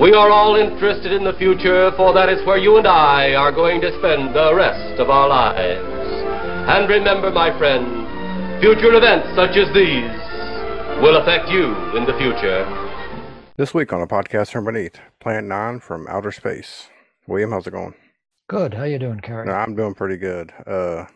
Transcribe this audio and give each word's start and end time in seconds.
We 0.00 0.12
are 0.12 0.30
all 0.30 0.54
interested 0.54 1.10
in 1.10 1.24
the 1.24 1.32
future, 1.32 1.90
for 1.96 2.14
that 2.14 2.28
is 2.28 2.46
where 2.46 2.56
you 2.56 2.76
and 2.76 2.86
I 2.86 3.34
are 3.34 3.50
going 3.50 3.80
to 3.80 3.90
spend 3.98 4.32
the 4.32 4.54
rest 4.54 5.00
of 5.00 5.10
our 5.10 5.28
lives. 5.28 5.82
And 6.70 6.88
remember, 6.88 7.32
my 7.32 7.50
friend, 7.58 8.06
future 8.60 8.94
events 8.94 9.26
such 9.34 9.56
as 9.56 9.66
these 9.74 10.14
will 11.02 11.16
affect 11.16 11.48
you 11.48 11.74
in 11.98 12.06
the 12.06 12.14
future. 12.16 12.62
This 13.56 13.74
week 13.74 13.92
on 13.92 14.00
a 14.00 14.06
podcast 14.06 14.52
from 14.52 14.66
beneath, 14.66 15.00
Plan 15.18 15.48
9 15.48 15.80
from 15.80 16.06
outer 16.06 16.30
space. 16.30 16.86
William, 17.26 17.50
how's 17.50 17.66
it 17.66 17.72
going? 17.72 17.94
Good. 18.48 18.74
How 18.74 18.84
you 18.84 19.00
doing, 19.00 19.18
Carey? 19.18 19.46
No, 19.46 19.52
I'm 19.52 19.74
doing 19.74 19.94
pretty 19.94 20.16
good. 20.16 20.52
Uh, 20.64 21.06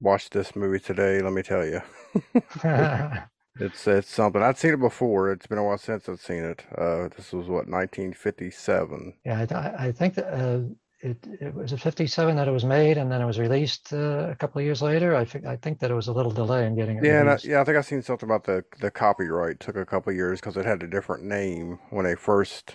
watched 0.00 0.32
this 0.32 0.56
movie 0.56 0.80
today. 0.80 1.20
Let 1.20 1.34
me 1.34 1.42
tell 1.42 1.62
you, 1.62 1.82
it's 3.60 3.86
it's 3.86 4.10
something. 4.10 4.42
I'd 4.42 4.58
seen 4.58 4.74
it 4.74 4.80
before. 4.80 5.30
It's 5.30 5.46
been 5.46 5.58
a 5.58 5.64
while 5.64 5.78
since 5.78 6.08
I've 6.08 6.20
seen 6.20 6.44
it. 6.44 6.64
Uh, 6.76 7.08
this 7.16 7.32
was 7.32 7.46
what 7.46 7.68
1957. 7.68 9.14
yeah, 9.24 9.46
I, 9.50 9.86
I 9.86 9.92
think 9.92 10.14
that 10.14 10.26
uh, 10.26 10.60
it, 11.00 11.18
it 11.40 11.54
was 11.54 11.72
a 11.72 11.78
57 11.78 12.36
that 12.36 12.48
it 12.48 12.50
was 12.50 12.64
made, 12.64 12.96
and 12.96 13.12
then 13.12 13.20
it 13.20 13.26
was 13.26 13.38
released 13.38 13.92
uh, 13.92 14.28
a 14.30 14.34
couple 14.34 14.58
of 14.58 14.64
years 14.64 14.82
later. 14.82 15.14
I 15.14 15.24
think 15.24 15.44
I 15.44 15.56
think 15.56 15.78
that 15.80 15.90
it 15.90 15.94
was 15.94 16.08
a 16.08 16.12
little 16.12 16.32
delay 16.32 16.66
in 16.66 16.74
getting 16.74 16.96
it 16.96 17.04
Yeah, 17.04 17.22
I, 17.22 17.38
yeah. 17.46 17.60
I 17.60 17.64
think 17.64 17.76
I 17.76 17.82
seen 17.82 18.02
something 18.02 18.28
about 18.28 18.44
the 18.44 18.64
the 18.80 18.90
copyright 18.90 19.60
took 19.60 19.76
a 19.76 19.84
couple 19.84 20.10
of 20.10 20.16
years 20.16 20.40
because 20.40 20.56
it 20.56 20.64
had 20.64 20.82
a 20.82 20.86
different 20.88 21.24
name 21.24 21.78
when 21.90 22.04
they 22.04 22.14
first 22.14 22.74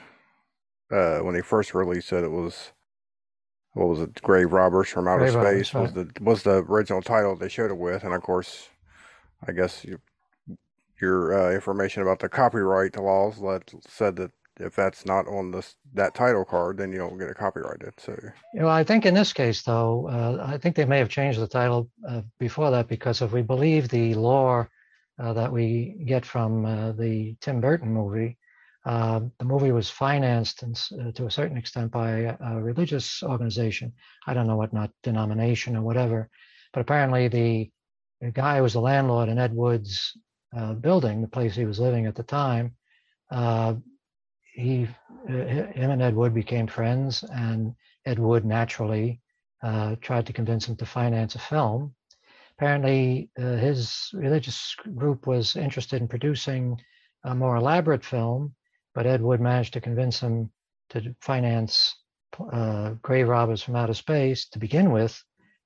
uh 0.91 1.19
when 1.19 1.33
they 1.33 1.41
first 1.41 1.73
released 1.73 2.13
it. 2.13 2.23
It 2.23 2.31
was 2.31 2.71
what 3.73 3.87
was 3.87 3.99
it? 3.99 4.21
Grave 4.21 4.53
Robbers 4.53 4.89
from 4.89 5.07
Outer 5.07 5.31
Grave 5.31 5.35
Robbers, 5.35 5.67
Space 5.67 5.73
was 5.73 5.93
the 5.93 6.11
was 6.21 6.43
the 6.43 6.63
original 6.63 7.01
title 7.01 7.35
they 7.35 7.49
showed 7.49 7.71
it 7.71 7.77
with, 7.77 8.03
and 8.03 8.13
of 8.13 8.21
course, 8.21 8.69
I 9.47 9.51
guess 9.53 9.83
you, 9.83 9.99
your 11.01 11.33
uh, 11.33 11.53
information 11.53 12.01
about 12.01 12.19
the 12.19 12.29
copyright 12.29 12.97
laws 12.97 13.39
let, 13.39 13.71
said 13.87 14.15
that 14.17 14.31
if 14.59 14.75
that's 14.75 15.05
not 15.05 15.27
on 15.27 15.51
this 15.51 15.75
that 15.93 16.13
title 16.13 16.43
card, 16.43 16.77
then 16.77 16.91
you 16.91 16.97
don't 16.97 17.17
get 17.17 17.29
it 17.29 17.37
copyrighted. 17.37 17.93
So 17.97 18.17
You 18.53 18.61
know, 18.61 18.67
I 18.67 18.83
think 18.83 19.05
in 19.05 19.13
this 19.13 19.31
case, 19.33 19.61
though, 19.61 20.07
uh, 20.09 20.45
I 20.45 20.57
think 20.57 20.75
they 20.75 20.85
may 20.85 20.97
have 20.99 21.09
changed 21.09 21.39
the 21.39 21.47
title 21.47 21.89
uh, 22.07 22.21
before 22.39 22.69
that 22.71 22.87
because 22.87 23.21
if 23.21 23.31
we 23.31 23.41
believe 23.41 23.87
the 23.87 24.13
lore 24.15 24.69
uh, 25.17 25.33
that 25.33 25.51
we 25.51 26.03
get 26.05 26.25
from 26.25 26.65
uh, 26.65 26.91
the 26.91 27.35
Tim 27.39 27.61
Burton 27.61 27.93
movie, 27.93 28.37
uh, 28.85 29.21
the 29.37 29.45
movie 29.45 29.71
was 29.71 29.89
financed 29.89 30.63
uh, 30.63 31.11
to 31.13 31.25
a 31.25 31.31
certain 31.31 31.57
extent 31.57 31.91
by 31.91 32.09
a, 32.11 32.37
a 32.41 32.61
religious 32.61 33.23
organization. 33.23 33.93
I 34.27 34.33
don't 34.33 34.47
know 34.47 34.55
what, 34.55 34.73
not 34.73 34.91
denomination 35.03 35.75
or 35.75 35.83
whatever, 35.83 36.29
but 36.73 36.81
apparently 36.81 37.27
the, 37.27 37.69
the 38.21 38.31
guy 38.31 38.57
who 38.57 38.63
was 38.63 38.73
the 38.73 38.81
landlord 38.81 39.29
in 39.29 39.37
Ed 39.37 39.53
Wood's 39.53 40.17
uh, 40.55 40.73
building, 40.73 41.21
the 41.21 41.27
place 41.27 41.55
he 41.55 41.65
was 41.65 41.79
living 41.79 42.05
at 42.05 42.15
the 42.15 42.23
time, 42.23 42.75
uh, 43.31 43.75
he, 44.53 44.87
uh, 45.29 45.31
him 45.31 45.91
and 45.91 46.01
Ed 46.01 46.15
Wood 46.15 46.33
became 46.33 46.67
friends, 46.67 47.23
and 47.23 47.75
Ed 48.05 48.19
Wood 48.19 48.45
naturally 48.45 49.21
uh, 49.63 49.95
tried 50.01 50.25
to 50.25 50.33
convince 50.33 50.67
him 50.67 50.75
to 50.77 50.85
finance 50.85 51.35
a 51.35 51.39
film. 51.39 51.93
Apparently, 52.57 53.29
his 53.37 54.09
religious 54.13 54.75
group 54.95 55.27
was 55.27 55.55
interested 55.55 56.01
in 56.01 56.09
producing 56.09 56.77
a 57.23 57.33
more 57.33 57.55
elaborate 57.55 58.03
film, 58.03 58.53
but 58.93 59.05
Ed 59.05 59.21
Wood 59.21 59.39
managed 59.39 59.73
to 59.73 59.81
convince 59.81 60.19
him 60.19 60.51
to 60.89 61.15
finance 61.21 61.95
uh, 62.51 62.91
Grave 63.01 63.27
Robbers 63.27 63.63
from 63.63 63.75
Outer 63.75 63.93
Space 63.93 64.47
to 64.49 64.59
begin 64.59 64.91
with, 64.91 65.23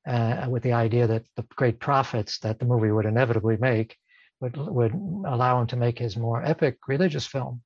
uh, 0.08 0.46
with 0.50 0.64
the 0.64 0.74
idea 0.74 1.08
that 1.08 1.24
the 1.36 1.44
great 1.56 1.80
profits 1.80 2.40
that 2.40 2.60
the 2.60 2.66
movie 2.66 2.92
would 2.92 3.06
inevitably 3.06 3.58
make 3.58 3.98
would, 4.44 4.58
would 4.58 4.94
allow 5.26 5.62
him 5.62 5.68
to 5.68 5.76
make 5.78 5.98
his 5.98 6.18
more 6.18 6.44
epic 6.44 6.78
religious 6.88 7.26
film. 7.26 7.62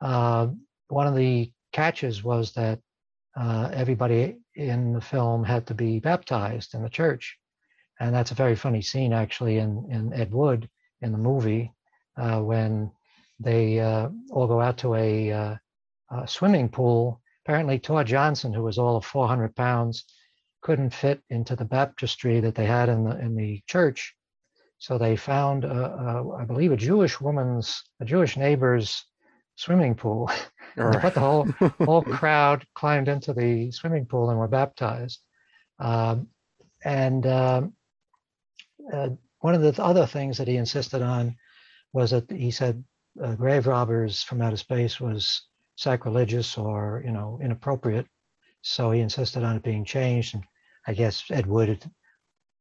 Uh, 0.00 0.48
one 0.88 1.06
of 1.06 1.14
the 1.14 1.50
catches 1.72 2.24
was 2.24 2.52
that 2.52 2.80
uh, 3.36 3.70
everybody 3.72 4.38
in 4.56 4.92
the 4.92 5.00
film 5.00 5.44
had 5.44 5.66
to 5.68 5.74
be 5.74 6.00
baptized 6.00 6.74
in 6.74 6.82
the 6.82 6.90
church. 6.90 7.38
And 8.00 8.14
that's 8.14 8.32
a 8.32 8.36
very 8.42 8.56
funny 8.56 8.82
scene, 8.82 9.12
actually, 9.12 9.58
in, 9.58 9.86
in 9.90 10.12
Ed 10.12 10.32
Wood 10.32 10.68
in 11.00 11.12
the 11.12 11.18
movie 11.18 11.72
uh, 12.16 12.40
when 12.40 12.90
they 13.38 13.78
uh, 13.78 14.08
all 14.30 14.48
go 14.48 14.60
out 14.60 14.78
to 14.78 14.94
a, 14.94 15.32
uh, 15.32 15.56
a 16.10 16.26
swimming 16.26 16.68
pool. 16.68 17.20
Apparently, 17.44 17.78
Tor 17.78 18.02
Johnson, 18.02 18.52
who 18.52 18.62
was 18.62 18.78
all 18.78 18.96
of 18.96 19.04
400 19.04 19.54
pounds, 19.54 20.04
couldn't 20.62 20.92
fit 20.92 21.20
into 21.30 21.54
the 21.54 21.64
baptistry 21.64 22.40
that 22.40 22.56
they 22.56 22.66
had 22.66 22.88
in 22.88 23.04
the 23.04 23.16
in 23.18 23.36
the 23.36 23.62
church. 23.68 24.14
So 24.78 24.96
they 24.96 25.16
found, 25.16 25.64
uh, 25.64 25.68
uh, 25.68 26.36
I 26.38 26.44
believe, 26.44 26.72
a 26.72 26.76
Jewish 26.76 27.20
woman's, 27.20 27.82
a 28.00 28.04
Jewish 28.04 28.36
neighbor's 28.36 29.04
swimming 29.56 29.94
pool. 29.94 30.30
All 30.78 30.92
But 30.92 31.14
the 31.14 31.20
whole 31.20 31.44
whole 31.84 32.02
crowd 32.18 32.64
climbed 32.74 33.08
into 33.08 33.32
the 33.32 33.72
swimming 33.72 34.06
pool 34.06 34.30
and 34.30 34.38
were 34.38 34.48
baptized. 34.48 35.20
Um, 35.80 36.28
and 36.84 37.26
um, 37.26 37.72
uh, 38.92 39.10
one 39.40 39.54
of 39.54 39.62
the 39.62 39.82
other 39.82 40.06
things 40.06 40.38
that 40.38 40.46
he 40.46 40.56
insisted 40.56 41.02
on 41.02 41.36
was 41.92 42.12
that 42.12 42.30
he 42.30 42.52
said 42.52 42.84
uh, 43.22 43.34
grave 43.34 43.66
robbers 43.66 44.22
from 44.22 44.40
outer 44.40 44.56
space 44.56 45.00
was 45.00 45.42
sacrilegious 45.74 46.56
or 46.56 47.02
you 47.04 47.10
know 47.10 47.40
inappropriate. 47.42 48.06
So 48.62 48.92
he 48.92 49.00
insisted 49.00 49.42
on 49.42 49.56
it 49.56 49.62
being 49.62 49.84
changed. 49.84 50.34
And 50.34 50.44
I 50.86 50.94
guess 50.94 51.24
Ed 51.30 51.46
Wood 51.46 51.90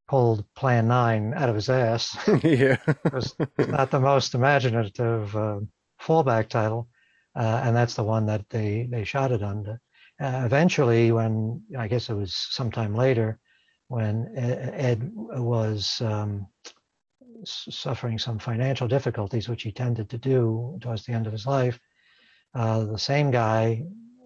pulled 0.07 0.45
Plan 0.55 0.87
Nine 0.87 1.33
out 1.35 1.49
of 1.49 1.55
his 1.55 1.69
ass. 1.69 2.17
yeah. 2.43 2.77
It 2.87 3.13
was 3.13 3.35
not 3.57 3.91
the 3.91 3.99
most 3.99 4.33
imaginative 4.33 5.35
uh, 5.35 5.59
fallback 6.01 6.49
title, 6.49 6.87
uh, 7.35 7.61
and 7.63 7.75
that's 7.75 7.95
the 7.95 8.03
one 8.03 8.25
that 8.27 8.49
they 8.49 8.87
they 8.89 9.03
shot 9.03 9.31
it 9.31 9.43
under. 9.43 9.79
Uh, 10.19 10.41
eventually, 10.45 11.11
when 11.11 11.61
I 11.77 11.87
guess 11.87 12.09
it 12.09 12.15
was 12.15 12.33
sometime 12.35 12.95
later, 12.95 13.39
when 13.87 14.33
Ed 14.35 15.11
was 15.13 16.01
um, 16.01 16.47
suffering 17.43 18.17
some 18.17 18.39
financial 18.39 18.87
difficulties, 18.87 19.47
which 19.47 19.63
he 19.63 19.71
tended 19.71 20.09
to 20.09 20.17
do 20.17 20.77
towards 20.81 21.05
the 21.05 21.13
end 21.13 21.27
of 21.27 21.33
his 21.33 21.45
life, 21.45 21.79
uh, 22.55 22.83
the 22.85 22.97
same 22.97 23.29
guy 23.29 23.83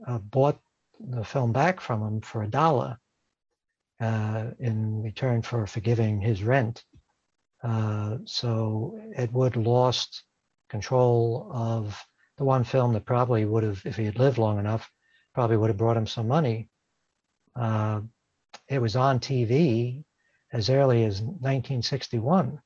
uh, 0.07 0.19
bought 0.19 0.59
the 0.99 1.23
film 1.23 1.51
back 1.51 1.81
from 1.81 2.01
him 2.01 2.21
for 2.21 2.43
a 2.43 2.47
dollar 2.47 2.97
uh, 4.01 4.47
in 4.59 5.01
return 5.01 5.41
for 5.41 5.65
forgiving 5.67 6.19
his 6.19 6.43
rent. 6.43 6.83
Uh, 7.63 8.17
so 8.25 8.99
Ed 9.15 9.31
Wood 9.31 9.55
lost 9.55 10.23
control 10.69 11.49
of 11.53 12.03
the 12.37 12.43
one 12.43 12.63
film 12.63 12.93
that 12.93 13.05
probably 13.05 13.45
would 13.45 13.63
have, 13.63 13.81
if 13.85 13.95
he 13.95 14.05
had 14.05 14.17
lived 14.17 14.39
long 14.39 14.57
enough, 14.57 14.89
probably 15.33 15.57
would 15.57 15.69
have 15.69 15.77
brought 15.77 15.97
him 15.97 16.07
some 16.07 16.27
money. 16.27 16.69
Uh, 17.55 18.01
it 18.67 18.79
was 18.79 18.95
on 18.95 19.19
TV 19.19 20.03
as 20.51 20.69
early 20.69 21.03
as 21.05 21.21
1961. 21.21 22.59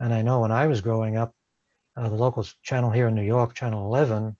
And 0.00 0.14
I 0.14 0.22
know 0.22 0.40
when 0.40 0.52
I 0.52 0.66
was 0.66 0.80
growing 0.80 1.16
up, 1.16 1.34
uh, 1.96 2.08
the 2.08 2.14
local 2.14 2.46
channel 2.62 2.90
here 2.90 3.08
in 3.08 3.14
New 3.14 3.22
York, 3.22 3.54
Channel 3.54 3.86
11, 3.86 4.36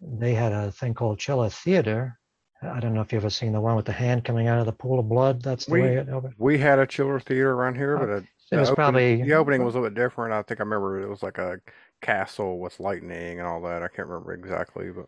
they 0.00 0.34
had 0.34 0.52
a 0.52 0.70
thing 0.72 0.94
called 0.94 1.18
Chiller 1.18 1.50
Theater. 1.50 2.19
I 2.62 2.78
don't 2.80 2.92
know 2.94 3.00
if 3.00 3.12
you've 3.12 3.22
ever 3.22 3.30
seen 3.30 3.52
the 3.52 3.60
one 3.60 3.76
with 3.76 3.86
the 3.86 3.92
hand 3.92 4.24
coming 4.24 4.46
out 4.48 4.58
of 4.58 4.66
the 4.66 4.72
pool 4.72 4.98
of 4.98 5.08
blood. 5.08 5.42
That's 5.42 5.64
the 5.66 5.72
We- 5.72 5.80
way 5.82 5.96
it 5.96 6.08
opened. 6.08 6.34
We 6.38 6.58
had 6.58 6.78
a 6.78 6.86
chiller 6.86 7.18
theater 7.20 7.52
around 7.52 7.76
here, 7.76 7.96
Oh, 7.96 8.00
but 8.00 8.08
it, 8.10 8.24
It 8.52 8.56
was 8.56 8.68
opening- 8.70 8.74
probably 8.76 9.22
the 9.22 9.32
opening 9.34 9.64
was 9.64 9.74
a 9.74 9.78
little 9.78 9.90
bit 9.90 10.00
different. 10.00 10.34
I 10.34 10.42
think 10.42 10.60
I 10.60 10.64
remember 10.64 11.00
it 11.00 11.08
was 11.08 11.22
like 11.22 11.38
a 11.38 11.60
castle 12.02 12.58
with 12.58 12.80
lightning 12.80 13.38
and 13.38 13.46
all 13.46 13.60
that. 13.62 13.82
I 13.82 13.88
can't 13.88 14.08
remember 14.08 14.32
exactly, 14.32 14.90
but 14.90 15.06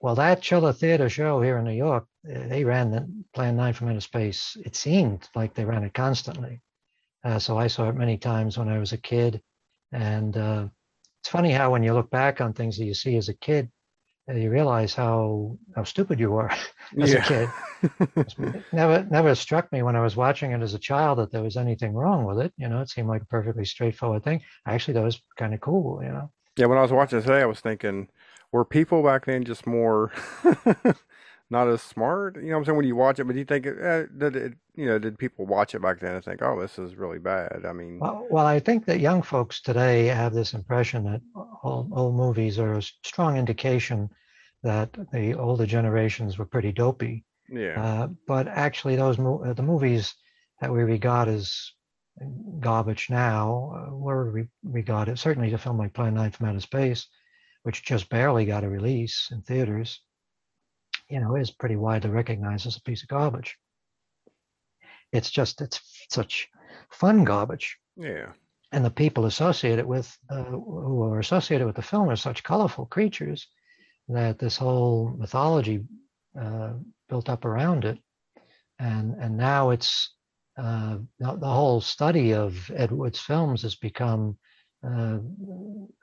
Well, 0.00 0.14
that 0.16 0.42
Chiller 0.42 0.72
Theater 0.72 1.08
show 1.08 1.40
here 1.40 1.56
in 1.58 1.64
New 1.64 1.72
York, 1.72 2.06
uh, 2.28 2.48
they 2.48 2.64
ran 2.64 2.90
the 2.90 3.08
Plan 3.34 3.56
9 3.56 3.72
from 3.72 3.88
Outer 3.88 4.00
Space. 4.00 4.56
It 4.64 4.74
seemed 4.76 5.28
like 5.34 5.54
they 5.54 5.64
ran 5.64 5.84
it 5.84 5.94
constantly. 5.94 6.60
Uh, 7.24 7.38
so 7.38 7.56
I 7.56 7.68
saw 7.68 7.88
it 7.88 7.94
many 7.94 8.18
times 8.18 8.58
when 8.58 8.68
I 8.68 8.78
was 8.78 8.92
a 8.92 8.98
kid. 8.98 9.40
And 9.92 10.36
uh, 10.36 10.68
it's 11.20 11.28
funny 11.28 11.52
how 11.52 11.70
when 11.70 11.82
you 11.84 11.94
look 11.94 12.10
back 12.10 12.40
on 12.40 12.52
things 12.52 12.76
that 12.78 12.84
you 12.84 12.94
see 12.94 13.16
as 13.16 13.28
a 13.28 13.34
kid, 13.34 13.66
uh, 13.66 13.68
you 14.28 14.50
realize 14.50 14.94
how, 14.94 15.56
how 15.74 15.84
stupid 15.84 16.20
you 16.20 16.30
were 16.30 16.50
as 17.00 17.14
a 17.14 17.20
kid. 17.20 17.48
Never, 18.72 19.04
never 19.10 19.34
struck 19.34 19.72
me 19.72 19.82
when 19.82 19.96
I 19.96 20.02
was 20.02 20.14
watching 20.14 20.52
it 20.52 20.62
as 20.62 20.74
a 20.74 20.78
child 20.78 21.18
that 21.18 21.32
there 21.32 21.42
was 21.42 21.56
anything 21.56 21.94
wrong 21.94 22.24
with 22.24 22.38
it. 22.38 22.52
You 22.56 22.68
know, 22.68 22.80
it 22.80 22.88
seemed 22.88 23.08
like 23.08 23.22
a 23.22 23.26
perfectly 23.26 23.64
straightforward 23.64 24.22
thing. 24.22 24.40
Actually, 24.66 24.94
that 24.94 25.02
was 25.02 25.20
kind 25.36 25.52
of 25.52 25.60
cool, 25.60 26.00
you 26.02 26.10
know. 26.10 26.30
Yeah, 26.56 26.66
when 26.66 26.78
I 26.78 26.82
was 26.82 26.92
watching 26.92 27.18
it 27.18 27.22
today, 27.22 27.42
I 27.42 27.46
was 27.46 27.60
thinking, 27.60 28.08
were 28.52 28.64
people 28.64 29.02
back 29.02 29.24
then 29.26 29.44
just 29.44 29.66
more 29.66 30.12
not 31.52 31.68
as 31.68 31.82
smart? 31.82 32.36
You 32.36 32.42
know 32.42 32.48
what 32.54 32.58
I'm 32.58 32.64
saying? 32.64 32.76
When 32.78 32.86
you 32.86 32.96
watch 32.96 33.18
it, 33.20 33.24
but 33.24 33.34
do 33.34 33.38
you 33.38 33.44
think, 33.44 33.66
eh, 33.66 34.04
did 34.18 34.34
it, 34.36 34.54
you 34.74 34.86
know, 34.86 34.98
did 34.98 35.18
people 35.18 35.46
watch 35.46 35.74
it 35.74 35.82
back 35.82 36.00
then 36.00 36.14
and 36.16 36.24
think, 36.24 36.42
oh, 36.42 36.60
this 36.60 36.78
is 36.78 36.96
really 36.96 37.18
bad? 37.20 37.64
I 37.64 37.72
mean, 37.72 37.98
Well, 38.00 38.26
well, 38.30 38.46
I 38.46 38.58
think 38.58 38.86
that 38.86 39.00
young 39.00 39.22
folks 39.22 39.60
today 39.60 40.06
have 40.06 40.32
this 40.34 40.54
impression 40.54 41.04
that 41.04 41.20
all 41.62 41.88
old 41.92 42.16
movies 42.16 42.58
are 42.58 42.74
a 42.74 42.82
strong 42.82 43.36
indication 43.36 44.10
that 44.64 44.90
the 45.12 45.34
older 45.34 45.66
generations 45.66 46.38
were 46.38 46.46
pretty 46.46 46.72
dopey. 46.72 47.24
yeah, 47.48 47.80
Uh, 47.82 48.08
but 48.26 48.48
actually, 48.48 48.96
those 48.96 49.18
mo- 49.18 49.42
uh, 49.44 49.52
the 49.52 49.62
movies 49.62 50.14
that 50.60 50.72
we 50.72 50.82
regard 50.82 51.28
as 51.28 51.72
garbage 52.60 53.08
now 53.10 53.72
uh, 53.76 53.94
were 53.94 54.30
re- 54.30 54.48
regarded 54.62 55.18
certainly 55.18 55.52
a 55.52 55.58
film 55.58 55.78
like 55.78 55.92
Plan 55.92 56.14
9 56.14 56.30
from 56.30 56.46
Outer 56.48 56.60
Space, 56.60 57.08
which 57.64 57.82
just 57.84 58.08
barely 58.08 58.44
got 58.44 58.64
a 58.64 58.68
release 58.68 59.28
in 59.32 59.42
theaters. 59.42 60.00
You 61.12 61.20
know, 61.20 61.36
is 61.36 61.50
pretty 61.50 61.76
widely 61.76 62.10
recognized 62.10 62.66
as 62.66 62.76
a 62.76 62.82
piece 62.82 63.02
of 63.02 63.08
garbage. 63.08 63.58
It's 65.12 65.30
just 65.30 65.60
it's 65.60 65.78
such 66.08 66.48
fun 66.90 67.24
garbage, 67.24 67.76
Yeah. 67.96 68.32
and 68.72 68.82
the 68.84 68.90
people 68.90 69.26
associated 69.26 69.84
with 69.84 70.08
uh, 70.30 70.44
who 70.44 71.02
are 71.04 71.18
associated 71.20 71.66
with 71.66 71.76
the 71.76 71.82
film 71.82 72.08
are 72.08 72.16
such 72.16 72.42
colorful 72.42 72.86
creatures 72.86 73.46
that 74.08 74.38
this 74.38 74.56
whole 74.56 75.10
mythology 75.18 75.84
uh, 76.40 76.72
built 77.10 77.28
up 77.28 77.44
around 77.44 77.84
it, 77.84 77.98
and 78.78 79.14
and 79.20 79.36
now 79.36 79.70
it's 79.70 80.16
uh, 80.56 80.96
the, 81.18 81.36
the 81.36 81.54
whole 81.58 81.80
study 81.82 82.32
of 82.32 82.70
Ed 82.74 82.90
Wood's 82.90 83.20
films 83.20 83.62
has 83.62 83.76
become, 83.76 84.38
uh, 84.82 85.18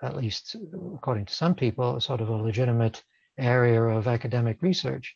at 0.03 0.15
least 0.15 0.55
according 0.95 1.25
to 1.25 1.33
some 1.33 1.55
people, 1.55 1.99
sort 1.99 2.21
of 2.21 2.29
a 2.29 2.35
legitimate 2.35 3.03
area 3.39 3.81
of 3.81 4.07
academic 4.07 4.61
research. 4.61 5.15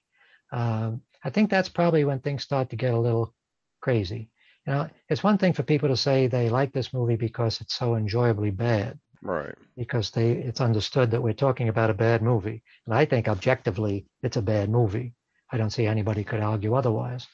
Um, 0.52 1.02
I 1.24 1.30
think 1.30 1.50
that's 1.50 1.70
probably 1.70 2.04
when 2.06 2.20
things 2.20 2.44
start 2.44 2.70
to 2.70 2.76
get 2.76 2.94
a 2.94 3.00
little 3.00 3.34
crazy. 3.82 4.30
You 4.66 4.74
know, 4.74 4.90
it's 5.10 5.24
one 5.24 5.38
thing 5.38 5.54
for 5.54 5.64
people 5.64 5.90
to 5.90 5.98
say 5.98 6.28
they 6.28 6.50
like 6.50 6.72
this 6.74 6.94
movie 6.94 7.16
because 7.18 7.60
it's 7.62 7.76
so 7.76 7.96
enjoyably 7.96 8.52
bad, 8.52 9.00
Right. 9.22 9.56
because 9.76 10.12
they 10.12 10.32
it's 10.32 10.62
understood 10.62 11.12
that 11.12 11.22
we're 11.22 11.34
talking 11.34 11.70
about 11.70 11.90
a 11.90 11.94
bad 11.96 12.22
movie. 12.22 12.64
And 12.86 12.94
I 12.96 13.06
think 13.06 13.28
objectively 13.28 14.06
it's 14.22 14.38
a 14.38 14.42
bad 14.42 14.70
movie. 14.70 15.14
I 15.52 15.58
don't 15.58 15.70
see 15.72 15.86
anybody 15.86 16.24
could 16.24 16.40
argue 16.42 16.76
otherwise. 16.76 17.28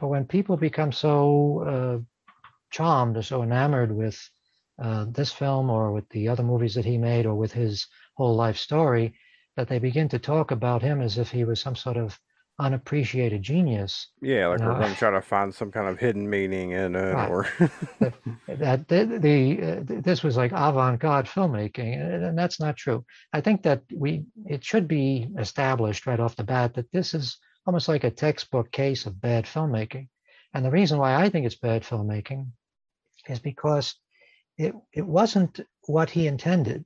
But 0.00 0.08
when 0.08 0.24
people 0.26 0.56
become 0.56 0.92
so 0.92 1.64
uh, 1.66 1.98
charmed 2.70 3.16
or 3.16 3.22
so 3.22 3.42
enamored 3.42 3.92
with 3.92 4.18
uh, 4.82 5.06
this 5.08 5.32
film 5.32 5.70
or 5.70 5.92
with 5.92 6.08
the 6.10 6.28
other 6.28 6.42
movies 6.42 6.74
that 6.74 6.84
he 6.84 6.96
made 6.98 7.26
or 7.26 7.34
with 7.34 7.52
his 7.52 7.86
whole 8.14 8.34
life 8.34 8.56
story, 8.56 9.14
that 9.60 9.68
they 9.68 9.78
begin 9.78 10.08
to 10.08 10.18
talk 10.18 10.50
about 10.52 10.80
him 10.80 11.02
as 11.02 11.18
if 11.18 11.30
he 11.30 11.44
was 11.44 11.60
some 11.60 11.76
sort 11.76 11.98
of 11.98 12.18
unappreciated 12.58 13.42
genius. 13.42 14.08
Yeah, 14.22 14.46
like 14.48 14.60
No. 14.60 14.68
we're 14.68 14.78
going 14.80 14.92
to 14.92 14.98
try 14.98 15.10
to 15.10 15.20
find 15.20 15.54
some 15.54 15.70
kind 15.70 15.86
of 15.86 15.98
hidden 15.98 16.28
meaning 16.28 16.70
in 16.70 16.94
it, 16.94 17.12
Right. 17.12 17.30
or 17.30 17.46
that 18.48 18.88
the, 18.88 19.18
the 19.20 19.62
uh, 19.62 20.00
this 20.02 20.22
was 20.22 20.36
like 20.38 20.52
avant-garde 20.52 21.26
filmmaking 21.26 21.94
and 22.00 22.24
and 22.24 22.38
that's 22.38 22.58
not 22.60 22.76
true 22.76 23.04
i 23.32 23.40
think 23.40 23.62
that 23.62 23.82
we 23.94 24.24
it 24.46 24.64
should 24.64 24.86
be 24.88 25.28
established 25.38 26.06
right 26.06 26.20
off 26.20 26.36
the 26.36 26.44
bat 26.44 26.74
that 26.74 26.90
this 26.92 27.14
is 27.14 27.38
almost 27.66 27.88
like 27.88 28.04
a 28.04 28.10
textbook 28.10 28.70
case 28.72 29.06
of 29.06 29.20
bad 29.20 29.44
filmmaking 29.44 30.08
and 30.54 30.64
the 30.64 30.70
reason 30.70 30.98
why 30.98 31.14
i 31.22 31.28
think 31.30 31.44
it's 31.46 31.56
bad 31.68 31.82
filmmaking 31.82 32.46
is 33.28 33.38
because 33.38 33.94
it 34.58 34.74
it 34.92 35.06
wasn't 35.06 35.60
what 35.86 36.10
he 36.10 36.26
intended 36.26 36.84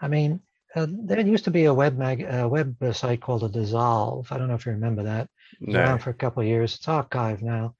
i 0.00 0.08
mean 0.08 0.40
uh, 0.74 0.86
there 0.88 1.20
used 1.20 1.44
to 1.44 1.50
be 1.50 1.64
a 1.64 1.74
web 1.74 1.98
mag 1.98 2.22
a 2.22 2.48
web 2.48 2.76
site 2.92 3.20
called 3.20 3.44
a 3.44 3.48
dissolve 3.48 4.30
i 4.30 4.38
don't 4.38 4.48
know 4.48 4.54
if 4.54 4.66
you 4.66 4.72
remember 4.72 5.02
that 5.02 5.28
no. 5.60 5.80
around 5.80 5.98
for 6.00 6.10
a 6.10 6.14
couple 6.14 6.42
of 6.42 6.48
years. 6.48 6.74
It's 6.74 6.86
archived 6.86 7.42
now. 7.42 7.74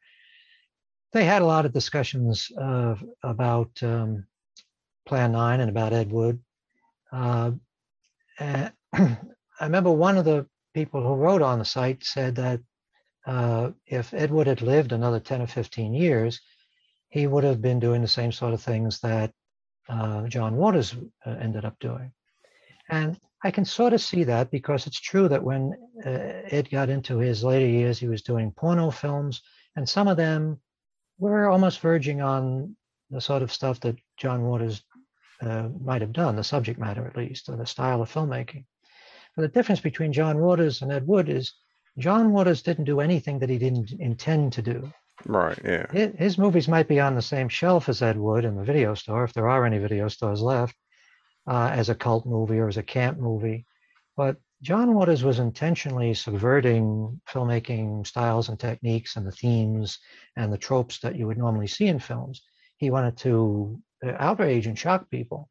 They 1.12 1.24
had 1.24 1.42
a 1.42 1.46
lot 1.46 1.66
of 1.66 1.72
discussions 1.72 2.50
uh, 2.58 2.96
about 3.22 3.70
um, 3.82 4.26
Plan 5.06 5.32
9 5.32 5.60
and 5.60 5.70
about 5.70 5.92
Ed 5.92 6.10
Wood. 6.10 6.40
Uh, 7.10 7.52
I 8.40 9.16
remember 9.60 9.90
one 9.90 10.16
of 10.16 10.24
the 10.24 10.46
people 10.74 11.02
who 11.02 11.14
wrote 11.14 11.42
on 11.42 11.58
the 11.58 11.64
site 11.64 12.02
said 12.04 12.36
that 12.36 12.60
uh, 13.26 13.70
if 13.86 14.14
Ed 14.14 14.30
Wood 14.30 14.46
had 14.46 14.62
lived 14.62 14.92
another 14.92 15.20
10 15.20 15.42
or 15.42 15.46
15 15.46 15.94
years, 15.94 16.40
he 17.10 17.26
would 17.26 17.44
have 17.44 17.60
been 17.60 17.78
doing 17.78 18.00
the 18.00 18.08
same 18.08 18.32
sort 18.32 18.54
of 18.54 18.62
things 18.62 19.00
that 19.00 19.32
uh, 19.88 20.26
John 20.28 20.56
Waters 20.56 20.96
ended 21.26 21.64
up 21.64 21.78
doing. 21.78 22.10
And 22.92 23.18
I 23.42 23.50
can 23.50 23.64
sort 23.64 23.94
of 23.94 24.02
see 24.02 24.22
that 24.24 24.50
because 24.50 24.86
it's 24.86 25.00
true 25.00 25.26
that 25.28 25.42
when 25.42 25.72
uh, 26.04 26.42
Ed 26.50 26.68
got 26.70 26.90
into 26.90 27.16
his 27.16 27.42
later 27.42 27.66
years, 27.66 27.98
he 27.98 28.06
was 28.06 28.20
doing 28.20 28.52
porno 28.52 28.90
films, 28.90 29.40
and 29.76 29.88
some 29.88 30.08
of 30.08 30.18
them 30.18 30.60
were 31.18 31.48
almost 31.48 31.80
verging 31.80 32.20
on 32.20 32.76
the 33.10 33.20
sort 33.20 33.42
of 33.42 33.50
stuff 33.50 33.80
that 33.80 33.96
John 34.18 34.42
Waters 34.42 34.82
uh, 35.40 35.68
might 35.80 36.02
have 36.02 36.12
done, 36.12 36.36
the 36.36 36.44
subject 36.44 36.78
matter 36.78 37.06
at 37.06 37.16
least, 37.16 37.48
or 37.48 37.56
the 37.56 37.64
style 37.64 38.02
of 38.02 38.12
filmmaking. 38.12 38.66
But 39.34 39.42
the 39.42 39.48
difference 39.48 39.80
between 39.80 40.12
John 40.12 40.38
Waters 40.38 40.82
and 40.82 40.92
Ed 40.92 41.06
Wood 41.06 41.30
is 41.30 41.54
John 41.96 42.30
Waters 42.32 42.60
didn't 42.60 42.84
do 42.84 43.00
anything 43.00 43.38
that 43.38 43.48
he 43.48 43.56
didn't 43.56 43.92
intend 43.92 44.52
to 44.52 44.62
do. 44.62 44.92
Right. 45.24 45.58
Yeah. 45.64 45.90
His, 45.90 46.12
his 46.18 46.38
movies 46.38 46.68
might 46.68 46.88
be 46.88 47.00
on 47.00 47.14
the 47.14 47.22
same 47.22 47.48
shelf 47.48 47.88
as 47.88 48.02
Ed 48.02 48.18
Wood 48.18 48.44
in 48.44 48.54
the 48.54 48.64
video 48.64 48.94
store, 48.94 49.24
if 49.24 49.32
there 49.32 49.48
are 49.48 49.64
any 49.64 49.78
video 49.78 50.08
stores 50.08 50.42
left, 50.42 50.76
uh, 51.46 51.70
as 51.72 51.88
a 51.88 51.94
cult 51.94 52.26
movie 52.26 52.58
or 52.58 52.68
as 52.68 52.76
a 52.76 52.82
camp 52.82 53.18
movie. 53.18 53.66
But 54.16 54.36
John 54.62 54.94
Waters 54.94 55.24
was 55.24 55.40
intentionally 55.40 56.14
subverting 56.14 57.20
filmmaking 57.28 58.06
styles 58.06 58.48
and 58.48 58.58
techniques 58.58 59.16
and 59.16 59.26
the 59.26 59.32
themes 59.32 59.98
and 60.36 60.52
the 60.52 60.58
tropes 60.58 61.00
that 61.00 61.16
you 61.16 61.26
would 61.26 61.38
normally 61.38 61.66
see 61.66 61.88
in 61.88 61.98
films. 61.98 62.42
He 62.76 62.90
wanted 62.90 63.16
to 63.18 63.82
uh, 64.04 64.12
outrage 64.18 64.66
and 64.66 64.78
shock 64.78 65.10
people. 65.10 65.48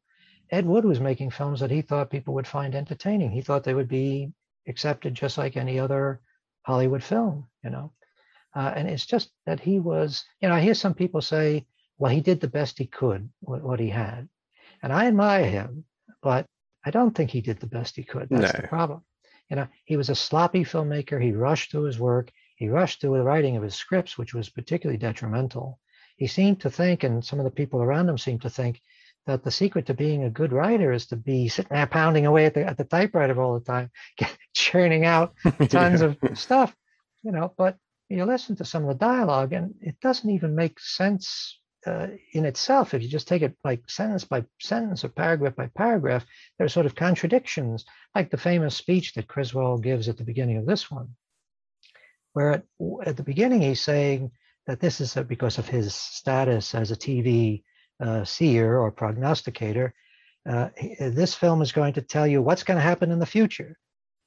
Ed 0.50 0.66
Wood 0.66 0.84
was 0.84 1.00
making 1.00 1.30
films 1.30 1.60
that 1.60 1.70
he 1.70 1.82
thought 1.82 2.10
people 2.10 2.34
would 2.34 2.46
find 2.46 2.74
entertaining. 2.74 3.30
He 3.30 3.42
thought 3.42 3.64
they 3.64 3.74
would 3.74 3.88
be 3.88 4.32
accepted 4.66 5.14
just 5.14 5.38
like 5.38 5.56
any 5.56 5.78
other 5.78 6.20
Hollywood 6.62 7.02
film, 7.02 7.48
you 7.64 7.70
know. 7.70 7.92
Uh, 8.54 8.72
and 8.76 8.88
it's 8.88 9.06
just 9.06 9.30
that 9.46 9.60
he 9.60 9.80
was, 9.80 10.24
you 10.40 10.48
know, 10.48 10.54
I 10.54 10.60
hear 10.60 10.74
some 10.74 10.94
people 10.94 11.22
say, 11.22 11.66
well, 11.98 12.12
he 12.12 12.20
did 12.20 12.40
the 12.40 12.48
best 12.48 12.78
he 12.78 12.86
could 12.86 13.30
with 13.42 13.62
what 13.62 13.80
he 13.80 13.88
had. 13.88 14.28
And 14.82 14.92
I 14.92 15.06
admire 15.06 15.44
him, 15.44 15.84
but 16.22 16.46
I 16.84 16.90
don't 16.90 17.14
think 17.14 17.30
he 17.30 17.40
did 17.40 17.60
the 17.60 17.66
best 17.66 17.96
he 17.96 18.02
could. 18.04 18.28
That's 18.30 18.52
the 18.52 18.68
problem. 18.68 19.02
You 19.48 19.56
know, 19.56 19.68
he 19.84 19.96
was 19.96 20.08
a 20.08 20.14
sloppy 20.14 20.64
filmmaker. 20.64 21.22
He 21.22 21.32
rushed 21.32 21.70
through 21.70 21.84
his 21.84 21.98
work. 21.98 22.30
He 22.56 22.68
rushed 22.68 23.00
through 23.00 23.16
the 23.16 23.22
writing 23.24 23.56
of 23.56 23.62
his 23.62 23.74
scripts, 23.74 24.16
which 24.18 24.34
was 24.34 24.48
particularly 24.48 24.98
detrimental. 24.98 25.78
He 26.16 26.26
seemed 26.26 26.60
to 26.60 26.70
think, 26.70 27.04
and 27.04 27.24
some 27.24 27.38
of 27.38 27.44
the 27.44 27.50
people 27.50 27.80
around 27.82 28.08
him 28.08 28.18
seemed 28.18 28.42
to 28.42 28.50
think, 28.50 28.80
that 29.26 29.44
the 29.44 29.50
secret 29.50 29.86
to 29.86 29.94
being 29.94 30.24
a 30.24 30.30
good 30.30 30.52
writer 30.52 30.92
is 30.92 31.06
to 31.06 31.16
be 31.16 31.48
sitting 31.48 31.70
there 31.76 31.86
pounding 31.86 32.26
away 32.26 32.46
at 32.46 32.54
the, 32.54 32.64
at 32.64 32.76
the 32.76 32.84
typewriter 32.84 33.40
all 33.40 33.54
the 33.58 33.64
time, 33.64 33.90
churning 34.54 35.04
out 35.04 35.34
tons 35.68 36.00
Yeah. 36.00 36.06
of 36.06 36.18
stuff, 36.34 36.74
you 37.22 37.30
know. 37.30 37.52
But 37.56 37.76
you 38.08 38.24
listen 38.24 38.56
to 38.56 38.64
some 38.64 38.82
of 38.82 38.88
the 38.88 38.94
dialogue, 39.04 39.52
and 39.52 39.74
it 39.80 40.00
doesn't 40.00 40.28
even 40.28 40.54
make 40.56 40.80
sense 40.80 41.58
uh, 41.86 42.08
in 42.32 42.44
itself. 42.44 42.94
If 42.94 43.02
you 43.02 43.08
just 43.08 43.28
take 43.28 43.42
it 43.42 43.56
like 43.64 43.88
sentence 43.88 44.24
by 44.24 44.44
sentence 44.60 45.04
or 45.04 45.08
paragraph 45.08 45.56
by 45.56 45.68
paragraph, 45.76 46.24
there 46.58 46.64
are 46.64 46.70
sort 46.70 46.86
of 46.86 46.94
contradictions, 46.94 47.84
like 48.14 48.30
the 48.30 48.36
famous 48.36 48.76
speech 48.76 49.14
that 49.14 49.28
Criswell 49.28 49.78
gives 49.78 50.08
at 50.08 50.16
the 50.16 50.24
beginning 50.24 50.58
of 50.58 50.66
this 50.66 50.90
one, 50.90 51.08
where 52.32 52.52
at, 52.52 52.64
at 53.04 53.16
the 53.16 53.22
beginning 53.22 53.62
he's 53.62 53.80
saying 53.80 54.30
that 54.66 54.80
this 54.80 55.00
is 55.00 55.14
because 55.26 55.58
of 55.58 55.68
his 55.68 55.94
status 55.94 56.74
as 56.74 56.90
a 56.90 56.96
TV 56.96 57.64
uh, 58.00 58.24
seer 58.24 58.78
or 58.78 58.90
prognosticator. 58.90 59.94
Uh, 60.48 60.68
this 60.98 61.34
film 61.34 61.62
is 61.62 61.72
going 61.72 61.92
to 61.94 62.02
tell 62.02 62.26
you 62.26 62.42
what's 62.42 62.64
going 62.64 62.76
to 62.76 62.82
happen 62.82 63.10
in 63.10 63.18
the 63.18 63.26
future. 63.26 63.76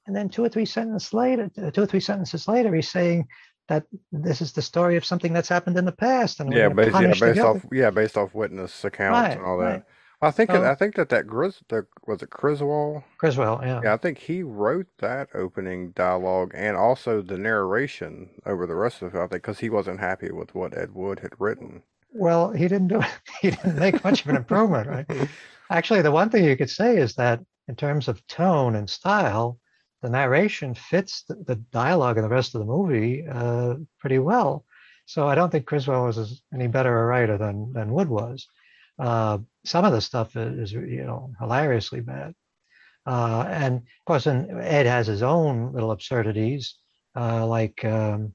And 0.08 0.16
then 0.16 0.30
two 0.30 0.44
or 0.44 0.50
three 0.50 0.66
sentences 0.66 1.14
later, 1.14 1.50
two 1.74 1.82
or 1.82 1.86
three 1.86 2.00
sentences 2.00 2.48
later, 2.48 2.74
he's 2.76 2.90
saying 2.90 3.28
that 3.68 3.86
this 4.12 4.42
is 4.42 4.52
the 4.54 4.62
story 4.62 4.96
of 4.96 5.06
something 5.06 5.34
that's 5.34 5.50
happened 5.50 5.78
in 5.78 5.86
the 5.86 5.92
past. 5.92 6.40
And 6.40 6.54
Yeah, 6.54 6.70
based, 6.70 7.00
yeah, 7.00 7.14
based 7.20 7.40
off 7.40 7.66
yeah, 7.72 7.90
based 7.90 8.18
off 8.18 8.34
witness 8.36 8.84
accounts 8.84 9.20
Right, 9.30 9.38
and 9.38 9.46
all 9.46 9.58
that. 9.60 9.66
right. 9.66 9.84
I 10.22 10.32
think 10.32 10.50
So- 10.52 10.62
that, 10.62 10.72
I 10.72 10.76
think 10.76 10.96
that 10.96 11.10
that 11.10 11.28
Gris, 11.28 11.62
the, 11.68 11.86
was 12.08 12.22
it 12.22 12.30
Criswell? 12.30 13.04
Criswell, 13.18 13.60
yeah. 13.64 13.82
Yeah, 13.84 13.94
I 13.94 13.98
think 13.98 14.18
he 14.18 14.44
wrote 14.44 14.88
that 15.00 15.30
opening 15.34 15.92
dialogue 15.92 16.52
and 16.56 16.78
also 16.78 17.22
the 17.22 17.38
narration 17.38 18.30
over 18.46 18.66
the 18.66 18.76
rest 18.76 19.02
of 19.02 19.14
it. 19.14 19.18
I 19.18 19.22
think 19.28 19.32
because 19.44 19.60
he 19.60 19.70
wasn't 19.70 20.00
happy 20.00 20.32
with 20.32 20.56
what 20.56 20.78
Ed 20.78 20.94
Wood 20.94 21.20
had 21.20 21.34
written. 21.40 21.84
Well, 22.14 22.52
he 22.52 22.68
didn't 22.68 22.88
do 22.88 23.02
he 23.42 23.52
didn't 23.52 23.78
make 23.78 24.04
much 24.04 24.22
of 24.24 24.30
an 24.30 24.38
improvement, 24.38 24.88
right? 24.88 25.30
Actually, 25.70 26.02
the 26.04 26.12
one 26.12 26.30
thing 26.30 26.46
you 26.46 26.56
could 26.56 26.70
say 26.70 26.98
is 26.98 27.16
that 27.16 27.42
in 27.68 27.76
terms 27.76 28.08
of 28.08 28.26
tone 28.28 28.76
and 28.76 28.88
style, 28.90 29.58
the 30.06 30.12
narration 30.12 30.76
fits 30.76 31.24
the, 31.28 31.36
the 31.50 31.56
dialogue 31.56 32.18
in 32.18 32.24
the 32.24 32.30
rest 32.38 32.54
of 32.54 32.60
the 32.60 32.66
movie 32.78 33.26
uh, 33.28 33.76
pretty 34.00 34.20
well. 34.20 34.64
So 35.08 35.28
I 35.28 35.36
don't 35.36 35.52
think 35.52 35.66
Criswell 35.66 36.06
was 36.06 36.18
as- 36.20 36.42
any 36.54 36.68
better 36.68 36.94
a 37.02 37.06
writer 37.08 37.38
than 37.38 37.74
than 37.74 37.92
Wood 37.96 38.10
was. 38.10 38.48
Uh, 39.00 39.40
some 39.66 39.84
of 39.86 39.94
the 39.94 40.02
stuff 40.02 40.36
is, 40.36 40.72
you 40.72 41.06
know 41.10 41.34
hilariously 41.40 42.02
bad, 42.02 42.34
uh, 43.08 43.46
and 43.50 43.74
of 43.78 44.06
course, 44.06 44.26
then 44.26 44.40
Ed 44.62 44.86
has 44.86 45.08
his 45.08 45.24
own 45.24 45.74
little 45.74 45.92
absurdities, 45.92 46.76
uh, 47.16 47.46
like 47.58 47.84
um, 47.86 48.34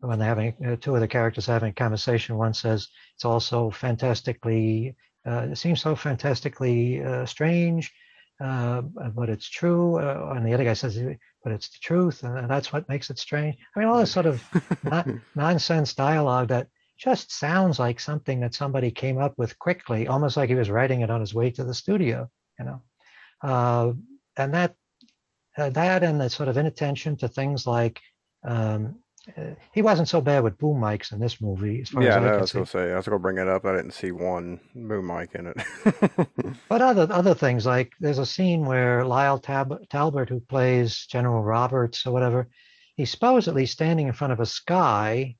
when 0.00 0.18
they're 0.18 0.34
having 0.36 0.54
uh, 0.66 0.76
two 0.80 0.94
of 0.94 1.00
the 1.00 1.08
characters 1.08 1.46
having 1.46 1.70
a 1.70 1.74
conversation. 1.84 2.36
One 2.36 2.54
says 2.54 2.88
it's 3.14 3.24
also 3.24 3.70
fantastically, 3.70 4.96
uh, 5.26 5.48
it 5.52 5.56
seems 5.56 5.80
so 5.80 5.94
fantastically 5.96 7.02
strange, 7.26 7.92
uh, 8.42 8.82
but 8.82 9.28
it's 9.28 9.48
true. 9.48 9.98
Uh, 9.98 10.34
and 10.36 10.46
the 10.46 10.54
other 10.54 10.64
guy 10.64 10.72
says, 10.72 10.98
but 11.44 11.52
it's 11.52 11.68
the 11.68 11.78
truth, 11.80 12.22
and 12.24 12.50
that's 12.50 12.72
what 12.72 12.88
makes 12.88 13.10
it 13.10 13.18
strange. 13.18 13.56
I 13.76 13.80
mean, 13.80 13.88
all 13.88 13.98
this 13.98 14.10
sort 14.10 14.26
of 14.26 14.42
non- 14.82 15.22
nonsense 15.34 15.94
dialogue 15.94 16.48
that 16.48 16.68
just 16.98 17.32
sounds 17.32 17.78
like 17.78 18.00
something 18.00 18.40
that 18.40 18.54
somebody 18.54 18.90
came 18.90 19.18
up 19.18 19.34
with 19.36 19.58
quickly, 19.58 20.08
almost 20.08 20.36
like 20.36 20.48
he 20.48 20.54
was 20.54 20.70
writing 20.70 21.00
it 21.00 21.10
on 21.10 21.20
his 21.20 21.34
way 21.34 21.50
to 21.50 21.64
the 21.64 21.74
studio, 21.74 22.28
you 22.58 22.64
know. 22.64 22.82
Uh, 23.42 23.92
and 24.36 24.54
that 24.54 24.74
uh, 25.56 25.70
that 25.70 26.02
and 26.02 26.20
the 26.20 26.30
sort 26.30 26.48
of 26.48 26.56
inattention 26.56 27.16
to 27.16 27.28
things 27.28 27.66
like 27.66 28.00
um, 28.44 28.96
uh, 29.36 29.54
he 29.72 29.82
wasn't 29.82 30.08
so 30.08 30.20
bad 30.20 30.42
with 30.42 30.58
boom 30.58 30.80
mics 30.80 31.12
in 31.12 31.20
this 31.20 31.40
movie, 31.40 31.80
as 31.82 31.90
far 31.90 32.02
Yeah, 32.02 32.10
as 32.10 32.16
I 32.16 32.20
no, 32.20 32.32
I 32.34 32.40
was 32.40 32.52
gonna 32.52 32.66
say 32.66 32.92
I 32.92 32.96
was 32.96 33.06
gonna 33.06 33.18
bring 33.20 33.38
it 33.38 33.48
up. 33.48 33.64
I 33.64 33.76
didn't 33.76 33.92
see 33.92 34.10
one 34.10 34.58
boom 34.74 35.06
mic 35.06 35.34
in 35.34 35.46
it. 35.46 35.56
But 36.68 36.82
other 36.82 37.06
other 37.10 37.34
things 37.34 37.64
like 37.66 37.92
there's 38.00 38.18
a 38.18 38.26
scene 38.26 38.64
where 38.64 39.04
Lyle 39.04 39.38
Tab- 39.38 39.88
Talbot, 39.90 40.28
who 40.28 40.40
plays 40.40 41.06
General 41.06 41.42
Roberts 41.42 42.04
or 42.06 42.12
whatever, 42.12 42.48
he's 42.96 43.10
supposedly 43.10 43.66
standing 43.66 44.08
in 44.08 44.12
front 44.12 44.32
of 44.32 44.40
a 44.40 44.46
sky, 44.46 45.36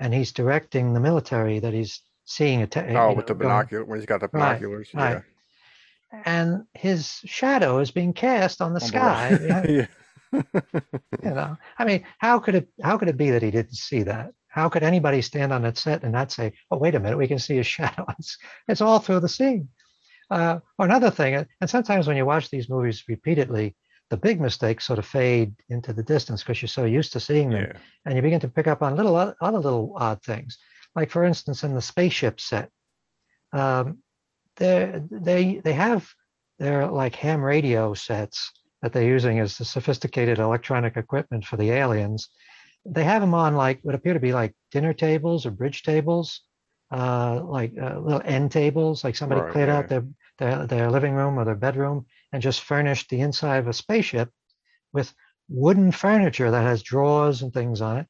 and 0.00 0.14
he's 0.14 0.32
directing 0.32 0.94
the 0.94 1.00
military 1.00 1.58
that 1.58 1.74
he's 1.74 2.00
seeing. 2.24 2.62
A 2.62 2.66
te- 2.66 2.80
oh, 2.80 3.08
with 3.08 3.16
know, 3.18 3.20
the 3.20 3.22
going- 3.34 3.38
binocular 3.38 3.84
when 3.84 3.98
he's 3.98 4.06
got 4.06 4.20
the 4.20 4.28
Right, 4.32 4.58
binoculars. 4.60 4.88
right. 4.94 5.22
and 6.24 6.64
his 6.72 7.20
shadow 7.24 7.80
is 7.80 7.90
being 7.90 8.12
cast 8.14 8.62
on 8.62 8.72
the 8.72 8.80
Yeah. 8.80 8.86
sky. 8.86 9.38
yeah, 9.46 9.66
yeah. 9.68 9.86
You 10.32 10.42
know, 11.22 11.56
I 11.78 11.84
mean, 11.84 12.04
how 12.18 12.38
could 12.38 12.54
it 12.54 12.68
how 12.82 12.98
could 12.98 13.08
it 13.08 13.16
be 13.16 13.30
that 13.30 13.42
he 13.42 13.50
didn't 13.50 13.74
see 13.74 14.02
that? 14.04 14.32
How 14.48 14.68
could 14.68 14.82
anybody 14.82 15.22
stand 15.22 15.52
on 15.52 15.62
that 15.62 15.76
set 15.78 16.02
and 16.02 16.12
not 16.12 16.32
say, 16.32 16.52
"Oh, 16.70 16.78
wait 16.78 16.94
a 16.94 17.00
minute, 17.00 17.18
we 17.18 17.28
can 17.28 17.38
see 17.38 17.56
his 17.56 17.66
shadow"? 17.74 18.06
It's, 18.18 18.38
it's 18.68 18.80
all 18.80 18.98
through 18.98 19.20
the 19.20 19.28
scene. 19.28 19.68
Uh, 20.30 20.58
or 20.78 20.86
another 20.86 21.10
thing, 21.10 21.46
and 21.60 21.70
sometimes 21.70 22.08
when 22.08 22.16
you 22.16 22.26
watch 22.26 22.50
these 22.50 22.68
movies 22.68 23.04
repeatedly, 23.08 23.76
the 24.10 24.16
big 24.16 24.40
mistakes 24.40 24.84
sort 24.84 24.98
of 24.98 25.06
fade 25.06 25.54
into 25.68 25.92
the 25.92 26.02
distance 26.02 26.42
because 26.42 26.60
you're 26.60 26.68
so 26.68 26.84
used 26.84 27.12
to 27.12 27.20
seeing 27.20 27.50
them, 27.50 27.70
yeah. 27.72 27.80
and 28.04 28.16
you 28.16 28.22
begin 28.22 28.40
to 28.40 28.48
pick 28.48 28.66
up 28.66 28.82
on 28.82 28.96
little 28.96 29.16
other 29.16 29.58
little 29.58 29.94
odd 29.96 30.22
things. 30.22 30.58
Like 30.94 31.10
for 31.10 31.24
instance, 31.24 31.62
in 31.62 31.74
the 31.74 31.82
spaceship 31.82 32.40
set, 32.40 32.70
um, 33.52 33.98
they 34.56 35.00
they 35.10 35.60
they 35.62 35.72
have 35.74 36.08
their 36.58 36.86
like 36.86 37.14
ham 37.14 37.42
radio 37.42 37.94
sets 37.94 38.50
that 38.82 38.92
they're 38.92 39.02
using 39.04 39.38
is 39.38 39.58
the 39.58 39.64
sophisticated 39.64 40.38
electronic 40.38 40.96
equipment 40.96 41.44
for 41.44 41.56
the 41.56 41.70
aliens. 41.70 42.28
They 42.84 43.04
have 43.04 43.20
them 43.22 43.34
on 43.34 43.56
like 43.56 43.80
what 43.82 43.94
appear 43.94 44.14
to 44.14 44.20
be 44.20 44.32
like 44.32 44.54
dinner 44.70 44.92
tables 44.92 45.46
or 45.46 45.50
bridge 45.50 45.82
tables, 45.82 46.42
uh, 46.92 47.42
like 47.42 47.72
uh, 47.80 47.98
little 47.98 48.22
end 48.24 48.52
tables, 48.52 49.02
like 49.04 49.16
somebody 49.16 49.40
Right, 49.40 49.52
cleared 49.52 49.68
out 49.68 49.88
their, 49.88 50.04
their 50.38 50.66
their 50.66 50.90
living 50.90 51.14
room 51.14 51.38
or 51.38 51.44
their 51.44 51.54
bedroom 51.56 52.06
and 52.32 52.42
just 52.42 52.62
furnished 52.62 53.08
the 53.10 53.20
inside 53.20 53.56
of 53.58 53.68
a 53.68 53.72
spaceship 53.72 54.30
with 54.92 55.12
wooden 55.48 55.90
furniture 55.92 56.50
that 56.50 56.62
has 56.62 56.82
drawers 56.82 57.42
and 57.42 57.52
things 57.52 57.80
on 57.80 57.98
it. 57.98 58.06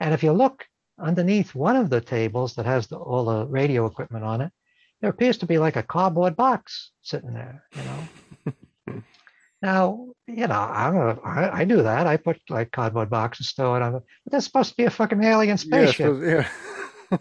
And 0.00 0.14
if 0.14 0.22
you 0.22 0.32
look 0.32 0.66
underneath 1.00 1.54
one 1.54 1.76
of 1.76 1.90
the 1.90 2.00
tables 2.00 2.54
that 2.54 2.66
has 2.66 2.86
the, 2.86 2.96
all 2.96 3.24
the 3.24 3.46
radio 3.46 3.86
equipment 3.86 4.24
on 4.24 4.40
it, 4.40 4.52
there 5.00 5.10
appears 5.10 5.38
to 5.38 5.46
be 5.46 5.58
like 5.58 5.76
a 5.76 5.82
cardboard 5.82 6.36
box 6.36 6.92
sitting 7.02 7.34
there, 7.34 7.64
you 7.76 7.82
know. 7.82 8.08
now, 9.62 10.08
you 10.26 10.46
know, 10.48 10.54
I'm 10.54 10.96
a, 10.96 11.20
I, 11.24 11.58
I 11.60 11.64
do 11.64 11.82
that. 11.82 12.06
I 12.06 12.16
put 12.16 12.40
like 12.48 12.72
cardboard 12.72 13.08
boxes 13.08 13.48
stored 13.48 13.80
on 13.80 13.94
it, 13.94 14.02
but 14.24 14.32
that's 14.32 14.44
supposed 14.44 14.70
to 14.70 14.76
be 14.76 14.84
a 14.84 14.90
fucking 14.90 15.22
alien 15.22 15.56
spaceship, 15.56 16.06
so- 16.06 16.20
yeah. 16.20 16.48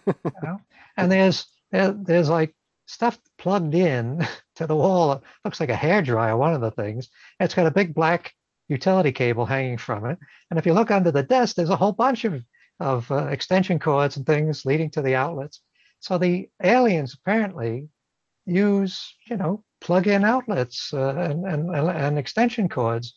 you 0.08 0.32
know. 0.44 0.60
And 0.98 1.12
there's 1.12 1.46
there, 1.72 1.92
there's 1.92 2.30
like 2.30 2.54
stuff 2.88 3.18
plugged 3.38 3.76
in 3.76 4.28
to 4.56 4.68
the 4.68 4.76
wall. 4.76 5.14
It 5.14 5.22
looks 5.46 5.60
like 5.60 5.70
a 5.70 5.76
hair 5.76 6.02
dryer. 6.02 6.36
One 6.36 6.54
of 6.54 6.62
the 6.62 6.72
things. 6.72 7.10
It's 7.40 7.54
got 7.54 7.68
a 7.68 7.72
big 7.72 7.94
black 7.94 8.34
utility 8.68 9.12
cable 9.12 9.46
hanging 9.46 9.78
from 9.78 10.06
it. 10.06 10.18
And 10.50 10.58
if 10.58 10.66
you 10.66 10.74
look 10.74 10.92
under 10.92 11.12
the 11.12 11.24
desk, 11.24 11.56
there's 11.56 11.70
a 11.70 11.76
whole 11.76 11.94
bunch 11.94 12.26
of 12.26 12.44
of 12.80 13.10
uh, 13.12 13.28
extension 13.28 13.78
cords 13.78 14.18
and 14.18 14.26
things 14.26 14.66
leading 14.66 14.90
to 14.92 15.04
the 15.04 15.14
outlets. 15.16 15.62
So 16.00 16.18
the 16.18 16.50
aliens 16.64 17.14
apparently 17.14 17.90
use, 18.46 19.16
you 19.30 19.38
know, 19.38 19.64
plug-in 19.80 20.24
outlets 20.24 20.94
uh, 20.94 21.16
and, 21.18 21.46
and 21.46 21.76
and 21.76 22.18
extension 22.18 22.70
cords. 22.70 23.16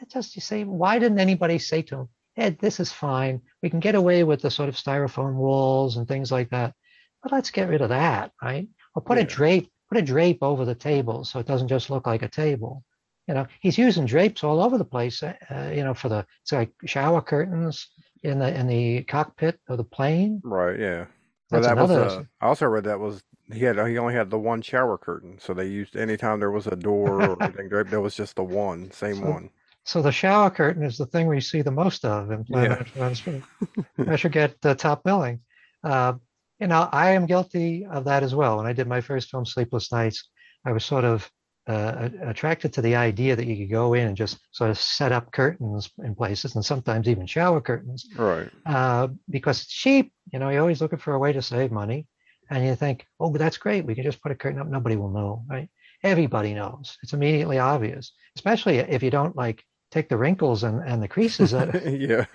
It 0.00 0.10
just 0.10 0.34
you 0.34 0.42
say, 0.42 0.64
why 0.64 0.98
didn't 0.98 1.20
anybody 1.20 1.58
say 1.58 1.82
to 1.82 1.96
them, 1.96 2.08
Ed, 2.36 2.58
this 2.58 2.80
is 2.80 2.92
fine. 2.92 3.40
We 3.62 3.70
can 3.70 3.80
get 3.80 3.94
away 3.94 4.24
with 4.24 4.42
the 4.42 4.50
sort 4.50 4.68
of 4.68 4.76
styrofoam 4.76 5.34
walls 5.34 5.96
and 5.96 6.08
things 6.08 6.32
like 6.32 6.50
that, 6.50 6.74
but 7.22 7.32
let's 7.32 7.50
get 7.50 7.68
rid 7.68 7.82
of 7.82 7.90
that, 7.90 8.32
right? 8.42 8.68
Or 8.94 9.02
put 9.02 9.18
a 9.18 9.24
drape, 9.24 9.70
put 9.88 9.98
a 9.98 10.02
drape 10.02 10.42
over 10.42 10.64
the 10.64 10.74
table 10.74 11.24
so 11.24 11.38
it 11.38 11.46
doesn't 11.46 11.68
just 11.68 11.90
look 11.90 12.06
like 12.06 12.22
a 12.22 12.28
table. 12.28 12.84
You 13.28 13.34
know, 13.34 13.46
he's 13.60 13.78
using 13.78 14.06
drapes 14.06 14.42
all 14.42 14.60
over 14.60 14.76
the 14.76 14.84
place. 14.84 15.22
Uh, 15.22 15.72
you 15.74 15.84
know, 15.84 15.94
for 15.94 16.08
the 16.08 16.26
it's 16.42 16.52
like 16.52 16.72
shower 16.84 17.20
curtains 17.20 17.88
in 18.22 18.38
the 18.38 18.52
in 18.58 18.66
the 18.66 19.04
cockpit 19.04 19.60
of 19.68 19.76
the 19.76 19.84
plane. 19.84 20.40
Right, 20.42 20.78
yeah. 20.78 21.06
Well, 21.50 21.62
that 21.62 21.76
was. 21.76 21.90
Uh, 21.90 22.24
I 22.40 22.46
also 22.46 22.66
read 22.66 22.84
that 22.84 22.98
was 22.98 23.22
he 23.52 23.64
had 23.64 23.76
he 23.88 23.98
only 23.98 24.14
had 24.14 24.30
the 24.30 24.38
one 24.38 24.62
shower 24.62 24.96
curtain, 24.98 25.38
so 25.38 25.54
they 25.54 25.66
used 25.66 25.96
anytime 25.96 26.40
there 26.40 26.50
was 26.50 26.66
a 26.66 26.76
door 26.76 27.22
or 27.22 27.42
anything 27.42 27.68
draped, 27.68 27.90
there 27.90 28.00
was 28.00 28.14
just 28.14 28.36
the 28.36 28.44
one, 28.44 28.90
same 28.90 29.16
So- 29.16 29.30
one. 29.30 29.50
So 29.84 30.00
the 30.00 30.12
shower 30.12 30.48
curtain 30.48 30.84
is 30.84 30.96
the 30.96 31.06
thing 31.06 31.26
we 31.26 31.40
see 31.40 31.60
the 31.60 31.72
most 31.72 32.04
of 32.04 32.30
in 32.30 32.44
Planet 32.44 32.86
Transfer. 32.86 33.42
I 34.06 34.14
should 34.14 34.30
get 34.30 34.60
the 34.60 34.76
top 34.76 35.02
billing. 35.02 35.40
Uh, 35.82 36.12
you 36.60 36.68
know, 36.68 36.88
I 36.92 37.10
am 37.10 37.26
guilty 37.26 37.84
of 37.90 38.04
that 38.04 38.22
as 38.22 38.32
well. 38.32 38.58
When 38.58 38.66
I 38.66 38.72
did 38.72 38.86
my 38.86 39.00
first 39.00 39.30
film, 39.30 39.44
Sleepless 39.44 39.90
Nights, 39.90 40.28
I 40.64 40.70
was 40.70 40.84
sort 40.84 41.02
of 41.04 41.28
uh, 41.68 42.10
attracted 42.22 42.72
to 42.74 42.80
the 42.82 42.94
idea 42.94 43.34
that 43.34 43.44
you 43.48 43.56
could 43.56 43.72
go 43.72 43.94
in 43.94 44.06
and 44.06 44.16
just 44.16 44.38
sort 44.52 44.70
of 44.70 44.78
set 44.78 45.10
up 45.10 45.32
curtains 45.32 45.90
in 46.04 46.14
places, 46.14 46.54
and 46.54 46.64
sometimes 46.64 47.08
even 47.08 47.26
shower 47.26 47.60
curtains, 47.60 48.06
Right. 48.16 48.48
uh, 48.66 49.08
because 49.30 49.62
it's 49.62 49.72
cheap. 49.72 50.12
You 50.32 50.38
know, 50.38 50.48
you're 50.50 50.60
always 50.60 50.80
looking 50.80 51.00
for 51.00 51.14
a 51.14 51.18
way 51.18 51.32
to 51.32 51.42
save 51.42 51.72
money, 51.72 52.06
and 52.52 52.66
you 52.66 52.74
think, 52.74 53.06
oh, 53.18 53.34
that's 53.34 53.56
great. 53.56 53.86
We 53.86 53.94
can 53.94 54.04
just 54.04 54.22
put 54.22 54.30
a 54.30 54.34
curtain 54.34 54.60
up. 54.60 54.66
Nobody 54.66 54.94
will 54.94 55.10
know, 55.10 55.42
right? 55.48 55.70
Everybody 56.02 56.52
knows. 56.52 56.98
It's 57.02 57.14
immediately 57.14 57.58
obvious, 57.58 58.12
especially 58.36 58.76
if 58.76 59.02
you 59.02 59.10
don't 59.10 59.34
like 59.34 59.64
take 59.90 60.10
the 60.10 60.18
wrinkles 60.18 60.62
and, 60.62 60.86
and 60.86 61.02
the 61.02 61.08
creases 61.08 61.54
out 61.54 61.74
yeah. 61.86 62.26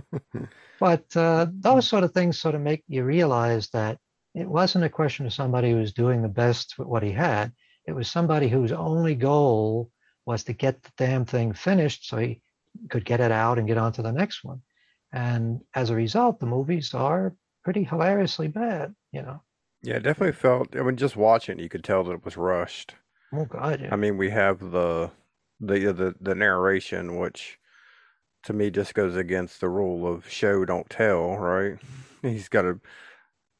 but 0.80 1.16
uh, 1.16 1.46
those 1.60 1.88
sort 1.88 2.04
of 2.04 2.12
things 2.12 2.38
sort 2.38 2.54
of 2.54 2.60
make 2.60 2.82
you 2.88 3.04
realize 3.04 3.68
that 3.70 3.98
it 4.34 4.46
wasn't 4.46 4.84
a 4.84 4.90
question 4.90 5.24
of 5.24 5.32
somebody 5.32 5.70
who 5.70 5.78
was 5.78 5.94
doing 5.94 6.20
the 6.20 6.28
best 6.28 6.78
with 6.78 6.86
what 6.86 7.02
he 7.02 7.12
had. 7.12 7.52
It 7.86 7.92
was 7.92 8.10
somebody 8.10 8.48
whose 8.48 8.72
only 8.72 9.14
goal 9.14 9.90
was 10.26 10.44
to 10.44 10.52
get 10.52 10.82
the 10.82 10.92
damn 10.98 11.24
thing 11.24 11.54
finished 11.54 12.06
so 12.06 12.18
he 12.18 12.42
could 12.90 13.04
get 13.04 13.20
it 13.20 13.32
out 13.32 13.58
and 13.58 13.66
get 13.66 13.78
on 13.78 13.92
to 13.92 14.02
the 14.02 14.12
next 14.12 14.44
one. 14.44 14.60
And 15.10 15.62
as 15.74 15.88
a 15.88 15.94
result, 15.94 16.38
the 16.38 16.46
movies 16.46 16.92
are 16.92 17.34
pretty 17.68 17.84
hilariously 17.84 18.48
bad, 18.48 18.94
you 19.12 19.20
know. 19.20 19.42
Yeah, 19.82 19.96
it 19.96 20.02
definitely 20.02 20.32
felt. 20.32 20.74
I 20.74 20.80
mean, 20.80 20.96
just 20.96 21.16
watching, 21.16 21.58
you 21.58 21.68
could 21.68 21.84
tell 21.84 22.02
that 22.04 22.12
it 22.12 22.24
was 22.24 22.38
rushed. 22.38 22.94
Oh 23.30 23.44
God, 23.44 23.82
yeah. 23.82 23.90
I 23.92 23.96
mean, 23.96 24.16
we 24.16 24.30
have 24.30 24.70
the 24.70 25.10
the 25.60 25.92
the 25.92 26.14
the 26.18 26.34
narration, 26.34 27.18
which 27.18 27.58
to 28.44 28.54
me 28.54 28.70
just 28.70 28.94
goes 28.94 29.16
against 29.16 29.60
the 29.60 29.68
rule 29.68 30.10
of 30.10 30.30
show 30.30 30.64
don't 30.64 30.88
tell, 30.88 31.36
right? 31.36 31.76
He's 32.22 32.48
got 32.48 32.62
to. 32.62 32.80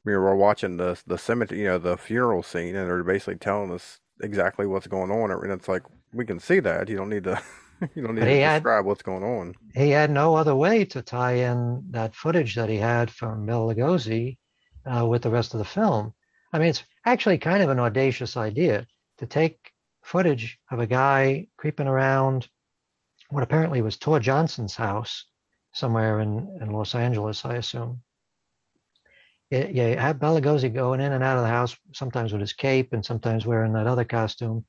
We 0.06 0.16
were 0.16 0.34
watching 0.34 0.78
the 0.78 0.98
the 1.06 1.18
cemetery, 1.18 1.60
you 1.60 1.66
know, 1.66 1.76
the 1.76 1.98
funeral 1.98 2.42
scene, 2.42 2.76
and 2.76 2.88
they're 2.88 3.04
basically 3.04 3.36
telling 3.36 3.70
us 3.70 4.00
exactly 4.22 4.64
what's 4.64 4.86
going 4.86 5.10
on, 5.10 5.30
and 5.30 5.52
it's 5.52 5.68
like 5.68 5.82
we 6.14 6.24
can 6.24 6.40
see 6.40 6.60
that. 6.60 6.88
You 6.88 6.96
don't 6.96 7.10
need 7.10 7.24
to. 7.24 7.42
You 7.94 8.02
don't 8.02 8.14
need 8.14 8.20
But 8.20 8.26
to 8.26 8.32
he 8.34 8.40
had- 8.40 8.58
describe 8.62 8.84
what's 8.86 9.02
going 9.02 9.22
on. 9.22 9.54
he 9.74 9.90
had 9.90 10.10
no 10.10 10.34
other 10.34 10.54
way 10.54 10.84
to 10.86 11.02
tie 11.02 11.34
in 11.34 11.84
that 11.90 12.14
footage 12.14 12.54
that 12.56 12.68
he 12.68 12.76
had 12.76 13.10
from 13.10 13.46
Bela 13.46 13.74
Lugosi 13.74 14.38
uh, 14.86 15.06
with 15.06 15.22
the 15.22 15.30
rest 15.30 15.54
of 15.54 15.58
the 15.58 15.64
film. 15.64 16.14
I 16.52 16.58
mean, 16.58 16.68
it's 16.68 16.84
actually 17.06 17.38
kind 17.38 17.62
of 17.62 17.68
an 17.70 17.78
audacious 17.78 18.36
idea 18.36 18.86
to 19.18 19.26
take 19.26 19.58
footage 20.02 20.58
of 20.70 20.80
a 20.80 20.86
guy 20.86 21.46
creeping 21.56 21.86
around 21.86 22.48
what 23.30 23.42
apparently 23.42 23.82
was 23.82 23.98
Tor 23.98 24.18
Johnson's 24.20 24.74
house 24.74 25.26
somewhere 25.72 26.20
in, 26.20 26.58
in 26.62 26.70
Los 26.70 26.94
Angeles, 26.94 27.44
I 27.44 27.56
assume. 27.56 28.00
You, 29.50 29.68
you 29.72 29.96
have 29.96 30.18
Bela 30.18 30.40
Lugosi 30.40 30.72
going 30.72 31.00
in 31.00 31.12
and 31.12 31.22
out 31.22 31.36
of 31.36 31.42
the 31.42 31.48
house, 31.50 31.76
sometimes 31.92 32.32
with 32.32 32.40
his 32.40 32.52
cape 32.54 32.92
and 32.92 33.04
sometimes 33.04 33.46
wearing 33.46 33.72
that 33.74 33.86
other 33.86 34.04
costume. 34.04 34.64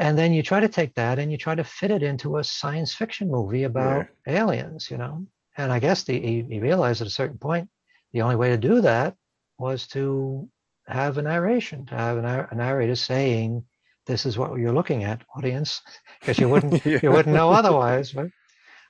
And 0.00 0.16
then 0.16 0.32
you 0.32 0.42
try 0.42 0.60
to 0.60 0.68
take 0.68 0.94
that 0.94 1.18
and 1.18 1.30
you 1.30 1.36
try 1.36 1.54
to 1.54 1.62
fit 1.62 1.90
it 1.90 2.02
into 2.02 2.38
a 2.38 2.44
science 2.44 2.94
fiction 2.94 3.30
movie 3.30 3.64
about 3.64 4.06
aliens, 4.26 4.90
you 4.90 4.96
know. 4.96 5.26
And 5.58 5.70
I 5.70 5.78
guess 5.78 6.04
the, 6.04 6.18
he, 6.18 6.42
he 6.48 6.58
realized 6.58 7.02
at 7.02 7.06
a 7.06 7.10
certain 7.10 7.36
point 7.36 7.68
the 8.14 8.22
only 8.22 8.36
way 8.36 8.48
to 8.48 8.56
do 8.56 8.80
that 8.80 9.14
was 9.58 9.86
to 9.88 10.48
have 10.86 11.18
a 11.18 11.22
narration, 11.22 11.84
to 11.86 11.94
have 11.94 12.16
a, 12.16 12.22
nar- 12.22 12.48
a 12.50 12.54
narrator 12.54 12.96
saying, 12.96 13.62
"This 14.06 14.24
is 14.24 14.38
what 14.38 14.58
you're 14.58 14.72
looking 14.72 15.04
at, 15.04 15.20
audience," 15.36 15.82
because 16.20 16.38
you 16.38 16.48
wouldn't 16.48 16.82
Yeah. 16.86 17.00
you 17.02 17.10
wouldn't 17.12 17.36
know 17.36 17.50
otherwise, 17.50 18.14
right? 18.14 18.30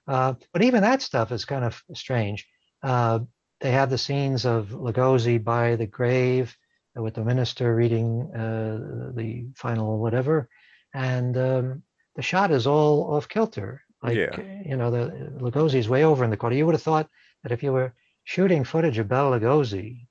Uh, 0.07 0.35
but 0.53 0.63
even 0.63 0.83
that 0.83 1.03
stuff 1.03 1.33
is 1.33 1.45
kind 1.45 1.65
of 1.65 1.83
strange. 1.93 2.47
Uh, 2.85 3.19
they 3.61 3.73
have 3.73 3.91
the 3.91 3.99
scenes 3.99 4.47
of 4.47 4.69
Lugosi 4.69 5.43
by 5.43 5.75
the 5.75 5.87
grave 5.87 6.57
with 6.95 7.15
the 7.15 7.25
minister 7.25 7.75
reading 7.75 8.31
uh, 8.33 9.13
the 9.17 9.47
final 9.57 9.99
whatever, 9.99 10.49
and 10.95 11.37
um, 11.37 11.83
the 12.17 12.23
shot 12.23 12.51
is 12.51 12.67
all 12.67 13.15
off 13.15 13.29
kilter. 13.29 13.83
Like 14.03 14.17
Yeah. 14.17 14.41
you 14.65 14.77
know, 14.77 14.91
the 14.91 15.31
Lugosi's 15.39 15.89
way 15.89 16.05
over 16.05 16.25
in 16.25 16.31
the 16.31 16.37
corner. 16.37 16.57
You 16.57 16.67
would 16.67 16.75
have 16.75 16.83
thought 16.83 17.09
that 17.43 17.53
if 17.53 17.63
you 17.63 17.73
were 17.73 17.93
shooting 18.25 18.65
footage 18.65 18.99
of 18.99 19.09
Bela 19.09 19.39
Lugosi, 19.39 20.07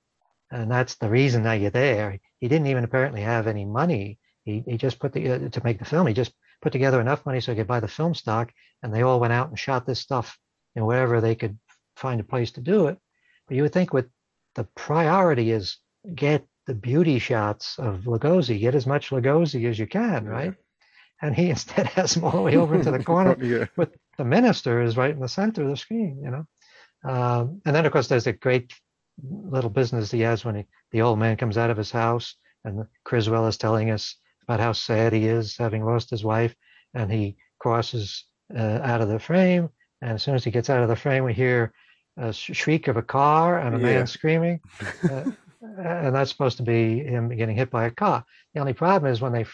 and 0.51 0.69
that's 0.71 0.95
the 0.95 1.09
reason 1.09 1.43
that 1.43 1.55
you're 1.55 1.69
there, 1.71 2.19
he 2.39 2.47
didn't 2.47 2.67
even 2.67 2.83
apparently 2.83 3.21
have 3.21 3.47
any 3.47 3.65
money. 3.65 4.19
He, 4.43 4.63
he 4.65 4.77
just 4.77 4.99
put 4.99 5.13
the 5.13 5.31
uh, 5.31 5.49
to 5.49 5.63
make 5.63 5.79
the 5.79 5.85
film. 5.85 6.07
He 6.07 6.13
just 6.13 6.33
put 6.61 6.71
together 6.71 7.01
enough 7.01 7.25
money 7.25 7.39
so 7.39 7.51
he 7.51 7.57
could 7.57 7.67
buy 7.67 7.79
the 7.79 7.87
film 7.87 8.13
stock, 8.13 8.51
and 8.83 8.93
they 8.93 9.01
all 9.01 9.19
went 9.19 9.33
out 9.33 9.49
and 9.49 9.57
shot 9.59 9.85
this 9.85 9.99
stuff 9.99 10.37
in 10.75 10.85
wherever 10.85 11.21
they 11.21 11.35
could 11.35 11.57
find 11.95 12.19
a 12.19 12.23
place 12.23 12.51
to 12.53 12.61
do 12.61 12.87
it. 12.87 12.97
But 13.47 13.57
you 13.57 13.63
would 13.63 13.73
think 13.73 13.93
with 13.93 14.07
the 14.55 14.63
priority 14.75 15.51
is 15.51 15.77
get 16.15 16.45
the 16.67 16.73
beauty 16.75 17.19
shots 17.19 17.77
of 17.79 18.01
Lugosi, 18.01 18.59
get 18.59 18.75
as 18.75 18.85
much 18.87 19.09
Lugosi 19.09 19.67
as 19.69 19.79
you 19.79 19.87
can, 19.87 20.25
right? 20.25 20.53
And 21.21 21.35
he 21.35 21.49
instead 21.55 21.87
has 21.87 22.15
him 22.15 22.23
all 22.23 22.31
the 22.31 22.41
way 22.41 22.55
over 22.57 22.75
into 22.75 22.91
the 22.91 23.03
corner 23.03 23.37
yeah. 23.41 23.65
with 23.77 23.89
the 24.17 24.25
minister 24.25 24.81
is 24.81 24.97
right 24.97 25.11
in 25.11 25.19
the 25.19 25.27
center 25.27 25.63
of 25.63 25.69
the 25.69 25.77
screen, 25.77 26.21
you 26.23 26.31
know. 26.31 26.45
Um, 27.09 27.61
and 27.65 27.75
then 27.75 27.85
of 27.85 27.91
course 27.93 28.07
there's 28.07 28.27
a 28.27 28.33
great 28.33 28.73
little 29.21 29.69
business 29.69 30.11
he 30.11 30.21
has 30.21 30.43
when 30.45 30.55
he, 30.55 30.65
the 30.91 31.01
old 31.01 31.19
man 31.19 31.37
comes 31.37 31.57
out 31.57 31.69
of 31.69 31.77
his 31.77 31.91
house 31.91 32.35
and 32.65 32.85
Criswell 33.05 33.47
is 33.47 33.57
telling 33.57 33.89
us 33.91 34.15
about 34.43 34.59
how 34.59 34.71
sad 34.73 35.13
he 35.13 35.27
is 35.27 35.55
having 35.57 35.85
lost 35.85 36.09
his 36.09 36.23
wife, 36.23 36.55
and 36.93 37.11
he 37.11 37.37
crosses 37.59 38.25
uh, 38.57 38.79
out 38.83 38.99
of 39.01 39.07
the 39.07 39.19
frame. 39.19 39.69
And 40.01 40.11
as 40.13 40.23
soon 40.23 40.35
as 40.35 40.43
he 40.43 40.51
gets 40.51 40.69
out 40.69 40.81
of 40.81 40.89
the 40.89 40.95
frame, 40.95 41.23
we 41.23 41.33
hear 41.33 41.71
a 42.17 42.33
shriek 42.33 42.87
of 42.87 42.97
a 42.97 43.01
car 43.03 43.59
and 43.59 43.75
a 43.75 43.77
Yeah. 43.77 43.83
man 43.83 44.07
screaming. 44.07 44.59
Uh, 45.09 45.25
and 45.61 46.15
that's 46.15 46.31
supposed 46.31 46.55
to 46.57 46.63
be 46.63 46.99
him 47.03 47.27
getting 47.35 47.55
hit 47.55 47.69
by 47.69 47.85
a 47.85 47.91
car. 47.91 48.23
The 48.53 48.61
only 48.61 48.71
problem 48.73 49.11
is 49.11 49.19
when 49.19 49.33
they 49.33 49.45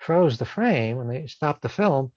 froze 0.00 0.38
the 0.38 0.44
frame, 0.44 0.96
when 0.96 1.08
they 1.08 1.26
stopped 1.26 1.62
the 1.62 1.68
film, 1.68 2.12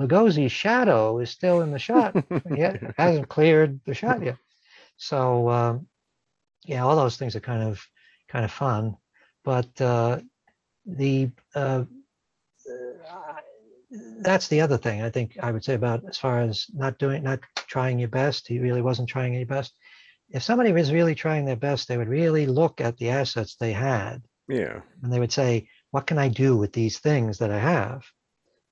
Lugosi's 0.00 0.52
shadow 0.52 1.18
is 1.20 1.30
still 1.30 1.60
in 1.62 1.70
the 1.72 1.78
shot. 1.78 2.14
yet 2.54 2.82
hasn't 2.98 3.28
cleared 3.28 3.80
the 3.84 3.94
shot 3.94 4.22
yet. 4.22 4.36
So 4.96 5.48
um, 5.50 5.86
yeah, 6.64 6.84
all 6.84 6.96
those 6.96 7.16
things 7.16 7.36
are 7.36 7.40
kind 7.40 7.62
of 7.62 7.80
kind 8.28 8.44
of 8.44 8.50
fun, 8.50 8.96
but 9.44 9.80
uh, 9.80 10.20
the 10.84 11.30
uh, 11.54 11.84
uh, 12.68 13.34
that's 14.20 14.48
the 14.48 14.60
other 14.60 14.76
thing 14.78 15.02
I 15.02 15.10
think 15.10 15.36
I 15.42 15.52
would 15.52 15.64
say 15.64 15.74
about 15.74 16.04
as 16.08 16.18
far 16.18 16.40
as 16.40 16.66
not 16.74 16.98
doing 16.98 17.22
not 17.22 17.40
trying 17.56 17.98
your 17.98 18.08
best. 18.08 18.48
He 18.48 18.58
really 18.58 18.82
wasn't 18.82 19.08
trying 19.08 19.34
any 19.34 19.44
best. 19.44 19.74
If 20.30 20.42
somebody 20.42 20.72
was 20.72 20.92
really 20.92 21.14
trying 21.14 21.44
their 21.44 21.56
best, 21.56 21.86
they 21.88 21.96
would 21.96 22.08
really 22.08 22.46
look 22.46 22.80
at 22.80 22.96
the 22.98 23.10
assets 23.10 23.54
they 23.56 23.72
had 23.72 24.22
Yeah. 24.48 24.80
and 25.02 25.12
they 25.12 25.20
would 25.20 25.32
say, 25.32 25.68
"What 25.90 26.06
can 26.06 26.18
I 26.18 26.28
do 26.28 26.56
with 26.56 26.72
these 26.72 26.98
things 26.98 27.38
that 27.38 27.50
I 27.50 27.58
have?" 27.58 28.04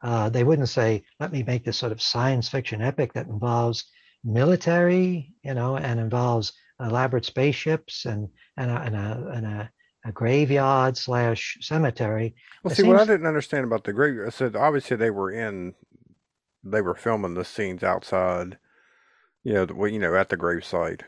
Uh, 0.03 0.29
they 0.29 0.45
wouldn't 0.45 0.69
say, 0.69 1.05
"Let 1.21 1.33
me 1.33 1.43
make 1.43 1.65
this 1.65 1.79
sort 1.79 1.93
of 1.93 2.03
science 2.03 2.49
fiction 2.49 2.83
epic 2.83 3.13
that 3.15 3.27
involves 3.27 3.85
military, 4.23 5.33
you 5.43 5.55
know, 5.55 5.77
and 5.77 5.99
involves 6.01 6.53
elaborate 6.81 7.25
spaceships 7.25 8.05
and 8.05 8.29
and 8.57 8.71
a, 8.71 8.81
and 8.81 8.97
a, 8.97 9.31
and 9.35 9.47
a, 9.47 9.71
a 10.05 10.13
graveyard 10.13 10.97
slash 10.97 11.57
cemetery." 11.61 12.35
Well, 12.63 12.73
It 12.73 12.77
see, 12.77 12.83
what 12.83 12.97
I 12.97 12.99
seems- 13.01 13.09
didn't 13.09 13.27
understand 13.27 13.65
about 13.65 13.85
the 13.85 13.93
graveyard, 13.93 14.27
I 14.29 14.31
said 14.31 14.57
obviously 14.57 14.97
they 14.97 15.11
were 15.11 15.31
in, 15.31 15.75
they 16.63 16.83
were 16.83 16.95
filming 16.95 17.35
the 17.35 17.45
scenes 17.45 17.83
outside, 17.83 18.59
you 19.43 19.55
know, 19.55 19.67
the, 19.67 19.75
well, 19.75 19.89
you 19.91 19.99
know, 19.99 20.15
at 20.15 20.29
the 20.29 20.37
gravesite. 20.37 21.03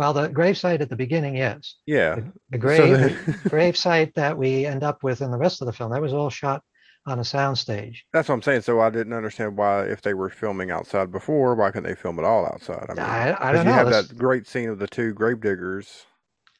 Well, 0.00 0.14
the 0.14 0.30
gravesite 0.30 0.80
at 0.80 0.88
the 0.88 0.96
beginning, 0.96 1.36
yes. 1.36 1.76
Yeah. 1.84 2.14
The, 2.14 2.32
the 2.52 2.58
grave, 2.58 2.98
they- 2.98 3.32
the 3.32 3.50
gravesite 3.50 4.14
that 4.14 4.38
we 4.38 4.64
end 4.64 4.82
up 4.82 5.02
with 5.02 5.20
in 5.20 5.30
the 5.30 5.36
rest 5.36 5.60
of 5.60 5.66
the 5.66 5.74
film, 5.74 5.90
that 5.92 6.00
was 6.00 6.14
all 6.14 6.30
shot 6.30 6.62
on 7.04 7.18
a 7.18 7.22
soundstage. 7.22 7.98
That's 8.10 8.30
what 8.30 8.36
I'm 8.36 8.40
saying. 8.40 8.62
So 8.62 8.80
I 8.80 8.88
didn't 8.88 9.12
understand 9.12 9.58
why, 9.58 9.82
if 9.84 10.00
they 10.00 10.14
were 10.14 10.30
filming 10.30 10.70
outside 10.70 11.12
before, 11.12 11.54
why 11.54 11.70
couldn't 11.70 11.86
they 11.90 11.94
film 11.94 12.18
it 12.18 12.24
all 12.24 12.46
outside? 12.46 12.86
I 12.88 12.94
mean, 12.94 12.98
I, 13.04 13.36
I 13.48 13.52
don't 13.52 13.66
you 13.66 13.70
know. 13.70 13.76
have 13.76 13.86
That's- 13.90 14.08
that 14.08 14.16
great 14.16 14.46
scene 14.46 14.70
of 14.70 14.78
the 14.78 14.86
two 14.86 15.12
gravediggers, 15.12 16.06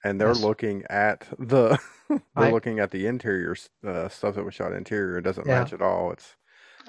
and 0.04 0.20
they're 0.20 0.28
Yes. 0.28 0.42
looking 0.42 0.84
at 0.90 1.26
the, 1.38 1.78
they're 2.10 2.20
Right. 2.36 2.52
looking 2.52 2.78
at 2.78 2.90
the 2.90 3.06
interior 3.06 3.56
uh, 3.86 4.10
stuff 4.10 4.34
that 4.34 4.44
was 4.44 4.52
shot 4.54 4.74
interior. 4.74 5.16
It 5.16 5.22
doesn't 5.22 5.46
Yeah. 5.46 5.60
match 5.60 5.72
at 5.72 5.80
all. 5.80 6.12
It's, 6.12 6.36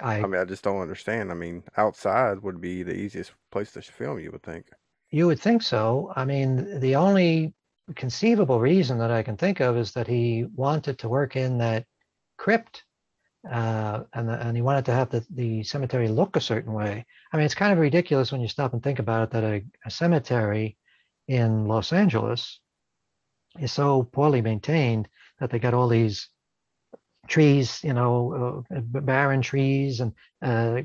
I, 0.02 0.16
I 0.18 0.26
mean, 0.26 0.38
I 0.38 0.44
just 0.44 0.64
don't 0.64 0.82
understand. 0.82 1.30
I 1.30 1.34
mean, 1.34 1.62
outside 1.78 2.40
would 2.42 2.60
be 2.60 2.82
the 2.82 2.94
easiest 2.94 3.32
place 3.50 3.72
to 3.72 3.80
film. 3.80 4.18
You 4.18 4.32
would 4.32 4.42
think. 4.42 4.66
You 5.12 5.26
would 5.26 5.40
think 5.40 5.62
so. 5.62 6.10
I 6.16 6.24
mean, 6.24 6.80
the 6.80 6.96
only 6.96 7.52
conceivable 7.94 8.58
reason 8.58 8.98
that 8.98 9.10
I 9.10 9.22
can 9.22 9.36
think 9.36 9.60
of 9.60 9.76
is 9.76 9.92
that 9.92 10.06
he 10.06 10.46
wanted 10.54 10.98
to 11.00 11.08
work 11.08 11.36
in 11.36 11.58
that 11.58 11.84
crypt, 12.38 12.84
uh, 13.48 14.04
and 14.14 14.26
the, 14.26 14.40
and 14.40 14.56
he 14.56 14.62
wanted 14.62 14.86
to 14.86 14.94
have 14.94 15.10
the, 15.10 15.24
the 15.28 15.62
cemetery 15.64 16.08
look 16.08 16.36
a 16.36 16.40
certain 16.40 16.72
way. 16.72 17.04
I 17.30 17.36
mean, 17.36 17.44
it's 17.44 17.54
kind 17.54 17.74
of 17.74 17.78
ridiculous 17.78 18.32
when 18.32 18.40
you 18.40 18.48
stop 18.48 18.72
and 18.72 18.82
think 18.82 19.00
about 19.00 19.24
it 19.24 19.30
that 19.32 19.44
a, 19.44 19.64
a 19.84 19.90
cemetery 19.90 20.78
in 21.28 21.66
Los 21.66 21.92
Angeles 21.92 22.60
is 23.60 23.70
so 23.70 24.04
poorly 24.04 24.40
maintained 24.40 25.08
that 25.40 25.50
they 25.50 25.58
got 25.58 25.74
all 25.74 25.88
these 25.88 26.30
trees, 27.28 27.84
you 27.84 27.92
know, 27.92 28.64
uh, 28.74 28.80
barren 28.80 29.42
trees 29.42 30.00
and 30.00 30.12
uh, 30.40 30.80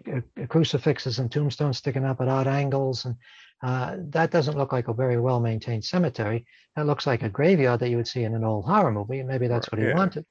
crucifixes 0.50 1.20
and 1.20 1.32
tombstones 1.32 1.78
sticking 1.78 2.04
up 2.04 2.20
at 2.20 2.28
odd 2.28 2.48
angles 2.48 3.06
and 3.06 3.16
uh, 3.64 3.98
that 4.10 4.32
doesn't 4.32 4.58
look 4.58 4.72
like 4.72 4.88
a 4.88 4.94
very 4.94 5.20
well 5.20 5.40
maintained 5.40 5.84
cemetery. 5.84 6.46
That 6.76 6.86
looks 6.86 7.08
like 7.08 7.24
a 7.24 7.30
graveyard 7.30 7.80
that 7.80 7.90
you 7.90 7.98
would 7.98 8.08
see 8.08 8.24
in 8.24 8.36
an 8.36 8.44
old 8.44 8.66
horror 8.66 8.92
movie, 8.92 9.24
maybe 9.24 9.48
that's 9.48 9.72
what 9.72 9.80
he 9.80 9.88
yeah. 9.88 9.96
wanted. 9.96 10.26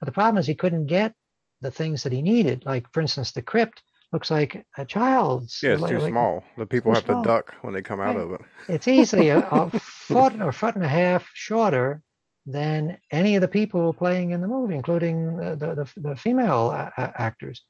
But 0.00 0.06
the 0.06 0.12
problem 0.12 0.38
is 0.38 0.46
he 0.46 0.54
couldn't 0.54 0.86
get 0.86 1.14
the 1.60 1.70
things 1.70 2.02
that 2.02 2.12
he 2.12 2.22
needed. 2.22 2.64
Like, 2.66 2.86
for 2.92 3.00
instance, 3.00 3.30
the 3.32 3.42
crypt 3.42 3.82
looks 4.12 4.30
like 4.30 4.66
a 4.76 4.84
child's. 4.84 5.60
Yeah, 5.62 5.74
it's 5.74 5.82
like- 5.82 5.92
too 5.92 5.98
like- 6.00 6.10
small. 6.10 6.42
The 6.58 6.66
people 6.66 6.92
have 6.92 7.04
small. 7.04 7.22
to 7.22 7.28
duck 7.28 7.54
when 7.62 7.72
they 7.72 7.82
come 7.82 8.00
out 8.00 8.16
Right. 8.16 8.24
of 8.24 8.32
it. 8.32 8.40
It's 8.68 8.88
easily 8.88 9.28
a, 9.28 9.38
a 9.38 9.70
foot 9.78 10.40
or 10.40 10.50
foot 10.52 10.74
and 10.74 10.84
a 10.84 10.88
half 10.88 11.28
shorter 11.34 12.02
than 12.46 12.98
any 13.12 13.36
of 13.36 13.40
the 13.42 13.48
people 13.48 13.92
playing 13.92 14.32
in 14.32 14.40
the 14.40 14.48
movie, 14.48 14.74
including 14.74 15.38
uh, 15.40 15.54
the, 15.54 15.74
the, 15.76 16.00
the 16.08 16.16
female 16.16 16.72
a- 16.72 16.92
a- 16.96 17.22
actors. 17.22 17.62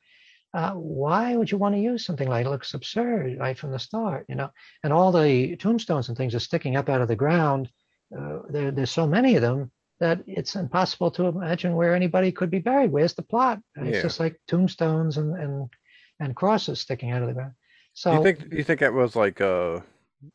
Uh, 0.54 0.72
why 0.72 1.34
would 1.34 1.50
you 1.50 1.56
want 1.56 1.74
to 1.74 1.80
use 1.80 2.04
something 2.04 2.28
like 2.28 2.44
it 2.44 2.50
looks 2.50 2.74
absurd 2.74 3.38
right 3.38 3.58
from 3.58 3.70
the 3.70 3.78
start, 3.78 4.26
you 4.28 4.34
know? 4.34 4.50
And 4.84 4.92
all 4.92 5.10
the 5.10 5.56
tombstones 5.56 6.08
and 6.08 6.16
things 6.16 6.34
are 6.34 6.40
sticking 6.40 6.76
up 6.76 6.88
out 6.88 7.00
of 7.00 7.08
the 7.08 7.16
ground. 7.16 7.70
Uh, 8.16 8.40
there, 8.50 8.70
there's 8.70 8.90
so 8.90 9.06
many 9.06 9.36
of 9.36 9.42
them 9.42 9.70
that 10.00 10.20
it's 10.26 10.56
impossible 10.56 11.10
to 11.12 11.26
imagine 11.26 11.74
where 11.74 11.94
anybody 11.94 12.32
could 12.32 12.50
be 12.50 12.58
buried. 12.58 12.90
Where's 12.90 13.14
the 13.14 13.22
plot? 13.22 13.60
It's 13.76 14.02
just 14.02 14.20
like 14.20 14.38
tombstones 14.48 15.16
and 15.16 15.36
and 15.36 15.70
and 16.18 16.36
crosses 16.36 16.80
sticking 16.80 17.12
out 17.12 17.22
of 17.22 17.28
the 17.28 17.34
ground. 17.34 17.52
So 17.94 18.12
you 18.12 18.22
think? 18.22 18.52
You 18.52 18.64
think 18.64 18.80
that 18.80 18.92
was 18.92 19.14
like 19.14 19.40
uh 19.40 19.80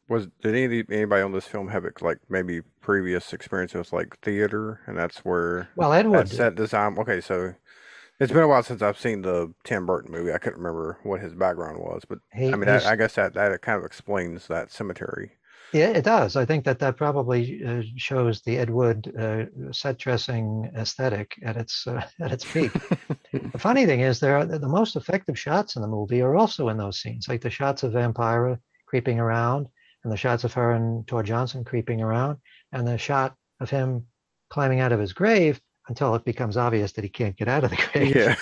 was 0.09 0.27
did 0.41 0.55
any 0.55 0.83
anybody 0.89 1.21
on 1.21 1.31
this 1.31 1.47
film 1.47 1.67
have 1.67 1.85
like 2.01 2.19
maybe 2.29 2.61
previous 2.81 3.33
experience 3.33 3.73
with 3.73 3.93
like 3.93 4.17
theater 4.19 4.81
and 4.87 4.97
that's 4.97 5.19
where 5.19 5.69
well, 5.75 5.93
Ed 5.93 6.07
Wood. 6.07 6.27
that 6.27 6.35
set 6.35 6.55
design? 6.55 6.97
Okay, 6.97 7.21
so 7.21 7.53
it's 8.19 8.31
been 8.31 8.43
a 8.43 8.47
while 8.47 8.63
since 8.63 8.81
I've 8.81 8.99
seen 8.99 9.21
the 9.21 9.53
Tim 9.63 9.85
Burton 9.85 10.11
movie. 10.11 10.33
I 10.33 10.37
couldn't 10.37 10.59
remember 10.59 10.99
what 11.03 11.21
his 11.21 11.33
background 11.33 11.79
was, 11.79 12.03
but 12.07 12.19
he- 12.33 12.51
I 12.51 12.55
mean, 12.55 12.69
I, 12.69 12.91
I 12.91 12.95
guess 12.95 13.15
that 13.15 13.33
that 13.33 13.61
kind 13.61 13.77
of 13.77 13.85
explains 13.85 14.47
that 14.47 14.71
cemetery. 14.71 15.31
Yeah, 15.73 15.89
it 15.89 16.05
does. 16.05 16.37
I 16.37 16.45
think 16.45 16.63
that 16.63 16.79
that 16.79 16.95
probably 16.95 17.61
uh, 17.65 17.81
shows 17.97 18.41
the 18.41 18.57
Ed 18.57 18.69
Wood 18.69 19.13
uh, 19.19 19.71
set 19.73 19.97
dressing 19.97 20.71
aesthetic 20.77 21.37
at 21.43 21.57
its 21.57 21.85
uh, 21.85 22.01
at 22.21 22.31
its 22.31 22.45
peak. 22.45 22.71
the 23.33 23.59
funny 23.59 23.85
thing 23.85 23.99
is, 23.99 24.19
there 24.19 24.37
are 24.37 24.45
the 24.45 24.59
the 24.59 24.67
most 24.67 24.95
effective 24.95 25.37
shots 25.37 25.75
in 25.75 25.81
the 25.81 25.87
movie 25.87 26.21
are 26.21 26.35
also 26.37 26.69
in 26.69 26.77
those 26.77 27.01
scenes, 27.01 27.27
like 27.27 27.41
the 27.41 27.49
shots 27.49 27.83
of 27.83 27.91
Vampira 27.93 28.57
creeping 28.85 29.19
around, 29.19 29.67
and 30.03 30.11
the 30.13 30.17
shots 30.17 30.45
of 30.45 30.53
her 30.53 30.71
and 30.71 31.05
Tor 31.05 31.21
Johnson 31.21 31.65
creeping 31.65 32.01
around, 32.01 32.37
and 32.71 32.87
the 32.87 32.97
shot 32.97 33.35
of 33.59 33.69
him 33.69 34.05
climbing 34.49 34.79
out 34.79 34.93
of 34.93 34.99
his 35.01 35.11
grave 35.11 35.59
until 35.87 36.15
it 36.15 36.25
becomes 36.25 36.57
obvious 36.57 36.91
that 36.93 37.03
he 37.03 37.09
can't 37.09 37.37
get 37.37 37.47
out 37.47 37.63
of 37.63 37.69
the 37.69 37.75
cage. 37.93 38.15
yeah, 38.15 38.35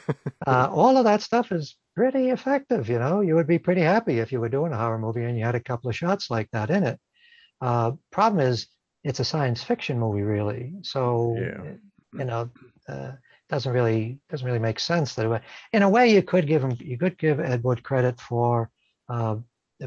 uh, 0.46 0.68
all 0.70 0.96
of 0.96 1.04
that 1.04 1.22
stuff 1.22 1.52
is 1.52 1.76
pretty 1.94 2.30
effective. 2.30 2.88
You 2.88 2.98
know, 2.98 3.20
you 3.20 3.34
would 3.34 3.46
be 3.46 3.58
pretty 3.58 3.82
happy 3.82 4.18
if 4.18 4.32
you 4.32 4.40
were 4.40 4.48
doing 4.48 4.72
a 4.72 4.78
horror 4.78 4.98
movie 4.98 5.24
and 5.24 5.38
you 5.38 5.44
had 5.44 5.54
a 5.54 5.60
couple 5.60 5.90
of 5.90 5.96
shots 5.96 6.30
like 6.30 6.48
that 6.52 6.70
in 6.70 6.84
it. 6.84 7.00
Uh, 7.60 7.92
problem 8.10 8.40
is, 8.40 8.66
it's 9.04 9.20
a 9.20 9.24
science 9.24 9.62
fiction 9.62 9.98
movie, 9.98 10.22
really. 10.22 10.74
So, 10.82 11.36
Yeah. 11.36 11.72
you 12.12 12.24
know, 12.24 12.50
uh, 12.88 13.12
doesn't 13.48 13.72
really 13.72 14.18
doesn't 14.30 14.46
really 14.46 14.58
make 14.58 14.80
sense 14.80 15.14
that 15.14 15.28
way. 15.28 15.40
In 15.72 15.82
a 15.82 15.88
way, 15.88 16.12
you 16.14 16.22
could 16.22 16.46
give 16.46 16.62
him 16.62 16.76
you 16.80 16.96
could 16.96 17.18
give 17.18 17.38
Ed 17.40 17.62
Wood 17.62 17.82
credit 17.82 18.20
for 18.20 18.70
uh, 19.08 19.36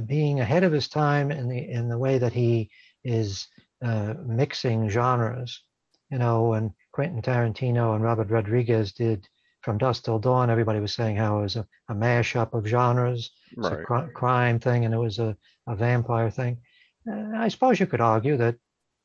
being 0.05 0.39
ahead 0.39 0.63
of 0.63 0.71
his 0.71 0.87
time 0.87 1.31
in 1.31 1.47
the 1.47 1.57
in 1.57 1.89
the 1.89 1.97
way 1.97 2.17
that 2.17 2.33
he 2.33 2.69
is 3.03 3.47
uh, 3.83 4.13
mixing 4.25 4.89
genres. 4.89 5.63
You 6.11 6.19
know, 6.19 6.49
when 6.49 6.73
Quentin 6.95 7.21
Tarantino 7.21 7.93
and 7.93 8.01
Robert 8.01 8.29
Rodriguez 8.31 8.93
did 8.93 9.27
From 9.63 9.77
Dusk 9.77 10.05
Till 10.05 10.17
Dawn, 10.17 10.49
everybody 10.49 10.79
was 10.79 10.93
saying 10.93 11.17
how 11.17 11.39
it 11.39 11.41
was 11.41 11.57
a, 11.57 11.67
a 11.89 11.93
mashup 11.93 12.53
of 12.53 12.65
genres. 12.65 13.31
It's 13.51 13.67
a 13.67 13.75
right. 13.77 13.85
cri- 13.85 14.13
crime 14.13 14.59
thing 14.59 14.85
and 14.85 14.93
it 14.93 14.97
was 14.97 15.19
a, 15.19 15.35
a 15.67 15.75
vampire 15.75 16.29
thing. 16.29 16.57
Uh, 17.05 17.31
I 17.35 17.49
suppose 17.49 17.81
you 17.81 17.85
could 17.85 17.99
argue 17.99 18.37
that 18.37 18.55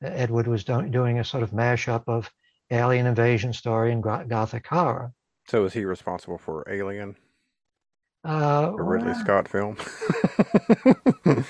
Ed 0.03 0.31
Wood 0.31 0.47
was 0.47 0.63
do- 0.63 0.89
doing 0.89 1.19
a 1.19 1.25
sort 1.25 1.43
of 1.43 1.51
mashup 1.51 2.05
of 2.07 2.31
alien 2.71 3.07
invasion 3.07 3.53
story 3.53 3.91
and 3.91 4.01
go- 4.05 4.25
gothic 4.25 4.69
horror. 4.69 5.13
So 5.49 5.65
is 5.65 5.73
he 5.73 5.85
responsible 5.85 6.39
for 6.39 6.65
Alien, 6.71 7.17
Uh, 8.23 8.71
the 8.71 8.83
Ridley 8.85 9.09
well, 9.11 9.21
Scott 9.21 9.49
film? 9.49 9.77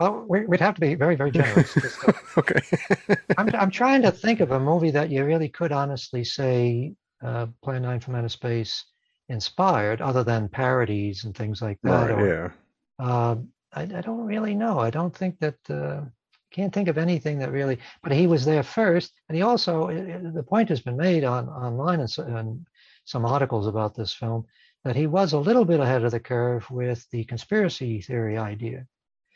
well, 0.00 0.24
we- 0.28 0.46
we'd 0.46 0.60
have 0.60 0.74
to 0.74 0.80
be 0.80 0.94
very, 0.94 1.16
very 1.16 1.30
generous. 1.30 1.76
uh, 2.06 2.12
okay. 2.38 2.60
I'm, 3.38 3.48
I'm 3.54 3.70
trying 3.70 4.02
to 4.02 4.10
think 4.10 4.40
of 4.40 4.50
a 4.52 4.60
movie 4.60 4.90
that 4.92 5.10
you 5.10 5.24
really 5.24 5.48
could 5.48 5.72
honestly 5.72 6.24
say 6.24 6.94
uh, 7.22 7.46
Plan 7.62 7.82
9 7.82 8.00
from 8.00 8.14
Outer 8.14 8.28
Space 8.28 8.84
inspired, 9.28 10.00
other 10.00 10.24
than 10.24 10.48
parodies 10.48 11.24
and 11.24 11.34
things 11.36 11.60
like 11.60 11.78
that. 11.82 12.10
Right. 12.10 12.10
or, 12.10 12.54
Yeah. 12.98 13.04
uh, 13.06 13.36
I, 13.74 13.82
I 13.82 14.00
don't 14.00 14.24
really 14.24 14.54
know. 14.54 14.78
I 14.78 14.90
don't 14.90 15.14
think 15.14 15.38
that 15.40 15.56
uh, 15.68 16.02
can't 16.50 16.72
think 16.72 16.88
of 16.88 16.96
anything 16.96 17.38
that 17.40 17.52
really. 17.52 17.78
But 18.02 18.12
he 18.12 18.26
was 18.26 18.44
there 18.44 18.62
first, 18.62 19.12
and 19.28 19.36
he 19.36 19.42
also 19.42 19.88
i- 19.88 20.14
i- 20.14 20.30
the 20.32 20.42
point 20.42 20.70
has 20.70 20.80
been 20.80 20.96
made 20.96 21.24
on 21.24 21.48
online 21.48 22.00
and, 22.00 22.10
so, 22.10 22.22
and 22.22 22.66
some 23.04 23.26
articles 23.26 23.66
about 23.66 23.94
this 23.94 24.14
film 24.14 24.46
that 24.84 24.96
he 24.96 25.06
was 25.06 25.32
a 25.34 25.38
little 25.38 25.64
bit 25.66 25.80
ahead 25.80 26.04
of 26.04 26.12
the 26.12 26.20
curve 26.20 26.70
with 26.70 27.06
the 27.10 27.24
conspiracy 27.24 28.00
theory 28.00 28.38
idea. 28.38 28.86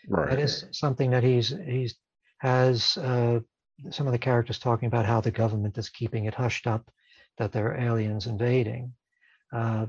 Right. 0.08 0.30
That 0.30 0.38
is 0.38 0.64
something 0.72 1.10
that 1.10 1.22
he's 1.22 1.54
he's 1.66 1.94
has 2.38 2.96
uh, 2.98 3.40
some 3.90 4.06
of 4.06 4.12
the 4.12 4.18
characters 4.18 4.58
talking 4.58 4.86
about 4.88 5.06
how 5.06 5.20
the 5.20 5.30
government 5.30 5.78
is 5.78 5.88
keeping 5.88 6.24
it 6.24 6.34
hushed 6.34 6.66
up 6.66 6.90
that 7.38 7.52
there 7.52 7.68
are 7.68 7.80
aliens 7.80 8.26
invading. 8.26 8.92
Uh, 9.52 9.86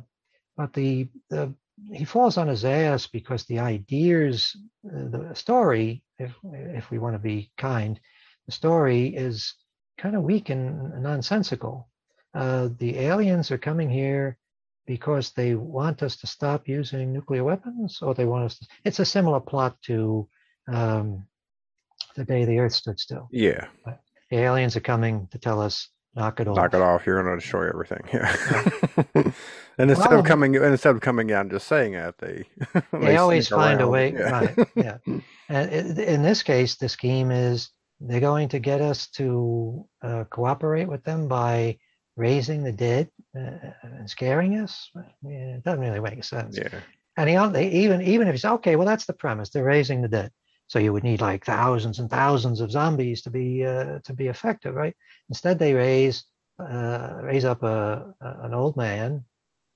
but 0.56 0.74
the 0.74 1.10
the 1.30 1.54
he 1.92 2.06
falls 2.06 2.38
on 2.38 2.48
his 2.48 2.66
ass 2.66 3.08
because 3.08 3.46
the 3.46 3.60
ideas, 3.60 4.56
uh, 4.86 5.10
the 5.10 5.32
story, 5.34 6.04
if 6.20 6.32
if 6.44 6.92
we 6.92 7.00
want 7.00 7.16
to 7.16 7.20
be 7.20 7.52
kind, 7.58 8.00
the 8.46 8.52
story 8.52 9.08
is 9.08 9.56
kind 9.98 10.16
of 10.16 10.24
weak 10.24 10.50
and 10.50 11.02
nonsensical. 11.02 11.90
Uh, 12.34 12.70
the 12.78 12.98
aliens 13.00 13.52
are 13.52 13.58
coming 13.58 13.90
here 13.90 14.38
because 14.86 15.32
they 15.32 15.56
want 15.56 16.04
us 16.04 16.16
to 16.18 16.28
stop 16.28 16.68
using 16.68 17.14
nuclear 17.14 17.44
weapons, 17.44 18.00
or 18.02 18.14
they 18.14 18.26
want 18.26 18.46
us 18.46 18.60
to. 18.60 18.68
It's 18.84 19.00
a 19.00 19.06
similar 19.06 19.40
plot 19.40 19.78
to 19.84 20.28
um, 20.68 21.26
the 22.16 22.24
day 22.26 22.46
the 22.46 22.60
Earth 22.60 22.74
stood 22.74 23.00
still. 23.00 23.28
Yeah. 23.32 23.68
The 24.30 24.38
aliens 24.40 24.76
are 24.76 24.82
coming 24.82 25.28
to 25.32 25.38
tell 25.38 25.62
us 25.62 25.90
knock 26.16 26.40
it 26.40 26.48
off. 26.48 26.56
Knock 26.56 26.74
it 26.74 26.82
off. 26.82 27.06
You're 27.06 27.22
going 27.22 27.36
to 27.36 27.40
destroy 27.42 27.70
everything. 27.70 28.02
Yeah. 28.14 28.36
and 29.78 29.90
instead 29.90 30.10
Well, 30.10 30.20
of 30.20 30.26
coming, 30.26 30.56
and 30.56 30.66
instead 30.66 30.96
of 30.96 31.02
coming 31.02 31.32
out 31.32 31.42
and 31.42 31.52
just 31.52 31.68
saying 31.68 31.94
that, 31.94 32.18
they 32.20 32.46
they 32.92 33.18
always 33.18 33.48
sneak 33.48 33.58
find 33.58 33.82
a 33.82 33.88
way 33.88 34.14
Yeah. 34.14 34.30
right 34.30 34.68
yeah 34.76 34.98
and 35.50 35.98
in 36.00 36.22
this 36.22 36.44
case 36.44 36.76
the 36.76 36.88
scheme 36.90 37.32
is 37.32 37.70
they're 38.00 38.20
going 38.20 38.50
to 38.50 38.60
get 38.60 38.82
us 38.82 39.08
to 39.08 39.86
uh, 40.02 40.24
cooperate 40.30 40.88
with 40.88 41.04
them 41.04 41.28
by 41.28 41.78
raising 42.16 42.64
the 42.64 42.72
dead 42.72 43.10
uh, 43.38 43.72
and 43.84 44.10
scaring 44.10 44.56
us 44.60 44.90
yeah, 45.24 45.56
it 45.56 45.64
doesn't 45.64 45.80
really 45.80 46.00
make 46.00 46.24
sense 46.24 46.58
yeah. 46.58 46.80
and 47.18 47.30
he, 47.30 47.84
even 47.84 48.02
even 48.02 48.28
if 48.28 48.34
you 48.34 48.38
say 48.38 48.50
okay 48.50 48.76
well 48.76 48.88
that's 48.88 49.06
the 49.06 49.14
premise 49.14 49.50
they're 49.50 49.64
raising 49.64 50.02
the 50.02 50.08
dead 50.08 50.32
so 50.68 50.80
you 50.80 50.94
would 50.94 51.04
need 51.04 51.22
like 51.22 51.46
thousands 51.46 52.00
and 52.00 52.10
thousands 52.10 52.62
of 52.62 52.72
zombies 52.72 53.22
to 53.22 53.30
be 53.30 53.66
uh, 53.66 54.00
to 54.04 54.14
be 54.14 54.28
effective 54.28 54.76
right 54.76 54.96
instead 55.30 55.58
they 55.58 55.74
raise 55.74 56.26
uh, 56.60 57.20
raise 57.24 57.46
up 57.46 57.64
a, 57.64 58.14
a 58.22 58.46
an 58.46 58.54
old 58.54 58.78
man 58.78 59.24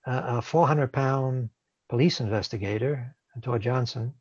a 0.06 0.42
400 0.42 0.94
pound 0.94 1.50
police 1.90 2.22
investigator 2.22 3.18
Tor 3.42 3.60
Johnson, 3.60 4.14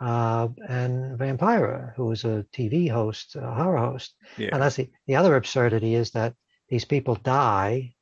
uh, 0.00 0.48
and 0.68 1.18
Vampira, 1.18 1.94
who 1.94 2.06
was 2.06 2.24
a 2.24 2.46
TV 2.52 2.90
host, 2.90 3.36
a 3.36 3.50
horror 3.50 3.78
host. 3.78 4.14
Yeah. 4.36 4.50
And 4.52 4.62
that's 4.62 4.76
the, 4.76 4.90
the 5.06 5.16
other 5.16 5.36
absurdity 5.36 5.94
is 5.94 6.12
that 6.12 6.34
these 6.68 6.84
people 6.84 7.14
die, 7.16 7.94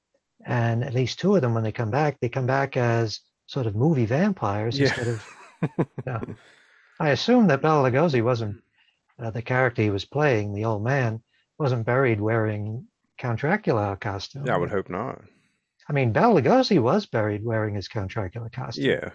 and 0.44 0.82
at 0.84 0.94
least 0.94 1.18
two 1.18 1.34
of 1.36 1.42
them, 1.42 1.54
when 1.54 1.62
they 1.64 1.72
come 1.72 1.90
back, 1.90 2.18
they 2.20 2.28
come 2.28 2.46
back 2.46 2.76
as 2.76 3.20
sort 3.46 3.66
of 3.66 3.76
movie 3.76 4.06
vampires 4.06 4.78
Yeah. 4.78 4.86
instead 4.88 5.08
of. 5.08 5.26
Yeah. 6.06 6.20
I 7.00 7.10
assume 7.10 7.46
that 7.48 7.62
Bela 7.62 7.90
Lugosi 7.90 8.22
wasn't 8.22 8.62
uh, 9.18 9.30
the 9.30 9.42
character 9.42 9.82
he 9.82 9.90
was 9.90 10.04
playing, 10.04 10.54
the 10.54 10.64
old 10.66 10.84
man, 10.84 11.22
wasn't 11.58 11.86
buried 11.86 12.20
wearing 12.20 12.86
Count 13.18 13.40
Dracula 13.40 13.96
costume. 14.00 14.46
Yeah, 14.46 14.54
I 14.54 14.58
would 14.58 14.70
hope 14.70 14.90
not. 14.90 15.22
I 15.88 15.92
mean, 15.92 16.12
Bela 16.12 16.40
Lugosi 16.40 16.78
was 16.80 17.06
buried 17.06 17.44
wearing 17.44 17.74
his 17.74 17.88
Count 17.88 18.10
Dracula 18.10 18.50
costume 18.50 18.84
Yeah. 18.84 19.10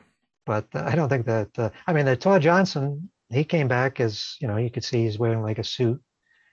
but 0.46 0.68
uh, 0.74 0.84
I 0.86 0.96
don't 0.96 1.10
think 1.10 1.26
that. 1.28 1.50
Uh, 1.58 1.70
I 1.88 1.94
mean, 1.94 2.06
the 2.06 2.16
Tor 2.16 2.40
Johnson, 2.40 3.10
he 3.30 3.44
came 3.44 3.68
back 3.68 4.00
as 4.00 4.36
you 4.42 4.48
know, 4.48 4.58
you 4.58 4.72
could 4.72 4.84
see 4.84 5.04
he's 5.04 5.20
wearing 5.20 5.42
like 5.44 5.60
a 5.60 5.64
suit, 5.64 6.02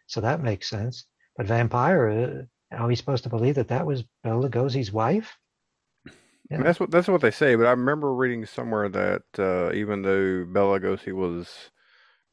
so 0.07 0.21
that 0.21 0.43
makes 0.43 0.69
sense. 0.69 1.07
But 1.37 1.47
Vampira, 1.47 2.41
uh, 2.41 2.45
are 2.73 2.87
we 2.87 2.97
supposed 2.97 3.25
to 3.25 3.31
believe 3.31 3.57
that 3.57 3.69
that 3.69 3.87
was 3.87 4.05
Bela 4.23 4.49
Lugosi's 4.49 4.93
wife? 4.93 5.37
I 6.55 6.57
Yeah. 6.57 6.59
mean, 6.59 6.67
that's 6.67 6.81
what 6.81 6.91
that's 6.91 7.09
what 7.09 7.21
they 7.23 7.31
say. 7.31 7.55
But 7.57 7.67
I 7.67 7.71
remember 7.71 8.13
reading 8.15 8.45
somewhere 8.47 8.89
that 8.91 9.23
uh, 9.39 9.73
even 9.73 10.03
though 10.03 10.45
Bela 10.45 10.79
Lugosi 10.81 11.13
was 11.13 11.71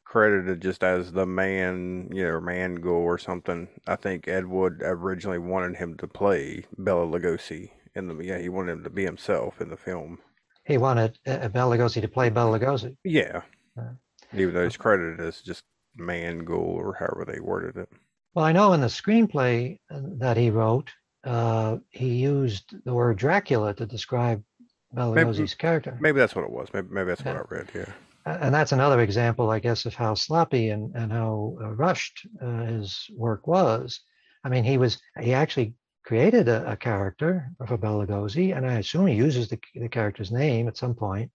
credited 0.04 0.62
just 0.62 0.84
as 0.84 1.12
the 1.12 1.26
man, 1.26 2.10
you 2.12 2.24
know, 2.24 2.40
man 2.40 2.76
go 2.76 2.92
or 2.96 3.18
something, 3.18 3.68
I 3.86 3.96
think 3.96 4.28
Ed 4.28 4.46
Wood 4.46 4.80
originally 4.82 5.38
wanted 5.38 5.76
him 5.78 5.96
to 5.98 6.08
play 6.08 6.66
Bela 6.78 7.06
Lugosi 7.06 7.72
in 7.94 8.08
the 8.08 8.16
yeah 8.24 8.38
he 8.38 8.48
wanted 8.50 8.72
him 8.72 8.84
to 8.84 8.90
be 8.90 9.04
himself 9.04 9.60
in 9.60 9.70
the 9.70 9.76
film. 9.78 10.20
He 10.64 10.78
wanted 10.78 11.18
uh, 11.26 11.48
Bela 11.48 11.76
Lugosi 11.76 12.00
to 12.02 12.08
play 12.08 12.30
Bela 12.30 12.58
Lugosi. 12.58 12.96
Yeah. 13.04 13.42
Yeah. 13.76 13.92
Even 14.34 14.54
though 14.54 14.64
he's 14.64 14.76
credited 14.76 15.20
as 15.20 15.40
just 15.40 15.64
man 15.96 16.38
goal 16.40 16.76
or 16.78 16.94
however 16.94 17.24
they 17.26 17.40
worded 17.40 17.76
it. 17.76 17.88
Well, 18.36 18.44
I 18.44 18.52
know 18.52 18.74
in 18.74 18.82
the 18.82 18.88
screenplay 18.88 19.78
uh, 19.90 20.00
that 20.18 20.36
he 20.36 20.50
wrote, 20.50 20.90
uh, 21.24 21.78
he 21.88 22.16
used 22.16 22.74
the 22.84 22.92
word 22.92 23.16
Dracula 23.16 23.72
to 23.72 23.86
describe 23.86 24.44
Maybe- 24.92 25.46
character. 25.58 25.96
Maybe 26.02 26.18
that's 26.18 26.34
what 26.34 26.44
it 26.44 26.50
was. 26.50 26.68
Maybe 26.74 26.88
maybe 26.90 27.08
that's 27.08 27.24
what 27.24 27.36
I 27.36 27.42
read. 27.48 27.68
Yeah. 27.74 27.92
And 28.26 28.54
that's 28.54 28.72
another 28.72 29.00
example, 29.00 29.48
I 29.50 29.58
guess, 29.58 29.86
of 29.86 29.94
how 29.94 30.12
sloppy 30.12 30.68
and, 30.68 30.94
and 30.94 31.10
how 31.12 31.56
uh, 31.62 31.70
rushed 31.70 32.26
uh, 32.42 32.64
his 32.64 33.06
work 33.16 33.46
was. 33.46 34.00
I 34.44 34.50
mean, 34.50 34.64
he 34.64 34.76
was 34.76 35.00
he 35.18 35.32
actually 35.32 35.72
created 36.04 36.46
a, 36.48 36.72
a 36.72 36.76
character 36.76 37.50
for 37.66 37.78
Bela 37.78 38.06
Lugosi, 38.06 38.54
and 38.54 38.66
I 38.66 38.74
assume 38.74 39.06
he 39.06 39.14
uses 39.14 39.48
the, 39.48 39.58
the 39.74 39.88
character's 39.88 40.30
name 40.30 40.68
at 40.68 40.76
some 40.76 40.94
point. 40.94 41.30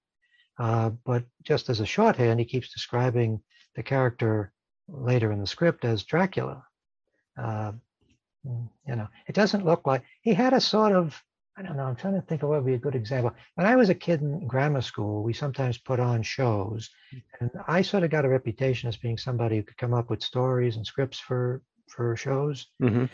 Uh, 0.59 0.91
but 1.03 1.23
just 1.41 1.67
as 1.71 1.79
a 1.79 1.85
shorthand, 1.85 2.39
he 2.39 2.45
keeps 2.45 2.71
describing 2.71 3.41
the 3.75 3.81
character 3.81 4.53
later 4.87 5.31
in 5.31 5.39
the 5.39 5.47
script 5.47 5.83
as 5.83 6.03
Dracula. 6.03 6.63
Uh, 7.37 7.73
you 8.43 8.95
know, 8.95 9.07
it 9.27 9.35
doesn't 9.35 9.65
look 9.65 9.85
like 9.85 10.03
he 10.21 10.33
had 10.33 10.53
a 10.53 10.61
sort 10.61 10.93
of 10.93 11.21
I 11.57 11.63
don't 11.63 11.75
know. 11.75 11.83
I'm 11.83 11.95
trying 11.95 12.15
to 12.15 12.21
think 12.21 12.43
of 12.43 12.49
what 12.49 12.63
would 12.63 12.65
be 12.65 12.75
a 12.75 12.79
good 12.79 12.95
example. 12.95 13.33
When 13.55 13.67
I 13.67 13.75
was 13.75 13.89
a 13.89 13.95
kid 13.95 14.21
in 14.21 14.47
grammar 14.47 14.81
school, 14.81 15.21
we 15.21 15.33
sometimes 15.33 15.77
put 15.77 15.99
on 15.99 16.23
shows, 16.23 16.89
and 17.39 17.51
I 17.67 17.81
sort 17.81 18.03
of 18.03 18.09
got 18.09 18.25
a 18.25 18.29
reputation 18.29 18.87
as 18.87 18.95
being 18.95 19.17
somebody 19.17 19.57
who 19.57 19.63
could 19.63 19.77
come 19.77 19.93
up 19.93 20.09
with 20.09 20.23
stories 20.23 20.77
and 20.77 20.85
scripts 20.85 21.19
for 21.19 21.61
for 21.87 22.15
shows. 22.15 22.67
Mm-hmm. 22.81 23.05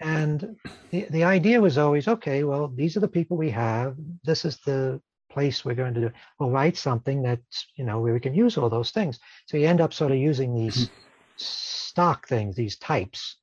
And 0.00 0.56
the 0.90 1.06
the 1.10 1.24
idea 1.24 1.60
was 1.60 1.78
always, 1.78 2.06
okay, 2.06 2.44
well, 2.44 2.68
these 2.68 2.96
are 2.96 3.00
the 3.00 3.08
people 3.08 3.36
we 3.36 3.50
have. 3.50 3.96
This 4.24 4.44
is 4.44 4.58
the 4.58 5.00
place 5.30 5.64
we're 5.64 5.74
going 5.74 5.94
to 5.94 6.00
do. 6.00 6.10
We'll 6.38 6.50
write 6.50 6.76
something 6.76 7.22
that's 7.22 7.66
you 7.76 7.84
know 7.84 8.00
where 8.00 8.12
we 8.12 8.20
can 8.20 8.34
use 8.34 8.58
all 8.58 8.68
those 8.68 8.90
things. 8.90 9.18
So 9.46 9.56
you 9.56 9.66
end 9.66 9.80
up 9.80 9.94
sort 9.94 10.12
of 10.12 10.18
using 10.18 10.54
these 10.54 10.90
stock 11.36 12.28
things, 12.28 12.56
these 12.56 12.76
types, 12.76 13.36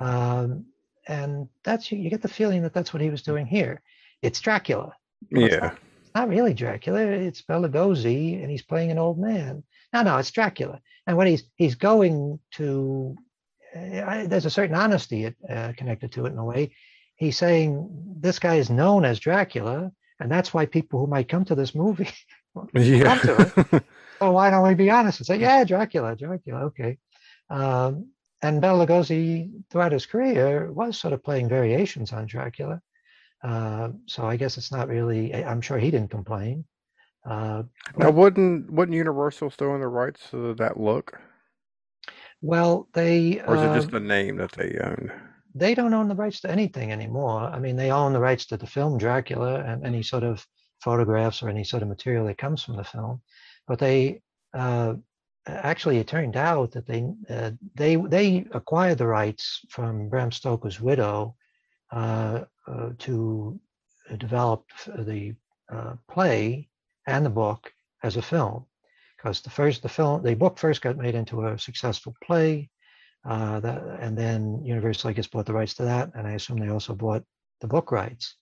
um, 0.00 0.66
and 1.06 1.48
that's 1.62 1.90
you 1.92 2.08
get 2.10 2.22
the 2.22 2.28
feeling 2.28 2.62
that 2.62 2.72
that's 2.72 2.92
what 2.92 3.02
he 3.02 3.10
was 3.10 3.22
doing 3.22 3.46
here. 3.46 3.82
It's 4.22 4.40
Dracula. 4.40 4.94
Well, 5.30 5.44
it's 5.44 5.54
Yeah. 5.54 5.60
not- 5.60 5.78
It's 6.02 6.14
not 6.14 6.28
really 6.28 6.54
Dracula. 6.54 7.00
It's 7.00 7.42
Bela 7.42 7.68
Lugosi, 7.68 8.40
and 8.40 8.50
he's 8.50 8.62
playing 8.62 8.90
an 8.92 8.98
old 8.98 9.18
man. 9.18 9.64
No, 9.92 10.02
no, 10.02 10.16
it's 10.18 10.30
Dracula. 10.30 10.80
And 11.06 11.16
when 11.16 11.26
he's 11.26 11.42
he's 11.56 11.74
going 11.74 12.38
to, 12.52 13.16
uh, 13.76 14.26
there's 14.26 14.46
a 14.46 14.50
certain 14.50 14.76
honesty 14.76 15.26
uh, 15.26 15.72
connected 15.76 16.12
to 16.12 16.26
it 16.26 16.32
in 16.32 16.38
a 16.38 16.44
way. 16.44 16.70
He's 17.16 17.36
saying 17.36 18.16
this 18.20 18.38
guy 18.38 18.56
is 18.56 18.70
known 18.70 19.04
as 19.04 19.18
Dracula, 19.20 19.92
and 20.20 20.30
that's 20.30 20.54
why 20.54 20.66
people 20.66 21.00
who 21.00 21.06
might 21.08 21.28
come 21.28 21.44
to 21.46 21.54
this 21.54 21.74
movie. 21.74 22.08
Yeah. 22.72 23.18
to 23.18 23.82
oh, 24.20 24.30
why 24.36 24.48
don't 24.50 24.66
we 24.66 24.74
be 24.74 24.88
honest 24.88 25.18
and 25.18 25.26
say, 25.26 25.38
yeah, 25.38 25.64
Dracula, 25.64 26.14
Dracula, 26.14 26.66
okay. 26.66 26.98
Um, 27.50 28.10
and 28.44 28.60
Bela 28.60 28.86
Lugosi, 28.86 29.50
throughout 29.70 29.92
his 29.92 30.06
career, 30.06 30.70
was 30.70 30.98
sort 30.98 31.14
of 31.14 31.24
playing 31.24 31.48
variations 31.48 32.12
on 32.12 32.26
Dracula. 32.26 32.80
Uh, 33.42 33.88
so 34.06 34.26
I 34.26 34.36
guess 34.36 34.58
it's 34.58 34.70
not 34.70 34.88
really. 34.88 35.34
I'm 35.34 35.60
sure 35.62 35.78
he 35.78 35.90
didn't 35.90 36.10
complain. 36.10 36.64
Uh, 37.24 37.62
Now, 37.96 38.10
wouldn't 38.10 38.70
wouldn't 38.70 38.96
Universal 38.96 39.50
still 39.50 39.70
own 39.70 39.80
the 39.80 39.88
rights 39.88 40.30
to 40.30 40.54
that 40.54 40.78
look, 40.78 41.18
well, 42.42 42.88
they 42.92 43.40
or 43.40 43.56
is 43.56 43.62
it 43.62 43.74
just 43.74 43.90
the 43.90 44.00
name 44.00 44.36
that 44.36 44.52
they 44.52 44.78
own? 44.78 45.10
they 45.54 45.74
don't 45.74 45.94
own 45.94 46.08
the 46.08 46.14
rights 46.14 46.40
to 46.40 46.50
anything 46.50 46.92
anymore. 46.92 47.42
I 47.42 47.58
mean, 47.60 47.76
they 47.76 47.90
own 47.90 48.12
the 48.12 48.20
rights 48.20 48.46
to 48.46 48.56
the 48.56 48.66
film 48.66 48.98
Dracula 48.98 49.62
and 49.62 49.86
any 49.86 50.02
sort 50.02 50.24
of 50.24 50.44
photographs 50.80 51.42
or 51.42 51.48
any 51.48 51.64
sort 51.64 51.82
of 51.82 51.88
material 51.88 52.26
that 52.26 52.38
comes 52.38 52.62
from 52.62 52.76
the 52.76 52.84
film, 52.84 53.22
but 53.66 53.78
they 53.78 54.20
uh, 54.52 54.94
actually 55.46 55.98
it 55.98 56.06
turned 56.08 56.36
out 56.36 56.72
that 56.72 56.86
they 56.86 57.06
uh, 57.28 57.50
they 57.74 57.96
they 57.96 58.46
acquired 58.52 58.98
the 58.98 59.06
rights 59.06 59.64
from 59.68 60.08
Bram 60.08 60.32
Stoker's 60.32 60.80
widow 60.80 61.36
uh, 61.92 62.44
uh, 62.66 62.90
to 62.98 63.60
develop 64.18 64.64
the 64.98 65.34
uh, 65.72 65.94
play 66.10 66.68
and 67.06 67.24
the 67.24 67.30
book 67.30 67.72
as 68.02 68.16
a 68.16 68.22
film 68.22 68.66
because 69.16 69.40
the 69.40 69.50
first 69.50 69.82
the 69.82 69.88
film 69.88 70.22
the 70.22 70.34
book 70.34 70.58
first 70.58 70.82
got 70.82 70.96
made 70.96 71.14
into 71.14 71.46
a 71.46 71.58
successful 71.58 72.14
play 72.24 72.70
uh, 73.24 73.60
that, 73.60 73.82
and 74.00 74.16
then 74.16 74.62
Universal 74.64 75.10
I 75.10 75.12
guess 75.14 75.26
bought 75.26 75.46
the 75.46 75.54
rights 75.54 75.74
to 75.74 75.84
that, 75.84 76.10
and 76.14 76.26
I 76.26 76.32
assume 76.32 76.58
they 76.58 76.68
also 76.70 76.94
bought 76.94 77.24
the 77.60 77.68
book 77.68 77.90
rights. 77.92 78.36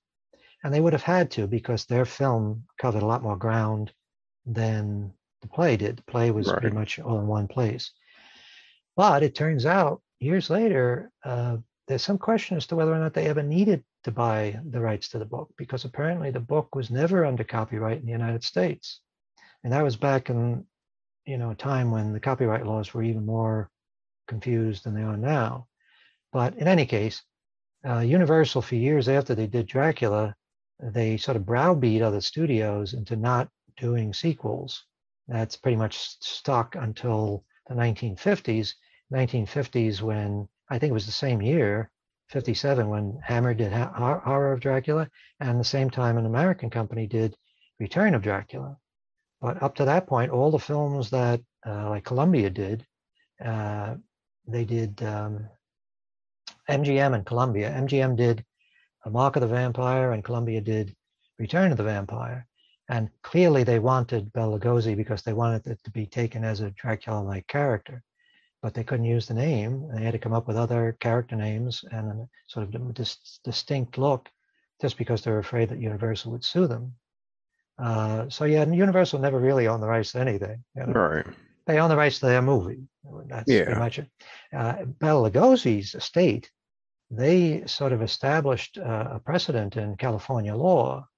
and 0.64 0.72
they 0.72 0.80
would 0.80 0.92
have 0.92 1.02
had 1.02 1.30
to 1.32 1.46
because 1.46 1.84
their 1.86 2.04
film 2.04 2.64
covered 2.80 3.02
a 3.02 3.06
lot 3.06 3.22
more 3.22 3.36
ground 3.36 3.92
than 4.46 5.12
the 5.42 5.48
play 5.48 5.76
did. 5.76 5.98
The 5.98 6.02
play 6.04 6.30
was 6.30 6.50
pretty 6.50 6.70
much 6.74 6.98
all 6.98 7.20
in 7.20 7.26
one 7.26 7.48
place. 7.48 7.92
But 8.96 9.22
it 9.22 9.34
turns 9.34 9.66
out 9.66 10.02
years 10.20 10.48
later, 10.50 11.10
uh, 11.24 11.58
there's 11.88 12.02
some 12.02 12.18
question 12.18 12.56
as 12.56 12.66
to 12.68 12.76
whether 12.76 12.94
or 12.94 12.98
not 12.98 13.14
they 13.14 13.26
ever 13.26 13.42
needed 13.42 13.84
to 14.04 14.10
buy 14.10 14.58
the 14.70 14.80
rights 14.80 15.08
to 15.10 15.18
the 15.18 15.24
book 15.24 15.50
because 15.56 15.84
apparently 15.84 16.30
the 16.30 16.40
book 16.40 16.74
was 16.74 16.90
never 16.90 17.24
under 17.24 17.44
copyright 17.44 18.00
in 18.00 18.06
the 18.06 18.12
United 18.12 18.44
States. 18.44 19.00
And 19.64 19.72
that 19.72 19.84
was 19.84 19.96
back 19.96 20.30
in, 20.30 20.64
you 21.26 21.38
know, 21.38 21.50
a 21.50 21.54
time 21.54 21.90
when 21.90 22.12
the 22.12 22.20
copyright 22.20 22.66
laws 22.66 22.92
were 22.92 23.02
even 23.02 23.26
more 23.26 23.70
confused 24.26 24.84
than 24.84 24.94
they 24.94 25.02
are 25.02 25.16
now. 25.16 25.66
But 26.32 26.56
in 26.56 26.66
any 26.66 26.86
case, 26.86 27.22
uh, 27.86 27.98
Universal, 27.98 28.62
for 28.62 28.76
years 28.76 29.08
after 29.08 29.34
they 29.34 29.46
did 29.46 29.66
Dracula, 29.66 30.34
they 30.80 31.16
sort 31.16 31.36
of 31.36 31.46
browbeat 31.46 32.02
other 32.02 32.20
studios 32.20 32.94
into 32.94 33.16
not 33.16 33.48
doing 33.76 34.12
sequels. 34.12 34.84
That's 35.28 35.56
pretty 35.56 35.76
much 35.76 35.98
stuck 36.20 36.74
until 36.74 37.44
the 37.68 37.74
1950s. 37.74 38.74
1950s, 39.12 40.00
when 40.00 40.48
I 40.68 40.78
think 40.78 40.90
it 40.90 40.94
was 40.94 41.06
the 41.06 41.12
same 41.12 41.42
year, 41.42 41.90
57, 42.30 42.88
when 42.88 43.20
Hammer 43.22 43.52
did 43.54 43.72
Horror 43.72 44.52
of 44.52 44.60
Dracula, 44.60 45.08
and 45.40 45.60
the 45.60 45.64
same 45.64 45.90
time 45.90 46.16
an 46.16 46.26
American 46.26 46.70
company 46.70 47.06
did 47.06 47.36
Return 47.78 48.14
of 48.14 48.22
Dracula. 48.22 48.78
But 49.40 49.62
up 49.62 49.74
to 49.76 49.84
that 49.84 50.06
point, 50.06 50.30
all 50.30 50.50
the 50.50 50.58
films 50.58 51.10
that 51.10 51.40
uh, 51.66 51.90
like 51.90 52.04
Columbia 52.04 52.48
did, 52.48 52.86
uh, 53.44 53.96
they 54.46 54.64
did 54.64 55.02
um, 55.02 55.48
MGM 56.68 57.14
and 57.14 57.26
Columbia. 57.26 57.70
MGM 57.70 58.16
did 58.16 58.44
A 59.04 59.10
Mark 59.10 59.36
of 59.36 59.42
the 59.42 59.48
Vampire, 59.48 60.12
and 60.12 60.24
Columbia 60.24 60.60
did 60.60 60.94
Return 61.38 61.70
of 61.70 61.76
the 61.76 61.84
Vampire. 61.84 62.46
And 62.92 63.08
clearly, 63.22 63.64
they 63.64 63.78
wanted 63.78 64.34
Bela 64.34 64.58
Lugosi 64.58 64.94
because 64.94 65.22
they 65.22 65.32
wanted 65.32 65.66
it 65.66 65.82
to 65.84 65.90
be 65.90 66.04
taken 66.04 66.44
as 66.44 66.60
a 66.60 66.70
Dracula-like 66.72 67.46
character, 67.46 68.02
but 68.60 68.74
they 68.74 68.84
couldn't 68.84 69.06
use 69.06 69.26
the 69.26 69.32
name. 69.32 69.88
They 69.94 70.02
had 70.02 70.12
to 70.12 70.18
come 70.18 70.34
up 70.34 70.46
with 70.46 70.58
other 70.58 70.94
character 71.00 71.34
names 71.34 71.82
and 71.90 72.10
a 72.10 72.28
sort 72.48 72.64
of 72.66 72.94
dis- 72.94 73.40
distinct 73.44 73.96
look, 73.96 74.28
just 74.82 74.98
because 74.98 75.22
they 75.22 75.30
were 75.30 75.38
afraid 75.38 75.70
that 75.70 75.78
Universal 75.80 76.32
would 76.32 76.44
sue 76.44 76.66
them. 76.66 76.92
Uh, 77.78 78.28
so 78.28 78.44
yeah, 78.44 78.66
Universal 78.66 79.20
never 79.20 79.40
really 79.40 79.68
owned 79.68 79.82
the 79.82 79.88
rights 79.88 80.12
to 80.12 80.20
anything. 80.20 80.62
You 80.76 80.84
know? 80.84 80.92
Right. 80.92 81.26
They 81.64 81.78
own 81.78 81.88
the 81.88 81.96
rights 81.96 82.18
to 82.18 82.26
their 82.26 82.42
movie. 82.42 82.88
That's 83.26 83.50
Yeah. 83.50 83.64
pretty 83.64 83.80
much 83.80 83.98
it. 84.00 84.08
Uh, 84.52 84.84
Bela 84.84 85.30
Lugosi's 85.30 85.94
estate, 85.94 86.50
they 87.10 87.64
sort 87.66 87.94
of 87.94 88.02
established 88.02 88.76
uh, 88.76 89.08
a 89.12 89.18
precedent 89.18 89.78
in 89.78 89.96
California 89.96 90.54
law. 90.54 91.08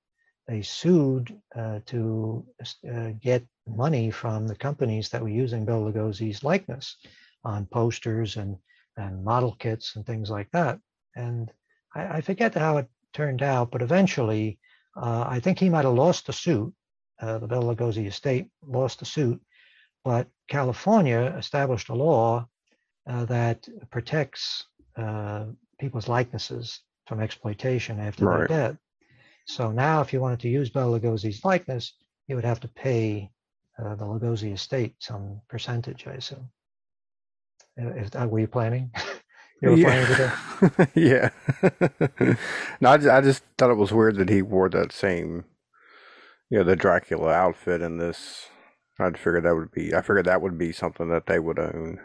They 0.46 0.62
sued 0.62 1.34
uh, 1.56 1.80
to 1.86 2.44
uh, 2.92 3.10
get 3.20 3.46
money 3.66 4.10
from 4.10 4.46
the 4.46 4.54
companies 4.56 5.08
that 5.08 5.22
were 5.22 5.28
using 5.28 5.64
Bill 5.64 5.82
Lugosi's 5.82 6.44
likeness 6.44 6.96
on 7.44 7.66
posters 7.66 8.36
and, 8.36 8.56
and 8.96 9.24
model 9.24 9.56
kits 9.58 9.96
and 9.96 10.04
things 10.04 10.30
like 10.30 10.50
that. 10.52 10.78
And 11.16 11.50
I, 11.94 12.18
I 12.18 12.20
forget 12.20 12.54
how 12.54 12.76
it 12.78 12.88
turned 13.14 13.42
out, 13.42 13.70
but 13.70 13.80
eventually, 13.82 14.58
uh, 14.96 15.24
I 15.26 15.40
think 15.40 15.58
he 15.58 15.70
might 15.70 15.84
have 15.84 15.94
lost 15.94 16.26
the 16.26 16.32
suit. 16.32 16.72
Uh, 17.20 17.38
the 17.38 17.46
Bill 17.46 17.62
Lugosi 17.62 18.06
estate 18.06 18.48
lost 18.66 18.98
the 18.98 19.04
suit, 19.06 19.40
but 20.04 20.26
California 20.48 21.34
established 21.38 21.88
a 21.88 21.94
law 21.94 22.46
uh, 23.08 23.24
that 23.26 23.66
protects 23.90 24.64
uh, 24.96 25.44
people's 25.78 26.08
likenesses 26.08 26.80
from 27.06 27.20
exploitation 27.20 28.00
after 28.00 28.24
Right. 28.26 28.48
they're 28.48 28.58
dead. 28.58 28.78
So 29.46 29.70
now, 29.70 30.00
if 30.00 30.12
you 30.12 30.20
wanted 30.20 30.40
to 30.40 30.48
use 30.48 30.70
Bela 30.70 30.98
Lugosi's 30.98 31.44
likeness, 31.44 31.94
you 32.26 32.36
would 32.36 32.44
have 32.44 32.60
to 32.60 32.68
pay 32.68 33.30
uh, 33.78 33.94
the 33.94 34.04
Lugosi 34.04 34.52
estate 34.52 34.94
some 34.98 35.40
percentage, 35.48 36.06
I 36.06 36.12
assume. 36.14 36.48
Uh, 37.80 37.88
Is 37.94 38.10
that 38.10 38.30
were 38.30 38.38
you 38.38 38.46
planning? 38.46 38.90
you 39.62 39.70
were 39.70 39.76
planning 39.76 40.06
to 40.06 40.14
do? 40.14 40.30
yeah. 40.94 41.30
no, 42.80 42.90
I 42.90 42.96
just, 42.96 43.10
I 43.10 43.20
just 43.20 43.42
thought 43.58 43.70
it 43.70 43.74
was 43.76 43.92
weird 43.92 44.16
that 44.16 44.28
he 44.28 44.42
wore 44.42 44.68
that 44.70 44.92
same, 44.92 45.44
you 46.50 46.58
know, 46.58 46.64
the 46.64 46.76
Dracula 46.76 47.32
outfit 47.32 47.82
in 47.82 47.98
this. 47.98 48.48
I'd 48.98 49.18
figured 49.18 49.44
that 49.44 49.56
would 49.56 49.72
be. 49.72 49.92
I 49.92 50.02
figured 50.02 50.26
that 50.26 50.40
would 50.40 50.56
be 50.56 50.70
something 50.70 51.08
that 51.08 51.26
they 51.26 51.40
would 51.40 51.58
own. 51.58 51.98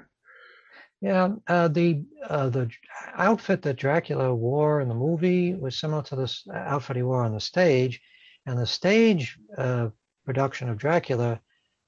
Yeah, 1.02 1.30
uh, 1.48 1.70
the 1.70 2.04
uh, 2.28 2.50
the 2.50 2.70
outfit 3.14 3.62
that 3.62 3.78
Dracula 3.78 4.36
wore 4.36 4.82
in 4.82 4.90
the 4.90 4.96
movie 4.96 5.54
was 5.54 5.80
similar 5.80 6.04
to 6.04 6.16
this 6.18 6.46
outfit 6.54 6.98
he 6.98 7.04
wore 7.04 7.24
on 7.24 7.34
the 7.34 7.40
stage, 7.40 8.02
and 8.46 8.60
the 8.60 8.68
stage 8.68 9.38
uh, 9.58 9.90
production 10.26 10.68
of 10.68 10.78
Dracula, 10.78 11.40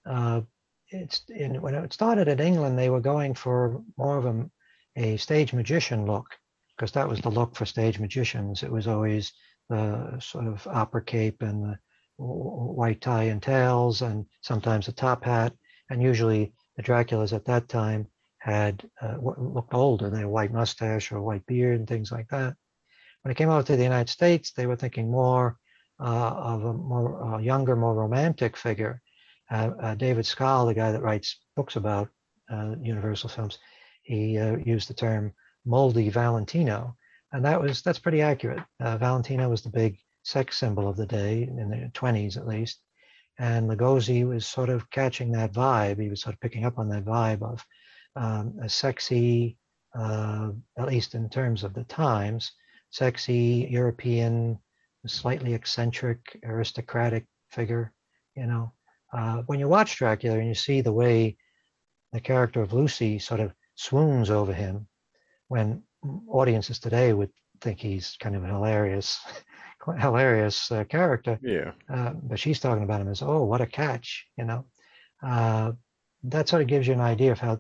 uh, 0.09 0.41
it's 0.87 1.23
in, 1.29 1.61
when 1.61 1.75
it 1.75 1.91
started 1.91 2.29
in 2.29 2.39
England, 2.39 2.79
they 2.79 2.89
were 2.89 3.01
going 3.01 3.33
for 3.33 3.81
more 3.97 4.17
of 4.17 4.25
a, 4.25 4.49
a 4.95 5.17
stage 5.17 5.51
magician 5.51 6.05
look, 6.05 6.27
because 6.77 6.93
that 6.93 7.09
was 7.09 7.19
the 7.19 7.29
look 7.29 7.55
for 7.55 7.65
stage 7.65 7.99
magicians. 7.99 8.63
It 8.63 8.71
was 8.71 8.87
always 8.87 9.33
the 9.69 10.19
sort 10.21 10.47
of 10.47 10.65
opera 10.67 11.03
cape 11.03 11.41
and 11.41 11.63
the 11.65 11.79
white 12.17 13.01
tie 13.01 13.23
and 13.23 13.43
tails, 13.43 14.03
and 14.03 14.25
sometimes 14.41 14.87
a 14.87 14.93
top 14.93 15.25
hat, 15.25 15.53
and 15.89 16.01
usually 16.01 16.53
the 16.77 16.83
Draculas 16.83 17.33
at 17.33 17.43
that 17.45 17.67
time 17.67 18.07
had 18.41 18.89
uh, 18.99 19.17
looked 19.21 19.75
older. 19.75 20.09
They 20.09 20.17
had 20.17 20.25
a 20.25 20.29
white 20.29 20.51
mustache 20.51 21.11
or 21.11 21.17
a 21.17 21.23
white 21.23 21.45
beard 21.45 21.77
and 21.77 21.87
things 21.87 22.11
like 22.11 22.27
that. 22.29 22.55
When 23.21 23.31
it 23.31 23.37
came 23.37 23.49
over 23.49 23.61
to 23.61 23.75
the 23.75 23.83
United 23.83 24.09
States, 24.09 24.51
they 24.51 24.65
were 24.65 24.75
thinking 24.75 25.11
more 25.11 25.57
uh, 25.99 26.33
of 26.35 26.65
a 26.65 26.73
more 26.73 27.35
uh, 27.35 27.37
younger, 27.37 27.75
more 27.75 27.93
romantic 27.93 28.57
figure. 28.57 28.99
Uh, 29.51 29.93
David 29.93 30.25
Skal, 30.25 30.65
the 30.65 30.73
guy 30.73 30.91
that 30.91 31.03
writes 31.03 31.39
books 31.55 31.75
about 31.75 32.09
Universal 32.49 33.29
films, 33.29 33.59
he 34.01 34.39
used 34.65 34.89
the 34.89 34.93
term 34.93 35.33
moldy 35.65 36.09
Valentino, 36.09 36.95
and 37.31 37.45
that 37.45 37.61
was 37.61 37.81
that's 37.81 37.99
pretty 37.99 38.21
accurate. 38.21 38.63
Valentino 38.79 39.49
was 39.49 39.61
the 39.61 39.69
big 39.69 39.99
sex 40.23 40.57
symbol 40.57 40.87
of 40.87 40.97
the 40.97 41.05
day 41.05 41.43
in 41.43 41.69
the 41.69 41.91
20s, 41.93 42.37
at 42.37 42.47
least, 42.47 42.79
and 43.37 43.69
Lugosi 43.69 44.27
was 44.27 44.47
sort 44.47 44.69
of 44.69 44.89
catching 44.89 45.33
that 45.33 45.53
vibe. 45.53 46.01
He 46.01 46.09
was 46.09 46.21
sort 46.21 46.33
of 46.33 46.41
picking 46.41 46.65
up 46.65 46.79
on 46.79 46.89
that 46.89 47.05
vibe 47.05 47.43
of 47.43 47.63
um, 48.15 48.55
a 48.61 48.69
sexy, 48.69 49.57
uh, 49.95 50.51
at 50.77 50.87
least 50.87 51.15
in 51.15 51.29
terms 51.29 51.63
of 51.63 51.73
the 51.73 51.83
times, 51.85 52.51
sexy 52.89 53.67
European, 53.69 54.59
slightly 55.07 55.53
eccentric, 55.53 56.39
aristocratic 56.43 57.25
figure. 57.49 57.93
You 58.35 58.47
know, 58.47 58.73
uh, 59.13 59.43
when 59.45 59.59
you 59.59 59.67
watch 59.67 59.97
Dracula 59.97 60.37
and 60.37 60.47
you 60.47 60.55
see 60.55 60.81
the 60.81 60.93
way 60.93 61.37
the 62.13 62.19
character 62.19 62.61
of 62.61 62.73
Lucy 62.73 63.19
sort 63.19 63.39
of 63.39 63.53
swoons 63.75 64.29
over 64.29 64.53
him, 64.53 64.87
when 65.47 65.83
audiences 66.27 66.79
today 66.79 67.13
would 67.13 67.31
think 67.61 67.79
he's 67.79 68.17
kind 68.19 68.35
of 68.35 68.43
a 68.43 68.47
hilarious, 68.47 69.19
hilarious 69.99 70.71
uh, 70.71 70.83
character. 70.85 71.39
Yeah. 71.41 71.71
Uh, 71.89 72.13
but 72.23 72.39
she's 72.39 72.59
talking 72.59 72.83
about 72.83 73.01
him 73.01 73.09
as, 73.09 73.21
oh, 73.21 73.43
what 73.43 73.61
a 73.61 73.65
catch, 73.65 74.25
you 74.37 74.45
know. 74.45 74.65
Uh, 75.23 75.73
that 76.23 76.47
sort 76.47 76.61
of 76.61 76.67
gives 76.67 76.87
you 76.87 76.93
an 76.93 77.01
idea 77.01 77.31
of 77.31 77.39
how 77.39 77.59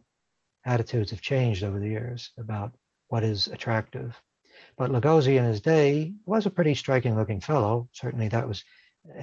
attitudes 0.65 1.11
have 1.11 1.21
changed 1.21 1.63
over 1.63 1.79
the 1.79 1.89
years 1.89 2.31
about 2.37 2.73
what 3.07 3.23
is 3.23 3.47
attractive. 3.47 4.19
But 4.77 4.91
Lugosi 4.91 5.37
in 5.37 5.43
his 5.43 5.61
day 5.61 6.13
was 6.25 6.45
a 6.45 6.51
pretty 6.51 6.75
striking 6.75 7.15
looking 7.15 7.41
fellow. 7.41 7.89
Certainly 7.93 8.29
that 8.29 8.47
was, 8.47 8.63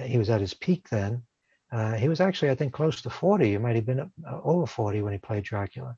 he 0.03 0.17
was 0.17 0.29
at 0.29 0.41
his 0.41 0.53
peak 0.53 0.89
then. 0.89 1.23
Uh, 1.71 1.93
he 1.93 2.09
was 2.09 2.19
actually, 2.19 2.49
I 2.49 2.55
think, 2.55 2.73
close 2.73 3.01
to 3.01 3.09
40. 3.09 3.51
He 3.51 3.57
might 3.57 3.75
have 3.75 3.85
been 3.85 3.99
uh, 3.99 4.41
over 4.43 4.65
40 4.65 5.01
when 5.01 5.13
he 5.13 5.19
played 5.19 5.43
Dracula. 5.43 5.95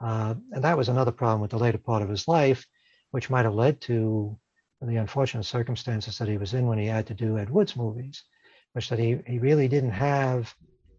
Uh, 0.00 0.34
and 0.52 0.64
that 0.64 0.76
was 0.76 0.88
another 0.88 1.12
problem 1.12 1.40
with 1.40 1.50
the 1.50 1.58
later 1.58 1.78
part 1.78 2.02
of 2.02 2.08
his 2.08 2.26
life, 2.26 2.66
which 3.10 3.30
might 3.30 3.44
have 3.44 3.54
led 3.54 3.80
to 3.82 4.38
the 4.82 4.96
unfortunate 4.96 5.44
circumstances 5.44 6.18
that 6.18 6.28
he 6.28 6.36
was 6.36 6.52
in 6.52 6.66
when 6.66 6.78
he 6.78 6.86
had 6.86 7.06
to 7.06 7.14
do 7.14 7.38
Ed 7.38 7.50
Wood's 7.50 7.76
movies, 7.76 8.22
which 8.72 8.88
that 8.88 8.98
he, 8.98 9.18
he 9.26 9.38
really 9.38 9.68
didn't 9.68 9.92
have 9.92 10.54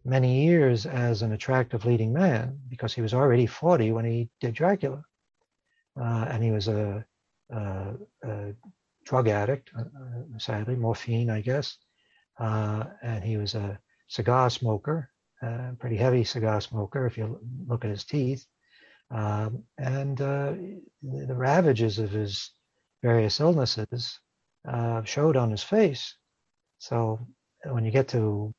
many 0.05 0.45
years 0.45 0.85
as 0.85 1.23
an 1.23 1.31
attractive 1.33 1.83
leading 1.83 2.13
man 2.13 2.59
because 2.69 2.93
he 2.93 3.01
was 3.01 3.13
already 3.13 3.47
40 3.47 3.91
when 3.91 4.05
he 4.05 4.29
did 4.39 4.53
Dracula. 4.53 5.03
Uh, 5.99 6.25
and 6.29 6.43
he 6.43 6.51
was 6.51 6.67
a, 6.67 7.03
a, 7.49 7.93
a 8.23 8.53
drug 9.03 9.27
addict, 9.27 9.71
uh, 9.77 9.83
sadly, 10.37 10.75
morphine, 10.75 11.29
I 11.29 11.41
guess. 11.41 11.77
Uh, 12.39 12.85
and 13.01 13.23
he 13.23 13.37
was 13.37 13.55
a 13.55 13.79
cigar 14.07 14.49
smoker, 14.49 15.09
a 15.41 15.71
pretty 15.79 15.95
heavy 15.95 16.23
cigar 16.23 16.61
smoker 16.61 17.05
if 17.07 17.17
you 17.17 17.39
look 17.67 17.83
at 17.83 17.91
his 17.91 18.03
teeth. 18.03 18.45
Um, 19.11 19.63
and 19.77 20.19
uh, 20.19 20.53
the, 21.01 21.25
the, 21.27 21.35
ravages 21.35 21.99
of 21.99 22.09
his 22.09 22.51
various 23.03 23.39
illnesses 23.39 24.19
uh, 24.67 25.03
showed 25.03 25.37
on 25.37 25.51
his 25.51 25.63
face. 25.63 26.15
So 26.79 27.19
when 27.65 27.85
you 27.85 27.91
get 27.91 28.07
to 28.09 28.53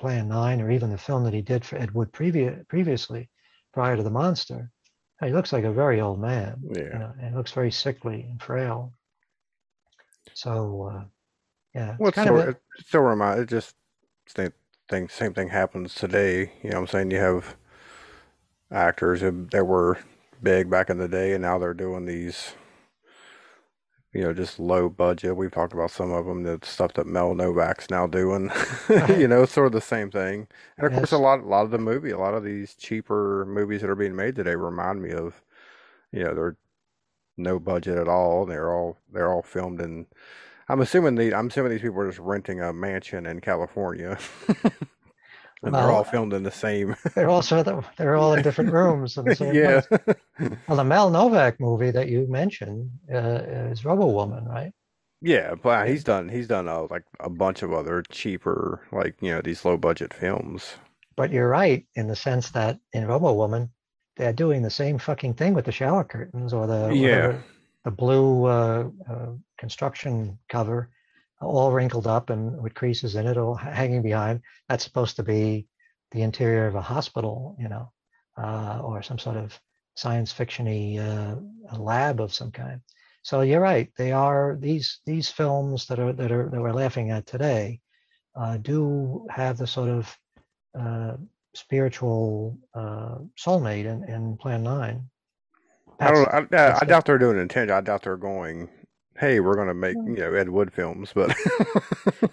Plan 0.00 0.28
9 0.28 0.60
or 0.60 0.70
even 0.70 0.90
the 0.90 0.98
film 0.98 1.24
that 1.24 1.32
he 1.34 1.42
did 1.42 1.64
for 1.64 1.76
Ed 1.76 1.92
Wood 1.92 2.12
previ- 2.12 2.66
previously, 2.68 3.28
Bride 3.72 3.98
of 3.98 4.04
the 4.04 4.10
Monster, 4.10 4.70
he 5.22 5.30
looks 5.30 5.52
like 5.52 5.64
a 5.64 5.72
very 5.72 6.00
old 6.00 6.20
man. 6.20 6.56
Yeah. 6.70 6.82
You 6.82 6.98
know, 6.98 7.12
and 7.20 7.36
looks 7.36 7.52
very 7.52 7.70
sickly 7.70 8.22
and 8.28 8.42
frail. 8.42 8.92
So, 10.34 10.90
uh, 10.92 11.04
Yeah. 11.74 11.96
Well, 11.98 12.08
It's 12.08 12.14
kind 12.16 12.30
of 12.30 12.36
still, 12.36 12.48
a- 12.48 12.50
it 12.50 12.62
still 12.86 13.00
remind 13.00 13.40
it 13.40 13.48
just 13.48 13.74
same 14.26 14.52
thing. 14.88 15.08
Same 15.08 15.34
thing 15.34 15.48
happens 15.48 15.94
today. 15.94 16.52
You 16.62 16.70
know, 16.70 16.80
what 16.80 16.82
I'm 16.82 16.86
saying 16.88 17.10
you 17.10 17.18
have 17.18 17.56
actors 18.70 19.20
that 19.22 19.64
were 19.66 19.98
big 20.42 20.70
back 20.70 20.90
in 20.90 20.98
the 20.98 21.08
day, 21.08 21.32
and 21.32 21.42
now 21.42 21.58
they're 21.58 21.74
doing 21.74 22.04
these. 22.06 22.54
You 24.14 24.22
know, 24.22 24.32
just 24.32 24.58
low 24.60 24.88
budget. 24.88 25.36
We've 25.36 25.50
talked 25.50 25.72
about 25.72 25.90
some 25.90 26.12
of 26.12 26.26
them. 26.26 26.44
The 26.44 26.60
stuff 26.62 26.94
that 26.94 27.06
Mel 27.06 27.34
Novak's 27.34 27.90
now 27.90 28.06
doing. 28.06 28.50
You 29.08 29.28
know, 29.28 29.44
sort 29.46 29.66
of 29.66 29.72
the 29.72 29.80
same 29.80 30.10
thing. 30.10 30.46
And 30.78 30.86
of 30.86 30.92
course, 30.92 31.12
a 31.12 31.18
lot, 31.18 31.40
a 31.40 31.46
lot 31.46 31.64
of 31.64 31.70
the 31.70 31.78
movie, 31.78 32.10
a 32.10 32.18
lot 32.18 32.34
of 32.34 32.44
these 32.44 32.74
cheaper 32.74 33.44
movies 33.46 33.80
that 33.80 33.90
are 33.90 33.94
being 33.94 34.16
made 34.16 34.36
today 34.36 34.54
remind 34.54 35.02
me 35.02 35.12
of. 35.12 35.42
You 36.12 36.24
know, 36.24 36.34
they're 36.34 36.56
no 37.36 37.58
budget 37.58 37.98
at 37.98 38.08
all. 38.08 38.46
They're 38.46 38.72
all 38.72 38.98
they're 39.12 39.32
all 39.32 39.42
filmed 39.42 39.80
in. 39.80 40.06
I'm 40.68 40.80
assuming 40.80 41.16
the 41.16 41.34
I'm 41.34 41.48
assuming 41.48 41.72
these 41.72 41.82
people 41.82 42.00
are 42.00 42.08
just 42.08 42.18
renting 42.20 42.60
a 42.60 42.72
mansion 42.72 43.26
in 43.26 43.40
California, 43.40 44.18
and 45.62 45.76
they're 45.76 45.90
all 45.90 46.04
filmed 46.04 46.32
in 46.32 46.42
the 46.42 46.50
same. 46.50 46.96
they're 47.14 47.28
also 47.30 47.62
the- 47.62 47.84
they're 47.96 48.16
all 48.16 48.34
in 48.34 48.42
different 48.42 48.70
rooms 48.70 49.16
in 49.16 49.30
Yeah, 49.52 49.80
place. 49.80 49.88
Well, 50.66 50.76
the 50.76 50.84
Mel 50.84 51.10
Novak 51.10 51.60
movie 51.60 51.90
that 51.92 52.08
you 52.08 52.26
mentioned 52.28 52.90
uh, 53.12 53.42
is 53.70 53.84
Robo 53.84 54.06
Woman, 54.06 54.44
right? 54.46 54.72
yeah, 55.20 55.54
but 55.54 55.88
he's 55.88 56.04
done 56.04 56.28
he's 56.28 56.46
done 56.48 56.68
uh, 56.68 56.86
like 56.90 57.04
a 57.20 57.30
bunch 57.30 57.62
of 57.62 57.72
other 57.72 58.02
cheaper 58.10 58.86
like 58.92 59.16
you 59.20 59.30
know 59.32 59.40
these 59.42 59.64
low 59.64 59.76
budget 59.76 60.12
films. 60.14 60.74
But 61.16 61.30
you're 61.32 61.48
right 61.48 61.86
in 61.94 62.06
the 62.08 62.16
sense 62.16 62.50
that 62.50 62.78
in 62.92 63.06
Robo 63.06 63.32
Woman, 63.32 63.72
they're 64.16 64.32
doing 64.32 64.62
the 64.62 64.70
same 64.70 64.98
fucking 64.98 65.34
thing 65.34 65.54
with 65.54 65.64
the 65.64 65.72
shower 65.72 66.04
curtains 66.04 66.52
or 66.52 66.66
the 66.66 66.94
Yeah, 66.94 66.96
whatever, 66.96 67.44
the 67.84 67.90
blue 67.90 68.44
uh, 68.46 68.90
uh, 69.08 69.32
construction 69.58 70.38
cover, 70.48 70.90
all 71.44 71.72
wrinkled 71.72 72.06
up 72.06 72.30
and 72.30 72.60
with 72.62 72.74
creases 72.74 73.14
in 73.14 73.26
it, 73.26 73.36
all 73.36 73.54
hanging 73.54 74.02
behind. 74.02 74.40
That's 74.68 74.84
supposed 74.84 75.16
to 75.16 75.22
be 75.22 75.66
the 76.10 76.22
interior 76.22 76.66
of 76.66 76.74
a 76.74 76.82
hospital, 76.82 77.56
you 77.58 77.68
know, 77.68 77.92
uh, 78.36 78.80
or 78.82 79.02
some 79.02 79.18
sort 79.18 79.36
of 79.36 79.58
science 79.96 80.32
fictiony 80.32 80.98
uh, 80.98 81.36
a 81.70 81.78
lab 81.78 82.20
of 82.20 82.34
some 82.34 82.50
kind. 82.50 82.80
So 83.22 83.40
you're 83.40 83.60
right. 83.60 83.90
They 83.96 84.12
are 84.12 84.56
these 84.60 85.00
these 85.06 85.30
films 85.30 85.86
that 85.86 85.98
are 85.98 86.12
that 86.12 86.30
are 86.30 86.48
that 86.50 86.60
we're 86.60 86.72
laughing 86.72 87.10
at 87.10 87.26
today 87.26 87.80
uh, 88.36 88.58
do 88.58 89.26
have 89.30 89.56
the 89.56 89.66
sort 89.66 89.88
of 89.88 90.18
uh, 90.78 91.16
spiritual 91.54 92.58
uh, 92.74 93.16
soulmate 93.38 93.86
in, 93.86 94.04
in 94.08 94.36
Plan 94.36 94.62
Nine. 94.62 95.08
I 96.00 96.10
don't. 96.10 96.28
I, 96.28 96.56
I, 96.56 96.78
I 96.82 96.84
doubt 96.84 97.06
they're 97.06 97.18
doing 97.18 97.38
intention. 97.38 97.70
I 97.70 97.80
doubt 97.80 98.02
they're 98.02 98.16
going. 98.16 98.68
Hey, 99.16 99.40
we're 99.40 99.54
going 99.54 99.68
to 99.68 99.74
make 99.74 99.96
you 100.04 100.16
know 100.16 100.34
Ed 100.34 100.48
Wood 100.48 100.72
films, 100.72 101.12
but 101.14 101.36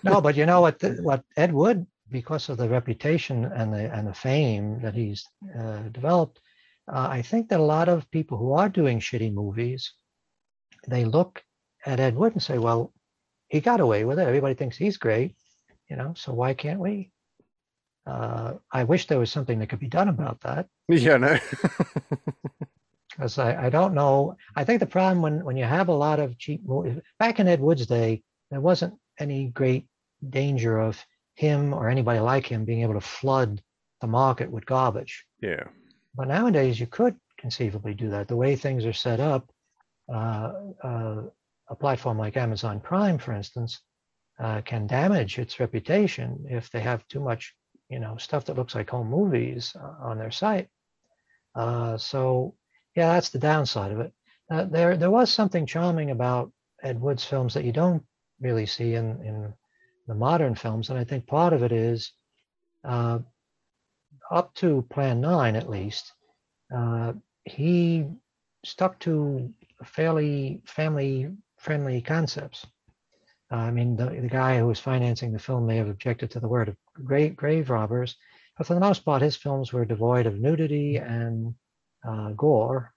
no, 0.03 0.19
but 0.21 0.35
you 0.35 0.45
know 0.45 0.61
what? 0.61 0.79
The, 0.79 0.97
what 1.01 1.23
Ed 1.37 1.53
Wood, 1.53 1.85
because 2.09 2.49
of 2.49 2.57
the 2.57 2.67
reputation 2.67 3.45
and 3.45 3.73
the 3.73 3.93
and 3.93 4.07
the 4.07 4.13
fame 4.13 4.81
that 4.81 4.95
he's 4.95 5.23
uh, 5.57 5.83
developed, 5.91 6.39
uh, 6.91 7.07
I 7.09 7.21
think 7.21 7.49
that 7.49 7.59
a 7.59 7.63
lot 7.63 7.87
of 7.87 8.09
people 8.09 8.37
who 8.37 8.53
are 8.53 8.69
doing 8.69 8.99
shitty 8.99 9.31
movies, 9.31 9.93
they 10.87 11.05
look 11.05 11.43
at 11.85 11.99
Ed 11.99 12.15
Wood 12.15 12.33
and 12.33 12.41
say, 12.41 12.57
"Well, 12.57 12.93
he 13.49 13.61
got 13.61 13.79
away 13.79 14.03
with 14.03 14.17
it. 14.17 14.27
Everybody 14.27 14.55
thinks 14.55 14.77
he's 14.77 14.97
great, 14.97 15.35
you 15.87 15.95
know. 15.95 16.13
So 16.15 16.33
why 16.33 16.55
can't 16.55 16.79
we?" 16.79 17.11
Uh, 18.07 18.55
I 18.71 18.85
wish 18.85 19.05
there 19.05 19.19
was 19.19 19.31
something 19.31 19.59
that 19.59 19.69
could 19.69 19.79
be 19.79 19.87
done 19.87 20.09
about 20.09 20.41
that. 20.41 20.67
yeah, 20.87 21.17
no. 21.17 21.37
because 23.21 23.37
I, 23.37 23.67
I 23.67 23.69
don't 23.69 23.93
know. 23.93 24.35
I 24.55 24.63
think 24.63 24.79
the 24.79 24.87
problem 24.87 25.21
when, 25.21 25.45
when 25.45 25.55
you 25.55 25.63
have 25.63 25.89
a 25.89 25.93
lot 25.93 26.19
of 26.19 26.39
cheap 26.39 26.65
movies, 26.65 26.99
back 27.19 27.39
in 27.39 27.47
Ed 27.47 27.61
Wood's 27.61 27.85
day, 27.85 28.23
there 28.49 28.59
wasn't 28.59 28.95
any 29.19 29.49
great 29.49 29.85
danger 30.27 30.79
of 30.79 31.05
him 31.35 31.71
or 31.71 31.87
anybody 31.87 32.19
like 32.19 32.47
him 32.47 32.65
being 32.65 32.81
able 32.81 32.95
to 32.95 33.01
flood 33.01 33.61
the 34.01 34.07
market 34.07 34.49
with 34.49 34.65
garbage. 34.65 35.23
yeah, 35.39 35.65
But 36.15 36.29
nowadays, 36.29 36.79
you 36.79 36.87
could 36.87 37.15
conceivably 37.37 37.93
do 37.93 38.09
that. 38.09 38.27
The 38.27 38.35
way 38.35 38.55
things 38.55 38.87
are 38.87 38.93
set 38.93 39.19
up, 39.19 39.51
uh, 40.11 40.53
uh, 40.83 41.21
a 41.69 41.75
platform 41.75 42.17
like 42.17 42.37
Amazon 42.37 42.79
Prime, 42.79 43.19
for 43.19 43.33
instance, 43.33 43.81
uh, 44.39 44.61
can 44.61 44.87
damage 44.87 45.37
its 45.37 45.59
reputation 45.59 46.43
if 46.49 46.71
they 46.71 46.81
have 46.81 47.07
too 47.07 47.19
much, 47.19 47.53
you 47.87 47.99
know, 47.99 48.17
stuff 48.17 48.45
that 48.45 48.57
looks 48.57 48.73
like 48.73 48.89
home 48.89 49.11
movies 49.11 49.75
uh, 49.79 50.07
on 50.07 50.17
their 50.17 50.31
site. 50.31 50.69
Uh, 51.53 51.97
so, 51.97 52.55
yeah, 52.95 53.13
that's 53.13 53.29
the 53.29 53.39
downside 53.39 53.91
of 53.91 53.99
it. 53.99 54.13
Uh, 54.49 54.65
there, 54.65 54.97
there 54.97 55.11
was 55.11 55.31
something 55.31 55.65
charming 55.65 56.11
about 56.11 56.51
Ed 56.83 56.99
Wood's 56.99 57.23
films 57.23 57.53
that 57.53 57.63
you 57.63 57.71
don't 57.71 58.03
really 58.39 58.65
see 58.65 58.95
in 58.95 59.21
in 59.23 59.53
the 60.07 60.15
modern 60.15 60.55
films, 60.55 60.89
and 60.89 60.99
I 60.99 61.03
think 61.03 61.27
part 61.27 61.53
of 61.53 61.63
it 61.63 61.71
is 61.71 62.11
uh, 62.83 63.19
up 64.31 64.53
to 64.55 64.85
Plan 64.89 65.21
Nine, 65.21 65.55
at 65.55 65.69
least. 65.69 66.11
Uh, 66.75 67.13
he 67.45 68.05
stuck 68.65 68.99
to 68.99 69.53
fairly 69.83 70.61
family-friendly 70.65 72.01
concepts. 72.01 72.65
I 73.49 73.71
mean, 73.71 73.95
the, 73.95 74.05
the 74.05 74.29
guy 74.29 74.57
who 74.57 74.67
was 74.67 74.79
financing 74.79 75.31
the 75.31 75.39
film 75.39 75.65
may 75.65 75.77
have 75.77 75.89
objected 75.89 76.31
to 76.31 76.39
the 76.39 76.47
word 76.47 76.69
of 76.69 76.77
grave, 77.03 77.35
grave 77.35 77.69
robbers, 77.69 78.15
but 78.57 78.67
for 78.67 78.73
the 78.73 78.79
most 78.79 79.03
part, 79.03 79.21
his 79.21 79.35
films 79.35 79.73
were 79.73 79.85
devoid 79.85 80.25
of 80.25 80.39
nudity 80.39 80.97
and 80.97 81.53
uh, 82.07 82.29
gore 82.31 82.93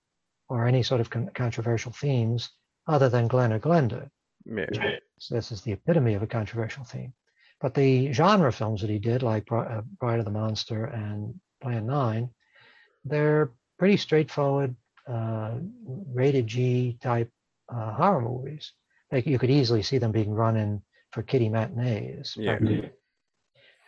or 0.48 0.66
any 0.66 0.82
sort 0.82 1.00
of 1.00 1.10
con- 1.10 1.30
controversial 1.34 1.92
themes 1.92 2.50
other 2.86 3.08
than 3.08 3.28
Glen 3.28 3.52
or 3.52 3.58
Glenda. 3.60 4.10
yeah, 4.72 4.96
So 5.18 5.34
this 5.34 5.52
is 5.52 5.62
the 5.62 5.72
epitome 5.72 6.14
of 6.14 6.22
a 6.22 6.26
controversial 6.26 6.84
theme. 6.84 7.12
But 7.60 7.74
the 7.74 8.12
genre 8.12 8.52
films 8.52 8.80
that 8.82 8.90
he 8.90 8.98
did, 8.98 9.22
like 9.22 9.50
uh, 9.50 9.82
Bride 9.98 10.18
of 10.18 10.24
the 10.26 10.30
Monster 10.30 10.84
and 10.86 11.34
Plan 11.62 11.86
9, 11.86 12.28
they're 13.04 13.52
pretty 13.78 13.96
straightforward, 13.96 14.76
uh, 15.08 15.54
rated 16.12 16.46
G 16.46 16.98
type 17.00 17.30
uh, 17.68 17.92
horror 17.94 18.20
movies. 18.20 18.72
Like 19.10 19.26
you 19.26 19.38
could 19.38 19.50
easily 19.50 19.82
see 19.82 19.98
them 19.98 20.12
being 20.12 20.32
run 20.32 20.56
in 20.56 20.82
for 21.12 21.22
kiddie 21.22 21.48
matinees. 21.48 22.34
yeah. 22.36 22.58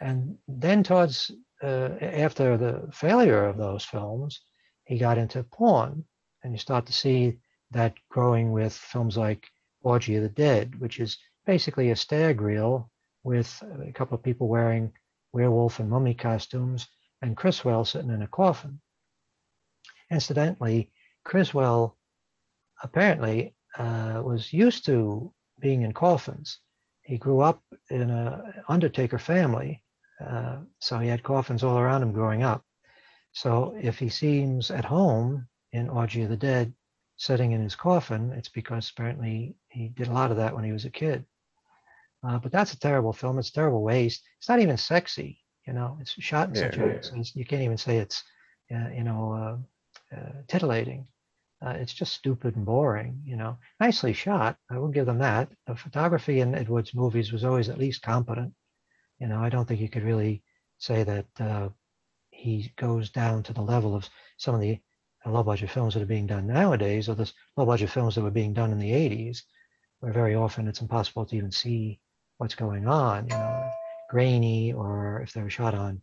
And 0.00 0.38
then 0.46 0.82
towards 0.82 1.30
uh, 1.62 1.90
after 2.00 2.56
the 2.56 2.88
failure 2.92 3.46
of 3.46 3.56
those 3.56 3.84
films, 3.84 4.40
he 4.86 4.98
got 4.98 5.18
into 5.18 5.42
porn, 5.42 6.04
and 6.42 6.52
you 6.52 6.58
start 6.58 6.86
to 6.86 6.92
see 6.92 7.38
that 7.72 7.94
growing 8.08 8.52
with 8.52 8.72
films 8.72 9.16
like 9.16 9.46
Orgy 9.82 10.16
of 10.16 10.22
the 10.22 10.28
Dead, 10.28 10.78
which 10.80 11.00
is 11.00 11.18
basically 11.44 11.90
a 11.90 11.96
stag 11.96 12.40
reel 12.40 12.90
with 13.24 13.62
a 13.86 13.92
couple 13.92 14.16
of 14.16 14.22
people 14.22 14.48
wearing 14.48 14.92
werewolf 15.32 15.80
and 15.80 15.90
mummy 15.90 16.14
costumes, 16.14 16.88
and 17.22 17.36
Criswell 17.36 17.84
sitting 17.84 18.10
in 18.10 18.22
a 18.22 18.28
coffin. 18.28 18.80
Incidentally, 20.10 20.90
Criswell 21.24 21.96
apparently 22.82 23.54
uh, 23.78 24.22
was 24.24 24.52
used 24.52 24.86
to 24.86 25.32
being 25.60 25.82
in 25.82 25.92
coffins. 25.92 26.60
He 27.02 27.18
grew 27.18 27.40
up 27.40 27.62
in 27.90 28.10
a 28.10 28.64
undertaker 28.68 29.18
family, 29.18 29.82
uh, 30.24 30.58
so 30.78 30.98
he 30.98 31.08
had 31.08 31.22
coffins 31.22 31.64
all 31.64 31.78
around 31.78 32.02
him 32.02 32.12
growing 32.12 32.42
up. 32.42 32.64
So 33.36 33.74
if 33.78 33.98
he 33.98 34.08
seems 34.08 34.70
at 34.70 34.86
home 34.86 35.46
in 35.72 35.90
Orgy 35.90 36.22
of 36.22 36.30
the 36.30 36.38
Dead, 36.38 36.72
sitting 37.18 37.52
in 37.52 37.62
his 37.62 37.76
coffin, 37.76 38.32
it's 38.32 38.48
because 38.48 38.90
apparently 38.90 39.56
he 39.68 39.88
did 39.90 40.08
a 40.08 40.12
lot 40.12 40.30
of 40.30 40.38
that 40.38 40.54
when 40.54 40.64
he 40.64 40.72
was 40.72 40.86
a 40.86 40.90
kid. 40.90 41.26
Uh, 42.22 42.38
but 42.38 42.52
that's 42.52 42.72
a 42.72 42.78
terrible 42.80 43.12
film. 43.12 43.38
It's 43.38 43.50
a 43.50 43.52
terrible 43.52 43.82
waste. 43.82 44.22
It's 44.38 44.48
not 44.48 44.60
even 44.60 44.78
sexy. 44.78 45.38
You 45.66 45.74
know, 45.74 45.98
it's 46.00 46.12
shot 46.12 46.48
in 46.48 46.54
such 46.54 46.78
Yeah. 46.78 46.98
a 46.98 47.02
sense 47.02 47.36
you 47.36 47.44
can't 47.44 47.62
even 47.62 47.76
say 47.76 47.98
it's, 47.98 48.24
uh, 48.74 48.88
you 48.88 49.04
know, 49.04 49.32
uh, 49.32 50.16
uh, 50.16 50.32
titillating. 50.48 51.06
Uh, 51.60 51.76
it's 51.80 51.94
just 51.94 52.14
stupid 52.14 52.56
and 52.56 52.64
boring. 52.64 53.20
You 53.24 53.36
know, 53.36 53.58
nicely 53.80 54.14
shot. 54.14 54.58
I 54.70 54.78
will 54.78 54.88
give 54.88 55.06
them 55.06 55.18
that. 55.18 55.50
The 55.66 55.76
photography 55.76 56.40
in 56.40 56.54
Ed 56.54 56.68
Wood's 56.70 56.94
movies 56.94 57.32
was 57.32 57.44
always 57.44 57.68
at 57.68 57.78
least 57.78 58.02
competent. 58.02 58.54
You 59.20 59.28
know, 59.28 59.42
I 59.42 59.50
don't 59.50 59.66
think 59.68 59.80
you 59.80 59.90
could 59.90 60.04
really 60.04 60.42
say 60.78 61.04
that 61.04 61.26
uh, 61.40 61.68
he 62.46 62.72
goes 62.76 63.10
down 63.10 63.42
to 63.42 63.52
the 63.52 63.60
level 63.60 63.94
of 63.94 64.08
some 64.36 64.54
of 64.54 64.60
the 64.60 64.78
low 65.26 65.42
budget 65.42 65.70
films 65.70 65.94
that 65.94 66.02
are 66.02 66.06
being 66.14 66.28
done 66.28 66.46
nowadays, 66.46 67.08
or 67.08 67.16
the 67.16 67.30
low 67.56 67.66
budget 67.66 67.90
films 67.90 68.14
that 68.14 68.22
were 68.22 68.30
being 68.30 68.54
done 68.54 68.70
in 68.70 68.78
the 68.78 68.92
80s, 68.92 69.42
where 69.98 70.12
very 70.12 70.36
often 70.36 70.68
it's 70.68 70.80
impossible 70.80 71.26
to 71.26 71.36
even 71.36 71.50
see 71.50 72.00
what's 72.38 72.54
going 72.54 72.86
on, 72.86 73.24
you 73.24 73.36
know, 73.36 73.70
grainy, 74.08 74.72
or 74.72 75.20
if 75.22 75.32
they're 75.32 75.50
shot 75.50 75.74
on 75.74 76.00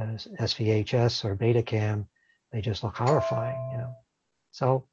uh, 0.00 0.16
SVHS 0.40 1.24
or 1.24 1.34
Betacam, 1.34 2.06
they 2.52 2.60
just 2.60 2.84
look 2.84 2.96
horrifying, 2.96 3.58
you 3.72 3.78
know. 3.78 3.92
So 4.52 4.84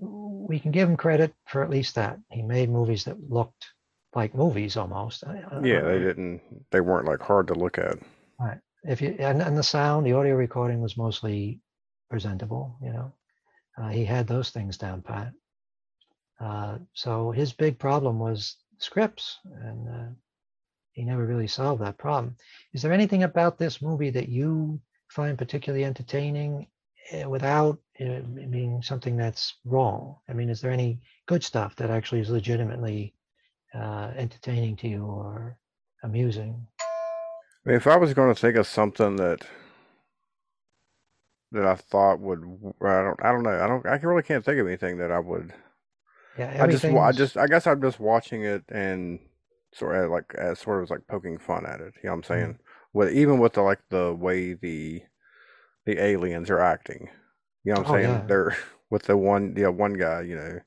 we 0.00 0.58
can 0.58 0.72
give 0.72 0.88
him 0.88 0.96
credit 0.96 1.32
for 1.46 1.62
at 1.62 1.70
least 1.70 1.94
that. 1.94 2.18
He 2.30 2.42
made 2.42 2.68
movies 2.68 3.04
that 3.04 3.30
looked 3.30 3.66
like 4.14 4.34
movies 4.34 4.76
almost. 4.76 5.22
Yeah, 5.62 5.82
they 5.82 6.00
didn't. 6.00 6.40
They 6.72 6.80
weren't 6.80 7.06
like 7.06 7.20
hard 7.20 7.46
to 7.48 7.54
look 7.54 7.78
at. 7.78 7.98
Right. 8.40 8.58
If 8.84 9.00
you 9.00 9.14
and, 9.18 9.40
and 9.40 9.56
the 9.56 9.62
sound, 9.62 10.06
the 10.06 10.12
audio 10.14 10.34
recording 10.34 10.80
was 10.80 10.96
mostly 10.96 11.60
presentable. 12.10 12.76
You 12.82 12.92
know, 12.92 13.14
uh, 13.78 13.88
he 13.88 14.04
had 14.04 14.26
those 14.26 14.50
things 14.50 14.76
down 14.76 15.02
pat. 15.02 15.32
Uh, 16.40 16.78
so 16.92 17.30
his 17.30 17.52
big 17.52 17.78
problem 17.78 18.18
was 18.18 18.56
scripts, 18.78 19.38
and 19.44 19.88
uh, 19.88 20.10
he 20.92 21.04
never 21.04 21.24
really 21.24 21.46
solved 21.46 21.80
that 21.82 21.98
problem. 21.98 22.36
Is 22.72 22.82
there 22.82 22.92
anything 22.92 23.22
about 23.22 23.58
this 23.58 23.80
movie 23.80 24.10
that 24.10 24.28
you 24.28 24.80
find 25.08 25.38
particularly 25.38 25.84
entertaining 25.84 26.66
uh, 27.12 27.28
without 27.28 27.78
uh, 28.00 28.20
being 28.50 28.82
something 28.82 29.16
that's 29.16 29.54
wrong? 29.64 30.16
I 30.28 30.32
mean, 30.32 30.50
is 30.50 30.60
there 30.60 30.72
any 30.72 31.00
good 31.26 31.44
stuff 31.44 31.76
that 31.76 31.90
actually 31.90 32.20
is 32.20 32.30
legitimately 32.30 33.14
uh, 33.74 34.10
entertaining 34.16 34.76
to 34.76 34.88
you 34.88 35.04
or 35.04 35.56
amusing? 36.02 36.66
I 37.64 37.68
mean, 37.68 37.76
if 37.76 37.86
I 37.86 37.96
was 37.96 38.14
going 38.14 38.34
to 38.34 38.40
think 38.40 38.56
of 38.56 38.66
something 38.66 39.16
that 39.16 39.46
that 41.52 41.66
I 41.66 41.74
thought 41.74 42.18
would, 42.20 42.40
I 42.82 43.02
don't, 43.02 43.22
I 43.22 43.30
don't 43.30 43.42
know, 43.42 43.62
I 43.62 43.66
don't, 43.68 43.86
I 43.86 43.96
really 43.96 44.22
can't 44.22 44.44
think 44.44 44.58
of 44.58 44.66
anything 44.66 44.96
that 44.98 45.12
I 45.12 45.18
would. 45.18 45.52
Yeah, 46.38 46.64
I 46.64 46.66
just, 46.66 46.82
I 46.84 47.12
just, 47.12 47.36
I 47.36 47.46
guess 47.46 47.66
I'm 47.66 47.82
just 47.82 48.00
watching 48.00 48.42
it 48.42 48.64
and 48.70 49.20
sort 49.74 49.96
of 49.96 50.04
eh, 50.04 50.06
like, 50.06 50.34
as 50.34 50.60
sort 50.60 50.82
of 50.82 50.90
like 50.90 51.06
poking 51.08 51.38
fun 51.38 51.66
at 51.66 51.80
it. 51.80 51.92
You 52.02 52.08
know 52.08 52.16
what 52.16 52.30
I'm 52.30 52.36
hmm. 52.36 52.44
saying? 52.44 52.58
With 52.94 53.12
even 53.12 53.38
with 53.38 53.52
the 53.52 53.62
like 53.62 53.80
the 53.90 54.14
way 54.14 54.54
the 54.54 55.02
the 55.84 56.02
aliens 56.02 56.48
are 56.50 56.60
acting. 56.60 57.08
You 57.64 57.74
know 57.74 57.80
what 57.80 57.88
I'm 57.88 57.94
Oh, 57.94 57.98
saying? 57.98 58.10
yeah. 58.10 58.26
They're 58.26 58.56
with 58.90 59.02
the 59.04 59.16
one, 59.16 59.54
the 59.54 59.70
one 59.70 59.92
guy. 59.94 60.22
You 60.22 60.36
know, 60.36 60.60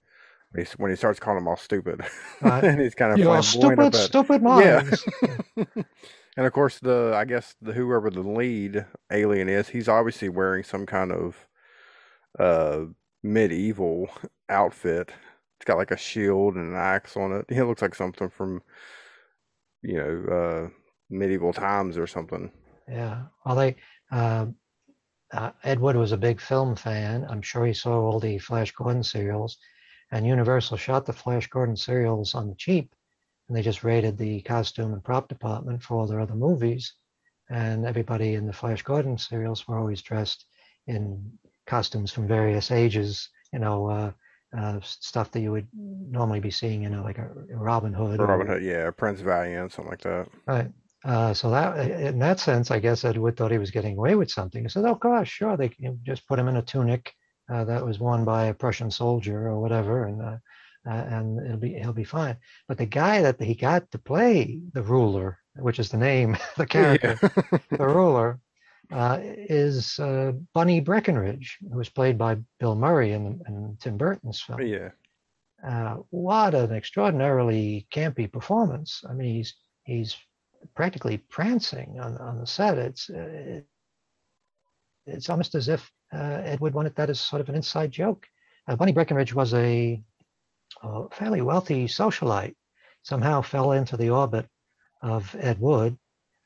when 0.52 0.66
he, 0.66 0.72
when 0.78 0.91
he 0.91 0.98
starts 0.98 1.20
calling 1.20 1.39
them 1.39 1.48
all 1.48 1.58
stupid, 1.58 2.02
Right. 2.41 2.64
and 2.64 2.80
he's 2.80 2.96
kind 2.96 3.14
of 3.14 3.20
flamboyant 3.20 3.96
stupid, 3.96 3.96
stupid 3.96 4.43
minds. 4.43 5.04
Yeah. 5.58 5.66
And 6.38 6.45
of 6.45 6.53
course, 6.53 6.79
the 6.79 7.13
I 7.15 7.25
guess 7.25 7.55
the 7.61 7.73
whoever 7.73 8.09
the 8.09 8.21
lead 8.21 8.86
alien 9.11 9.49
is, 9.49 9.69
he's 9.69 9.89
obviously 9.89 10.29
wearing 10.29 10.63
some 10.63 10.86
kind 10.86 11.11
of 11.11 11.47
uh 12.39 12.86
medieval 13.23 14.09
outfit. 14.49 15.11
It's 15.57 15.65
got 15.65 15.77
like 15.77 15.91
a 15.91 15.97
shield 15.97 16.55
and 16.55 16.71
an 16.71 16.75
axe 16.75 17.17
on 17.17 17.31
it. 17.31 17.45
It 17.49 17.63
looks 17.65 17.81
like 17.81 17.95
something 17.95 18.29
from 18.29 18.61
you 19.81 19.97
know 19.97 20.25
uh 20.69 20.69
medieval 21.09 21.53
times 21.53 21.97
or 21.97 22.07
something. 22.07 22.51
Yeah. 22.88 23.25
Well, 23.45 23.55
they, 23.55 23.75
uh, 24.11 24.47
uh, 25.33 25.51
Ed 25.63 25.79
Wood 25.79 25.95
was 25.95 26.11
a 26.11 26.17
big 26.17 26.39
film 26.39 26.75
fan. 26.75 27.25
I'm 27.29 27.41
sure 27.41 27.65
he 27.65 27.73
saw 27.73 27.99
all 27.99 28.19
the 28.19 28.38
Flash 28.38 28.71
Gordon 28.71 29.03
serials, 29.03 29.57
and 30.11 30.25
Universal 30.25 30.77
shot 30.77 31.05
the 31.05 31.13
Flash 31.13 31.47
Gordon 31.47 31.75
serials 31.75 32.36
on 32.36 32.47
the 32.47 32.55
cheap, 32.55 32.95
and 33.48 33.56
they 33.56 33.62
just 33.62 33.84
raided 33.84 34.18
the 34.18 34.41
costume 34.41 34.93
and 34.93 35.04
prop 35.04 35.28
department 35.28 35.84
for 35.84 35.98
all 35.98 36.08
their 36.08 36.20
other 36.20 36.36
movies. 36.36 36.93
And 37.50 37.86
everybody 37.86 38.34
in 38.34 38.48
the 38.48 38.54
Flash 38.54 38.82
Gordon 38.82 39.18
serials 39.18 39.68
were 39.68 39.78
always 39.78 40.02
dressed 40.02 40.46
in 40.88 41.32
costumes 41.68 42.12
from 42.12 42.28
various 42.28 42.72
ages, 42.72 43.30
you 43.54 43.60
know, 43.60 43.88
uh, 43.88 44.12
uh, 44.58 44.80
stuff 44.82 45.32
that 45.32 45.41
you 45.41 45.52
would 45.52 45.68
normally 45.74 46.39
be 46.39 46.52
seeing, 46.52 46.84
you 46.84 46.89
know, 46.89 47.04
like 47.04 47.18
a 47.18 47.30
Robin 47.50 47.93
Hood. 47.93 48.20
or- 48.20 48.26
Robin 48.26 48.48
Hood, 48.48 48.64
yeah, 48.64 48.89
Prince 48.91 49.22
Valiant, 49.22 49.72
something 49.72 49.91
like 49.91 50.02
that. 50.02 50.28
Right. 50.48 50.72
Uh, 51.04 51.34
so 51.36 51.52
that, 51.52 51.91
in 51.91 52.18
that 52.18 52.39
sense, 52.39 52.72
I 52.72 52.80
guess 52.80 53.06
Ed 53.06 53.18
Wood 53.18 53.38
thought 53.38 53.52
he 53.52 53.60
was 53.60 53.70
getting 53.70 53.96
away 53.96 54.16
with 54.16 54.32
something. 54.32 54.64
He 54.64 54.70
said, 54.70 54.86
"Oh 54.86 54.96
gosh, 54.96 55.30
sure, 55.30 55.56
they 55.56 55.70
can 55.70 56.00
just 56.04 56.28
put 56.28 56.39
him 56.39 56.48
in 56.48 56.56
a 56.56 56.64
tunic 56.64 57.14
uh, 57.48 57.64
that 57.66 57.86
was 57.86 58.00
worn 58.00 58.26
by 58.26 58.46
a 58.46 58.56
Prussian 58.56 58.89
soldier 58.89 59.48
or 59.48 59.60
whatever, 59.60 60.06
and 60.06 60.20
uh, 60.20 60.38
and 60.86 61.45
it'll 61.45 61.57
be 61.57 61.73
he'll 61.73 61.93
be 61.93 62.03
fine." 62.03 62.38
But 62.67 62.77
the 62.77 62.86
guy 62.86 63.21
that 63.21 63.41
he 63.41 63.55
got 63.55 63.91
to 63.91 63.97
play 63.97 64.61
the 64.73 64.83
ruler, 64.83 65.39
which 65.55 65.79
is 65.79 65.89
the 65.89 65.97
name, 65.97 66.38
the 66.57 66.65
character, 66.65 67.17
the 67.71 67.88
ruler, 67.88 68.39
uh, 68.91 69.19
is 69.21 69.99
uh, 69.99 70.33
Bunny 70.53 70.79
Breckinridge, 70.79 71.57
who 71.61 71.77
was 71.77 71.89
played 71.89 72.17
by 72.17 72.38
Bill 72.59 72.75
Murray 72.75 73.13
in, 73.13 73.41
in 73.47 73.77
Tim 73.79 73.97
Burton's 73.97 74.41
film 74.41 74.61
yeah. 74.61 74.89
uh, 75.63 75.97
what 76.09 76.53
an 76.53 76.71
extraordinarily 76.71 77.88
campy 77.91 78.31
performance. 78.31 79.03
I 79.09 79.13
mean, 79.13 79.36
he's 79.36 79.53
he's 79.83 80.15
practically 80.75 81.17
prancing 81.17 81.99
on, 81.99 82.17
on 82.17 82.39
the 82.39 82.47
set. 82.47 82.77
It's 82.77 83.09
uh, 83.09 83.17
it, 83.17 83.67
it's 85.05 85.29
almost 85.29 85.55
as 85.55 85.67
if 85.67 85.91
uh, 86.13 86.41
Ed 86.43 86.59
Wood 86.59 86.73
wanted 86.73 86.95
that 86.95 87.09
as 87.09 87.19
sort 87.19 87.41
of 87.41 87.49
an 87.49 87.55
inside 87.55 87.91
joke. 87.91 88.27
Uh, 88.67 88.75
Bunny 88.75 88.91
Breckinridge 88.91 89.33
was 89.33 89.53
a, 89.53 90.01
a 90.84 91.09
fairly 91.09 91.41
wealthy 91.41 91.88
socialite. 91.88 92.55
Somehow 93.03 93.41
fell 93.41 93.71
into 93.73 93.97
the 93.97 94.09
orbit 94.09 94.47
of 95.01 95.36
Ed 95.39 95.59
Wood. 95.59 95.97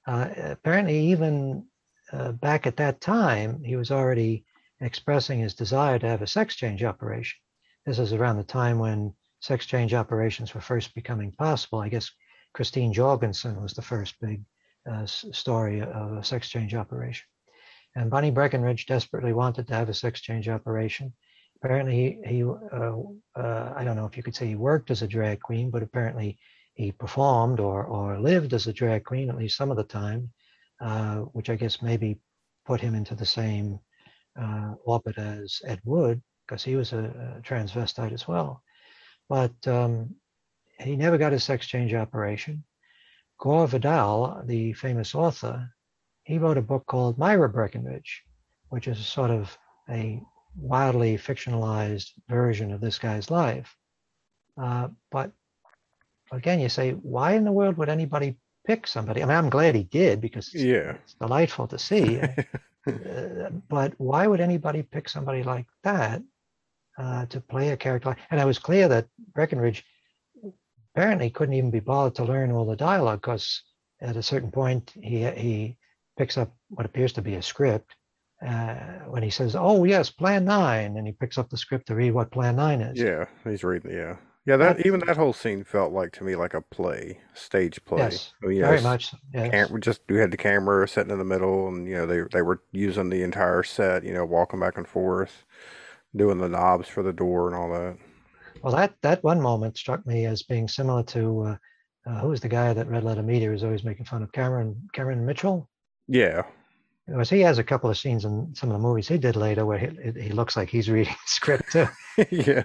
Uh, 0.05 0.29
apparently, 0.37 0.99
even 1.11 1.65
uh, 2.11 2.33
back 2.33 2.67
at 2.67 2.77
that 2.77 2.99
time, 2.99 3.63
he 3.63 3.75
was 3.75 3.91
already 3.91 4.45
expressing 4.81 5.39
his 5.39 5.53
desire 5.53 5.99
to 5.99 6.07
have 6.07 6.21
a 6.21 6.27
sex 6.27 6.55
change 6.55 6.83
operation. 6.83 7.39
This 7.85 7.99
is 7.99 8.13
around 8.13 8.37
the 8.37 8.43
time 8.43 8.79
when 8.79 9.13
sex 9.39 9.65
change 9.65 9.93
operations 9.93 10.53
were 10.53 10.61
first 10.61 10.93
becoming 10.93 11.31
possible. 11.31 11.79
I 11.79 11.89
guess 11.89 12.11
Christine 12.53 12.93
Jorgensen 12.93 13.61
was 13.61 13.73
the 13.73 13.81
first 13.81 14.19
big 14.19 14.43
uh, 14.89 15.05
story 15.05 15.81
of 15.81 16.13
a 16.13 16.23
sex 16.23 16.49
change 16.49 16.73
operation. 16.73 17.25
And 17.95 18.09
Bunny 18.09 18.31
Breckinridge 18.31 18.85
desperately 18.85 19.33
wanted 19.33 19.67
to 19.67 19.75
have 19.75 19.89
a 19.89 19.93
sex 19.93 20.21
change 20.21 20.47
operation. 20.47 21.13
Apparently, 21.61 22.19
he, 22.25 22.35
he 22.35 22.43
uh, 22.43 22.93
uh, 23.35 23.73
I 23.75 23.83
don't 23.83 23.95
know 23.95 24.05
if 24.05 24.15
you 24.15 24.23
could 24.23 24.35
say 24.35 24.47
he 24.47 24.55
worked 24.55 24.91
as 24.91 25.01
a 25.01 25.07
drag 25.07 25.41
queen, 25.41 25.69
but 25.69 25.83
apparently 25.83 26.37
he 26.73 26.91
performed 26.91 27.59
or, 27.59 27.83
or 27.83 28.19
lived 28.19 28.53
as 28.53 28.67
a 28.67 28.73
drag 28.73 29.03
queen 29.03 29.29
at 29.29 29.37
least 29.37 29.57
some 29.57 29.69
of 29.69 29.77
the 29.77 29.83
time, 29.83 30.31
uh, 30.79 31.17
which 31.35 31.49
I 31.49 31.55
guess 31.55 31.81
maybe 31.81 32.19
put 32.65 32.79
him 32.79 32.95
into 32.95 33.15
the 33.15 33.25
same 33.25 33.79
uh, 34.39 34.75
orbit 34.85 35.17
as 35.17 35.59
Ed 35.65 35.81
Wood, 35.83 36.21
because 36.47 36.63
he 36.63 36.77
was 36.77 36.93
a, 36.93 37.37
a 37.37 37.41
transvestite 37.41 38.13
as 38.13 38.27
well. 38.27 38.63
But 39.27 39.67
um, 39.67 40.15
he 40.79 40.95
never 40.95 41.17
got 41.17 41.33
his 41.33 41.43
sex 41.43 41.67
change 41.67 41.93
operation. 41.93 42.63
Gore 43.37 43.67
Vidal, 43.67 44.41
the 44.45 44.73
famous 44.73 45.13
author, 45.13 45.69
he 46.23 46.37
wrote 46.37 46.57
a 46.57 46.61
book 46.61 46.85
called 46.85 47.17
Myra 47.17 47.49
Breckinridge, 47.49 48.23
which 48.69 48.87
is 48.87 49.05
sort 49.05 49.31
of 49.31 49.57
a 49.89 50.21
wildly 50.61 51.17
fictionalized 51.17 52.11
version 52.27 52.71
of 52.73 52.81
this 52.81 52.99
guy's 52.99 53.29
life. 53.31 53.75
Uh, 54.61 54.89
but 55.11 55.31
again, 56.31 56.59
you 56.59 56.69
say, 56.69 56.91
why 56.91 57.33
in 57.33 57.43
the 57.43 57.51
world 57.51 57.77
would 57.77 57.89
anybody 57.89 58.35
pick 58.67 58.87
somebody? 58.87 59.21
I 59.23 59.25
mean, 59.25 59.37
I'm 59.37 59.49
glad 59.49 59.75
he 59.75 59.83
did 59.83 60.21
because 60.21 60.47
it's, 60.53 60.63
Yeah. 60.63 60.95
it's 61.03 61.15
delightful 61.15 61.67
to 61.67 61.79
see. 61.79 62.21
Uh, 62.87 63.49
but 63.67 63.93
why 63.97 64.25
would 64.25 64.39
anybody 64.39 64.81
pick 64.81 65.09
somebody 65.09 65.43
like 65.43 65.65
that 65.83 66.23
uh, 66.97 67.25
to 67.27 67.39
play 67.41 67.69
a 67.69 67.77
character? 67.77 68.15
And 68.31 68.39
it 68.39 68.45
was 68.45 68.57
clear 68.57 68.87
that 68.87 69.05
Breckinridge 69.33 69.83
apparently 70.95 71.29
couldn't 71.29 71.53
even 71.55 71.71
be 71.71 71.81
bothered 71.81 72.15
to 72.15 72.23
learn 72.23 72.51
all 72.51 72.65
the 72.65 72.77
dialogue 72.77 73.21
because 73.21 73.61
at 74.01 74.15
a 74.15 74.23
certain 74.23 74.49
point 74.49 74.91
he 74.95 75.29
he 75.31 75.77
picks 76.17 76.37
up 76.37 76.55
what 76.69 76.85
appears 76.85 77.13
to 77.13 77.21
be 77.21 77.35
a 77.35 77.41
script 77.41 77.95
uh, 78.45 78.75
when 79.07 79.23
he 79.23 79.29
says, 79.29 79.55
"Oh 79.55 79.83
yes, 79.83 80.09
Plan 80.09 80.45
9," 80.45 80.97
and 80.97 81.05
he 81.05 81.13
picks 81.13 81.37
up 81.37 81.49
the 81.49 81.57
script 81.57 81.87
to 81.87 81.95
read 81.95 82.11
what 82.11 82.31
Plan 82.31 82.55
9 82.55 82.81
is. 82.81 82.99
Yeah, 82.99 83.25
he's 83.43 83.63
reading. 83.63 83.91
Yeah, 83.91 84.17
yeah. 84.45 84.57
That 84.57 84.85
even 84.85 85.01
that 85.07 85.17
whole 85.17 85.33
scene 85.33 85.63
felt 85.63 85.91
like 85.91 86.11
to 86.13 86.23
me 86.23 86.35
like 86.35 86.53
a 86.53 86.61
play, 86.61 87.19
stage 87.33 87.83
play. 87.85 87.99
Yes, 87.99 88.33
I 88.43 88.47
mean, 88.47 88.57
you 88.57 88.63
very 88.63 88.81
much. 88.81 89.13
Yes. 89.33 89.51
Cam- 89.51 89.73
we 89.73 89.81
just 89.81 90.01
we 90.07 90.17
had 90.17 90.31
the 90.31 90.37
camera 90.37 90.87
sitting 90.87 91.11
in 91.11 91.19
the 91.19 91.25
middle, 91.25 91.67
and 91.67 91.87
you 91.87 91.95
know 91.95 92.05
they 92.05 92.21
they 92.31 92.41
were 92.41 92.61
using 92.71 93.09
the 93.09 93.23
entire 93.23 93.63
set. 93.63 94.03
You 94.03 94.13
know, 94.13 94.25
walking 94.25 94.59
back 94.59 94.77
and 94.77 94.87
forth, 94.87 95.43
doing 96.15 96.37
the 96.37 96.49
knobs 96.49 96.87
for 96.87 97.03
the 97.03 97.13
door 97.13 97.47
and 97.47 97.55
all 97.55 97.69
that. 97.71 97.97
Well, 98.63 98.75
that 98.75 98.95
that 99.01 99.23
one 99.23 99.41
moment 99.41 99.77
struck 99.77 100.05
me 100.05 100.25
as 100.25 100.43
being 100.43 100.67
similar 100.67 101.03
to 101.03 101.41
uh, 101.41 101.57
uh, 102.05 102.19
who 102.19 102.29
was 102.29 102.41
the 102.41 102.49
guy 102.49 102.73
that 102.73 102.87
Red 102.87 103.03
Letter 103.03 103.23
Media 103.23 103.49
was 103.49 103.63
always 103.63 103.83
making 103.83 104.05
fun 104.05 104.23
of 104.23 104.31
Cameron 104.31 104.89
Cameron 104.93 105.25
Mitchell. 105.25 105.69
Yeah, 106.07 106.43
Because 107.09 107.29
he 107.29 107.41
has 107.41 107.57
a 107.57 107.63
couple 107.63 107.89
of 107.89 107.97
scenes 107.97 108.25
in 108.25 108.53
some 108.55 108.69
of 108.69 108.73
the 108.73 108.87
movies 108.87 109.07
he 109.07 109.17
did 109.17 109.35
later 109.35 109.65
where 109.65 109.77
he, 109.79 109.89
he 110.21 110.29
looks 110.29 110.55
like 110.57 110.69
he's 110.69 110.89
reading 110.89 111.15
script 111.25 111.71
too. 111.71 111.87
yeah, 112.31 112.63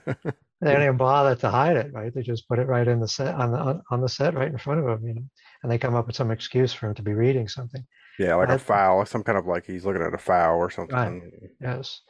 They 0.61 0.73
don't 0.73 0.83
even 0.83 0.97
bother 0.97 1.35
to 1.37 1.51
hide 1.51 1.77
it, 1.77 1.93
right? 1.93 2.13
They 2.15 2.23
just 2.23 2.49
put 2.49 2.59
it 2.59 2.67
right 2.67 2.87
in 2.87 3.01
the 3.01 3.09
set 3.09 3.35
on 3.35 3.53
the 3.53 3.59
on, 3.59 3.83
on 3.91 4.01
the 4.01 4.09
set 4.09 4.35
right 4.35 4.51
in 4.51 4.59
front 4.59 4.81
of 4.81 4.87
him, 4.99 5.07
you 5.09 5.15
know, 5.15 5.23
and 5.63 5.71
they 5.73 5.79
come 5.79 5.95
up 5.95 6.07
with 6.07 6.17
some 6.17 6.31
excuse 6.31 6.73
for 6.73 6.89
him 6.89 6.95
to 6.95 7.03
be 7.03 7.15
reading 7.15 7.49
something. 7.49 7.85
yeah. 8.19 8.35
Like 8.35 8.49
a 8.49 8.53
That- 8.53 8.61
file, 8.61 9.05
some 9.07 9.23
kind 9.23 9.39
of 9.39 9.47
like 9.47 9.67
he's 9.67 9.85
looking 9.85 10.03
at 10.03 10.15
a 10.15 10.19
file 10.19 10.57
or 10.57 10.71
something. 10.71 11.31
Yes, 11.61 12.01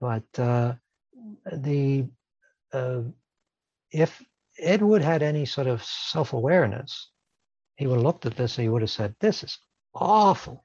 but 0.00 0.24
uh, 0.38 0.74
the 1.52 2.06
uh, 2.72 3.02
if 3.90 4.22
Ed 4.58 4.82
Wood 4.82 5.02
had 5.02 5.22
any 5.22 5.44
sort 5.44 5.66
of 5.66 5.82
self-awareness, 5.84 7.10
he 7.76 7.86
would 7.86 7.96
have 7.96 8.02
looked 8.04 8.26
at 8.26 8.36
this 8.36 8.56
and 8.58 8.64
he 8.64 8.68
would 8.68 8.82
have 8.82 8.90
said, 8.90 9.14
"This 9.20 9.42
is 9.44 9.58
awful. 9.94 10.64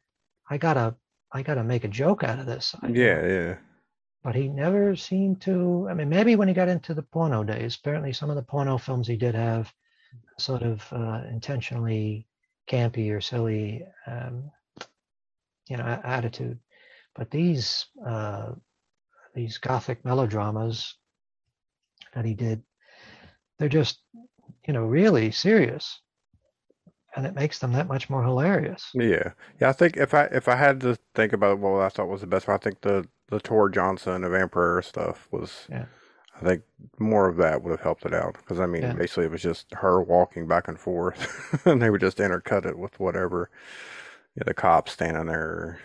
I 0.50 0.58
gotta, 0.58 0.96
I 1.32 1.44
gotta 1.44 1.64
make 1.64 1.84
a 1.84 1.88
joke 1.90 2.24
out 2.24 2.40
of 2.40 2.46
this." 2.46 2.76
I- 2.82 2.88
Yeah, 2.90 3.26
yeah, 3.26 3.58
but 4.24 4.36
he 4.36 4.48
never 4.48 4.96
seemed 4.96 5.42
to. 5.42 5.88
I 5.90 5.94
mean, 5.94 6.10
maybe 6.10 6.36
when 6.36 6.48
he 6.48 6.54
got 6.54 6.70
into 6.70 6.94
the 6.94 7.04
porno 7.04 7.44
days, 7.44 7.76
apparently 7.76 8.14
some 8.14 8.30
of 8.30 8.36
the 8.36 8.44
porno 8.44 8.78
films 8.78 9.08
he 9.08 9.18
did 9.18 9.36
have 9.36 9.74
sort 10.38 10.64
of 10.64 10.92
uh, 10.94 11.24
intentionally 11.30 12.28
campy 12.68 13.12
or 13.12 13.22
silly, 13.22 13.86
um, 14.08 14.52
you 15.68 15.78
know, 15.78 16.02
attitude. 16.04 16.60
But 17.16 17.32
these 17.32 17.88
uh, 18.06 18.54
these 19.36 19.58
gothic 19.58 20.04
melodramas 20.06 20.96
that 22.14 22.26
he 22.26 22.34
did, 22.34 22.64
they're 23.58 23.70
just, 23.70 24.02
you 24.68 24.74
know, 24.74 24.86
really 24.86 25.32
serious. 25.32 26.02
And 27.16 27.26
it 27.26 27.34
makes 27.36 27.60
them 27.60 27.72
that 27.74 27.88
much 27.88 28.10
more 28.10 28.24
hilarious. 28.24 28.89
Yeah, 28.93 29.32
yeah. 29.60 29.70
I 29.70 29.74
think 29.74 29.97
if 29.97 30.14
I 30.14 30.26
if 30.26 30.47
I 30.47 30.55
had 30.55 30.82
to 30.82 30.97
think 31.16 31.34
about 31.34 31.60
what 31.60 31.82
I 31.82 31.89
thought 31.89 32.07
was 32.07 32.22
the 32.22 32.28
best 32.28 32.49
I 32.49 32.57
think 32.57 32.82
the 32.82 33.07
the 33.30 33.39
Tor 33.39 33.70
Johnson 33.70 34.24
of 34.24 34.32
Vampira 34.32 34.84
stuff 34.84 35.28
was. 35.32 35.70
Yeah. 35.70 35.86
I 36.41 36.45
think 36.45 36.64
more 36.99 37.28
of 37.28 37.36
that 37.38 37.62
would 37.64 37.72
have 37.72 37.82
helped 37.82 38.05
it 38.05 38.14
out 38.14 38.36
because 38.36 38.62
I 38.62 38.66
mean, 38.66 38.82
Yeah. 38.84 38.93
basically 38.93 39.26
it 39.26 39.32
was 39.32 39.41
just 39.41 39.74
her 39.74 40.01
walking 40.01 40.47
back 40.47 40.70
and 40.70 40.80
forth, 40.80 41.62
and 41.66 41.82
they 41.82 41.89
would 41.89 42.01
just 42.01 42.18
intercut 42.18 42.66
it 42.66 42.78
with 42.80 42.97
whatever. 42.99 43.49
Yeah, 44.36 44.43
the 44.45 44.53
cops 44.53 44.93
standing 44.93 45.26
there. 45.26 45.80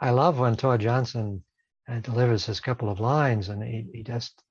I 0.00 0.10
love 0.10 0.38
when 0.38 0.56
Tor 0.56 0.78
Johnson 0.78 1.44
uh, 1.88 2.00
delivers 2.00 2.46
his 2.46 2.60
couple 2.60 2.88
of 2.88 3.00
lines, 3.00 3.48
and 3.50 3.62
he, 3.62 3.86
he 3.92 4.02
just, 4.02 4.42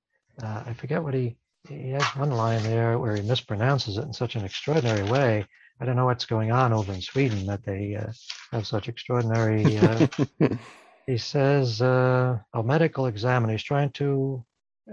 uh, 0.44 0.64
I 0.66 0.74
forget 0.74 1.02
what 1.04 1.14
he, 1.16 1.38
he 1.68 1.90
has 1.90 2.04
one 2.16 2.32
line 2.32 2.62
there 2.64 3.00
where 3.00 3.16
he 3.16 3.22
mispronounces 3.24 3.98
it 3.98 4.04
in 4.06 4.14
such 4.14 4.36
an 4.36 4.46
extraordinary 4.46 5.10
way. 5.10 5.46
I 5.80 5.86
don't 5.86 5.96
know 5.96 6.06
what's 6.06 6.26
going 6.26 6.52
on 6.52 6.74
over 6.74 6.92
in 6.92 7.02
Sweden 7.02 7.46
that 7.46 7.64
they 7.64 7.96
uh, 7.96 8.12
have 8.52 8.68
such 8.68 8.90
extraordinary. 8.90 9.78
Uh, 9.78 10.08
he 11.08 11.18
says, 11.18 11.82
uh, 11.82 12.38
a 12.54 12.64
medical 12.64 13.06
examiner. 13.06 13.54
He's 13.54 13.64
trying 13.64 13.92
to 13.92 14.44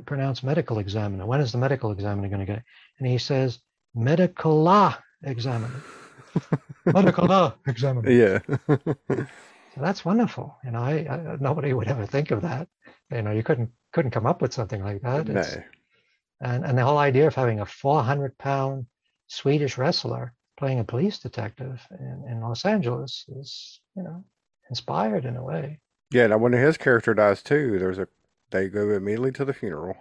pronounce 0.04 0.42
medical 0.42 0.78
examiner. 0.78 1.26
When 1.26 1.40
is 1.40 1.52
the 1.52 1.58
medical 1.58 1.90
examiner 1.90 2.28
going 2.28 2.40
to 2.40 2.46
get 2.46 2.58
it? 2.58 2.64
And 2.98 3.08
he 3.08 3.18
says, 3.18 3.58
medical 3.94 4.62
law 4.62 4.96
examiner. 5.24 5.82
medical 6.86 7.26
law 7.26 7.54
examiner. 7.66 8.10
yeah. 8.10 8.38
So 9.74 9.82
that's 9.82 10.06
wonderful. 10.06 10.56
You 10.64 10.70
know, 10.70 10.80
I, 10.80 11.06
I 11.06 11.36
nobody 11.38 11.74
would 11.74 11.86
ever 11.88 12.06
think 12.06 12.30
of 12.30 12.40
that. 12.40 12.66
You 13.12 13.20
know, 13.20 13.30
you 13.32 13.42
couldn't 13.42 13.70
couldn't 13.92 14.12
come 14.12 14.26
up 14.26 14.40
with 14.40 14.54
something 14.54 14.82
like 14.82 15.02
that. 15.02 15.28
no. 15.28 15.42
And 16.40 16.64
and 16.64 16.78
the 16.78 16.84
whole 16.84 16.96
idea 16.96 17.26
of 17.26 17.34
having 17.34 17.60
a 17.60 17.66
400 17.66 18.38
pound 18.38 18.86
Swedish 19.26 19.76
wrestler 19.76 20.32
playing 20.56 20.78
a 20.78 20.84
police 20.84 21.18
detective 21.18 21.80
in, 21.98 22.24
in 22.30 22.40
Los 22.40 22.64
Angeles 22.64 23.24
is, 23.28 23.80
you 23.96 24.02
know, 24.02 24.24
inspired 24.70 25.24
in 25.24 25.36
a 25.36 25.44
way. 25.44 25.80
Yeah, 26.10 26.28
now 26.28 26.38
when 26.38 26.52
his 26.52 26.76
character 26.76 27.14
dies 27.14 27.42
too, 27.42 27.78
there's 27.78 27.98
a 27.98 28.08
they 28.50 28.68
go 28.68 28.90
immediately 28.90 29.32
to 29.32 29.44
the 29.44 29.52
funeral. 29.52 29.96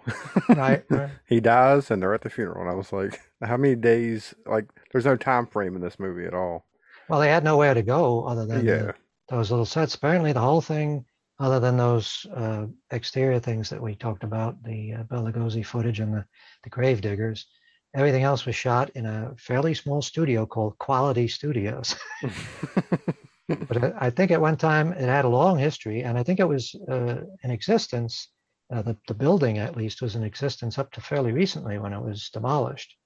Right. 0.48 0.84
right. 0.90 1.10
he 1.26 1.40
dies 1.40 1.90
and 1.90 2.00
they're 2.00 2.14
at 2.14 2.20
the 2.20 2.30
funeral, 2.30 2.60
and 2.62 2.70
I 2.70 2.74
was 2.74 2.92
like, 2.92 3.20
how 3.42 3.56
many 3.56 3.74
days? 3.74 4.34
Like, 4.46 4.66
there's 4.92 5.04
no 5.04 5.16
time 5.16 5.46
frame 5.46 5.74
in 5.74 5.82
this 5.82 5.98
movie 5.98 6.26
at 6.26 6.34
all. 6.34 6.66
Well, 7.08 7.20
they 7.20 7.28
had 7.28 7.44
nowhere 7.44 7.74
to 7.74 7.82
go 7.82 8.24
other 8.24 8.46
than 8.46 8.64
the- 8.64 8.72
Yeah, 8.72 8.92
those 9.28 9.50
little 9.50 9.66
sets. 9.66 9.94
Apparently, 9.94 10.32
the 10.32 10.40
whole 10.40 10.60
thing, 10.60 11.04
other 11.40 11.58
than 11.60 11.76
those 11.76 12.24
uh, 12.34 12.66
exterior 12.90 13.40
things 13.40 13.68
that 13.70 13.82
we 13.82 13.94
talked 13.96 14.24
about, 14.24 14.62
the 14.62 14.94
uh, 14.94 15.02
Bela 15.04 15.32
Lugosi 15.32 15.64
footage 15.66 16.00
and 16.00 16.14
the, 16.14 16.24
the 16.62 16.70
grave 16.70 17.00
diggers, 17.00 17.46
everything 17.94 18.22
else 18.22 18.46
was 18.46 18.56
shot 18.56 18.90
in 18.90 19.06
a 19.06 19.34
fairly 19.38 19.74
small 19.74 20.02
studio 20.02 20.46
called 20.46 20.78
Quality 20.78 21.28
Studios. 21.28 21.94
but 23.48 23.84
I, 23.84 23.92
I 23.98 24.10
think 24.10 24.30
at 24.30 24.40
one 24.40 24.56
time 24.56 24.92
it 24.92 25.08
had 25.08 25.24
a 25.24 25.28
long 25.28 25.58
history, 25.58 26.02
and 26.02 26.18
I 26.18 26.22
think 26.22 26.40
it 26.40 26.48
was 26.48 26.74
uh, 26.88 27.20
in 27.42 27.50
existence. 27.50 28.28
Uh, 28.72 28.82
the, 28.82 28.96
the 29.06 29.14
building, 29.14 29.58
at 29.58 29.76
least, 29.76 30.02
was 30.02 30.16
in 30.16 30.24
existence 30.24 30.78
up 30.78 30.90
to 30.92 31.00
fairly 31.00 31.32
recently 31.32 31.78
when 31.78 31.92
it 31.92 32.02
was 32.02 32.30
demolished. 32.30 32.96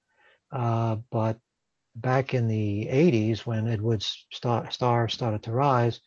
Uh, 0.51 0.97
but 1.11 1.37
back 1.95 2.33
in 2.33 2.47
the 2.47 2.87
80s, 2.91 3.39
when 3.45 3.67
Ed 3.67 3.81
Wood's 3.81 4.25
star, 4.31 4.69
star 4.71 5.07
started 5.07 5.43
to 5.43 5.51
rise, 5.51 5.99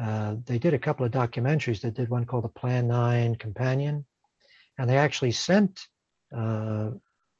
uh, 0.00 0.36
they 0.44 0.58
did 0.58 0.74
a 0.74 0.78
couple 0.78 1.06
of 1.06 1.12
documentaries. 1.12 1.80
They 1.80 1.90
did 1.90 2.10
one 2.10 2.26
called 2.26 2.44
The 2.44 2.48
Plan 2.48 2.88
9 2.88 3.36
Companion, 3.36 4.04
and 4.78 4.88
they 4.88 4.98
actually 4.98 5.32
sent 5.32 5.80
uh, 6.36 6.90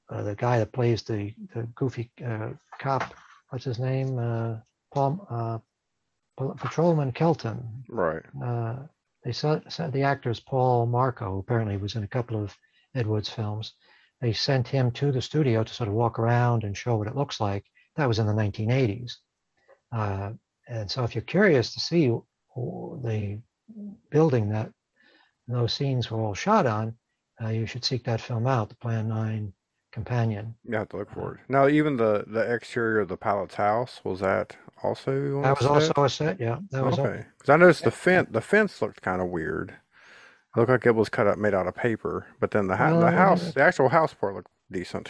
uh, 0.08 0.22
the 0.22 0.34
guy 0.34 0.58
that 0.58 0.72
plays 0.72 1.02
the, 1.02 1.34
the 1.54 1.62
goofy 1.74 2.10
uh, 2.24 2.50
cop, 2.78 3.14
what's 3.50 3.64
his 3.64 3.78
name? 3.78 4.18
Uh, 4.18 4.56
Paul, 4.92 5.26
uh, 5.30 5.58
Patrolman 6.56 7.12
Kelton. 7.12 7.84
right. 7.88 8.22
Uh, 8.42 8.76
they 9.24 9.32
sent, 9.32 9.72
sent 9.72 9.92
the 9.92 10.04
actors 10.04 10.38
Paul 10.38 10.86
Marco, 10.86 11.32
who 11.32 11.38
apparently 11.40 11.76
was 11.76 11.96
in 11.96 12.04
a 12.04 12.08
couple 12.08 12.40
of 12.40 12.56
Ed 12.94 13.06
Wood's 13.06 13.28
films. 13.28 13.72
They 14.20 14.32
sent 14.32 14.68
him 14.68 14.92
to 14.92 15.10
the 15.10 15.20
studio 15.20 15.64
to 15.64 15.74
sort 15.74 15.88
of 15.88 15.94
walk 15.94 16.18
around 16.18 16.62
and 16.62 16.76
show 16.76 16.96
what 16.96 17.08
it 17.08 17.16
looks 17.16 17.40
like. 17.40 17.64
That 17.96 18.06
was 18.06 18.18
in 18.18 18.26
the 18.26 18.32
1980s. 18.32 19.14
Uh, 19.92 20.32
and 20.68 20.90
so, 20.90 21.04
if 21.04 21.14
you're 21.14 21.22
curious 21.22 21.74
to 21.74 21.80
see 21.80 22.06
the 22.56 23.40
building 24.10 24.48
that 24.50 24.70
those 25.48 25.72
scenes 25.74 26.10
were 26.10 26.20
all 26.20 26.34
shot 26.34 26.66
on, 26.66 26.94
uh, 27.42 27.48
you 27.48 27.66
should 27.66 27.84
seek 27.84 28.04
that 28.04 28.20
film 28.20 28.46
out, 28.46 28.68
The 28.68 28.76
Plan 28.76 29.08
9 29.08 29.52
Companion. 29.96 30.54
You 30.68 30.76
have 30.76 30.90
to 30.90 30.98
look 30.98 31.10
for 31.10 31.34
it. 31.36 31.40
Now, 31.48 31.68
even 31.68 31.96
the 31.96 32.24
the 32.26 32.42
exterior 32.54 33.00
of 33.00 33.08
the 33.08 33.16
pilot's 33.16 33.54
house 33.54 34.00
was 34.04 34.20
that 34.20 34.54
also 34.82 35.40
That 35.40 35.56
was 35.58 35.66
also 35.66 36.04
a 36.04 36.10
set, 36.10 36.38
yeah. 36.38 36.58
That 36.70 36.84
was 36.84 36.98
okay. 36.98 37.24
Because 37.38 37.48
I 37.48 37.56
noticed 37.56 37.82
the 37.84 37.90
fence 37.90 38.28
the 38.30 38.42
fence 38.42 38.82
looked 38.82 39.00
kind 39.00 39.22
of 39.22 39.28
weird. 39.28 39.70
It 39.70 40.58
looked 40.58 40.70
like 40.70 40.84
it 40.84 40.94
was 40.94 41.08
cut 41.08 41.26
up 41.26 41.38
made 41.38 41.54
out 41.54 41.66
of 41.66 41.74
paper, 41.74 42.26
but 42.40 42.50
then 42.50 42.66
the 42.66 42.76
ha- 42.76 42.90
Well, 42.90 43.00
the 43.00 43.06
uh, 43.06 43.10
house 43.12 43.54
the 43.54 43.62
actual 43.62 43.88
house 43.88 44.12
part 44.12 44.34
looked 44.34 44.50
decent. 44.70 45.08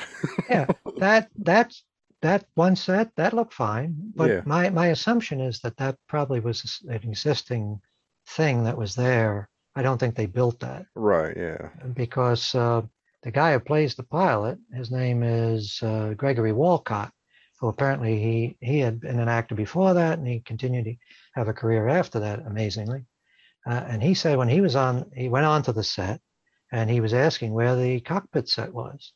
yeah 0.49 0.66
that 0.99 1.30
that's 1.39 1.82
that 2.22 2.45
one 2.55 2.76
set 2.76 3.11
that 3.16 3.32
looked 3.34 3.55
fine 3.55 3.97
but 4.14 4.30
Yeah. 4.30 4.43
my 4.47 4.70
my 4.70 4.87
assumption 4.89 5.41
is 5.41 5.59
that 5.62 5.76
that 5.78 5.97
probably 6.09 6.39
was 6.39 6.80
an 6.89 6.95
existing 7.11 7.80
thing 8.28 8.62
that 8.64 8.76
was 8.78 8.95
there 8.95 9.49
i 9.74 9.82
don't 9.82 9.99
think 9.99 10.14
they 10.14 10.26
built 10.26 10.61
that 10.61 10.87
right. 10.95 11.37
Yeah. 11.37 11.70
because 11.95 12.55
uh, 12.55 12.82
the 13.26 13.30
guy 13.30 13.52
who 13.52 13.60
plays 13.60 13.94
the 13.94 14.02
pilot 14.02 14.58
his 14.72 14.90
name 14.90 15.22
is 15.22 15.80
uh, 15.82 16.14
gregory 16.16 16.52
walcott 16.52 17.12
who 17.60 17.68
apparently 17.68 18.18
he 18.18 18.56
he 18.60 18.78
had 18.78 19.00
been 19.00 19.20
an 19.20 19.28
actor 19.28 19.54
before 19.54 19.92
that 19.94 20.18
and 20.18 20.26
he 20.26 20.40
continued 20.40 20.86
to 20.86 20.94
have 21.34 21.48
a 21.48 21.58
career 21.60 21.88
after 21.88 22.20
that 22.20 22.38
amazingly 22.46 23.04
uh, 23.68 23.84
and 23.88 24.02
he 24.02 24.14
said 24.14 24.38
when 24.38 24.48
he 24.48 24.62
was 24.62 24.76
on 24.76 25.10
he 25.14 25.28
went 25.28 25.46
on 25.46 25.62
to 25.62 25.72
the 25.72 25.84
set 25.84 26.20
and 26.72 26.88
he 26.88 27.00
was 27.00 27.12
asking 27.12 27.52
where 27.52 27.76
the 27.76 28.00
cockpit 28.00 28.48
set 28.48 28.72
was 28.72 29.12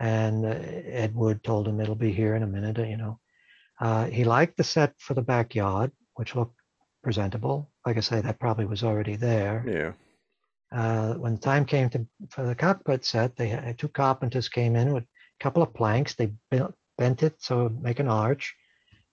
and 0.00 0.44
uh, 0.44 0.48
Ed 0.48 1.14
Wood 1.14 1.42
told 1.42 1.68
him 1.68 1.80
it'll 1.80 1.94
be 1.94 2.12
here 2.12 2.34
in 2.34 2.42
a 2.42 2.46
minute. 2.46 2.78
You 2.78 2.96
know, 2.96 3.20
uh, 3.80 4.06
he 4.06 4.24
liked 4.24 4.56
the 4.56 4.64
set 4.64 4.94
for 4.98 5.14
the 5.14 5.22
backyard, 5.22 5.92
which 6.14 6.34
looked 6.34 6.56
presentable. 7.02 7.70
Like 7.86 7.96
I 7.96 8.00
say, 8.00 8.20
that 8.20 8.40
probably 8.40 8.64
was 8.64 8.82
already 8.82 9.16
there. 9.16 9.64
Yeah. 9.66 9.92
Uh, 10.74 11.14
when 11.14 11.34
the 11.34 11.40
time 11.40 11.64
came 11.64 11.88
to 11.90 12.04
for 12.30 12.44
the 12.44 12.54
cockpit 12.54 13.04
set, 13.04 13.36
they 13.36 13.48
had 13.48 13.78
two 13.78 13.88
carpenters 13.88 14.48
came 14.48 14.74
in 14.74 14.92
with 14.92 15.04
a 15.04 15.42
couple 15.42 15.62
of 15.62 15.72
planks. 15.72 16.14
They 16.14 16.32
built, 16.50 16.74
bent 16.98 17.22
it 17.22 17.34
so 17.38 17.60
it 17.60 17.62
would 17.64 17.82
make 17.82 18.00
an 18.00 18.08
arch, 18.08 18.54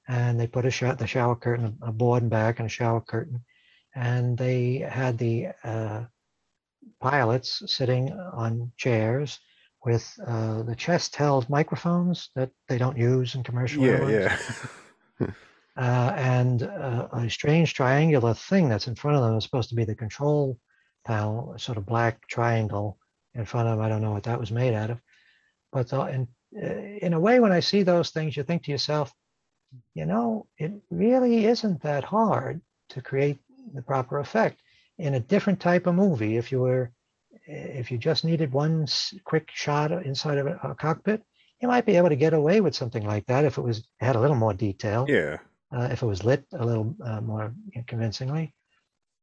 and 0.08 0.40
they 0.40 0.48
put 0.48 0.66
a 0.66 0.72
sho- 0.72 0.96
the 0.96 1.06
shower 1.06 1.36
curtain, 1.36 1.78
a 1.84 1.92
board 1.92 2.24
and 2.24 2.32
back, 2.32 2.60
and 2.60 2.66
a 2.66 2.70
shower 2.70 3.02
curtain, 3.02 3.44
and 3.94 4.38
they 4.38 4.78
had 4.78 5.20
the 5.20 5.50
uh, 5.64 6.06
pilots 7.00 7.62
sitting 7.68 8.12
on 8.12 8.72
chairs 8.78 9.40
with 9.86 10.12
uh, 10.28 10.64
the 10.64 10.76
chest-held 10.76 11.50
microphones 11.50 12.30
that 12.36 12.50
they 12.68 12.78
don't 12.78 12.98
use 12.98 13.36
in 13.36 13.44
commercial 13.44 13.84
Yeah. 13.84 13.92
airlines 13.92 14.32
Yeah. 15.20 15.28
uh, 15.78 16.14
and 16.16 16.64
uh, 16.64 17.08
a 17.14 17.30
strange 17.30 17.74
triangular 17.74 18.34
thing 18.34 18.70
that's 18.70 18.88
in 18.88 18.96
front 18.96 19.18
of 19.18 19.24
them 19.24 19.38
is 19.38 19.44
supposed 19.44 19.70
to 19.70 19.76
be 19.76 19.86
the 19.86 19.96
control 19.96 20.58
a 21.10 21.60
sort 21.60 21.78
of 21.78 21.86
black 21.86 22.28
triangle 22.28 22.98
in 23.34 23.46
front 23.46 23.68
of 23.68 23.78
them. 23.78 23.86
I 23.86 23.90
don't 23.90 24.02
know 24.02 24.12
what 24.12 24.24
that 24.24 24.40
was 24.40 24.52
made 24.52 24.74
out 24.74 24.92
of, 24.92 25.00
but 25.72 25.94
uh, 25.94 26.06
in 26.06 26.28
uh, 26.56 26.66
in 27.02 27.14
a 27.14 27.20
way, 27.20 27.40
when 27.40 27.52
I 27.52 27.62
see 27.62 27.84
those 27.84 28.10
things, 28.10 28.36
you 28.36 28.44
think 28.44 28.64
to 28.64 28.72
yourself, 28.72 29.14
you 29.94 30.06
know, 30.06 30.48
it 30.58 30.72
really 30.90 31.46
isn't 31.46 31.82
that 31.84 32.04
hard 32.04 32.62
to 32.90 33.02
create 33.02 33.40
the 33.74 33.82
proper 33.82 34.20
effect 34.20 34.62
in 34.98 35.14
a 35.14 35.20
different 35.20 35.60
type 35.60 35.88
of 35.88 35.96
movie. 35.96 36.38
If 36.38 36.52
you 36.52 36.60
were 36.60 36.92
if 37.48 37.92
you 37.92 37.98
just 37.98 38.24
needed 38.24 38.52
one 38.52 38.88
quick 39.24 39.50
shot 39.54 39.92
inside 39.92 40.38
of 40.38 40.48
a, 40.48 40.60
a 40.64 40.76
cockpit, 40.76 41.24
you 41.62 41.68
might 41.68 41.86
be 41.86 41.96
able 41.96 42.10
to 42.10 42.16
get 42.16 42.34
away 42.34 42.62
with 42.62 42.76
something 42.76 43.06
like 43.06 43.26
that 43.28 43.46
if 43.46 43.58
it 43.58 43.62
was 43.62 43.88
had 44.00 44.16
a 44.16 44.20
little 44.20 44.36
more 44.36 44.54
detail 44.54 45.06
yeah. 45.08 45.38
uh, 45.76 45.88
if 45.92 46.02
it 46.02 46.06
was 46.06 46.24
lit 46.24 46.46
a 46.54 46.66
little 46.66 46.96
uh, 47.04 47.22
more 47.22 47.54
convincingly. 47.88 48.54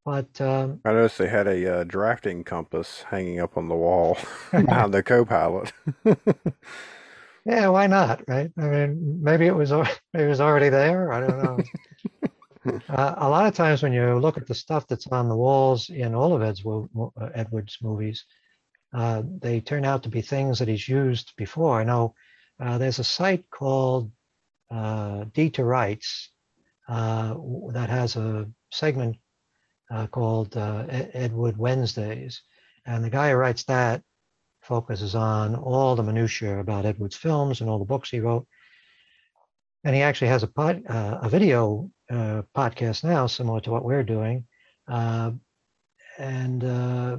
But 0.09 0.41
um, 0.41 0.81
I 0.87 0.93
noticed 0.93 1.19
they 1.19 1.29
had 1.29 1.47
a 1.47 1.81
uh, 1.81 1.85
drafting 1.85 2.43
compass 2.43 3.03
hanging 3.11 3.41
up 3.41 3.59
on 3.59 3.69
the 3.69 3.75
wall 3.75 4.17
behind 4.51 4.95
the 4.95 5.03
co-pilot. 5.03 5.71
yeah, 7.45 7.69
why 7.69 7.89
not, 7.89 8.27
right? 8.27 8.51
I 8.57 8.69
mean, 8.69 9.23
maybe 9.23 9.45
it 9.45 9.55
was 9.55 9.71
maybe 10.15 10.25
it 10.25 10.29
was 10.29 10.41
already 10.41 10.71
there. 10.71 11.13
I 11.13 11.21
don't 11.21 11.43
know. 11.45 12.81
uh, 12.89 13.15
a 13.19 13.29
lot 13.29 13.45
of 13.45 13.55
times 13.55 13.83
when 13.83 13.93
you 13.93 14.19
look 14.19 14.39
at 14.39 14.47
the 14.47 14.55
stuff 14.55 14.87
that's 14.87 15.07
on 15.09 15.29
the 15.29 15.37
walls 15.37 15.91
in 15.91 16.15
all 16.15 16.35
of 16.35 16.41
Ed's, 16.41 16.65
uh, 16.65 17.29
Ed 17.35 17.49
Wood's 17.51 17.77
movies, 17.83 18.25
uh, 18.95 19.23
they 19.43 19.61
turn 19.61 19.85
out 19.85 20.05
to 20.05 20.09
be 20.09 20.23
things 20.23 20.59
that 20.59 20.69
he's 20.69 20.89
used 20.89 21.35
before. 21.37 21.79
I 21.79 21.85
know 21.85 22.15
uh, 22.59 22.79
there's 22.79 22.99
a 22.99 23.05
site 23.05 23.45
called 23.51 24.11
uh, 24.71 25.27
Dead 25.35 25.53
2 25.53 25.63
Rights 25.63 26.31
uh, 26.89 27.35
that 27.73 27.91
has 27.91 28.17
a 28.17 28.49
segment 28.71 29.19
uh, 29.91 30.07
called 30.09 30.57
uh, 30.57 30.85
Ed- 30.89 31.11
Edward 31.15 31.57
Wednesdays, 31.57 32.43
and 32.87 33.05
the 33.05 33.11
guy 33.11 33.31
who 33.31 33.37
writes 33.37 33.65
that 33.65 34.03
focuses 34.63 35.15
on 35.15 35.55
all 35.57 35.97
the 35.97 36.03
minutiae 36.03 36.59
about 36.59 36.87
Ed 36.87 36.99
Wood's 36.99 37.17
films 37.17 37.61
and 37.61 37.71
all 37.71 37.79
the 37.79 37.85
books 37.85 38.11
he 38.11 38.21
wrote. 38.21 38.47
and 39.85 39.95
he 39.95 40.03
actually 40.03 40.29
has 40.29 40.43
a 40.43 40.47
pod, 40.49 40.83
uh, 40.89 41.19
a 41.23 41.29
video 41.29 41.91
uh, 42.11 42.43
podcast 42.55 43.05
now, 43.05 43.27
similar 43.27 43.61
to 43.61 43.71
what 43.71 43.85
we're 43.85 44.03
doing. 44.03 44.47
Uh, 44.89 45.33
and 46.19 46.65
uh, 46.65 47.19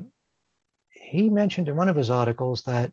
he 0.92 1.30
mentioned 1.30 1.70
in 1.70 1.76
one 1.76 1.90
of 1.90 1.96
his 1.96 2.10
articles 2.10 2.64
that 2.64 2.92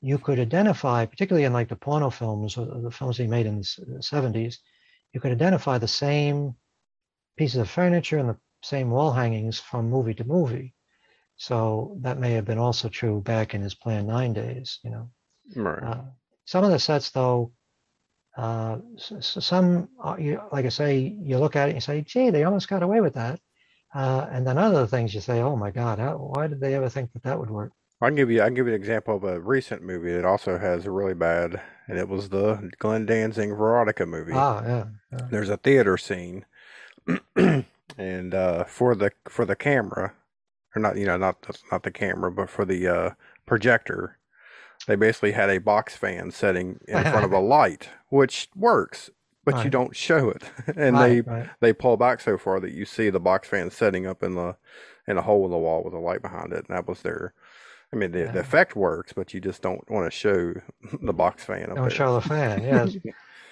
you 0.00 0.18
could 0.18 0.38
identify, 0.38 1.04
particularly 1.04 1.44
in 1.44 1.52
like 1.52 1.68
the 1.68 1.76
porno 1.76 2.08
films 2.10 2.54
the 2.54 2.90
films 2.90 3.18
he 3.18 3.26
made 3.26 3.46
in 3.46 3.58
the 3.58 4.00
70s, 4.00 4.56
you 5.12 5.20
could 5.20 5.32
identify 5.32 5.76
the 5.78 5.88
same 5.88 6.54
pieces 7.36 7.58
of 7.58 7.68
furniture 7.68 8.18
and 8.18 8.28
the 8.30 8.38
same 8.62 8.90
wall 8.90 9.12
hangings 9.12 9.58
from 9.58 9.90
movie 9.90 10.14
to 10.14 10.24
movie. 10.24 10.74
So 11.36 11.96
that 12.00 12.18
may 12.18 12.32
have 12.32 12.44
been 12.44 12.58
also 12.58 12.88
true 12.88 13.20
back 13.22 13.54
in 13.54 13.62
his 13.62 13.74
Plan 13.74 14.06
9 14.06 14.32
days, 14.34 14.78
you 14.84 14.90
know. 14.90 15.10
Right. 15.56 15.82
Uh, 15.82 16.02
some 16.44 16.64
of 16.64 16.70
the 16.70 16.78
sets, 16.78 17.10
though, 17.10 17.52
uh, 18.36 18.78
some, 18.96 19.88
uh, 20.02 20.16
you, 20.18 20.40
like 20.52 20.66
I 20.66 20.68
say, 20.68 20.98
you 20.98 21.38
look 21.38 21.56
at 21.56 21.68
it 21.68 21.72
and 21.72 21.76
you 21.76 21.80
say, 21.80 22.02
gee, 22.02 22.30
they 22.30 22.44
almost 22.44 22.68
got 22.68 22.82
away 22.82 23.00
with 23.00 23.14
that. 23.14 23.40
Uh, 23.94 24.26
and 24.30 24.46
then 24.46 24.58
other 24.58 24.86
things 24.86 25.14
you 25.14 25.20
say, 25.20 25.40
oh 25.40 25.56
my 25.56 25.70
God, 25.70 25.98
how, 25.98 26.16
why 26.16 26.46
did 26.46 26.60
they 26.60 26.74
ever 26.74 26.88
think 26.88 27.12
that 27.12 27.22
that 27.24 27.38
would 27.38 27.50
work? 27.50 27.72
I 28.02 28.08
can 28.08 28.16
give 28.16 28.30
you 28.30 28.40
I 28.40 28.46
can 28.46 28.54
give 28.54 28.66
you 28.66 28.72
an 28.72 28.80
example 28.80 29.16
of 29.16 29.24
a 29.24 29.40
recent 29.40 29.82
movie 29.82 30.12
that 30.12 30.24
also 30.24 30.58
has 30.58 30.86
a 30.86 30.90
really 30.90 31.12
bad, 31.12 31.60
and 31.86 31.98
it 31.98 32.08
was 32.08 32.30
the 32.30 32.70
Glenn 32.78 33.04
Danzig 33.04 33.50
Verotika 33.50 34.08
movie. 34.08 34.32
Ah, 34.34 34.62
yeah. 34.64 34.84
yeah. 35.12 35.26
There's 35.30 35.50
a 35.50 35.58
theater 35.58 35.98
scene, 35.98 36.46
and 37.98 38.34
uh, 38.34 38.64
for 38.64 38.94
the 38.94 39.12
for 39.28 39.44
the 39.44 39.56
camera, 39.56 40.14
or 40.76 40.82
not 40.82 40.96
you 40.96 41.06
know 41.06 41.16
not 41.16 41.60
not 41.72 41.82
the 41.82 41.90
camera, 41.90 42.30
but 42.32 42.50
for 42.50 42.64
the 42.64 42.86
uh, 42.88 43.10
projector, 43.46 44.18
they 44.86 44.96
basically 44.96 45.32
had 45.32 45.50
a 45.50 45.58
box 45.58 45.96
fan 45.96 46.30
setting 46.30 46.80
in 46.88 47.04
front 47.04 47.24
of 47.24 47.32
a 47.32 47.40
light, 47.40 47.90
which 48.08 48.48
works, 48.56 49.10
but 49.44 49.54
Right. 49.54 49.64
you 49.64 49.70
don't 49.70 49.96
show 49.96 50.30
it, 50.30 50.44
and 50.76 50.96
Right, 50.96 51.00
they 51.00 51.22
right. 51.24 51.50
they 51.60 51.72
pull 51.72 51.96
back 51.96 52.20
so 52.20 52.38
far 52.38 52.60
that 52.60 52.72
you 52.72 52.84
see 52.84 53.10
the 53.10 53.20
box 53.20 53.48
fan 53.48 53.70
setting 53.70 54.06
up 54.06 54.22
in 54.22 54.34
the 54.34 54.56
in 55.06 55.18
a 55.18 55.22
hole 55.22 55.44
in 55.46 55.50
the 55.50 55.58
wall 55.58 55.82
with 55.84 55.94
a 55.94 55.98
light 55.98 56.22
behind 56.22 56.52
it, 56.52 56.66
and 56.68 56.76
that 56.76 56.88
was 56.88 57.02
their. 57.02 57.34
I 57.92 57.96
mean, 57.96 58.12
the, 58.12 58.28
the 58.28 58.40
effect 58.40 58.76
works, 58.76 59.12
but 59.12 59.34
you 59.34 59.40
just 59.40 59.62
don't 59.62 59.88
want 59.90 60.06
to 60.06 60.10
show 60.16 60.54
the 61.02 61.12
box 61.12 61.44
fan 61.44 61.70
Don't 61.74 61.88
there. 61.88 61.90
show 61.90 62.14
the 62.14 62.20
fan, 62.20 62.62
yes. 62.62 62.96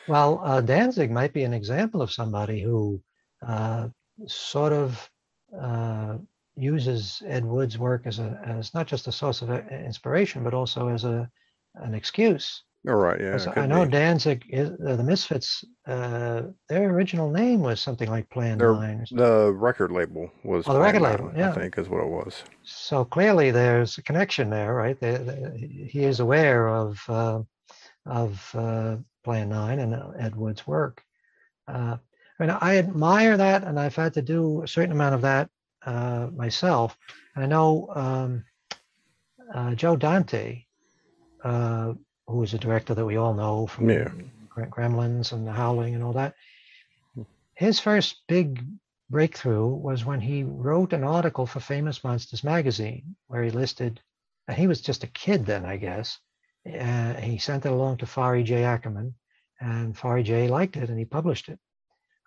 Well, 0.06 0.40
uh, 0.44 0.60
Danzig 0.60 1.10
might 1.10 1.32
be 1.32 1.44
an 1.44 1.52
example 1.54 2.02
of 2.02 2.12
somebody 2.12 2.62
who 2.62 3.02
uh, 3.42 3.88
sort 4.26 4.72
of 4.72 5.10
uh, 5.58 6.16
uses 6.56 7.22
Ed 7.26 7.44
Wood's 7.44 7.78
work 7.78 8.02
as 8.06 8.18
a 8.18 8.40
as 8.44 8.74
not 8.74 8.86
just 8.86 9.06
a 9.08 9.12
source 9.12 9.42
of 9.42 9.50
uh, 9.50 9.62
inspiration, 9.70 10.42
but 10.44 10.54
also 10.54 10.88
as 10.88 11.04
a 11.04 11.30
an 11.76 11.94
excuse. 11.94 12.62
All 12.88 12.94
right, 12.94 13.20
yeah. 13.20 13.38
I 13.56 13.66
know 13.66 13.84
be. 13.84 13.90
Danzig, 13.90 14.44
is, 14.48 14.70
uh, 14.86 14.94
the 14.96 15.02
Misfits, 15.02 15.64
uh, 15.86 16.42
their 16.68 16.88
original 16.90 17.28
name 17.30 17.60
was 17.60 17.80
something 17.80 18.08
like 18.08 18.30
Plan 18.30 18.56
Their- 18.56 18.72
Nine. 18.72 19.04
The 19.10 19.52
record 19.52 19.90
label 19.90 20.30
was. 20.44 20.66
Oh, 20.66 20.72
the 20.74 20.80
record 20.80 21.02
label, 21.02 21.26
Nine, 21.26 21.36
yeah. 21.36 21.50
I 21.50 21.54
think 21.54 21.76
is 21.76 21.88
what 21.88 22.02
it 22.02 22.08
was. 22.08 22.44
So 22.62 23.04
clearly, 23.04 23.50
there's 23.50 23.98
a 23.98 24.02
connection 24.02 24.48
there, 24.48 24.74
right? 24.74 24.98
They, 24.98 25.16
they- 25.16 25.88
he 25.90 26.04
is 26.04 26.20
aware 26.20 26.68
of 26.68 27.02
uh, 27.08 27.42
of 28.06 28.50
uh, 28.54 28.96
Plan 29.24 29.48
Nine 29.50 29.80
and 29.80 29.94
uh, 29.94 30.10
Ed 30.18 30.36
Wood's 30.36 30.66
work. 30.66 31.02
I 32.38 32.46
mean, 32.46 32.56
I 32.60 32.76
admire 32.78 33.36
that, 33.36 33.64
and 33.64 33.78
I've 33.80 33.96
had 33.96 34.14
to 34.14 34.22
do 34.22 34.62
a 34.62 34.68
certain 34.68 34.92
amount 34.92 35.14
of 35.14 35.22
that 35.22 35.50
uh, 35.84 36.28
myself. 36.34 36.96
And 37.34 37.44
I 37.44 37.48
know 37.48 37.90
um, 37.94 38.44
uh, 39.52 39.74
Joe 39.74 39.96
Dante, 39.96 40.64
uh, 41.42 41.94
who 42.26 42.42
is 42.42 42.54
a 42.54 42.58
director 42.58 42.94
that 42.94 43.04
we 43.04 43.16
all 43.16 43.34
know 43.34 43.66
from 43.66 43.90
Yeah. 43.90 44.10
Gremlins 44.56 45.32
and 45.32 45.46
The 45.46 45.52
Howling 45.52 45.94
and 45.94 46.02
all 46.02 46.12
that. 46.14 46.34
His 47.54 47.80
first 47.80 48.22
big 48.28 48.64
breakthrough 49.10 49.66
was 49.66 50.04
when 50.04 50.20
he 50.20 50.44
wrote 50.44 50.92
an 50.92 51.04
article 51.04 51.46
for 51.46 51.60
Famous 51.60 52.04
Monsters 52.04 52.44
magazine, 52.44 53.16
where 53.26 53.42
he 53.42 53.50
listed, 53.50 54.00
and 54.46 54.56
he 54.56 54.66
was 54.66 54.80
just 54.80 55.04
a 55.04 55.08
kid 55.08 55.46
then, 55.46 55.64
I 55.64 55.76
guess. 55.76 56.18
Uh, 56.66 57.14
he 57.14 57.38
sent 57.38 57.66
it 57.66 57.72
along 57.72 57.96
to 57.98 58.06
Forry 58.06 58.42
J. 58.44 58.64
Ackerman, 58.64 59.14
and 59.60 59.96
Forry 59.96 60.22
J. 60.22 60.48
liked 60.48 60.76
it, 60.76 60.90
and 60.90 60.98
he 60.98 61.04
published 61.04 61.48
it. 61.48 61.58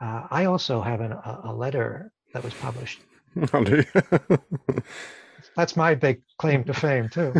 Uh, 0.02 0.28
I 0.32 0.46
also 0.46 0.82
have 0.82 1.02
an, 1.02 1.12
a, 1.12 1.42
a 1.46 1.54
letter 1.54 2.12
that 2.34 2.44
was 2.44 2.54
published. 2.56 3.02
I. 3.54 3.86
That's 5.56 5.76
my 5.76 5.96
big 5.96 6.22
claim 6.38 6.64
to 6.66 6.74
fame 6.74 7.10
too. 7.10 7.34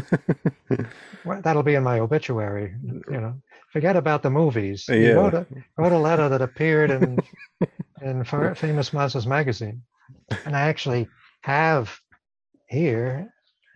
Well, 1.24 1.40
That'll 1.44 1.62
be 1.62 1.76
in 1.76 1.84
my 1.84 2.00
obituary. 2.00 2.74
You 2.84 3.22
know, 3.22 3.36
forget 3.72 3.96
about 3.96 4.24
the 4.24 4.32
movies. 4.32 4.86
Yeah. 4.90 5.12
wrote 5.12 5.36
a 5.36 5.46
wrote 5.78 5.92
a 5.92 5.98
letter 6.00 6.30
that 6.30 6.42
appeared 6.42 6.90
in 6.90 7.20
in 8.02 8.24
Famous 8.24 8.92
Monsters 8.92 9.28
magazine, 9.28 9.84
and 10.46 10.56
I 10.56 10.62
actually 10.62 11.08
have 11.44 11.96
here 12.68 13.32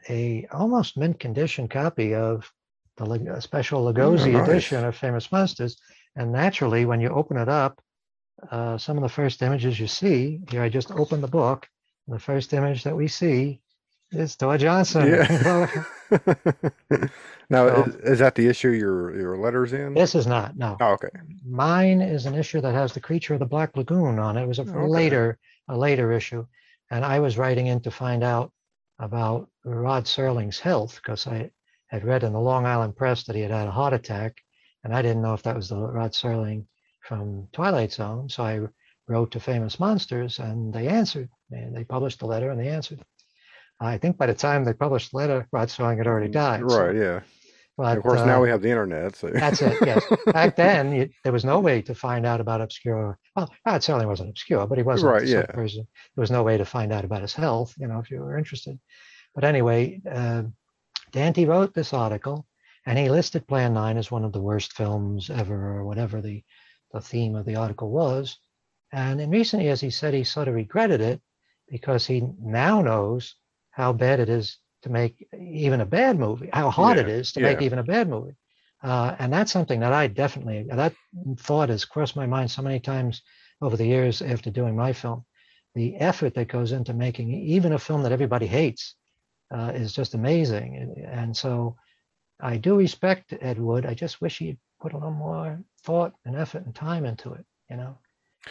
a 0.09 0.47
almost 0.51 0.97
mint 0.97 1.19
condition 1.19 1.67
copy 1.67 2.15
of 2.15 2.51
the 2.97 3.05
uh, 3.05 3.39
special 3.39 3.86
Lugosi 3.86 4.33
nice. 4.33 4.49
edition 4.49 4.83
of 4.83 4.95
Famous 4.95 5.31
Monsters. 5.31 5.77
And 6.15 6.31
naturally, 6.31 6.86
when 6.86 6.99
you 7.01 7.09
open 7.09 7.38
it 7.38 7.49
up, 7.49 7.79
uh, 8.51 8.77
some 8.77 8.97
of 8.97 9.03
the 9.03 9.09
first 9.09 9.41
images 9.41 9.79
you 9.79 9.87
see 9.87 10.41
here, 10.49 10.61
I 10.61 10.69
just 10.69 10.91
opened 10.91 11.23
the 11.23 11.27
book. 11.27 11.67
The 12.07 12.19
first 12.19 12.53
image 12.53 12.83
that 12.83 12.95
we 12.95 13.07
see 13.07 13.61
is 14.11 14.35
Tor 14.35 14.57
Johnson. 14.57 15.07
yeah. 15.07 15.83
now, 17.49 17.67
So- 17.67 17.83
is, 17.87 17.95
is 17.95 18.19
that 18.19 18.35
the 18.35 18.47
issue 18.47 18.69
your 18.69 19.15
your 19.15 19.37
letters 19.37 19.73
in? 19.73 19.93
this 19.93 20.15
is 20.15 20.27
not, 20.27 20.57
no. 20.57 20.77
Oh, 20.79 20.93
okay. 20.93 21.09
Mine 21.45 22.01
is 22.01 22.25
an 22.25 22.35
issue 22.35 22.61
that 22.61 22.73
has 22.73 22.93
the 22.93 22.99
creature 22.99 23.33
of 23.33 23.39
the 23.39 23.45
Black 23.45 23.75
Lagoon 23.75 24.19
on 24.19 24.37
it. 24.37 24.43
It 24.43 24.47
was 24.47 24.59
a 24.59 24.63
Okay. 24.63 24.87
later, 24.87 25.37
a 25.67 25.77
later 25.77 26.11
issue, 26.11 26.45
and 26.91 27.03
I 27.03 27.19
was 27.19 27.37
writing 27.37 27.67
in 27.67 27.81
to 27.81 27.91
find 27.91 28.23
out 28.23 28.51
about 28.99 29.49
Rod 29.65 30.05
Serling's 30.05 30.59
health 30.59 30.95
because 31.01 31.27
I 31.27 31.51
had 31.87 32.03
read 32.05 32.23
in 32.23 32.33
the 32.33 32.39
Long 32.39 32.65
Island 32.65 32.95
Press 32.95 33.23
that 33.23 33.35
he 33.35 33.41
had 33.41 33.51
had 33.51 33.67
a 33.67 33.71
heart 33.71 33.93
attack, 33.93 34.37
and 34.83 34.93
I 34.93 35.01
didn't 35.01 35.21
know 35.21 35.33
if 35.33 35.43
that 35.43 35.55
was 35.55 35.69
the 35.69 35.77
Rod 35.77 36.11
Serling 36.11 36.65
from 37.08 37.47
Twilight 37.53 37.91
Zone. 37.93 38.30
So 38.30 38.43
I 38.43 38.62
wrote 39.08 39.32
to 39.32 39.39
Famous 39.39 39.80
Monsters, 39.80 40.39
and 40.39 40.74
they 40.74 40.88
answered, 40.88 41.30
and 41.51 41.76
they 41.76 41.84
published 41.84 42.20
the 42.20 42.26
letter, 42.28 42.49
and 42.51 42.60
they 42.60 42.70
answered. 42.70 43.01
I 43.80 43.97
think 43.97 44.18
by 44.18 44.26
the 44.28 44.34
time 44.34 44.64
they 44.64 44.74
published 44.74 45.12
the 45.12 45.18
letter, 45.18 45.47
Rod 45.51 45.68
Serling 45.68 45.97
had 45.97 46.08
already 46.08 46.30
died. 46.32 46.62
so- 46.70 46.86
Right. 46.86 46.95
Yeah. 46.95 47.20
but, 47.78 47.97
of 47.97 48.03
course, 48.03 48.22
uh, 48.22 48.26
now 48.26 48.41
we 48.41 48.49
have 48.49 48.62
the 48.62 48.70
internet. 48.70 49.16
So 49.18 49.28
that's 49.28 49.62
it. 49.62 49.78
Yes. 49.86 50.03
Back 50.34 50.56
then, 50.56 50.93
you, 50.95 51.10
there 51.24 51.34
was 51.34 51.43
no 51.43 51.60
way 51.60 51.82
to 51.84 51.93
find 51.93 52.26
out 52.26 52.39
about 52.39 52.62
obscure. 52.62 53.18
Well, 53.36 53.51
Rod 53.66 53.82
Serling 53.82 54.08
wasn't 54.08 54.30
obscure, 54.30 54.66
but 54.66 54.78
he 54.78 54.84
wasn't 54.84 55.12
Right, 55.12 55.28
yeah. 55.28 55.45
person. 55.47 55.86
There 56.16 56.22
was 56.22 56.32
no 56.32 56.41
way 56.43 56.58
to 56.58 56.66
find 56.66 56.93
out 56.93 57.03
about 57.06 57.22
his 57.22 57.34
health. 57.34 57.74
You 57.78 57.88
know, 57.88 57.99
if 57.99 58.10
you 58.10 58.20
were 58.22 58.38
interested. 58.38 58.80
But 59.36 59.43
anyway, 59.43 60.01
uh, 60.10 60.43
Dante 61.12 61.43
wrote 61.45 61.74
this 61.74 61.93
article, 61.93 62.45
and 62.86 62.97
he 62.97 63.10
listed 63.10 63.45
Plan 63.45 63.74
Nine 63.74 63.97
as 63.97 64.10
one 64.10 64.24
of 64.24 64.32
the 64.32 64.41
worst 64.41 64.72
films 64.74 65.30
ever, 65.30 65.78
or 65.78 65.86
whatever 65.86 66.22
the 66.22 66.43
the 66.91 67.01
theme 67.01 67.36
of 67.36 67.45
the 67.45 67.55
article 67.55 67.89
was. 67.89 68.38
And 68.91 69.19
in 69.21 69.29
recent 69.29 69.63
years, 69.63 69.81
he 69.81 69.89
said 69.89 70.13
he 70.13 70.23
sort 70.23 70.47
of 70.47 70.55
regretted 70.55 71.01
it 71.01 71.21
because 71.67 72.05
he 72.05 72.23
now 72.39 72.81
knows 72.81 73.36
how 73.71 73.93
bad 73.93 74.19
it 74.19 74.29
is 74.29 74.57
to 74.83 74.89
make 74.89 75.27
even 75.38 75.81
a 75.81 75.86
bad 75.86 76.19
movie, 76.19 76.49
how 76.53 76.69
hard 76.69 76.97
it 76.97 77.07
Yeah, 77.07 77.19
is 77.19 77.31
to 77.33 77.39
make 77.41 77.61
even 77.61 77.79
a 77.79 77.83
bad 77.83 78.07
movie. 78.07 78.36
Uh, 78.83 79.15
and 79.19 79.33
that's 79.33 79.51
something 79.51 79.79
that 79.79 79.93
I 79.93 80.07
definitely, 80.07 80.67
that 80.69 80.93
thought 81.38 81.69
has 81.69 81.86
crossed 81.86 82.15
my 82.15 82.27
mind 82.27 82.51
so 82.51 82.61
many 82.61 82.79
times 82.79 83.21
over 83.61 83.75
the 83.75 83.86
years 83.88 84.21
after 84.21 84.51
doing 84.51 84.75
my 84.75 84.93
film. 84.93 85.25
The 85.73 85.95
effort 85.97 86.36
that 86.36 86.47
goes 86.47 86.71
into 86.71 86.93
making 86.93 87.31
even 87.33 87.73
a 87.73 87.79
film 87.79 88.03
that 88.03 88.11
everybody 88.11 88.47
hates 88.47 88.95
uh, 89.51 89.71
is 89.73 89.93
just 89.93 90.13
amazing. 90.13 90.77
And, 90.77 91.05
and 91.05 91.38
so 91.38 91.77
I 92.39 92.57
do 92.57 92.77
respect 92.77 93.33
Ed 93.41 93.59
Wood. 93.59 93.86
I 93.86 93.93
just 93.93 94.21
wish 94.21 94.38
he'd 94.39 94.59
put 94.79 94.93
a 94.93 94.97
little 94.97 95.11
more 95.11 95.59
thought 95.86 96.13
and 96.25 96.36
effort 96.36 96.65
and 96.65 96.73
time 96.75 97.05
into 97.05 97.33
it, 97.33 97.45
you 97.69 97.77
know? 97.77 97.97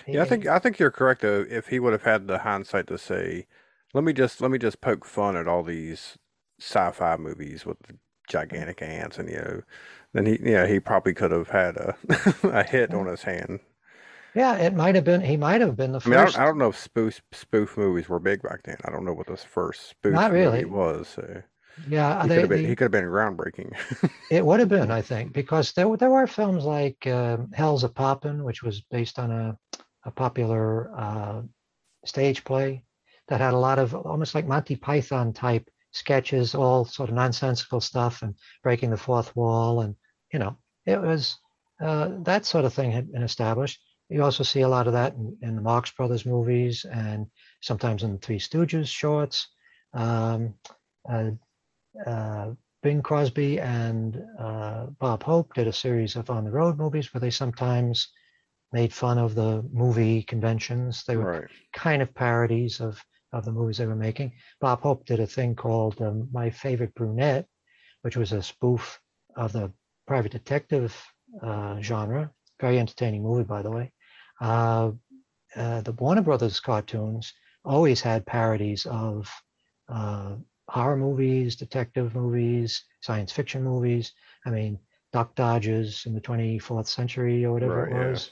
Yeah, 0.06 0.22
I 0.22 0.24
think 0.24 0.46
I 0.46 0.58
think 0.58 0.78
you're 0.78 0.90
correct 0.90 1.22
though. 1.22 1.44
If 1.48 1.68
he 1.68 1.78
would 1.78 1.92
have 1.92 2.02
had 2.02 2.26
the 2.26 2.38
hindsight 2.38 2.86
to 2.88 2.98
say, 2.98 3.46
"Let 3.92 4.04
me 4.04 4.12
just 4.12 4.40
let 4.40 4.50
me 4.50 4.58
just 4.58 4.80
poke 4.80 5.04
fun 5.04 5.36
at 5.36 5.46
all 5.46 5.62
these 5.62 6.18
sci-fi 6.60 7.16
movies 7.16 7.64
with 7.64 7.76
gigantic 8.28 8.78
mm-hmm. 8.78 9.02
ants," 9.02 9.18
and 9.18 9.28
you 9.28 9.36
know, 9.36 9.62
then 10.12 10.26
he 10.26 10.38
yeah 10.42 10.66
he 10.66 10.80
probably 10.80 11.14
could 11.14 11.30
have 11.30 11.50
had 11.50 11.76
a 11.76 11.96
a 12.42 12.64
hit 12.64 12.92
on 12.92 13.06
his 13.06 13.22
hand. 13.22 13.60
Yeah, 14.34 14.56
it 14.56 14.74
might 14.74 14.96
have 14.96 15.04
been, 15.04 15.20
he 15.20 15.36
might 15.36 15.60
have 15.60 15.76
been 15.76 15.92
the 15.92 16.00
I 16.04 16.08
mean, 16.08 16.18
I 16.18 16.24
first. 16.24 16.34
don't, 16.34 16.42
I 16.42 16.46
don't 16.46 16.58
know 16.58 16.70
if 16.70 16.76
spoof 16.76 17.22
spoof 17.32 17.76
movies 17.76 18.08
were 18.08 18.18
big 18.18 18.42
back 18.42 18.64
then. 18.64 18.78
I 18.84 18.90
don't 18.90 19.04
know 19.04 19.12
what 19.14 19.28
this 19.28 19.44
first 19.44 19.90
spoof 19.90 20.12
Not 20.12 20.32
really. 20.32 20.64
movie 20.64 20.70
was. 20.74 21.08
So 21.08 21.42
yeah, 21.88 22.22
he 22.22 22.28
they, 22.28 22.34
could 22.36 22.42
have 22.42 22.48
been 22.50 22.62
the- 22.62 22.68
he 22.68 22.76
could 22.76 22.84
have 22.84 22.92
been 22.92 23.04
groundbreaking. 23.04 23.72
It 24.30 24.44
would 24.44 24.60
have 24.60 24.68
been, 24.68 24.90
I 24.90 25.02
think, 25.02 25.32
because 25.32 25.72
there 25.72 25.88
were- 25.88 25.96
there 25.96 26.10
were 26.10 26.26
films 26.26 26.64
like 26.64 27.06
uh, 27.06 27.38
Hellzapoppin', 27.56 28.42
which 28.42 28.62
was 28.62 28.80
based 28.90 29.18
on 29.18 29.30
a 29.30 29.58
a 30.06 30.10
popular 30.10 30.90
uh, 30.98 31.42
stage 32.04 32.44
play 32.44 32.84
that 33.28 33.40
had 33.40 33.54
a 33.54 33.58
lot 33.58 33.78
of 33.78 33.94
almost 33.94 34.34
like 34.34 34.46
Monty 34.46 34.76
Python 34.76 35.32
type 35.32 35.66
sketches, 35.92 36.54
all 36.54 36.84
sort 36.84 37.08
of 37.08 37.14
nonsensical 37.14 37.80
stuff 37.80 38.20
and 38.22 38.34
breaking 38.62 38.90
the 38.90 38.96
fourth 38.98 39.34
wall, 39.34 39.80
and 39.80 39.94
you 40.32 40.38
know, 40.38 40.56
it 40.84 41.00
was 41.00 41.38
uh, 41.80 42.10
that 42.22 42.44
sort 42.44 42.64
of 42.66 42.74
thing 42.74 42.90
had 42.92 43.10
been 43.12 43.22
established. 43.22 43.80
You 44.10 44.22
also 44.22 44.44
see 44.44 44.60
a 44.60 44.68
lot 44.68 44.86
of 44.86 44.92
that 44.92 45.14
in, 45.14 45.36
in 45.40 45.56
the 45.56 45.62
Marx 45.62 45.90
Brothers 45.90 46.26
movies 46.26 46.84
and 46.84 47.26
sometimes 47.62 48.02
in 48.02 48.12
the 48.12 48.18
Three 48.18 48.38
Stooges 48.38 48.88
shorts. 48.88 49.48
Um, 49.94 50.54
uh, 51.08 51.30
uh, 52.06 52.52
Bing 52.82 53.02
Crosby 53.02 53.60
and 53.60 54.22
uh, 54.38 54.86
Bob 54.98 55.22
Hope 55.22 55.54
did 55.54 55.66
a 55.68 55.72
series 55.72 56.16
of 56.16 56.30
on 56.30 56.44
the 56.44 56.50
road 56.50 56.78
movies 56.78 57.12
where 57.12 57.20
they 57.20 57.30
sometimes 57.30 58.08
made 58.72 58.92
fun 58.92 59.18
of 59.18 59.34
the 59.34 59.62
movie 59.72 60.22
conventions. 60.22 61.04
They 61.04 61.16
were 61.16 61.28
Right. 61.28 61.50
kind 61.74 62.02
of 62.02 62.14
parodies 62.14 62.80
of 62.80 63.02
of 63.32 63.44
the 63.44 63.52
movies 63.52 63.78
they 63.78 63.86
were 63.86 63.96
making. 63.96 64.32
Bob 64.60 64.80
Hope 64.82 65.04
did 65.06 65.20
a 65.20 65.26
thing 65.26 65.54
called 65.56 66.00
um, 66.00 66.28
My 66.32 66.50
Favorite 66.50 66.94
Brunette, 66.94 67.48
which 68.02 68.16
was 68.16 68.32
a 68.32 68.42
spoof 68.42 69.00
of 69.36 69.52
the 69.52 69.72
private 70.06 70.32
detective 70.32 70.94
uh, 71.42 71.80
genre. 71.80 72.30
Very 72.60 72.78
entertaining 72.78 73.22
movie, 73.24 73.44
by 73.44 73.62
the 73.62 73.70
way. 73.70 73.92
Uh, 74.40 74.92
uh, 75.56 75.80
the 75.82 75.92
Warner 75.92 76.22
Brothers 76.22 76.60
cartoons 76.60 77.32
always 77.64 78.00
had 78.00 78.26
parodies 78.26 78.86
of 78.86 79.30
uh, 79.88 80.36
horror 80.74 80.96
movies, 80.96 81.54
detective 81.56 82.14
movies, 82.14 82.84
science 83.00 83.30
fiction 83.32 83.62
movies. 83.62 84.12
I 84.44 84.50
mean, 84.50 84.78
Duck 85.12 85.34
Dodgers 85.36 86.04
in 86.06 86.14
the 86.14 86.20
24th 86.20 86.88
century 86.88 87.44
or 87.44 87.52
whatever 87.52 87.84
Right, 87.84 87.92
it 87.92 87.94
yeah. 87.94 88.10
was. 88.10 88.30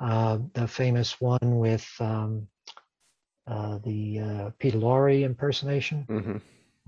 Uh, 0.00 0.38
the 0.54 0.66
famous 0.66 1.20
one 1.20 1.58
with 1.58 1.88
um, 2.00 2.48
uh, 3.46 3.78
the 3.84 4.18
uh, 4.18 4.50
Peter 4.58 4.78
Lorre 4.78 5.22
impersonation, 5.24 6.04
hmm 6.08 6.36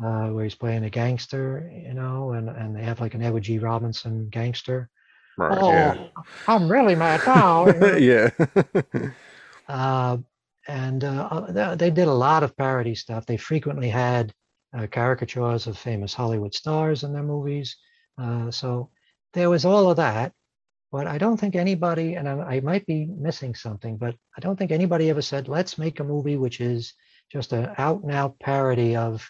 uh, 0.04 0.28
where 0.28 0.44
he's 0.44 0.54
playing 0.54 0.84
a 0.84 0.90
gangster, 0.90 1.70
you 1.72 1.94
know, 1.94 2.32
and, 2.32 2.50
and 2.50 2.76
they 2.76 2.82
have 2.82 3.00
like 3.00 3.14
an 3.14 3.22
Edward 3.22 3.44
G. 3.44 3.58
Robinson 3.58 4.28
gangster. 4.28 4.90
Right. 5.38 5.62
oh, 5.62 5.70
Yeah. 5.70 6.08
I'm 6.48 6.70
really 6.70 6.94
mad 6.96 7.20
now. 7.26 7.66
yeah. 7.96 8.28
uh, 9.68 10.18
and 10.68 11.04
uh, 11.04 11.28
uh, 11.32 11.74
they 11.76 11.90
did 11.90 12.08
a 12.08 12.12
lot 12.12 12.42
of 12.42 12.56
parody 12.56 12.94
stuff. 12.94 13.24
They 13.24 13.36
frequently 13.38 13.88
had 13.88 14.34
uh, 14.76 14.86
caricatures 14.86 15.66
of 15.66 15.78
famous 15.78 16.14
Hollywood 16.14 16.54
stars 16.54 17.02
in 17.02 17.12
their 17.12 17.22
movies. 17.22 17.76
Uh, 18.18 18.50
so 18.50 18.90
there 19.32 19.50
was 19.50 19.64
all 19.64 19.90
of 19.90 19.96
that. 19.96 20.32
But 20.92 21.06
I 21.06 21.18
don't 21.18 21.36
think 21.36 21.56
anybody, 21.56 22.14
and 22.14 22.28
I, 22.28 22.56
I 22.56 22.60
might 22.60 22.86
be 22.86 23.06
missing 23.06 23.54
something, 23.54 23.96
but 23.96 24.14
I 24.36 24.40
don't 24.40 24.56
think 24.56 24.70
anybody 24.70 25.10
ever 25.10 25.22
said, 25.22 25.48
let's 25.48 25.78
make 25.78 26.00
a 26.00 26.04
movie 26.04 26.36
which 26.36 26.60
is 26.60 26.94
just 27.30 27.52
an 27.52 27.70
out 27.76 28.02
and 28.02 28.12
out 28.12 28.38
parody 28.38 28.96
of 28.96 29.28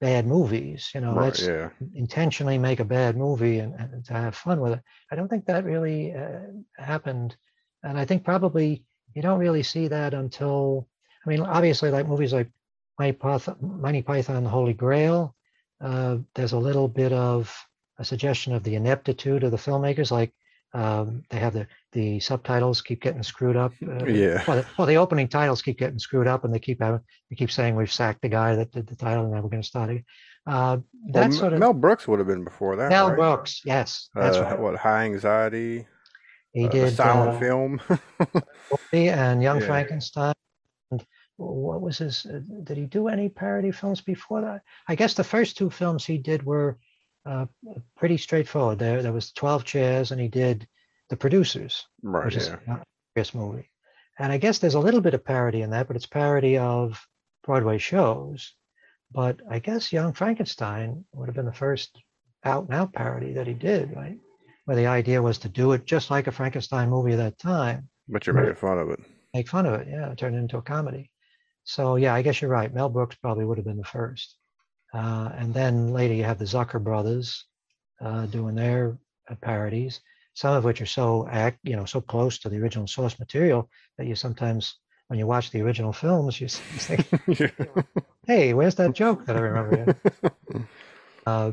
bad 0.00 0.26
movies. 0.26 0.90
You 0.94 1.02
know, 1.02 1.14
right. 1.14 1.26
let's 1.26 1.46
Yeah. 1.46 1.70
intentionally 1.94 2.58
make 2.58 2.80
a 2.80 2.84
bad 2.84 3.16
movie 3.16 3.58
and, 3.58 3.74
and 3.74 4.04
to 4.06 4.14
have 4.14 4.34
fun 4.34 4.60
with 4.60 4.72
it. 4.72 4.80
I 5.10 5.16
don't 5.16 5.28
think 5.28 5.44
that 5.46 5.64
really 5.64 6.14
uh, 6.14 6.40
happened, 6.78 7.36
and 7.82 7.98
I 7.98 8.04
think 8.06 8.24
probably 8.24 8.84
you 9.14 9.22
don't 9.22 9.38
really 9.38 9.62
see 9.62 9.88
that 9.88 10.14
until 10.14 10.88
I 11.24 11.28
mean, 11.28 11.40
obviously, 11.40 11.90
like 11.90 12.08
movies 12.08 12.32
like 12.32 12.50
Monty 12.98 14.02
Python, 14.02 14.36
and 14.36 14.46
the 14.46 14.50
Holy 14.50 14.74
Grail. 14.74 15.34
Uh, 15.80 16.18
there's 16.34 16.52
a 16.52 16.58
little 16.58 16.88
bit 16.88 17.12
of 17.12 17.54
a 17.98 18.04
suggestion 18.04 18.54
of 18.54 18.62
the 18.64 18.74
ineptitude 18.74 19.44
of 19.44 19.50
the 19.50 19.56
filmmakers, 19.58 20.10
like. 20.10 20.32
Um, 20.76 21.22
they 21.30 21.38
have 21.38 21.52
the, 21.52 21.68
the 21.92 22.18
subtitles 22.18 22.82
keep 22.82 23.00
getting 23.00 23.22
screwed 23.22 23.54
up. 23.56 23.72
Uh, 23.80 24.04
Yeah. 24.06 24.42
Well 24.48 24.56
the, 24.56 24.66
well, 24.76 24.88
the 24.88 24.96
opening 24.96 25.28
titles 25.28 25.62
keep 25.62 25.78
getting 25.78 26.00
screwed 26.00 26.26
up, 26.26 26.42
and 26.44 26.52
they 26.52 26.58
keep 26.58 26.82
having, 26.82 26.98
they 27.30 27.36
keep 27.36 27.52
saying 27.52 27.76
we've 27.76 27.92
sacked 27.92 28.22
the 28.22 28.28
guy 28.28 28.56
that 28.56 28.72
did 28.72 28.88
the 28.88 28.96
title, 28.96 29.22
and 29.22 29.32
now 29.34 29.40
we're 29.40 29.50
going 29.50 29.62
to 29.62 29.68
start 29.68 29.90
it. 29.90 30.04
Uh, 30.48 30.78
Well, 31.10 31.30
sort 31.30 31.52
of 31.52 31.60
Mel 31.60 31.74
Brooks 31.74 32.08
would 32.08 32.18
have 32.18 32.26
been 32.26 32.42
before 32.42 32.74
that. 32.74 32.90
Mel 32.90 33.10
right? 33.10 33.16
Brooks, 33.16 33.62
yes, 33.64 34.10
that's 34.16 34.38
uh, 34.38 34.42
right. 34.42 34.58
What 34.58 34.74
high 34.74 35.04
anxiety? 35.04 35.86
He 36.52 36.64
uh, 36.64 36.68
did 36.70 36.96
silent 36.96 37.36
uh, 37.36 37.38
film. 37.38 37.80
And 38.92 39.42
Young 39.42 39.60
Yeah. 39.60 39.66
Frankenstein. 39.66 40.34
What 41.36 41.80
was 41.80 41.98
his? 41.98 42.26
Uh, 42.26 42.40
did 42.62 42.76
he 42.76 42.84
do 42.86 43.08
any 43.08 43.28
parody 43.28 43.72
films 43.72 44.00
before 44.00 44.40
that? 44.42 44.62
I 44.88 44.94
guess 44.94 45.14
the 45.14 45.24
first 45.24 45.56
two 45.56 45.70
films 45.70 46.04
he 46.04 46.18
did 46.18 46.44
were 46.44 46.78
uh, 47.26 47.46
pretty 47.96 48.16
straightforward. 48.18 48.78
There, 48.78 49.02
there 49.02 49.12
was 49.12 49.32
Twelve 49.32 49.64
Chairs, 49.64 50.12
and 50.12 50.20
he 50.20 50.28
did 50.28 50.68
The 51.10 51.16
Producers, 51.16 51.86
right. 52.02 52.24
which 52.26 52.36
is 52.36 52.48
Yeah. 52.48 52.76
a 52.76 52.82
serious 53.16 53.34
movie. 53.34 53.68
And 54.18 54.30
I 54.32 54.38
guess 54.38 54.58
there's 54.60 54.74
a 54.74 54.80
little 54.80 55.00
bit 55.00 55.14
of 55.14 55.24
parody 55.24 55.62
in 55.62 55.70
that, 55.70 55.88
but 55.88 55.96
it's 55.96 56.06
parody 56.06 56.56
of 56.56 57.04
Broadway 57.42 57.78
shows. 57.78 58.52
But 59.10 59.40
I 59.50 59.58
guess 59.58 59.92
Young 59.92 60.12
Frankenstein 60.12 61.04
would 61.12 61.26
have 61.28 61.34
been 61.34 61.46
the 61.46 61.52
first 61.52 62.00
out 62.44 62.64
and 62.66 62.74
out 62.74 62.92
parody 62.92 63.32
that 63.32 63.46
he 63.48 63.54
did, 63.54 63.94
right? 63.96 64.18
Where 64.66 64.76
the 64.76 64.86
idea 64.86 65.20
was 65.20 65.38
to 65.38 65.48
do 65.48 65.72
it 65.72 65.84
just 65.84 66.10
like 66.10 66.26
a 66.28 66.32
Frankenstein 66.32 66.90
movie 66.90 67.12
at 67.12 67.16
that 67.18 67.38
time, 67.38 67.88
But 68.08 68.26
you're 68.26 68.34
making 68.34 68.54
fun 68.54 68.78
of 68.78 68.90
it. 68.90 69.00
make 69.32 69.48
fun 69.48 69.66
of 69.66 69.80
it, 69.80 69.88
yeah, 69.90 70.14
turn 70.14 70.34
it 70.34 70.38
into 70.38 70.58
a 70.58 70.62
comedy. 70.62 71.10
So 71.64 71.96
yeah, 71.96 72.14
I 72.14 72.22
guess 72.22 72.40
you're 72.40 72.50
right. 72.50 72.72
Mel 72.72 72.88
Brooks 72.88 73.16
probably 73.16 73.44
would 73.44 73.58
have 73.58 73.66
been 73.66 73.76
the 73.76 73.84
first. 73.84 74.36
Uh, 74.92 75.30
and 75.36 75.52
then 75.52 75.92
later 75.92 76.14
you 76.14 76.24
have 76.24 76.38
the 76.38 76.44
Zucker 76.44 76.82
brothers 76.82 77.46
uh, 78.00 78.26
doing 78.26 78.54
their 78.54 78.98
uh, 79.28 79.34
parodies, 79.36 80.00
some 80.34 80.54
of 80.54 80.64
which 80.64 80.80
are 80.80 80.86
so 80.86 81.26
act, 81.28 81.58
you 81.64 81.74
know, 81.74 81.84
so 81.84 82.00
close 82.00 82.38
to 82.38 82.48
the 82.48 82.58
original 82.60 82.86
source 82.86 83.18
material 83.18 83.68
that 83.98 84.06
you 84.06 84.14
sometimes, 84.14 84.76
when 85.08 85.18
you 85.18 85.26
watch 85.26 85.50
the 85.50 85.62
original 85.62 85.92
films, 85.92 86.40
you, 86.40 86.48
think, 86.48 87.06
yeah. 87.40 87.82
"Hey, 88.26 88.54
where's 88.54 88.76
that 88.76 88.92
joke 88.94 89.26
that 89.26 89.36
I 89.36 89.40
remember?" 89.40 89.96
Uh, 91.26 91.52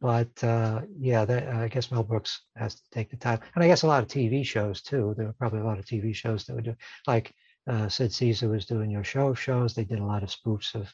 but 0.00 0.42
uh, 0.42 0.80
yeah, 0.98 1.24
that, 1.24 1.46
I 1.48 1.68
guess 1.68 1.92
Mel 1.92 2.02
Brooks 2.02 2.40
has 2.56 2.74
to 2.74 2.82
take 2.90 3.10
the 3.10 3.16
time, 3.16 3.38
and 3.54 3.62
I 3.62 3.68
guess 3.68 3.82
a 3.82 3.86
lot 3.86 4.02
of 4.02 4.08
TV 4.08 4.44
shows 4.44 4.82
too. 4.82 5.14
There 5.16 5.26
were 5.26 5.34
probably 5.34 5.60
a 5.60 5.64
lot 5.64 5.78
of 5.78 5.84
TV 5.84 6.12
shows 6.12 6.44
that 6.44 6.56
would 6.56 6.64
do, 6.64 6.74
like 7.06 7.32
uh, 7.66 7.88
Sid 7.88 8.12
Caesar 8.12 8.48
was 8.48 8.66
doing 8.66 8.90
your 8.90 9.04
show 9.04 9.28
of 9.28 9.38
shows. 9.40 9.74
They 9.74 9.84
did 9.84 9.98
a 9.98 10.04
lot 10.04 10.22
of 10.22 10.28
spoofs 10.30 10.74
of 10.74 10.92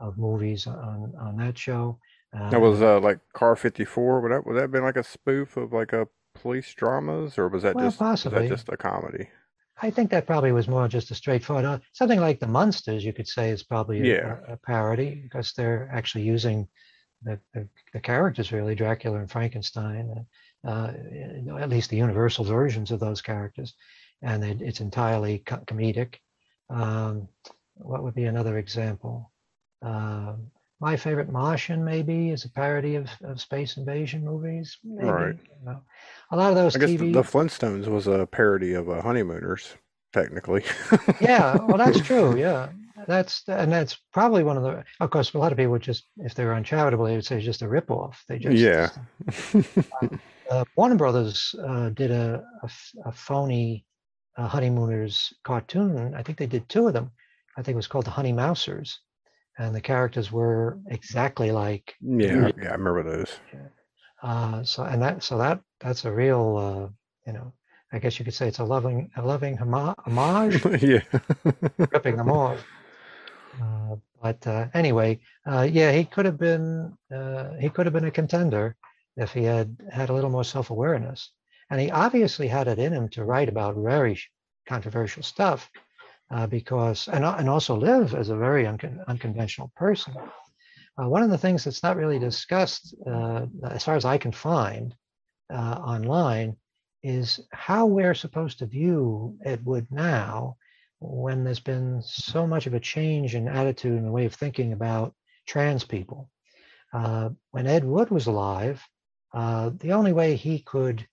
of 0.00 0.18
movies 0.18 0.66
on 0.66 1.14
on 1.20 1.36
that 1.38 1.58
show. 1.58 1.98
Uh, 2.34 2.50
That 2.50 2.60
was 2.60 2.80
uh, 2.82 3.00
like 3.00 3.18
Car 3.32 3.56
54. 3.56 4.20
Would 4.20 4.32
that 4.32 4.46
would 4.46 4.54
that 4.54 4.62
have 4.62 4.70
been 4.70 4.84
like 4.84 4.96
a 4.96 5.02
spoof 5.04 5.56
of 5.56 5.72
like 5.72 5.92
a 5.92 6.08
police 6.34 6.72
dramas, 6.74 7.38
or 7.38 7.48
was 7.48 7.62
that 7.62 7.74
Well, 7.74 7.90
just 7.90 8.00
was 8.00 8.22
that 8.24 8.48
just 8.48 8.68
a 8.68 8.76
comedy? 8.76 9.28
I 9.80 9.90
think 9.90 10.10
that 10.10 10.26
probably 10.26 10.52
was 10.52 10.68
more 10.68 10.86
just 10.86 11.10
a 11.10 11.14
straightforward 11.14 11.64
uh, 11.64 11.78
something 11.92 12.20
like 12.20 12.40
the 12.40 12.46
Munsters. 12.46 13.04
You 13.04 13.12
could 13.12 13.28
say 13.28 13.50
is 13.50 13.62
probably 13.64 14.00
a, 14.00 14.04
Yeah. 14.14 14.38
a, 14.48 14.52
a 14.52 14.56
parody 14.56 15.14
because 15.22 15.52
they're 15.52 15.88
actually 15.92 16.24
using 16.24 16.68
the, 17.22 17.40
the, 17.54 17.68
the 17.92 18.00
characters 18.00 18.52
really, 18.52 18.74
Dracula 18.74 19.18
and 19.18 19.30
Frankenstein, 19.30 20.26
uh, 20.64 20.68
uh, 20.68 20.92
you 21.10 21.42
know, 21.42 21.56
at 21.58 21.68
least 21.70 21.90
the 21.90 21.96
universal 21.96 22.44
versions 22.44 22.90
of 22.90 23.00
those 23.00 23.22
characters, 23.22 23.74
and 24.22 24.44
it, 24.44 24.62
it's 24.62 24.80
entirely 24.80 25.40
comedic. 25.40 26.16
Um, 26.70 27.28
what 27.74 28.02
would 28.02 28.14
be 28.14 28.24
another 28.24 28.58
example? 28.58 29.32
Um 29.82 30.50
my 30.80 30.96
favorite 30.96 31.30
Martian 31.30 31.84
maybe 31.84 32.30
is 32.30 32.44
a 32.44 32.50
parody 32.50 32.96
of, 32.96 33.08
of 33.22 33.40
space 33.40 33.76
invasion 33.76 34.24
movies. 34.24 34.78
Maybe, 34.82 35.08
Right. 35.08 35.36
you 35.36 35.64
know. 35.64 35.80
A 36.32 36.36
lot 36.36 36.50
of 36.50 36.56
those 36.56 36.74
I 36.74 36.80
guess 36.80 36.90
TV. 36.90 37.12
the, 37.12 37.22
Flintstones 37.22 37.86
was 37.86 38.08
a 38.08 38.26
parody 38.26 38.74
of 38.74 38.90
uh, 38.90 39.00
Honeymooners, 39.00 39.74
technically. 40.12 40.64
yeah 41.20 41.56
well 41.66 41.78
that's 41.78 42.00
true 42.00 42.36
yeah 42.36 42.70
that's 43.06 43.44
and 43.46 43.70
that's 43.72 43.96
probably 44.12 44.42
one 44.42 44.56
of 44.56 44.64
the 44.64 44.82
of 45.00 45.10
course 45.10 45.32
a 45.34 45.38
lot 45.38 45.52
of 45.52 45.58
people 45.58 45.72
would 45.72 45.82
just 45.82 46.06
if 46.18 46.34
they 46.34 46.44
were 46.44 46.54
uncharitable 46.54 47.04
they 47.04 47.14
would 47.14 47.24
say 47.24 47.36
it's 47.36 47.44
just 47.44 47.62
a 47.62 47.66
ripoff 47.66 48.16
they 48.28 48.38
just 48.38 48.56
Yeah. 48.56 48.90
uh, 50.50 50.64
warner 50.76 50.96
brothers 50.96 51.54
uh, 51.66 51.90
did 51.90 52.10
a 52.10 52.42
phony 53.12 53.84
uh, 54.36 54.48
honeymooners 54.48 55.32
cartoon 55.44 56.14
i 56.14 56.22
think 56.22 56.38
they 56.38 56.46
did 56.46 56.68
two 56.68 56.86
of 56.86 56.92
them 56.92 57.10
i 57.56 57.62
think 57.62 57.74
it 57.74 57.76
was 57.76 57.86
called 57.86 58.06
the 58.06 58.10
honey 58.10 58.32
mousers 58.32 58.98
and 59.58 59.74
the 59.74 59.80
characters 59.80 60.32
were 60.32 60.78
exactly 60.88 61.50
like 61.50 61.94
yeah, 62.00 62.50
yeah, 62.60 62.70
I 62.70 62.72
remember 62.72 63.02
those. 63.02 63.38
uh, 64.22 64.62
so 64.64 64.84
and 64.84 65.02
that 65.02 65.22
so 65.22 65.38
that 65.38 65.60
that's 65.80 66.04
a 66.04 66.12
real 66.12 66.56
uh, 66.56 66.88
you 67.26 67.32
know 67.32 67.52
i 67.92 67.98
guess 67.98 68.18
you 68.18 68.24
could 68.24 68.34
say 68.34 68.48
it's 68.48 68.60
a 68.60 68.64
loving 68.64 69.10
a 69.16 69.22
loving 69.22 69.56
homage 69.58 70.64
yeah. 70.82 71.02
ripping 71.92 72.16
them 72.16 72.30
off. 72.30 72.64
Uh, 73.60 73.96
but 74.22 74.46
uh, 74.46 74.68
anyway, 74.72 75.20
uh, 75.46 75.68
yeah, 75.70 75.92
he 75.92 76.04
could 76.04 76.24
have 76.24 76.38
been 76.38 76.96
uh, 77.14 77.50
he 77.60 77.68
could 77.68 77.86
have 77.86 77.92
been 77.92 78.04
a 78.04 78.10
contender 78.10 78.76
if 79.16 79.32
he 79.32 79.42
had 79.44 79.76
had 79.90 80.08
a 80.08 80.12
little 80.12 80.30
more 80.30 80.44
self-awareness, 80.44 81.30
and 81.70 81.80
he 81.80 81.90
obviously 81.90 82.48
had 82.48 82.68
it 82.68 82.78
in 82.78 82.92
him 82.92 83.08
to 83.10 83.24
write 83.24 83.48
about 83.48 83.76
very 83.76 84.18
controversial 84.68 85.22
stuff, 85.22 85.70
uh, 86.30 86.46
because 86.46 87.08
and 87.08 87.24
and 87.24 87.48
also 87.48 87.76
live 87.76 88.14
as 88.14 88.28
a 88.28 88.36
very 88.36 88.64
uncon- 88.64 89.04
unconventional 89.06 89.72
person. 89.76 90.14
Uh, 90.98 91.08
one 91.08 91.22
of 91.22 91.30
the 91.30 91.38
things 91.38 91.64
that's 91.64 91.82
not 91.82 91.96
really 91.96 92.18
discussed, 92.18 92.94
uh, 93.06 93.46
as 93.70 93.84
far 93.84 93.96
as 93.96 94.04
I 94.04 94.18
can 94.18 94.32
find 94.32 94.94
uh, 95.52 95.80
online, 95.80 96.56
is 97.02 97.40
how 97.52 97.86
we're 97.86 98.14
supposed 98.14 98.58
to 98.58 98.66
view 98.66 99.36
Ed 99.44 99.64
Wood 99.64 99.86
now 99.90 100.56
when 101.00 101.42
there's 101.42 101.60
been 101.60 102.00
so 102.02 102.46
much 102.46 102.66
of 102.66 102.74
a 102.74 102.80
change 102.80 103.34
in 103.34 103.48
attitude 103.48 104.00
and 104.00 104.12
way 104.12 104.26
of 104.26 104.34
thinking 104.34 104.72
about 104.72 105.14
trans 105.46 105.84
people. 105.84 106.30
Uh, 106.92 107.30
when 107.50 107.66
Ed 107.66 107.84
Wood 107.84 108.10
was 108.10 108.26
alive, 108.26 108.82
uh, 109.34 109.70
the 109.78 109.92
only 109.92 110.12
way 110.12 110.36
he 110.36 110.60
could 110.60 111.06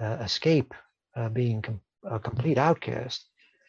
escape 0.00 0.74
uh, 1.16 1.28
being 1.28 1.62
com- 1.62 1.80
a 2.04 2.18
complete 2.18 2.58
outcast 2.58 3.28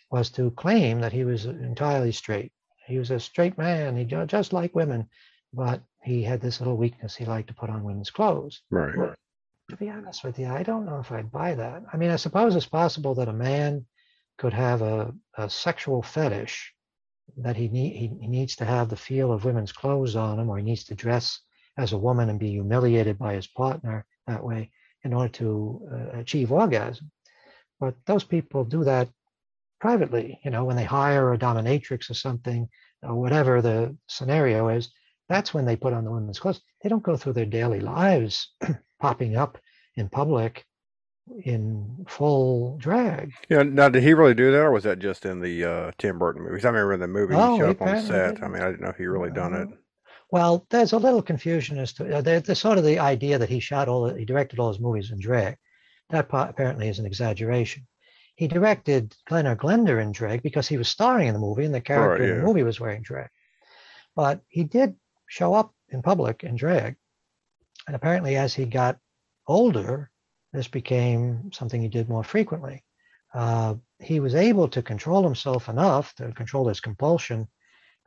was 0.09 0.29
to 0.31 0.51
claim 0.51 0.99
that 1.01 1.13
he 1.13 1.23
was 1.23 1.45
entirely 1.45 2.11
straight. 2.11 2.51
He 2.87 2.97
was 2.97 3.11
a 3.11 3.19
straight 3.19 3.57
man. 3.57 3.95
He 3.95 4.05
just 4.05 4.53
like 4.53 4.75
women, 4.75 5.09
but 5.53 5.81
he 6.03 6.23
had 6.23 6.41
this 6.41 6.59
little 6.59 6.77
weakness. 6.77 7.15
He 7.15 7.25
liked 7.25 7.47
to 7.47 7.53
put 7.53 7.69
on 7.69 7.83
women's 7.83 8.09
clothes. 8.09 8.61
Right. 8.69 9.15
To 9.69 9.77
be 9.77 9.89
honest 9.89 10.23
with 10.23 10.37
you, 10.37 10.47
I 10.47 10.63
don't 10.63 10.85
know 10.85 10.99
if 10.99 11.11
I'd 11.11 11.31
buy 11.31 11.55
that. 11.55 11.83
I 11.93 11.97
mean, 11.97 12.09
I 12.09 12.17
suppose 12.17 12.55
it's 12.55 12.65
possible 12.65 13.15
that 13.15 13.29
a 13.29 13.33
man 13.33 13.85
could 14.37 14.53
have 14.53 14.81
a, 14.81 15.13
a 15.37 15.49
sexual 15.49 16.01
fetish 16.01 16.73
that 17.37 17.55
he, 17.55 17.69
need, 17.69 17.95
he, 17.95 18.07
he 18.19 18.27
needs 18.27 18.57
to 18.57 18.65
have 18.65 18.89
the 18.89 18.97
feel 18.97 19.31
of 19.31 19.45
women's 19.45 19.71
clothes 19.71 20.17
on 20.17 20.39
him, 20.39 20.49
or 20.49 20.57
he 20.57 20.63
needs 20.63 20.83
to 20.85 20.95
dress 20.95 21.39
as 21.77 21.93
a 21.93 21.97
woman 21.97 22.29
and 22.29 22.39
be 22.39 22.49
humiliated 22.49 23.17
by 23.17 23.35
his 23.35 23.47
partner 23.47 24.05
that 24.27 24.43
way 24.43 24.71
in 25.03 25.13
order 25.13 25.29
to 25.29 25.81
uh, 25.91 26.19
achieve 26.19 26.51
orgasm. 26.51 27.11
But 27.79 27.95
those 28.05 28.23
people 28.23 28.63
do 28.63 28.83
that 28.83 29.09
privately, 29.79 30.39
you 30.43 30.51
know, 30.51 30.63
when 30.65 30.75
they 30.75 30.83
hire 30.83 31.33
a 31.33 31.37
dominatrix 31.37 32.09
or 32.09 32.13
something, 32.13 32.69
or 33.01 33.15
whatever 33.15 33.61
the 33.61 33.97
scenario 34.07 34.69
is, 34.69 34.91
that's 35.27 35.53
when 35.53 35.65
they 35.65 35.75
put 35.75 35.93
on 35.93 36.05
the 36.05 36.11
women's 36.11 36.39
clothes. 36.39 36.61
They 36.83 36.89
don't 36.89 37.03
go 37.03 37.17
through 37.17 37.33
their 37.33 37.45
daily 37.45 37.79
lives 37.79 38.51
popping 38.99 39.35
up 39.35 39.57
in 39.95 40.09
public 40.09 40.65
in 41.45 42.05
full 42.07 42.77
drag. 42.77 43.31
Yeah. 43.49 43.63
Now, 43.63 43.89
did 43.89 44.03
he 44.03 44.13
really 44.13 44.33
do 44.33 44.51
that, 44.51 44.59
or 44.59 44.71
was 44.71 44.83
that 44.83 44.99
just 44.99 45.25
in 45.25 45.39
the 45.39 45.63
uh, 45.63 45.91
Tim 45.97 46.19
Burton 46.19 46.43
movies? 46.43 46.65
I 46.65 46.69
remember 46.69 46.93
in 46.93 46.99
the 46.99 47.07
movie 47.07 47.35
Oh, 47.35 47.53
he 47.53 47.59
showed 47.59 47.69
up 47.69 47.81
on 47.81 48.01
set. 48.01 48.43
I 48.43 48.47
mean, 48.47 48.61
I 48.61 48.67
didn't 48.67 48.81
know 48.81 48.89
if 48.89 48.97
he 48.97 49.05
really 49.05 49.31
done 49.31 49.53
it. 49.53 49.69
Well, 50.31 50.65
there's 50.69 50.93
a 50.93 50.97
little 50.97 51.21
confusion 51.21 51.77
as 51.77 51.91
to 51.93 52.17
uh, 52.17 52.21
there's 52.21 52.59
sort 52.59 52.77
of 52.77 52.85
the 52.85 52.99
idea 52.99 53.37
that 53.37 53.49
he 53.49 53.59
shot 53.59 53.89
all, 53.89 54.07
he 54.13 54.23
directed 54.23 54.59
all 54.59 54.69
his 54.69 54.79
movies 54.79 55.11
in 55.11 55.19
drag. 55.19 55.57
That 56.09 56.29
part 56.29 56.49
apparently 56.49 56.87
is 56.87 56.99
an 56.99 57.05
exaggeration. 57.05 57.85
He 58.35 58.47
directed 58.47 59.13
Glen 59.27 59.45
or 59.45 59.57
Glenda 59.57 60.01
in 60.01 60.13
drag 60.13 60.41
because 60.41 60.69
he 60.69 60.77
was 60.77 60.87
starring 60.87 61.27
in 61.27 61.33
the 61.33 61.39
movie 61.39 61.65
and 61.65 61.75
the 61.75 61.81
character 61.81 62.23
in 62.23 62.29
yeah. 62.29 62.35
the 62.35 62.47
movie 62.47 62.63
was 62.63 62.79
wearing 62.79 63.01
drag. 63.01 63.29
But 64.15 64.41
he 64.47 64.63
did 64.63 64.95
show 65.27 65.53
up 65.53 65.73
in 65.89 66.01
public 66.01 66.43
in 66.43 66.55
drag. 66.55 66.95
And 67.87 67.95
apparently, 67.95 68.37
as 68.37 68.53
he 68.53 68.65
got 68.65 68.99
older, 69.47 70.09
this 70.53 70.67
became 70.67 71.51
something 71.51 71.81
he 71.81 71.89
did 71.89 72.07
more 72.07 72.23
frequently. 72.23 72.83
Uh, 73.33 73.75
he 73.99 74.19
was 74.19 74.35
able 74.35 74.69
to 74.69 74.81
control 74.81 75.23
himself 75.23 75.67
enough 75.67 76.13
to 76.15 76.31
control 76.31 76.67
his 76.67 76.79
compulsion 76.79 77.47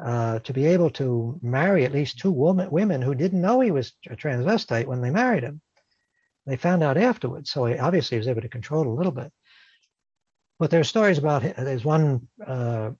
uh, 0.00 0.40
to 0.40 0.52
be 0.52 0.66
able 0.66 0.90
to 0.90 1.38
marry 1.42 1.84
at 1.84 1.92
least 1.92 2.18
two 2.18 2.30
woman, 2.30 2.70
women 2.70 3.00
who 3.00 3.14
didn't 3.14 3.40
know 3.40 3.60
he 3.60 3.70
was 3.70 3.92
a 4.10 4.16
transvestite 4.16 4.86
when 4.86 5.00
they 5.00 5.10
married 5.10 5.44
him. 5.44 5.60
They 6.46 6.56
found 6.56 6.82
out 6.82 6.96
afterwards, 6.96 7.50
so 7.50 7.64
he 7.64 7.78
obviously 7.78 8.18
was 8.18 8.28
able 8.28 8.42
to 8.42 8.48
control 8.48 8.88
a 8.88 8.96
little 8.96 9.12
bit. 9.12 9.32
But 10.58 10.70
there 10.70 10.80
are 10.80 10.84
stories 10.84 11.18
about 11.18 11.42
there's 11.42 11.84
one, 11.84 12.28
uh, 12.44 12.90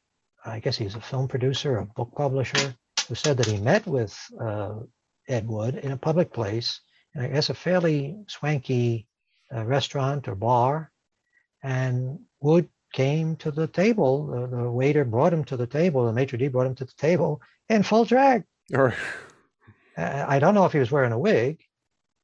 I 0.45 0.61
guess 0.61 0.77
he's 0.77 0.95
a 0.95 1.01
film 1.01 1.29
producer, 1.29 1.79
a 1.79 1.85
book 1.85 2.13
publisher, 2.17 2.75
who 3.09 3.15
said 3.15 3.37
that 3.37 3.47
he 3.47 3.59
met 3.59 3.87
with 3.87 4.19
uh, 4.41 4.81
Ed 5.29 5.47
Wood 5.47 5.77
in 5.77 5.93
a 5.93 5.97
public 5.97 6.33
place, 6.33 6.81
and 7.15 7.25
I 7.25 7.29
guess 7.29 7.51
a 7.51 7.55
fairly 7.55 8.17
swanky 8.29 9.07
uh, 9.55 9.65
restaurant 9.65 10.27
or 10.27 10.35
bar, 10.35 10.91
and 11.63 12.21
Wood 12.41 12.69
came 12.95 13.37
to 13.37 13.51
the 13.51 13.67
table. 13.67 14.27
The, 14.27 14.57
the 14.57 14.71
waiter 14.71 15.05
brought 15.05 15.35
him 15.35 15.45
to 15.45 15.57
the 15.57 15.67
table. 15.67 16.07
The 16.07 16.13
maitre 16.13 16.39
d' 16.39 16.53
brought 16.53 16.69
him 16.69 16.77
to 16.77 16.87
the 16.87 16.99
table 17.09 17.43
in 17.69 17.83
full 17.83 18.07
drag. 18.07 18.45
Or 18.73 18.95
Uh, 19.97 20.25
I 20.27 20.39
don't 20.39 20.55
know 20.55 20.67
if 20.67 20.73
he 20.73 20.79
was 20.79 20.91
wearing 20.91 21.13
a 21.13 21.19
wig, 21.19 21.61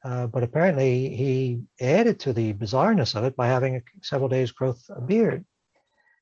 uh, 0.04 0.26
but 0.26 0.42
apparently 0.42 1.14
he 1.14 1.62
added 1.80 2.18
to 2.20 2.32
the 2.32 2.52
bizarreness 2.52 3.14
of 3.14 3.24
it 3.24 3.36
by 3.36 3.46
having 3.46 3.76
a 3.76 3.82
several 4.02 4.28
days 4.28 4.50
growth 4.50 4.82
of 4.90 5.06
beard. 5.06 5.44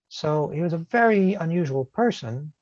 So 0.09 0.49
he 0.49 0.61
was 0.61 0.73
a 0.73 0.87
very 0.91 1.35
unusual 1.35 1.85
person. 1.85 2.53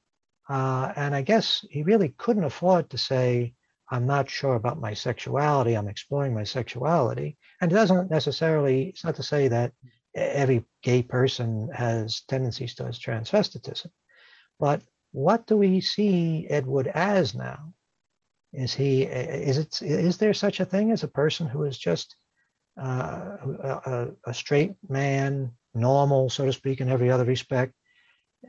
Uh, 0.48 0.92
and 0.94 1.14
I 1.14 1.22
guess 1.22 1.64
he 1.70 1.82
really 1.82 2.14
couldn't 2.16 2.44
afford 2.44 2.90
to 2.90 2.98
say, 2.98 3.54
I'm 3.90 4.06
not 4.06 4.30
sure 4.30 4.54
about 4.54 4.80
my 4.80 4.94
sexuality. 4.94 5.74
I'm 5.74 5.88
exploring 5.88 6.34
my 6.34 6.44
sexuality. 6.44 7.36
And 7.60 7.72
it 7.72 7.74
doesn't 7.74 8.10
necessarily, 8.10 8.88
it's 8.90 9.04
not 9.04 9.16
to 9.16 9.22
say 9.22 9.48
that 9.48 9.72
every 10.16 10.64
gay 10.82 11.02
person 11.02 11.68
has 11.74 12.22
tendencies 12.28 12.74
towards 12.74 12.98
transvestitism. 12.98 13.90
But 14.58 14.82
what 15.12 15.46
do 15.46 15.56
we 15.56 15.80
see 15.80 16.46
Ed 16.48 16.66
Wood 16.66 16.88
as 16.88 17.34
now? 17.34 17.72
Is 18.52 18.72
he? 18.74 19.02
Is 19.02 19.58
it? 19.58 19.82
Is 19.82 20.16
there 20.16 20.34
such 20.34 20.60
a 20.60 20.64
thing 20.64 20.90
as 20.90 21.02
a 21.02 21.08
person 21.08 21.46
who 21.46 21.64
is 21.64 21.76
just 21.78 22.16
uh, 22.80 23.36
a, 23.62 24.08
a 24.26 24.34
straight 24.34 24.74
man, 24.88 25.52
normal, 25.74 26.30
so 26.30 26.46
to 26.46 26.52
speak, 26.52 26.80
in 26.80 26.88
every 26.88 27.10
other 27.10 27.24
respect, 27.24 27.74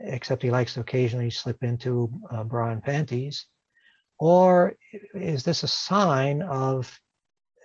except 0.00 0.42
he 0.42 0.50
likes 0.50 0.74
to 0.74 0.80
occasionally 0.80 1.30
slip 1.30 1.62
into 1.62 2.10
uh, 2.30 2.44
bra 2.44 2.70
and 2.70 2.82
panties, 2.82 3.46
or 4.18 4.74
is 5.14 5.42
this 5.42 5.62
a 5.62 5.68
sign 5.68 6.42
of 6.42 6.98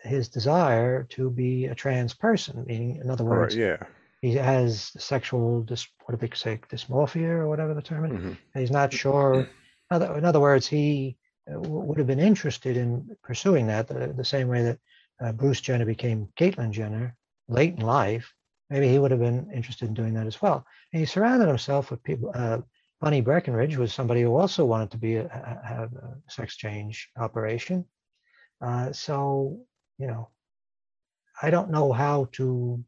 his 0.04 0.30
desire 0.30 1.04
to 1.10 1.30
be 1.30 1.66
a 1.66 1.76
trans 1.76 2.14
person? 2.14 2.64
Meaning, 2.68 2.98
in 2.98 3.10
other 3.10 3.24
right, 3.24 3.40
words, 3.40 3.56
yeah. 3.56 3.78
he 4.22 4.34
has 4.36 4.92
sexual 4.98 5.62
dis, 5.62 5.88
what 6.06 6.20
do 6.20 6.28
they 6.28 6.36
say 6.36 6.60
dysmorphia 6.70 7.30
or 7.30 7.48
whatever 7.48 7.74
the 7.74 7.82
term 7.82 8.06
is. 8.06 8.12
Mhm. 8.12 8.38
He's 8.54 8.72
not 8.72 8.94
sure. 8.94 9.48
In 9.92 10.26
other, 10.26 10.40
words, 10.40 10.68
he 10.68 11.18
uh, 11.52 11.60
would 11.60 11.98
have 11.98 12.08
been 12.08 12.20
interested 12.20 12.78
in 12.78 13.16
pursuing 13.24 13.68
that 13.68 13.88
the, 13.88 14.14
the 14.16 14.26
same 14.26 14.48
way 14.48 14.64
that 14.64 14.80
uh, 15.22 15.32
Bruce 15.32 15.62
Jenner 15.62 15.86
became 15.86 16.30
Caitlyn 16.40 16.72
Jenner 16.72 17.16
late 17.48 17.76
in 17.76 17.82
life. 17.82 18.34
Maybe 18.70 18.88
he 18.88 18.98
would 18.98 19.12
have 19.12 19.20
been 19.20 19.52
interested 19.54 19.88
in 19.88 19.94
doing 19.94 20.14
that 20.16 20.26
as 20.26 20.42
well. 20.42 20.66
And 20.92 21.00
he 21.00 21.06
surrounded 21.06 21.48
himself 21.48 21.92
with 21.92 22.02
people. 22.04 22.32
Uh, 22.34 22.62
Bunny 23.02 23.22
Breckinridge 23.22 23.76
was 23.78 23.94
somebody 23.94 24.22
who 24.22 24.36
also 24.36 24.66
wanted 24.66 24.90
to 24.92 24.98
be 24.98 25.18
a, 25.18 25.28
ha- 25.28 25.68
have 25.68 25.94
a 25.94 26.16
sex 26.30 26.56
change 26.56 27.10
operation. 27.18 27.86
Uh, 28.62 28.94
so 28.94 29.60
you 29.98 30.08
know, 30.08 30.30
I 31.42 31.50
don't 31.50 31.72
know 31.72 31.92
how 31.92 32.30
to 32.34 32.84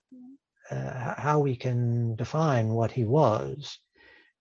uh, 0.71 1.13
how 1.17 1.39
we 1.39 1.55
can 1.55 2.15
define 2.15 2.69
what 2.69 2.91
he 2.91 3.03
was, 3.03 3.79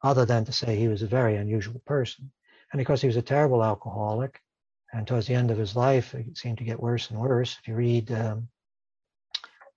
other 0.03 0.25
than 0.25 0.45
to 0.45 0.53
say 0.53 0.77
he 0.77 0.89
was 0.89 1.03
a 1.03 1.07
very 1.07 1.37
unusual 1.37 1.81
person. 1.87 2.31
And 2.73 2.79
because 2.79 3.01
he 3.01 3.07
was 3.07 3.17
a 3.17 3.23
terrible 3.23 3.62
alcoholic, 3.62 4.41
and 4.93 5.07
towards 5.07 5.27
the 5.27 5.35
end 5.35 5.51
of 5.51 5.59
his 5.59 5.77
life, 5.77 6.15
it 6.15 6.39
seemed 6.39 6.59
to 6.59 6.65
get 6.65 6.81
worse 6.81 7.11
and 7.11 7.19
worse. 7.19 7.57
If 7.61 7.69
you 7.69 7.75
read 7.75 8.11
um, 8.12 8.49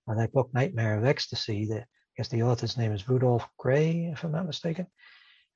uh, 0.08 0.14
that 0.14 0.32
book, 0.32 0.50
Nightmare 0.54 0.96
of 0.96 1.04
Ecstasy, 1.04 1.66
the, 1.66 1.80
I 1.80 1.84
guess 2.16 2.28
the 2.28 2.42
author's 2.42 2.76
name 2.76 2.92
is 2.92 3.08
Rudolph 3.08 3.46
Grey, 3.58 4.10
if 4.12 4.24
I'm 4.24 4.32
not 4.32 4.46
mistaken. 4.46 4.86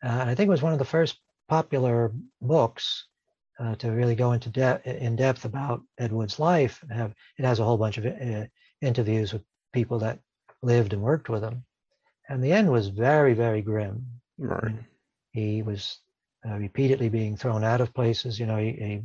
Uh, 0.05 0.09
and 0.09 0.31
I 0.31 0.35
think 0.35 0.49
it 0.49 0.51
was 0.51 0.63
one 0.63 0.73
of 0.73 0.79
the 0.79 0.85
first 0.85 1.19
popular 1.49 2.13
books 2.41 3.07
uh, 3.59 3.75
to 3.77 3.91
really 3.91 4.15
go 4.15 4.33
into 4.33 4.51
depth 4.51 4.87
in 4.87 5.17
depth 5.17 5.45
about 5.45 5.83
Ed 5.99 6.13
Wood's 6.13 6.39
life. 6.39 6.83
And 6.83 6.93
have 6.93 7.15
it 7.39 7.45
has 7.45 7.59
a 7.59 7.65
whole 7.65 7.79
bunch 7.79 7.99
of 7.99 8.07
uh, 8.07 8.47
interviews 8.81 9.33
with 9.33 9.43
people 9.73 9.99
that 10.01 10.19
lived 10.63 10.93
and 10.93 11.03
worked 11.03 11.29
with 11.29 11.43
him. 11.43 11.65
And 12.29 12.43
the 12.43 12.53
end 12.53 12.71
was 12.71 12.89
very, 12.89 13.35
very 13.35 13.63
grim. 13.63 14.07
Right. 14.39 14.75
He 15.33 15.63
was 15.63 15.99
uh, 16.49 16.57
repeatedly 16.57 17.09
being 17.09 17.37
thrown 17.37 17.65
out 17.65 17.81
of 17.81 17.95
places. 17.95 18.39
You 18.39 18.47
know, 18.47 18.59
he, 18.59 18.73
he, 18.73 19.03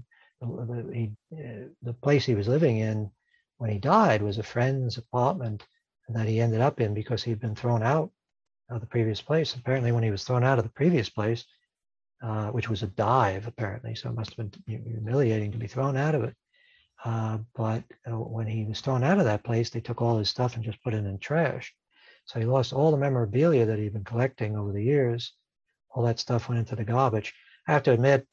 he 0.93 1.11
uh, 1.33 1.67
the 1.81 1.93
place 1.93 2.25
he 2.25 2.35
was 2.35 2.47
living 2.47 2.77
in 2.77 3.11
when 3.57 3.69
he 3.69 3.79
died 3.79 4.21
was 4.21 4.37
a 4.37 4.43
friend's 4.43 4.97
apartment 4.97 5.65
that 6.09 6.27
he 6.27 6.39
ended 6.39 6.61
up 6.61 6.79
in 6.79 6.93
because 6.93 7.23
he'd 7.23 7.39
been 7.39 7.55
thrown 7.55 7.83
out 7.83 8.11
of 8.69 8.81
the 8.81 8.87
previous 8.87 9.21
place. 9.21 9.55
Apparently, 9.55 9.91
when 9.91 10.03
he 10.03 10.11
was 10.11 10.23
thrown 10.23 10.43
out 10.43 10.57
of 10.57 10.63
the 10.63 10.71
previous 10.71 11.09
place, 11.09 11.45
uh, 12.21 12.47
which 12.47 12.69
was 12.69 12.83
a 12.83 12.87
dive, 12.87 13.47
apparently, 13.47 13.95
so 13.95 14.09
it 14.09 14.15
must 14.15 14.35
have 14.35 14.51
been 14.51 14.63
humiliating 14.65 15.51
to 15.51 15.57
be 15.57 15.67
thrown 15.67 15.95
out 15.95 16.15
of 16.15 16.23
it. 16.23 16.35
Uh, 17.05 17.37
but 17.55 17.83
uh, 18.07 18.11
when 18.17 18.47
he 18.47 18.65
was 18.65 18.81
thrown 18.81 19.03
out 19.03 19.19
of 19.19 19.25
that 19.25 19.43
place, 19.43 19.69
they 19.69 19.79
took 19.79 20.01
all 20.01 20.17
his 20.17 20.29
stuff 20.29 20.55
and 20.55 20.63
just 20.63 20.81
put 20.83 20.93
it 20.93 21.05
in 21.05 21.19
trash. 21.19 21.73
So 22.25 22.39
he 22.39 22.45
lost 22.45 22.73
all 22.73 22.91
the 22.91 22.97
memorabilia 22.97 23.65
that 23.65 23.79
he'd 23.79 23.93
been 23.93 24.03
collecting 24.03 24.57
over 24.57 24.71
the 24.71 24.83
years. 24.83 25.33
All 25.91 26.03
that 26.03 26.19
stuff 26.19 26.49
went 26.49 26.59
into 26.59 26.75
the 26.75 26.83
garbage. 26.83 27.33
I 27.67 27.73
have 27.73 27.83
to 27.83 27.91
admit, 27.91 28.27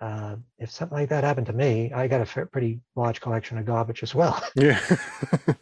uh, 0.00 0.36
if 0.58 0.70
something 0.70 0.96
like 0.96 1.08
that 1.08 1.24
happened 1.24 1.46
to 1.48 1.52
me, 1.52 1.92
I 1.92 2.08
got 2.08 2.20
a 2.20 2.26
fair, 2.26 2.46
pretty 2.46 2.80
large 2.94 3.20
collection 3.20 3.58
of 3.58 3.66
garbage 3.66 4.02
as 4.02 4.14
well. 4.14 4.42
Yeah. 4.54 4.80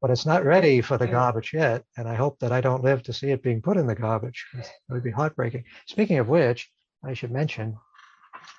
but 0.00 0.10
it's 0.10 0.26
not 0.26 0.44
ready 0.44 0.82
for 0.82 0.98
the 0.98 1.06
garbage 1.06 1.54
yet. 1.54 1.84
And 1.96 2.06
I 2.06 2.14
hope 2.14 2.38
that 2.40 2.52
I 2.52 2.60
don't 2.60 2.84
live 2.84 3.02
to 3.04 3.12
see 3.14 3.30
it 3.30 3.42
being 3.42 3.62
put 3.62 3.78
in 3.78 3.86
the 3.86 3.94
garbage. 3.94 4.44
It 4.54 4.68
would 4.90 5.02
be 5.02 5.10
heartbreaking. 5.10 5.64
Speaking 5.86 6.18
of 6.18 6.28
which, 6.28 6.70
I 7.06 7.14
should 7.14 7.30
mention 7.30 7.76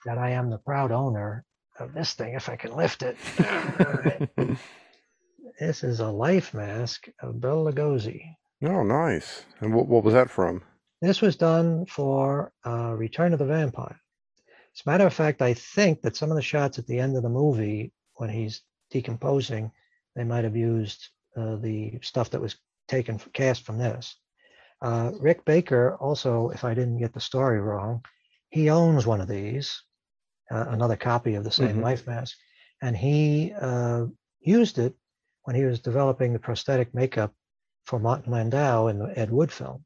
that 0.05 0.17
I 0.17 0.31
am 0.31 0.49
the 0.49 0.57
proud 0.57 0.91
owner 0.91 1.45
of 1.79 1.93
this 1.93 2.13
thing, 2.13 2.35
if 2.35 2.49
I 2.49 2.55
can 2.55 2.75
lift 2.75 3.03
it. 3.03 3.17
This 5.59 5.85
is 5.85 6.01
a 6.01 6.09
life 6.09 6.53
mask 6.53 7.07
of 7.21 7.39
Bela 7.39 7.71
Lugosi. 7.71 8.35
oh, 8.63 8.83
nice. 8.83 9.45
And 9.61 9.73
what, 9.73 9.87
what 9.87 10.03
was 10.03 10.13
that 10.13 10.29
from? 10.29 10.61
This 11.01 11.21
was 11.21 11.37
done 11.37 11.85
for 11.85 12.51
uh, 12.65 12.93
Return 12.97 13.31
of 13.31 13.39
the 13.39 13.45
Vampire. 13.45 13.97
As 14.75 14.81
a 14.85 14.89
matter 14.89 15.05
of 15.05 15.13
fact, 15.13 15.41
I 15.41 15.53
think 15.53 16.01
that 16.01 16.17
some 16.17 16.29
of 16.29 16.35
the 16.35 16.41
shots 16.41 16.77
at 16.77 16.87
the 16.87 16.99
end 16.99 17.15
of 17.15 17.23
the 17.23 17.29
movie, 17.29 17.93
when 18.15 18.29
he's 18.29 18.63
decomposing, 18.91 19.71
they 20.15 20.25
might 20.25 20.43
have 20.43 20.57
used 20.57 21.07
uh, 21.37 21.55
the 21.55 21.99
stuff 22.01 22.29
that 22.31 22.41
was 22.41 22.57
taken 22.89 23.17
for 23.17 23.29
cast 23.29 23.65
from 23.65 23.77
this. 23.77 24.17
Uh, 24.81 25.11
Rick 25.21 25.45
Baker 25.45 25.95
also, 26.01 26.49
if 26.49 26.65
I 26.65 26.73
didn't 26.73 26.99
get 26.99 27.13
the 27.13 27.21
story 27.21 27.61
wrong, 27.61 28.03
he 28.55 28.69
owns 28.69 29.05
one 29.05 29.19
of 29.19 29.27
these, 29.27 29.83
uh, 30.49 30.65
another 30.69 30.95
copy 30.95 31.35
of 31.35 31.43
the 31.43 31.51
same 31.51 31.77
Mhm. 31.77 31.81
life 31.83 32.07
mask, 32.07 32.37
and 32.81 32.95
he 32.95 33.51
uh, 33.59 34.05
used 34.39 34.77
it 34.79 34.93
when 35.43 35.57
he 35.57 35.65
was 35.65 35.81
developing 35.81 36.31
the 36.31 36.39
prosthetic 36.39 36.93
makeup 36.95 37.33
for 37.83 37.99
Martin 37.99 38.31
Landau 38.31 38.87
in 38.87 38.97
the 38.97 39.11
Ed 39.19 39.29
Wood 39.29 39.51
film 39.51 39.83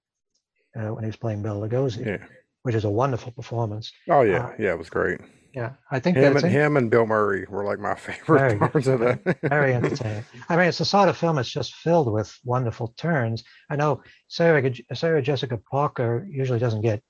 uh, 0.77 0.89
when 0.93 1.03
he 1.03 1.07
was 1.07 1.15
playing 1.15 1.41
Bela 1.41 1.67
Lugosi, 1.67 2.05
Yeah. 2.05 2.23
which 2.61 2.75
is 2.75 2.85
a 2.85 2.89
wonderful 2.91 3.31
performance. 3.31 3.91
Oh 4.07 4.21
yeah, 4.21 4.45
Uh, 4.45 4.53
yeah, 4.59 4.73
it 4.73 4.77
was 4.77 4.91
great. 4.91 5.19
Yeah, 5.55 5.71
I 5.89 5.99
think 5.99 6.15
Him 6.15 6.33
that's 6.33 6.43
and 6.43 6.53
him 6.53 6.77
and 6.77 6.91
Bill 6.91 7.07
Murray 7.07 7.47
were 7.49 7.65
like 7.65 7.79
my 7.79 7.95
favorite 8.07 8.59
parts 8.59 8.85
of 8.85 8.99
that. 8.99 9.19
very 9.49 9.73
entertaining. 9.73 10.23
I 10.47 10.55
mean, 10.57 10.67
it's 10.67 10.77
the 10.77 10.85
sort 10.85 11.09
of 11.09 11.17
film 11.17 11.37
that's 11.37 11.49
just 11.49 11.73
filled 11.73 12.13
with 12.13 12.31
wonderful 12.45 12.89
turns. 12.97 13.43
I 13.67 13.75
know 13.75 14.03
Sarah, 14.27 14.61
Sarah 14.93 15.23
Jessica 15.23 15.57
Parker 15.57 16.27
usually 16.29 16.59
doesn't 16.59 16.81
get 16.81 17.01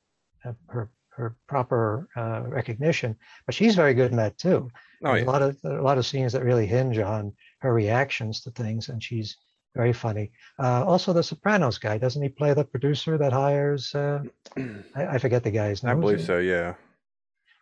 uh, 0.46 0.54
her 0.68 0.90
her 1.20 1.36
proper 1.48 2.08
uh, 2.16 2.44
recognition, 2.48 3.16
but 3.46 3.54
she's 3.54 3.76
very 3.76 3.94
good 3.94 4.12
in 4.12 4.18
that 4.18 4.38
too. 4.38 4.70
oh 5.04 5.14
yeah. 5.14 5.24
a 5.24 5.26
lot 5.26 5.42
of 5.42 5.58
a 5.66 5.82
lot 5.82 5.98
of 5.98 6.06
scenes 6.06 6.34
that 6.34 6.44
really 6.44 6.66
hinge 6.66 6.98
on 6.98 7.34
her 7.60 7.74
reactions 7.74 8.42
to 8.42 8.52
things, 8.52 8.90
and 8.90 9.04
she's 9.04 9.38
very 9.76 9.94
funny. 9.94 10.32
Uh, 10.58 10.84
also, 10.86 11.14
the 11.14 11.24
Sopranos 11.24 11.78
guy 11.78 11.98
doesn't 11.98 12.22
he 12.22 12.30
play 12.30 12.54
the 12.54 12.64
producer 12.64 13.18
that 13.18 13.34
hires? 13.34 13.94
Uh, 13.94 14.24
I, 14.96 15.06
I 15.06 15.18
forget 15.18 15.44
the 15.44 15.52
guy's 15.52 15.84
name. 15.84 15.98
I 15.98 16.00
believe 16.00 16.22
so. 16.22 16.40
Yeah. 16.40 16.76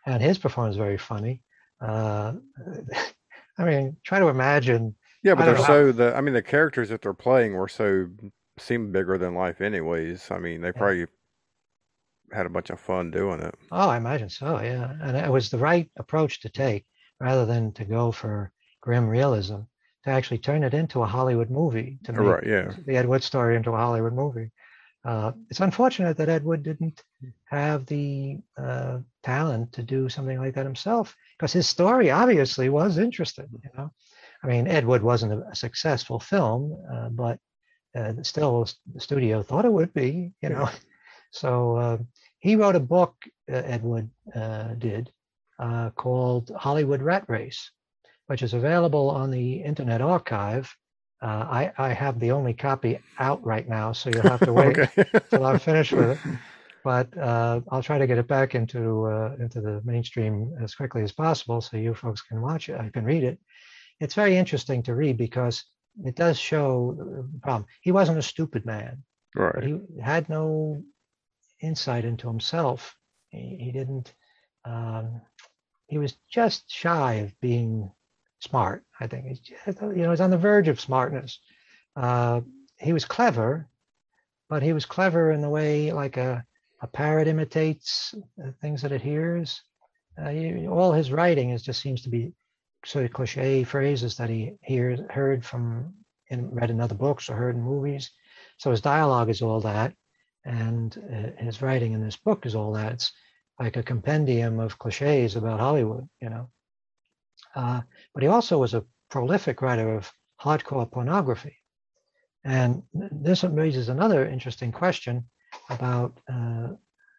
And 0.06 0.22
his 0.22 0.38
performance 0.38 0.74
is 0.74 0.78
very 0.78 0.98
funny. 0.98 1.42
Uh, 1.80 2.34
I 3.58 3.64
mean, 3.64 3.96
try 4.04 4.20
to 4.20 4.28
imagine. 4.28 4.94
Yeah, 5.22 5.34
but 5.34 5.44
they're 5.44 5.54
don't 5.54 5.66
so 5.66 5.92
the. 5.92 6.16
I 6.16 6.20
mean, 6.20 6.34
the 6.34 6.42
characters 6.42 6.88
that 6.88 7.02
they're 7.02 7.12
playing 7.12 7.54
were 7.54 7.68
so 7.68 8.08
seem 8.58 8.92
bigger 8.92 9.18
than 9.18 9.34
life, 9.34 9.60
anyways. 9.60 10.30
I 10.30 10.38
mean, 10.38 10.60
they 10.60 10.72
probably 10.72 11.06
had 12.32 12.46
a 12.46 12.50
bunch 12.50 12.70
of 12.70 12.80
fun 12.80 13.10
doing 13.10 13.40
it. 13.40 13.54
Oh, 13.70 13.88
I 13.88 13.96
imagine 13.96 14.28
so. 14.28 14.60
Yeah, 14.60 14.92
and 15.00 15.16
it 15.16 15.30
was 15.30 15.50
the 15.50 15.58
right 15.58 15.90
approach 15.96 16.40
to 16.40 16.48
take, 16.48 16.84
rather 17.20 17.46
than 17.46 17.72
to 17.72 17.84
go 17.84 18.12
for 18.12 18.52
grim 18.80 19.08
realism, 19.08 19.60
to 20.04 20.10
actually 20.10 20.38
turn 20.38 20.62
it 20.62 20.74
into 20.74 21.02
a 21.02 21.06
Hollywood 21.06 21.50
movie. 21.50 21.98
To 22.04 22.12
make 22.12 22.20
Right, 22.20 22.46
yeah. 22.46 22.72
the 22.86 22.96
Ed 22.96 23.06
Wood 23.06 23.22
story 23.22 23.56
into 23.56 23.70
a 23.70 23.76
Hollywood 23.76 24.12
movie. 24.12 24.50
Uh, 25.04 25.32
it's 25.48 25.60
unfortunate 25.60 26.16
that 26.16 26.28
Ed 26.28 26.44
Wood 26.44 26.62
didn't 26.62 27.02
have 27.44 27.86
the 27.86 28.38
uh, 28.56 28.98
talent 29.22 29.72
to 29.72 29.82
do 29.82 30.08
something 30.08 30.38
like 30.38 30.54
that 30.54 30.66
himself, 30.66 31.16
because 31.36 31.52
his 31.52 31.68
story 31.68 32.10
obviously 32.10 32.68
was 32.68 32.98
interesting. 32.98 33.48
You 33.62 33.70
know, 33.76 33.92
I 34.42 34.46
mean, 34.46 34.66
Ed 34.66 34.84
Wood 34.84 35.02
wasn't 35.02 35.32
a, 35.32 35.54
successful 35.54 36.20
film, 36.20 36.76
uh, 36.92 37.08
but 37.10 37.38
uh, 37.96 38.14
still, 38.22 38.68
the 38.92 39.00
studio 39.00 39.42
thought 39.42 39.64
it 39.64 39.72
would 39.72 39.94
be. 39.94 40.32
You 40.42 40.50
know, 40.50 40.68
so 41.30 41.76
uh, 41.76 41.98
he 42.38 42.56
wrote 42.56 42.76
a 42.76 42.80
book. 42.80 43.14
Uh, 43.50 43.56
Ed 43.56 43.82
Wood 43.82 44.10
uh, 44.34 44.74
did 44.74 45.10
uh, 45.58 45.90
called 45.90 46.50
Hollywood 46.56 47.02
Rat 47.02 47.24
Race, 47.28 47.70
which 48.26 48.42
is 48.42 48.54
available 48.54 49.10
on 49.10 49.30
the 49.30 49.54
Internet 49.62 50.00
Archive. 50.00 50.74
Uh, 51.20 51.26
I, 51.50 51.72
I 51.78 51.92
have 51.92 52.20
the 52.20 52.30
only 52.30 52.54
copy 52.54 53.00
out 53.18 53.44
right 53.44 53.68
now, 53.68 53.92
so 53.92 54.10
you'll 54.10 54.22
have 54.22 54.40
to 54.40 54.52
wait 54.60 54.76
till 55.30 55.44
I'm 55.44 55.58
finished 55.58 55.92
with 55.92 56.10
it. 56.10 56.38
But 56.84 57.18
uh, 57.18 57.60
I'll 57.70 57.82
try 57.82 57.98
to 57.98 58.06
get 58.06 58.18
it 58.18 58.28
back 58.28 58.54
into 58.54 59.04
uh, 59.04 59.34
into 59.40 59.60
the 59.60 59.82
mainstream 59.84 60.54
as 60.62 60.76
quickly 60.76 61.02
as 61.02 61.12
possible, 61.12 61.60
so 61.60 61.76
you 61.76 61.92
folks 61.92 62.22
can 62.22 62.40
watch 62.40 62.68
it. 62.68 62.80
I 62.80 62.88
can 62.88 63.04
read 63.04 63.24
it. 63.24 63.38
It's 64.00 64.14
very 64.14 64.36
interesting 64.36 64.82
to 64.84 64.94
read 64.94 65.18
because 65.18 65.64
it 66.04 66.14
does 66.14 66.38
show 66.38 66.94
the 66.96 67.40
problem. 67.42 67.66
He 67.82 67.92
wasn't 67.92 68.18
a 68.18 68.22
stupid 68.22 68.64
man, 68.64 69.02
right. 69.36 69.64
he 69.64 69.80
had 70.00 70.28
no 70.30 70.80
insight 71.60 72.04
into 72.04 72.28
himself. 72.28 72.96
He, 73.30 73.56
he 73.60 73.72
didn't. 73.72 74.14
Um, 74.64 75.20
he 75.86 75.98
was 75.98 76.16
just 76.30 76.70
shy 76.70 77.14
of 77.14 77.38
being 77.40 77.90
smart. 78.40 78.84
I 79.00 79.06
think 79.06 79.26
he's 79.26 79.40
just, 79.40 79.80
you 79.80 80.02
know 80.02 80.10
he's 80.10 80.20
on 80.20 80.30
the 80.30 80.38
verge 80.38 80.68
of 80.68 80.80
smartness. 80.80 81.40
Uh, 81.96 82.42
he 82.78 82.92
was 82.92 83.04
clever, 83.04 83.68
but 84.48 84.62
he 84.62 84.72
was 84.72 84.86
clever 84.86 85.32
in 85.32 85.40
the 85.40 85.48
way 85.48 85.92
like 85.92 86.16
a 86.16 86.44
a 86.80 86.86
parrot 86.86 87.26
imitates 87.26 88.14
uh, 88.42 88.50
things 88.60 88.82
that 88.82 88.92
it 88.92 89.02
hears. 89.02 89.62
Uh, 90.20 90.30
you, 90.30 90.68
all 90.68 90.92
his 90.92 91.10
writing 91.12 91.50
is 91.50 91.62
just 91.62 91.80
seems 91.80 92.02
to 92.02 92.08
be 92.08 92.32
sort 92.84 93.04
of 93.04 93.12
cliche 93.12 93.64
phrases 93.64 94.16
that 94.16 94.30
he 94.30 94.52
hears 94.62 95.00
heard 95.10 95.44
from 95.44 95.94
and 96.30 96.54
read 96.54 96.70
in 96.70 96.80
other 96.80 96.94
books 96.94 97.28
or 97.28 97.34
heard 97.34 97.56
in 97.56 97.62
movies. 97.62 98.10
So 98.58 98.70
his 98.70 98.80
dialogue 98.80 99.30
is 99.30 99.42
all 99.42 99.60
that, 99.62 99.94
and 100.48 100.96
uh, 101.12 101.42
his 101.42 101.60
writing 101.60 101.92
in 101.92 102.02
this 102.02 102.16
book 102.16 102.46
is 102.46 102.54
all 102.54 102.72
that. 102.72 102.94
It's 102.94 103.12
like 103.60 103.76
a 103.76 103.82
compendium 103.82 104.58
of 104.58 104.78
cliches 104.78 105.36
about 105.36 105.60
Hollywood, 105.60 106.08
you 106.22 106.30
know. 106.30 106.48
Uh, 107.54 107.82
but 108.14 108.22
he 108.22 108.28
also 108.28 108.58
was 108.58 108.74
a 108.74 108.84
prolific 109.10 109.60
writer 109.60 109.94
of 109.94 110.10
hardcore 110.40 110.90
pornography. 110.90 111.56
And 112.44 112.82
this 112.94 113.44
raises 113.44 113.88
another 113.88 114.26
interesting 114.26 114.72
question 114.72 115.28
about 115.68 116.18
uh, 116.32 116.68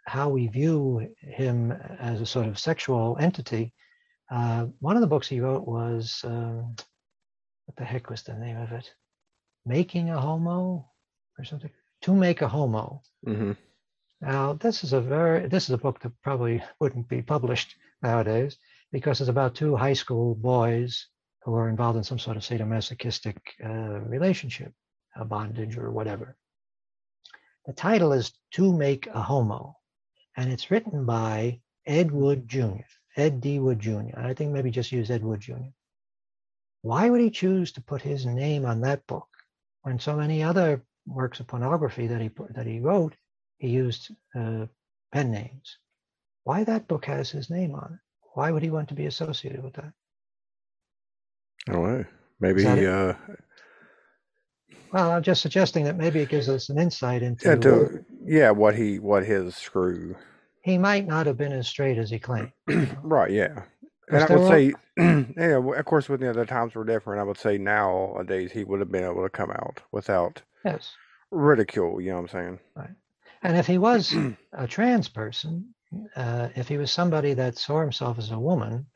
how 0.07 0.29
we 0.29 0.47
view 0.47 1.13
him 1.21 1.71
as 1.99 2.21
a 2.21 2.25
sort 2.25 2.47
of 2.47 2.57
sexual 2.57 3.15
entity. 3.19 3.73
Uh, 4.31 4.67
one 4.79 4.95
of 4.95 5.01
the 5.01 5.07
books 5.07 5.27
he 5.27 5.39
wrote 5.39 5.67
was, 5.67 6.21
um, 6.23 6.75
what 7.65 7.75
the 7.77 7.83
heck 7.83 8.09
was 8.09 8.23
the 8.23 8.33
name 8.33 8.57
of 8.57 8.71
it? 8.71 8.91
Making 9.65 10.09
a 10.09 10.19
Homo 10.19 10.89
or 11.37 11.43
something? 11.43 11.71
To 12.01 12.15
Make 12.15 12.41
a 12.41 12.47
Homo. 12.47 13.01
hmm 13.25 13.51
Now, 14.21 14.53
this 14.53 14.83
is 14.83 14.93
a 14.93 15.01
very 15.01 15.47
this 15.47 15.65
is 15.65 15.71
a 15.71 15.77
book 15.77 15.99
that 16.01 16.21
probably 16.21 16.63
wouldn't 16.79 17.07
be 17.09 17.21
published 17.21 17.75
nowadays 18.01 18.57
because 18.91 19.19
it's 19.19 19.29
about 19.29 19.55
two 19.55 19.75
high 19.75 19.93
school 19.93 20.35
boys 20.35 21.07
who 21.43 21.55
are 21.55 21.69
involved 21.69 21.97
in 21.97 22.03
some 22.03 22.19
sort 22.19 22.37
of 22.37 22.43
sadomasochistic 22.43 23.37
uh, 23.63 23.99
relationship, 24.01 24.73
a 25.15 25.25
bondage 25.25 25.77
or 25.77 25.91
whatever. 25.91 26.37
The 27.65 27.73
title 27.73 28.13
is 28.13 28.33
To 28.51 28.73
Make 28.73 29.07
a 29.07 29.21
Homo, 29.21 29.77
and 30.37 30.51
it's 30.51 30.71
written 30.71 31.05
by 31.05 31.61
Ed 31.85 32.11
Wood 32.11 32.47
Jr., 32.47 32.87
Ed 33.15 33.41
D. 33.41 33.59
Wood 33.59 33.79
Jr. 33.79 34.17
I 34.17 34.33
think 34.33 34.51
maybe 34.51 34.71
just 34.71 34.91
use 34.91 35.11
Ed 35.11 35.23
Wood 35.23 35.41
Jr. 35.41 35.71
Why 36.81 37.09
would 37.09 37.21
he 37.21 37.29
choose 37.29 37.73
to 37.73 37.81
put 37.81 38.01
his 38.01 38.25
name 38.25 38.65
on 38.65 38.81
that 38.81 39.05
book 39.05 39.27
when 39.81 39.99
so 39.99 40.15
many 40.15 40.41
other 40.43 40.83
works 41.05 41.39
of 41.39 41.47
pornography 41.47 42.07
that 42.07 42.21
he 42.21 42.29
put, 42.29 42.53
that 42.55 42.65
he 42.67 42.79
wrote 42.79 43.15
he 43.57 43.69
used 43.69 44.11
uh, 44.35 44.65
pen 45.11 45.31
names. 45.31 45.77
Why 46.43 46.63
that 46.63 46.87
book 46.87 47.05
has 47.05 47.29
his 47.29 47.49
name 47.49 47.75
on 47.75 47.93
it? 47.93 47.99
Why 48.33 48.51
would 48.51 48.63
he 48.63 48.69
want 48.69 48.87
to 48.89 48.95
be 48.95 49.05
associated 49.05 49.63
with 49.63 49.73
that? 49.73 49.91
I 51.67 51.73
don't 51.73 51.83
know. 51.83 52.05
Maybe 52.39 52.65
uh, 52.65 53.13
Well, 54.93 55.11
I'm 55.11 55.23
just 55.23 55.41
suggesting 55.41 55.83
that 55.83 55.97
maybe 55.97 56.21
it 56.21 56.29
gives 56.29 56.47
us 56.47 56.69
an 56.69 56.79
insight 56.79 57.21
into 57.21 57.49
had 57.49 57.61
to, 57.63 58.05
yeah, 58.25 58.51
what 58.51 58.75
he, 58.75 58.97
what 58.97 59.25
his 59.25 59.55
screw. 59.55 60.15
he 60.63 60.77
might 60.77 61.05
not 61.05 61.27
have 61.27 61.37
been 61.37 61.51
as 61.51 61.67
straight 61.67 61.97
as 61.97 62.09
he 62.09 62.17
claimed. 62.17 62.51
right. 63.03 63.31
Yeah. 63.31 63.63
And 64.11 64.23
I 64.23 64.27
would 64.27 64.43
a- 64.43 64.45
say, 64.45 64.73
yeah, 64.97 65.57
of 65.57 65.85
course, 65.85 66.09
with 66.09 66.21
the 66.21 66.29
other 66.29 66.45
times 66.45 66.75
were 66.75 66.85
different. 66.85 67.19
I 67.21 67.23
would 67.23 67.37
say 67.37 67.57
nowadays 67.57 68.51
he 68.51 68.63
would 68.63 68.79
have 68.79 68.91
been 68.91 69.03
able 69.03 69.23
to 69.23 69.29
come 69.29 69.51
out 69.51 69.81
without 69.91 70.41
Yes. 70.65 70.97
ridicule. 71.31 72.01
You 72.01 72.11
know 72.11 72.17
what 72.21 72.21
I'm 72.23 72.27
saying? 72.29 72.59
Right. 72.75 72.91
And 73.43 73.57
if 73.57 73.67
he 73.67 73.77
was 73.77 74.15
a 74.53 74.67
trans 74.67 75.09
person, 75.09 75.73
uh, 76.15 76.49
if 76.55 76.67
he 76.67 76.77
was 76.77 76.91
somebody 76.91 77.33
that 77.35 77.57
saw 77.57 77.81
himself 77.81 78.17
as 78.19 78.31
a 78.31 78.39
woman, 78.39 78.87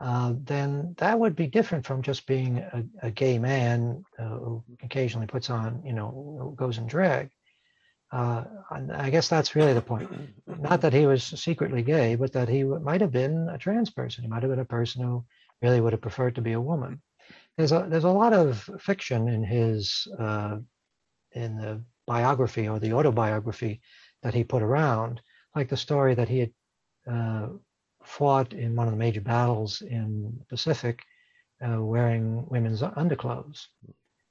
uh, 0.00 0.34
then 0.44 0.94
that 0.98 1.18
would 1.18 1.36
be 1.36 1.46
different 1.46 1.86
from 1.86 2.02
just 2.02 2.26
being 2.26 2.58
a, 2.58 2.84
a 3.02 3.10
gay 3.10 3.38
man 3.38 4.04
uh, 4.18 4.28
who 4.28 4.64
occasionally 4.82 5.26
puts 5.26 5.50
on, 5.50 5.82
you 5.84 5.92
know, 5.94 6.54
goes 6.56 6.78
in 6.78 6.86
drag. 6.86 7.30
Uh, 8.12 8.44
I 8.70 9.10
guess 9.10 9.28
that's 9.28 9.56
really 9.56 9.74
the 9.74 9.82
point. 9.82 10.08
Not 10.46 10.80
that 10.82 10.92
he 10.92 11.06
was 11.06 11.24
secretly 11.24 11.82
gay, 11.82 12.14
but 12.14 12.32
that 12.32 12.48
he 12.48 12.62
might 12.62 13.00
have 13.00 13.10
been 13.10 13.48
a 13.48 13.58
trans 13.58 13.90
person. 13.90 14.22
He 14.22 14.28
might 14.30 14.42
have 14.42 14.50
been 14.50 14.60
a 14.60 14.64
person 14.64 15.02
who 15.02 15.24
really 15.60 15.80
would 15.80 15.92
have 15.92 16.00
preferred 16.00 16.36
to 16.36 16.40
be 16.40 16.52
a 16.52 16.60
woman. 16.60 17.02
There's 17.56 17.72
a 17.72 17.86
there's 17.88 18.04
a 18.04 18.10
lot 18.10 18.32
of 18.32 18.70
fiction 18.78 19.28
in 19.28 19.42
his 19.42 20.06
uh, 20.18 20.58
in 21.32 21.56
the 21.56 21.82
biography 22.06 22.68
or 22.68 22.78
the 22.78 22.92
autobiography 22.92 23.80
that 24.22 24.34
he 24.34 24.44
put 24.44 24.62
around, 24.62 25.20
like 25.54 25.68
the 25.68 25.76
story 25.76 26.14
that 26.14 26.28
he 26.28 26.38
had 26.38 26.52
uh, 27.10 27.48
fought 28.04 28.52
in 28.52 28.76
one 28.76 28.86
of 28.86 28.92
the 28.92 28.98
major 28.98 29.20
battles 29.20 29.82
in 29.82 30.32
the 30.38 30.44
Pacific 30.44 31.02
uh, 31.60 31.82
wearing 31.82 32.46
women's 32.48 32.82
underclothes. 32.82 33.68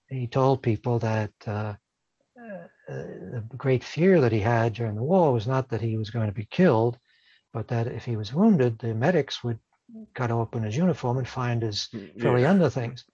He 0.09 0.27
told 0.27 0.61
people 0.63 0.99
that 0.99 1.31
uh, 1.45 1.73
the 2.87 3.43
great 3.57 3.83
fear 3.83 4.21
that 4.21 4.31
he 4.31 4.39
had 4.39 4.73
during 4.73 4.95
the 4.95 5.03
war 5.03 5.33
was 5.33 5.47
not 5.47 5.69
that 5.69 5.81
he 5.81 5.97
was 5.97 6.09
going 6.09 6.27
to 6.27 6.33
be 6.33 6.45
killed, 6.45 6.97
but 7.53 7.67
that 7.69 7.87
if 7.87 8.05
he 8.05 8.15
was 8.17 8.33
wounded, 8.33 8.77
the 8.79 8.93
medics 8.93 9.43
would 9.43 9.59
cut 10.13 10.31
open 10.31 10.63
his 10.63 10.75
uniform 10.77 11.17
and 11.17 11.27
find 11.27 11.61
his 11.61 11.87
frilly 12.19 12.41
Yeah. 12.41 12.51
under 12.51 12.69
things. 12.69 13.05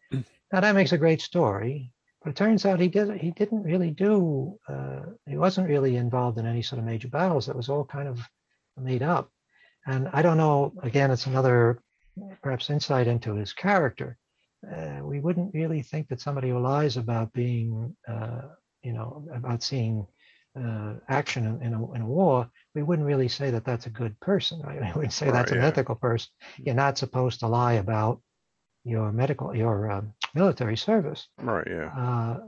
Now 0.51 0.59
that 0.61 0.76
makes 0.76 0.91
a 0.93 0.97
great 0.97 1.22
story, 1.22 1.93
But 2.24 2.32
it 2.32 2.36
turns 2.36 2.65
out 2.65 2.80
he 2.80 2.88
did 2.88 3.09
he 3.19 3.32
didn't 3.32 3.63
really 3.63 3.91
do 3.91 4.57
uh, 4.67 5.03
he 5.28 5.38
wasn't 5.38 5.69
really 5.69 5.95
involved 5.95 6.38
in 6.38 6.45
any 6.45 6.61
sort 6.61 6.80
of 6.80 6.86
major 6.86 7.07
battles. 7.09 7.49
It 7.49 7.55
was 7.55 7.69
all 7.69 7.86
kind 7.86 8.07
of 8.07 8.19
made 8.78 9.01
up. 9.03 9.30
And 9.88 10.07
I 10.13 10.22
don't 10.22 10.38
know. 10.38 10.74
Again, 10.84 11.09
it's 11.11 11.26
another 11.28 11.82
perhaps 12.43 12.69
insight 12.69 13.07
into 13.07 13.34
his 13.36 13.53
character. 13.53 14.17
Uh, 14.76 14.99
we 15.03 15.19
wouldn't 15.19 15.53
really 15.55 15.82
think 15.82 16.07
that 16.09 16.22
somebody 16.22 16.49
who 16.49 16.59
lies 16.59 16.95
about 16.97 17.34
being, 17.34 17.95
uh, 18.07 18.43
you 18.84 18.93
know, 18.93 19.27
about 19.34 19.63
seeing 19.63 20.07
uh, 20.57 20.95
action 21.07 21.45
in, 21.45 21.61
in, 21.61 21.73
a, 21.73 21.91
in, 21.93 22.01
a, 22.01 22.05
war, 22.05 22.49
we 22.75 22.84
wouldn't 22.84 23.07
really 23.07 23.27
say 23.27 23.51
that 23.51 23.63
that's 23.63 23.86
a 23.86 23.89
good 23.89 24.19
person. 24.19 24.61
Right? 24.61 24.82
We 24.82 24.91
wouldn't 24.93 25.13
say 25.13 25.27
right, 25.27 25.34
that's 25.34 25.51
yeah. 25.51 25.59
an 25.59 25.63
ethical 25.63 25.95
person. 25.95 26.29
You're 26.57 26.75
not 26.75 26.97
supposed 26.97 27.39
to 27.39 27.47
lie 27.47 27.73
about 27.73 28.21
your 28.84 29.11
medical, 29.11 29.55
your 29.55 29.91
um, 29.91 30.13
military 30.34 30.77
service. 30.77 31.27
Right. 31.38 31.67
Yeah. 31.69 31.91
Uh, 31.95 32.39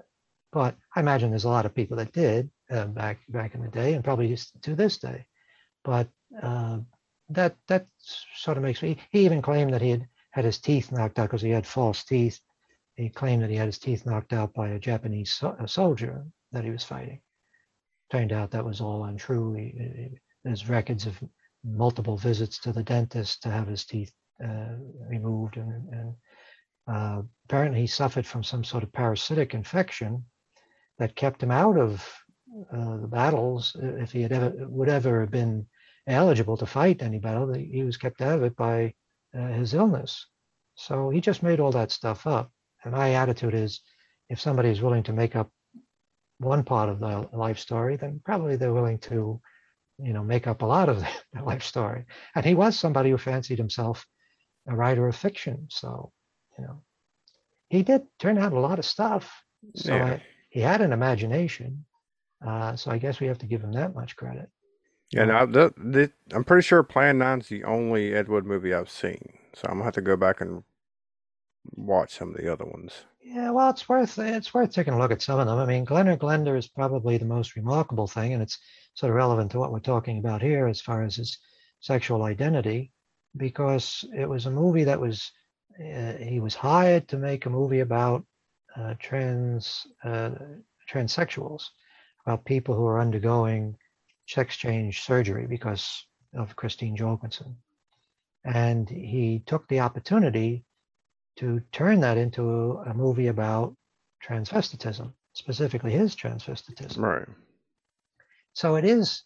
but 0.51 0.75
I 0.95 0.99
imagine 0.99 1.29
there's 1.29 1.45
a 1.45 1.49
lot 1.49 1.65
of 1.65 1.73
people 1.73 1.97
that 1.97 2.13
did 2.13 2.49
uh, 2.69 2.85
back 2.85 3.19
back 3.29 3.55
in 3.55 3.61
the 3.61 3.69
day, 3.69 3.93
and 3.93 4.03
probably 4.03 4.37
to 4.61 4.75
this 4.75 4.97
day. 4.97 5.25
But 5.83 6.07
uh, 6.41 6.79
that 7.29 7.55
that 7.67 7.87
sort 8.35 8.57
of 8.57 8.63
makes 8.63 8.81
me. 8.81 8.97
He 9.11 9.25
even 9.25 9.41
claimed 9.41 9.73
that 9.73 9.81
he 9.81 9.91
had 9.91 10.07
had 10.31 10.45
his 10.45 10.59
teeth 10.59 10.91
knocked 10.91 11.19
out 11.19 11.29
because 11.29 11.41
he 11.41 11.49
had 11.49 11.65
false 11.65 12.03
teeth. 12.03 12.39
He 12.95 13.09
claimed 13.09 13.41
that 13.43 13.49
he 13.49 13.55
had 13.55 13.67
his 13.67 13.79
teeth 13.79 14.05
knocked 14.05 14.33
out 14.33 14.53
by 14.53 14.69
a 14.69 14.79
Japanese 14.79 15.33
so, 15.33 15.55
a 15.59 15.67
soldier 15.67 16.25
that 16.51 16.63
he 16.63 16.69
was 16.69 16.83
fighting. 16.83 17.21
Turned 18.11 18.31
out 18.31 18.51
that 18.51 18.65
was 18.65 18.81
all 18.81 19.05
untrue. 19.05 19.53
He, 19.53 19.63
he, 19.63 20.09
there's 20.43 20.69
records 20.69 21.05
of 21.07 21.21
multiple 21.63 22.17
visits 22.17 22.59
to 22.59 22.71
the 22.71 22.83
dentist 22.83 23.41
to 23.43 23.49
have 23.49 23.67
his 23.67 23.85
teeth 23.85 24.11
uh, 24.43 24.75
removed, 25.09 25.57
and, 25.57 25.89
and 25.89 26.15
uh, 26.87 27.21
apparently 27.45 27.81
he 27.81 27.87
suffered 27.87 28.25
from 28.25 28.43
some 28.43 28.63
sort 28.63 28.83
of 28.83 28.91
parasitic 28.91 29.53
infection 29.53 30.25
that 30.99 31.15
kept 31.15 31.41
him 31.41 31.51
out 31.51 31.77
of 31.77 32.07
uh, 32.71 32.97
the 32.97 33.07
battles. 33.07 33.75
If 33.79 34.11
he 34.11 34.21
had 34.21 34.31
ever 34.31 34.53
would 34.67 34.89
ever 34.89 35.21
have 35.21 35.31
been 35.31 35.65
eligible 36.07 36.57
to 36.57 36.65
fight 36.65 37.01
any 37.01 37.19
battle. 37.19 37.53
He 37.53 37.83
was 37.83 37.97
kept 37.97 38.21
out 38.21 38.37
of 38.37 38.43
it 38.43 38.55
by 38.55 38.93
uh, 39.37 39.47
his 39.47 39.73
illness. 39.73 40.27
So 40.75 41.09
he 41.09 41.21
just 41.21 41.43
made 41.43 41.59
all 41.59 41.71
that 41.71 41.91
stuff 41.91 42.27
up. 42.27 42.51
And 42.83 42.93
my 42.93 43.13
attitude 43.13 43.53
is 43.53 43.81
if 44.29 44.39
somebody 44.39 44.69
is 44.69 44.81
willing 44.81 45.03
to 45.03 45.13
make 45.13 45.35
up 45.35 45.51
one 46.39 46.63
part 46.63 46.89
of 46.89 46.99
the 46.99 47.27
life 47.33 47.59
story, 47.59 47.95
then 47.95 48.21
probably 48.23 48.55
they're 48.55 48.73
willing 48.73 48.99
to, 48.99 49.39
you 49.99 50.13
know, 50.13 50.23
make 50.23 50.47
up 50.47 50.61
a 50.61 50.65
lot 50.65 50.89
of 50.89 51.03
the 51.33 51.43
life 51.43 51.63
story. 51.63 52.05
And 52.35 52.45
he 52.45 52.55
was 52.55 52.77
somebody 52.77 53.09
who 53.09 53.17
fancied 53.17 53.57
himself 53.57 54.05
a 54.67 54.75
writer 54.75 55.07
of 55.07 55.15
fiction. 55.15 55.67
So, 55.69 56.11
you 56.57 56.65
know, 56.65 56.81
he 57.69 57.83
did 57.83 58.03
turn 58.19 58.37
out 58.37 58.53
a 58.53 58.59
lot 58.59 58.79
of 58.79 58.85
stuff. 58.85 59.43
So 59.75 59.95
yeah. 59.95 60.05
I, 60.05 60.23
he 60.49 60.59
had 60.59 60.81
an 60.81 60.93
imagination. 60.93 61.85
Uh, 62.45 62.75
so 62.75 62.91
I 62.91 62.97
guess 62.97 63.19
we 63.19 63.27
have 63.27 63.37
to 63.39 63.45
give 63.45 63.61
him 63.61 63.71
that 63.73 63.95
much 63.95 64.15
credit. 64.15 64.49
Yeah, 65.11 65.45
the, 65.45 65.73
the, 65.77 66.11
I'm 66.33 66.43
pretty 66.43 66.65
sure 66.65 66.81
Plan 66.81 67.19
Nine's 67.19 67.47
the 67.47 67.63
only 67.63 68.15
Ed 68.15 68.27
Wood 68.27 68.45
movie 68.45 68.73
I've 68.73 68.89
seen, 68.89 69.37
so 69.53 69.67
I'm 69.67 69.75
gonna 69.75 69.83
have 69.85 69.93
to 69.93 70.01
go 70.01 70.17
back 70.17 70.41
and 70.41 70.63
watch 71.71 72.13
some 72.15 72.29
of 72.29 72.37
the 72.37 72.51
other 72.51 72.65
ones. 72.65 72.93
Yeah, 73.21 73.51
well, 73.51 73.69
it's 73.69 73.87
worth 73.87 74.19
it's 74.19 74.53
worth 74.53 74.71
taking 74.71 74.93
a 74.93 74.99
look 74.99 75.11
at 75.11 75.21
some 75.21 75.39
of 75.39 75.47
them. 75.47 75.57
I 75.57 75.65
mean, 75.65 75.85
Glen 75.85 76.09
or 76.09 76.17
Glenda 76.17 76.57
is 76.57 76.67
probably 76.67 77.17
the 77.17 77.25
most 77.25 77.55
remarkable 77.55 78.07
thing, 78.07 78.33
and 78.33 78.43
it's 78.43 78.59
sort 78.93 79.09
of 79.09 79.15
relevant 79.15 79.51
to 79.51 79.59
what 79.59 79.71
we're 79.71 79.79
talking 79.79 80.19
about 80.19 80.41
here 80.41 80.67
as 80.67 80.81
far 80.81 81.03
as 81.03 81.15
his 81.15 81.37
sexual 81.79 82.23
identity, 82.23 82.91
because 83.37 84.05
it 84.15 84.27
was 84.27 84.45
a 84.45 84.51
movie 84.51 84.83
that 84.83 84.99
was 84.99 85.31
uh, 85.79 86.13
he 86.13 86.39
was 86.39 86.53
hired 86.53 87.07
to 87.07 87.17
make 87.17 87.45
a 87.45 87.49
movie 87.49 87.79
about 87.79 88.25
uh, 88.75 88.93
trans 88.99 89.87
uh, 90.03 90.31
transsexuals, 90.91 91.63
about 92.25 92.45
people 92.45 92.75
who 92.75 92.85
are 92.85 92.99
undergoing 92.99 93.75
sex 94.27 94.57
change 94.57 95.01
surgery 95.01 95.47
because 95.47 96.05
of 96.35 96.55
Christine 96.55 96.95
Jorgensen. 96.95 97.55
And 98.45 98.89
he 98.89 99.41
took 99.45 99.67
the 99.67 99.79
opportunity 99.79 100.65
to 101.37 101.61
turn 101.71 101.99
that 102.01 102.17
into 102.17 102.81
a 102.85 102.93
movie 102.93 103.27
about 103.27 103.75
transvestitism, 104.23 105.13
specifically 105.33 105.91
his 105.91 106.15
transvestitism. 106.15 106.97
Right. 106.97 107.27
So 108.53 108.75
it 108.75 108.85
is 108.85 109.23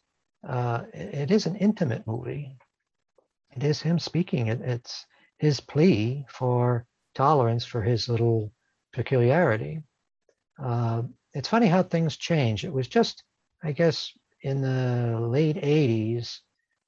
uh, 0.47 0.83
it 0.93 1.31
is 1.31 1.45
an 1.45 1.55
intimate 1.55 2.05
movie. 2.07 2.57
It 3.55 3.63
is 3.63 3.81
him 3.81 3.99
speaking. 3.99 4.47
It, 4.47 4.61
it's 4.61 5.05
his 5.37 5.59
plea 5.59 6.25
for 6.29 6.85
tolerance 7.15 7.65
for 7.65 7.81
his 7.81 8.07
little 8.07 8.51
peculiarity. 8.93 9.81
Uh, 10.61 11.03
it's 11.33 11.49
funny 11.49 11.67
how 11.67 11.83
things 11.83 12.17
change. 12.17 12.63
It 12.63 12.73
was 12.73 12.87
just, 12.87 13.23
I 13.63 13.71
guess, 13.71 14.11
in 14.41 14.61
the 14.61 15.19
late 15.19 15.57
80s 15.57 16.39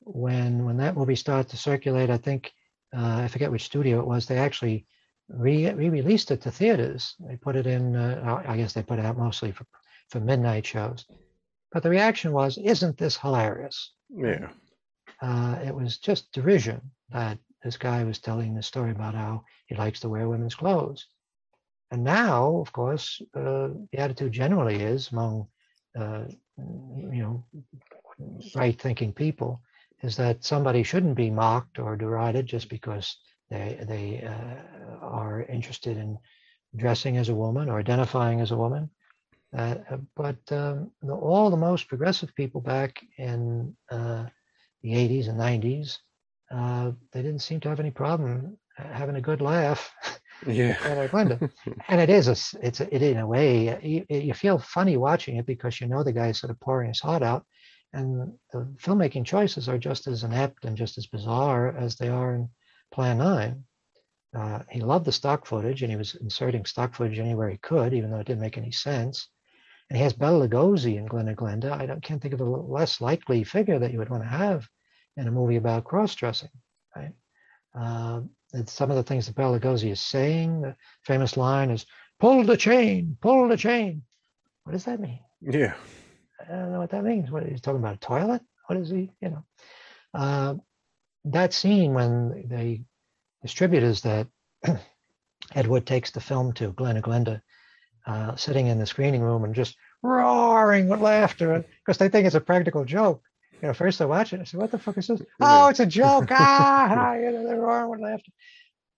when 0.01 0.65
when 0.65 0.77
that 0.77 0.95
movie 0.95 1.15
started 1.15 1.49
to 1.49 1.57
circulate 1.57 2.09
i 2.09 2.17
think 2.17 2.51
uh, 2.95 3.21
i 3.23 3.27
forget 3.27 3.51
which 3.51 3.65
studio 3.65 3.99
it 3.99 4.07
was 4.07 4.25
they 4.25 4.37
actually 4.37 4.85
re- 5.29 5.71
re-released 5.73 6.31
it 6.31 6.41
to 6.41 6.51
theaters. 6.51 7.15
They 7.19 7.37
put 7.37 7.55
it 7.55 7.67
in 7.67 7.95
uh, 7.95 8.43
i 8.47 8.57
guess 8.57 8.73
they 8.73 8.83
put 8.83 8.99
it 8.99 9.05
out 9.05 9.17
mostly 9.17 9.51
for 9.51 9.65
for 10.09 10.19
midnight 10.19 10.65
shows. 10.65 11.05
But 11.71 11.83
the 11.83 11.89
reaction 11.89 12.31
was 12.31 12.57
isn't 12.57 12.97
this 12.97 13.17
hilarious? 13.17 13.93
Yeah. 14.09 14.49
Uh, 15.21 15.59
it 15.63 15.75
was 15.75 15.97
just 15.97 16.31
derision 16.31 16.81
that 17.09 17.37
this 17.63 17.77
guy 17.77 18.03
was 18.03 18.19
telling 18.19 18.55
the 18.55 18.63
story 18.63 18.91
about 18.91 19.15
how 19.15 19.43
he 19.67 19.75
likes 19.75 19.99
to 20.01 20.09
wear 20.09 20.29
women's 20.29 20.55
clothes. 20.55 21.07
And 21.91 22.03
now 22.03 22.57
of 22.57 22.71
course 22.71 23.21
uh, 23.35 23.69
the 23.91 23.99
attitude 23.99 24.31
generally 24.31 24.81
is 24.81 25.11
among 25.11 25.47
uh, 25.99 26.25
you 26.57 27.21
know, 27.21 27.43
right 28.55 28.79
thinking 28.79 29.13
people 29.13 29.61
is 30.01 30.15
that 30.15 30.43
somebody 30.43 30.83
shouldn't 30.83 31.15
be 31.15 31.29
mocked 31.29 31.79
or 31.79 31.95
derided 31.95 32.45
just 32.45 32.69
because 32.69 33.17
they 33.49 33.83
they 33.87 34.27
uh, 34.27 35.05
are 35.05 35.43
interested 35.43 35.97
in 35.97 36.17
dressing 36.75 37.17
as 37.17 37.29
a 37.29 37.35
woman 37.35 37.69
or 37.69 37.79
identifying 37.79 38.41
as 38.41 38.51
a 38.51 38.57
woman. 38.57 38.89
Uh, 39.57 39.75
but 40.15 40.37
um, 40.51 40.91
the, 41.01 41.13
all 41.13 41.49
the 41.49 41.57
most 41.57 41.87
progressive 41.87 42.33
people 42.35 42.61
back 42.61 43.03
in 43.17 43.75
uh, 43.89 44.25
the 44.83 44.91
80s 44.91 45.27
and 45.27 45.39
90s, 45.39 45.97
uh, 46.51 46.91
they 47.11 47.23
didn't 47.23 47.41
seem 47.41 47.59
to 47.61 47.69
have 47.69 47.79
any 47.79 47.89
problem 47.89 48.57
having 48.77 49.15
a 49.15 49.21
good 49.21 49.41
laugh 49.41 49.91
yeah 50.47 50.75
Glenda. 51.07 51.51
and 51.89 51.99
it 51.99 52.09
is 52.09 52.27
a 52.27 52.65
it's 52.65 52.79
a, 52.79 52.95
it 52.95 53.01
in 53.01 53.17
a 53.17 53.27
way 53.27 53.77
you, 53.83 54.05
you 54.09 54.33
feel 54.33 54.57
funny 54.57 54.97
watching 54.97 55.37
it 55.37 55.45
because 55.45 55.81
you 55.81 55.87
know 55.87 56.03
the 56.03 56.13
guy's 56.13 56.39
sort 56.39 56.51
of 56.51 56.59
pouring 56.59 56.89
his 56.89 56.99
heart 56.99 57.23
out 57.23 57.45
and 57.93 58.31
the 58.53 58.67
filmmaking 58.81 59.25
choices 59.25 59.67
are 59.67 59.77
just 59.77 60.07
as 60.07 60.23
inept 60.23 60.65
and 60.65 60.77
just 60.77 60.97
as 60.97 61.07
bizarre 61.07 61.75
as 61.77 61.95
they 61.95 62.07
are 62.07 62.35
in 62.35 62.49
plan 62.91 63.17
9 63.17 63.63
uh, 64.35 64.59
he 64.69 64.81
loved 64.81 65.05
the 65.05 65.11
stock 65.11 65.45
footage 65.45 65.81
and 65.81 65.91
he 65.91 65.97
was 65.97 66.15
inserting 66.15 66.65
stock 66.65 66.93
footage 66.95 67.19
anywhere 67.19 67.49
he 67.49 67.57
could 67.57 67.93
even 67.93 68.11
though 68.11 68.19
it 68.19 68.27
didn't 68.27 68.41
make 68.41 68.57
any 68.57 68.71
sense 68.71 69.29
and 69.89 69.97
he 69.97 70.03
has 70.03 70.13
Bela 70.13 70.47
Lugosi 70.47 70.97
in 70.97 71.07
Glen 71.07 71.27
and 71.27 71.37
Glenda. 71.37 71.71
I 71.71 71.85
don't, 71.85 72.01
can't 72.03 72.21
think 72.21 72.33
of 72.33 72.41
a 72.41 72.43
less 72.43 73.01
likely 73.01 73.43
figure 73.43 73.79
that 73.79 73.91
you 73.91 73.97
would 73.97 74.09
want 74.09 74.23
to 74.23 74.29
have 74.29 74.67
in 75.17 75.27
a 75.27 75.31
movie 75.31 75.55
about 75.55 75.83
cross-dressing, 75.83 76.49
right? 76.95 77.13
Uh, 77.73 78.21
some 78.65 78.91
of 78.91 78.97
the 78.97 79.03
things 79.03 79.25
that 79.25 79.35
Bela 79.35 79.59
Lugosi 79.59 79.91
is 79.91 79.99
saying. 79.99 80.61
The 80.61 80.75
famous 81.03 81.37
line 81.37 81.71
is 81.71 81.85
"Pull 82.19 82.43
the 82.43 82.57
chain, 82.57 83.17
pull 83.21 83.47
the 83.47 83.57
chain." 83.57 84.03
What 84.63 84.73
does 84.73 84.85
that 84.85 84.99
mean? 84.99 85.19
Yeah, 85.41 85.73
I 86.41 86.51
don't 86.51 86.71
know 86.71 86.79
what 86.79 86.89
that 86.91 87.03
means. 87.03 87.31
What 87.31 87.45
he's 87.45 87.61
talking 87.61 87.79
about 87.79 87.95
a 87.95 87.99
toilet? 87.99 88.41
What 88.67 88.77
is 88.79 88.89
he? 88.89 89.11
You 89.21 89.29
know, 89.29 89.43
uh, 90.13 90.55
that 91.25 91.53
scene 91.53 91.93
when 91.93 92.47
the 92.49 92.81
distributors 93.41 94.01
that 94.01 94.27
Ed 95.55 95.67
Wood 95.67 95.85
takes 95.85 96.11
the 96.11 96.21
film 96.21 96.53
to, 96.53 96.71
Glen 96.71 96.95
and 96.95 97.05
Glenda, 97.05 97.41
uh, 98.05 98.35
sitting 98.35 98.67
in 98.67 98.79
the 98.79 98.85
screening 98.85 99.21
room 99.21 99.43
and 99.43 99.55
just 99.55 99.75
roaring 100.01 100.87
with 100.87 101.01
laughter 101.01 101.65
because 101.85 101.97
they 101.97 102.09
think 102.09 102.25
it's 102.25 102.35
a 102.35 102.41
practical 102.41 102.85
joke 102.85 103.21
you 103.61 103.67
know, 103.67 103.73
first 103.73 104.01
I 104.01 104.05
watch 104.05 104.31
it, 104.31 104.39
I 104.39 104.45
said, 104.45 104.59
"What 104.59 104.71
the 104.71 104.79
fuck 104.79 104.97
is 104.97 105.07
this?" 105.07 105.21
Oh, 105.41 105.67
it's 105.67 105.81
a 105.81 105.85
joke! 105.85 106.27
ah, 106.31 107.13
you 107.15 107.31
know, 107.31 107.43
they're 107.43 107.59
roaring 107.59 107.89
with 107.89 107.99
laughter. 107.99 108.31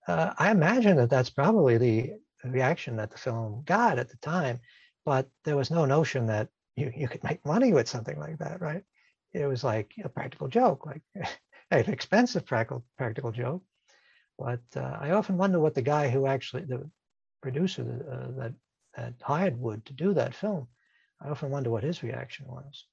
Uh, 0.06 0.34
I 0.38 0.50
imagine 0.50 0.96
that 0.96 1.10
that's 1.10 1.30
probably 1.30 1.78
the 1.78 2.12
reaction 2.44 2.96
that 2.96 3.10
the 3.10 3.18
film 3.18 3.62
got 3.64 3.98
at 3.98 4.08
the 4.08 4.16
time, 4.18 4.60
but 5.04 5.28
there 5.44 5.56
was 5.56 5.70
no 5.70 5.84
notion 5.84 6.26
that 6.26 6.48
you, 6.76 6.92
you 6.96 7.08
could 7.08 7.24
make 7.24 7.44
money 7.44 7.72
with 7.72 7.88
something 7.88 8.18
like 8.18 8.38
that, 8.38 8.60
right? 8.60 8.84
It 9.32 9.46
was 9.46 9.64
like 9.64 9.92
a 10.04 10.08
practical 10.08 10.48
joke, 10.48 10.86
like 10.86 11.02
an 11.72 11.92
expensive 11.92 12.46
practical 12.46 12.84
practical 12.96 13.32
joke. 13.32 13.62
But 14.38 14.62
uh, 14.76 14.98
I 15.00 15.10
often 15.10 15.36
wonder 15.36 15.60
what 15.60 15.74
the 15.74 15.82
guy 15.82 16.08
who 16.08 16.26
actually 16.26 16.64
the 16.64 16.90
producer 17.42 17.82
uh, 17.82 18.40
that 18.40 18.54
that 18.96 19.14
hired 19.22 19.58
Wood 19.58 19.84
to 19.86 19.92
do 19.92 20.14
that 20.14 20.34
film, 20.34 20.68
I 21.20 21.28
often 21.28 21.50
wonder 21.50 21.70
what 21.70 21.82
his 21.84 22.02
reaction 22.02 22.46
was 22.46 22.86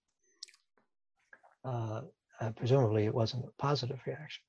uh, 1.65 2.01
uh, 2.41 2.51
presumably 2.55 3.05
it 3.05 3.13
wasn't 3.13 3.45
a 3.45 3.61
positive 3.61 3.99
reaction. 4.05 4.43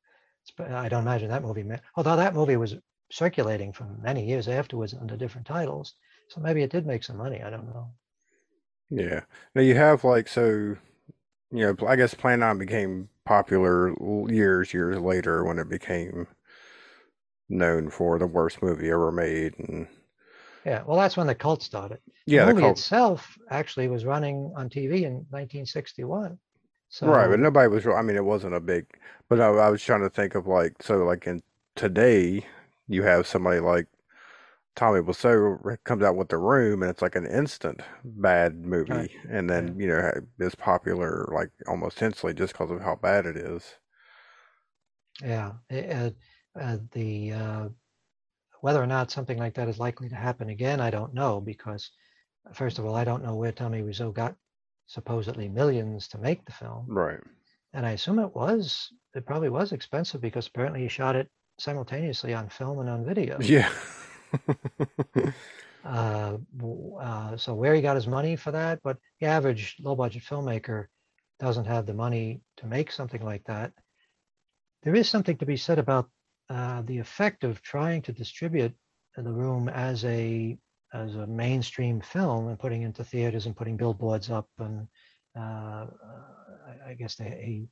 I 0.59 0.89
don't 0.89 1.02
imagine 1.02 1.28
that 1.28 1.43
movie, 1.43 1.65
although 1.97 2.16
that 2.16 2.35
movie 2.35 2.57
was 2.57 2.77
circulating 3.11 3.73
for 3.73 3.85
many 4.01 4.24
years 4.24 4.48
afterwards 4.48 4.94
under 4.94 5.16
different 5.16 5.47
titles. 5.47 5.94
So 6.28 6.40
maybe 6.40 6.62
it 6.62 6.70
did 6.70 6.86
make 6.86 7.05
some 7.05 7.19
money. 7.19 7.43
I 7.43 7.51
don't 7.51 7.69
know. 7.69 7.90
Yeah. 8.89 9.20
Now 9.55 9.62
you 9.62 9.74
have 9.74 10.02
like 10.02 10.28
so, 10.28 10.77
you 11.52 11.77
know, 11.77 11.77
I 11.86 11.97
guess 11.97 12.15
Plan 12.15 12.40
9 12.40 12.59
became 12.59 13.09
popular 13.31 13.94
years, 14.28 14.74
years 14.74 14.98
later 14.98 15.44
when 15.44 15.59
it 15.61 15.69
became 15.69 16.27
known 17.48 17.90
for 17.90 18.19
the 18.19 18.27
worst 18.27 18.62
movie 18.62 18.90
ever 18.90 19.12
made 19.12 19.55
and 19.59 19.86
yeah, 20.65 20.82
well, 20.85 20.98
that's 20.98 21.16
when 21.16 21.27
the 21.27 21.35
cult 21.35 21.62
started. 21.62 22.01
Yeah, 22.27 22.44
the 22.44 22.52
the 22.52 22.52
movie 22.55 22.62
cult. 22.62 22.78
itself 22.78 23.39
actually 23.48 23.89
was 23.89 24.05
running 24.05 24.52
on 24.57 24.69
TV 24.69 25.05
in 25.05 25.24
1961. 25.31 26.39
So 26.90 27.07
Right, 27.07 27.28
but 27.28 27.40
nobody 27.40 27.69
was. 27.69 27.86
I 27.86 28.02
mean, 28.02 28.16
it 28.16 28.24
wasn't 28.24 28.55
a 28.55 28.61
big. 28.61 28.86
But 29.28 29.40
I, 29.40 29.47
I 29.47 29.70
was 29.70 29.82
trying 29.82 30.02
to 30.02 30.11
think 30.11 30.35
of 30.35 30.47
like 30.47 30.82
so 30.82 31.05
like 31.05 31.27
in 31.27 31.43
today 31.77 32.44
you 32.89 33.05
have 33.05 33.27
somebody 33.27 33.61
like 33.61 33.86
Tommy 34.81 35.01
Wiseau 35.01 35.77
comes 35.85 36.02
out 36.02 36.16
with 36.16 36.31
The 36.31 36.39
Room 36.39 36.82
and 36.82 36.89
it's 36.90 37.02
like 37.02 37.15
an 37.15 37.27
instant 37.27 37.82
bad 38.02 38.65
movie, 38.65 38.90
Right. 38.94 39.11
and 39.28 39.48
then 39.51 39.78
you 39.78 39.86
know 39.89 40.11
is 40.39 40.55
popular 40.55 41.28
like 41.35 41.51
almost 41.69 42.01
instantly 42.01 42.32
just 42.32 42.55
because 42.55 42.70
of 42.70 42.81
how 42.81 42.97
bad 42.97 43.27
it 43.27 43.36
is. 43.36 43.62
yeah, 45.23 45.52
it- 45.69 46.16
uh, 46.59 46.78
the 46.93 47.32
uh, 47.32 47.69
whether 48.62 48.82
or 48.82 48.86
not 48.86 49.11
something 49.11 49.36
like 49.36 49.52
that 49.55 49.69
is 49.69 49.78
likely 49.78 50.09
to 50.09 50.15
happen 50.16 50.48
again, 50.48 50.81
I 50.81 50.89
don't 50.90 51.12
know 51.12 51.43
because 51.43 51.90
first 52.55 52.78
of 52.78 52.86
all, 52.86 52.94
I 52.97 53.05
don't 53.05 53.23
know 53.23 53.36
where 53.36 53.52
Tommy 53.52 53.82
Wiseau 53.82 54.15
got 54.15 54.35
supposedly 54.86 55.48
millions 55.51 56.09
to 56.09 56.19
make 56.19 56.43
the 56.47 56.52
film, 56.52 56.86
Right. 56.89 57.20
and 57.74 57.85
I 57.85 57.90
assume 57.90 58.19
it 58.19 58.35
was 58.35 58.90
it 59.15 59.27
probably 59.27 59.51
was 59.51 59.73
expensive 59.73 60.23
because 60.23 60.47
apparently 60.47 60.81
he 60.81 60.89
shot 60.89 61.16
it 61.16 61.28
simultaneously 61.59 62.32
on 62.32 62.48
film 62.48 62.78
and 62.78 62.89
on 62.89 63.05
video. 63.05 63.39
Yeah. 63.43 63.69
Uh, 65.82 66.36
uh, 67.01 67.36
so 67.39 67.55
where 67.55 67.74
he 67.74 67.81
got 67.81 67.97
his 67.97 68.07
money 68.07 68.36
for 68.36 68.51
that, 68.51 68.81
but 68.82 68.98
the 69.19 69.27
average 69.27 69.77
low 69.81 69.97
budget 69.97 70.23
filmmaker 70.23 70.86
doesn't 71.39 71.65
have 71.65 71.86
the 71.86 71.94
money 71.94 72.43
to 72.59 72.66
make 72.66 72.93
something 72.93 73.24
like 73.24 73.43
that. 73.44 73.73
There 74.82 74.94
is 74.94 75.09
something 75.09 75.39
to 75.39 75.47
be 75.47 75.57
said 75.57 75.78
about 75.78 76.11
uh, 76.51 76.82
the 76.82 76.98
effect 76.98 77.44
of 77.44 77.62
trying 77.62 78.02
to 78.02 78.12
distribute 78.12 78.74
the 79.16 79.32
room 79.32 79.69
as 79.69 80.05
a 80.05 80.59
as 80.93 81.15
a 81.15 81.27
mainstream 81.27 82.01
film 82.01 82.48
and 82.48 82.59
putting 82.59 82.82
into 82.82 83.05
theaters 83.05 83.47
and 83.47 83.57
putting 83.57 83.77
billboards 83.77 84.31
up 84.31 84.48
and 84.59 84.89
uh, 85.39 85.86
I, 86.66 86.90
I 86.90 86.94
guess 86.98 87.15
they 87.15 87.43
he 87.44 87.69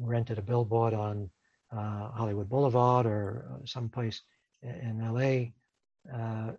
rented 0.00 0.38
a 0.38 0.42
billboard 0.42 0.92
on 0.92 1.30
uh, 1.70 2.10
Hollywood 2.10 2.48
Boulevard 2.48 3.06
or 3.06 3.46
uh, 3.52 3.66
someplace 3.66 4.20
in 4.62 5.00
LA. 5.00 5.52
Uh, 6.12 6.52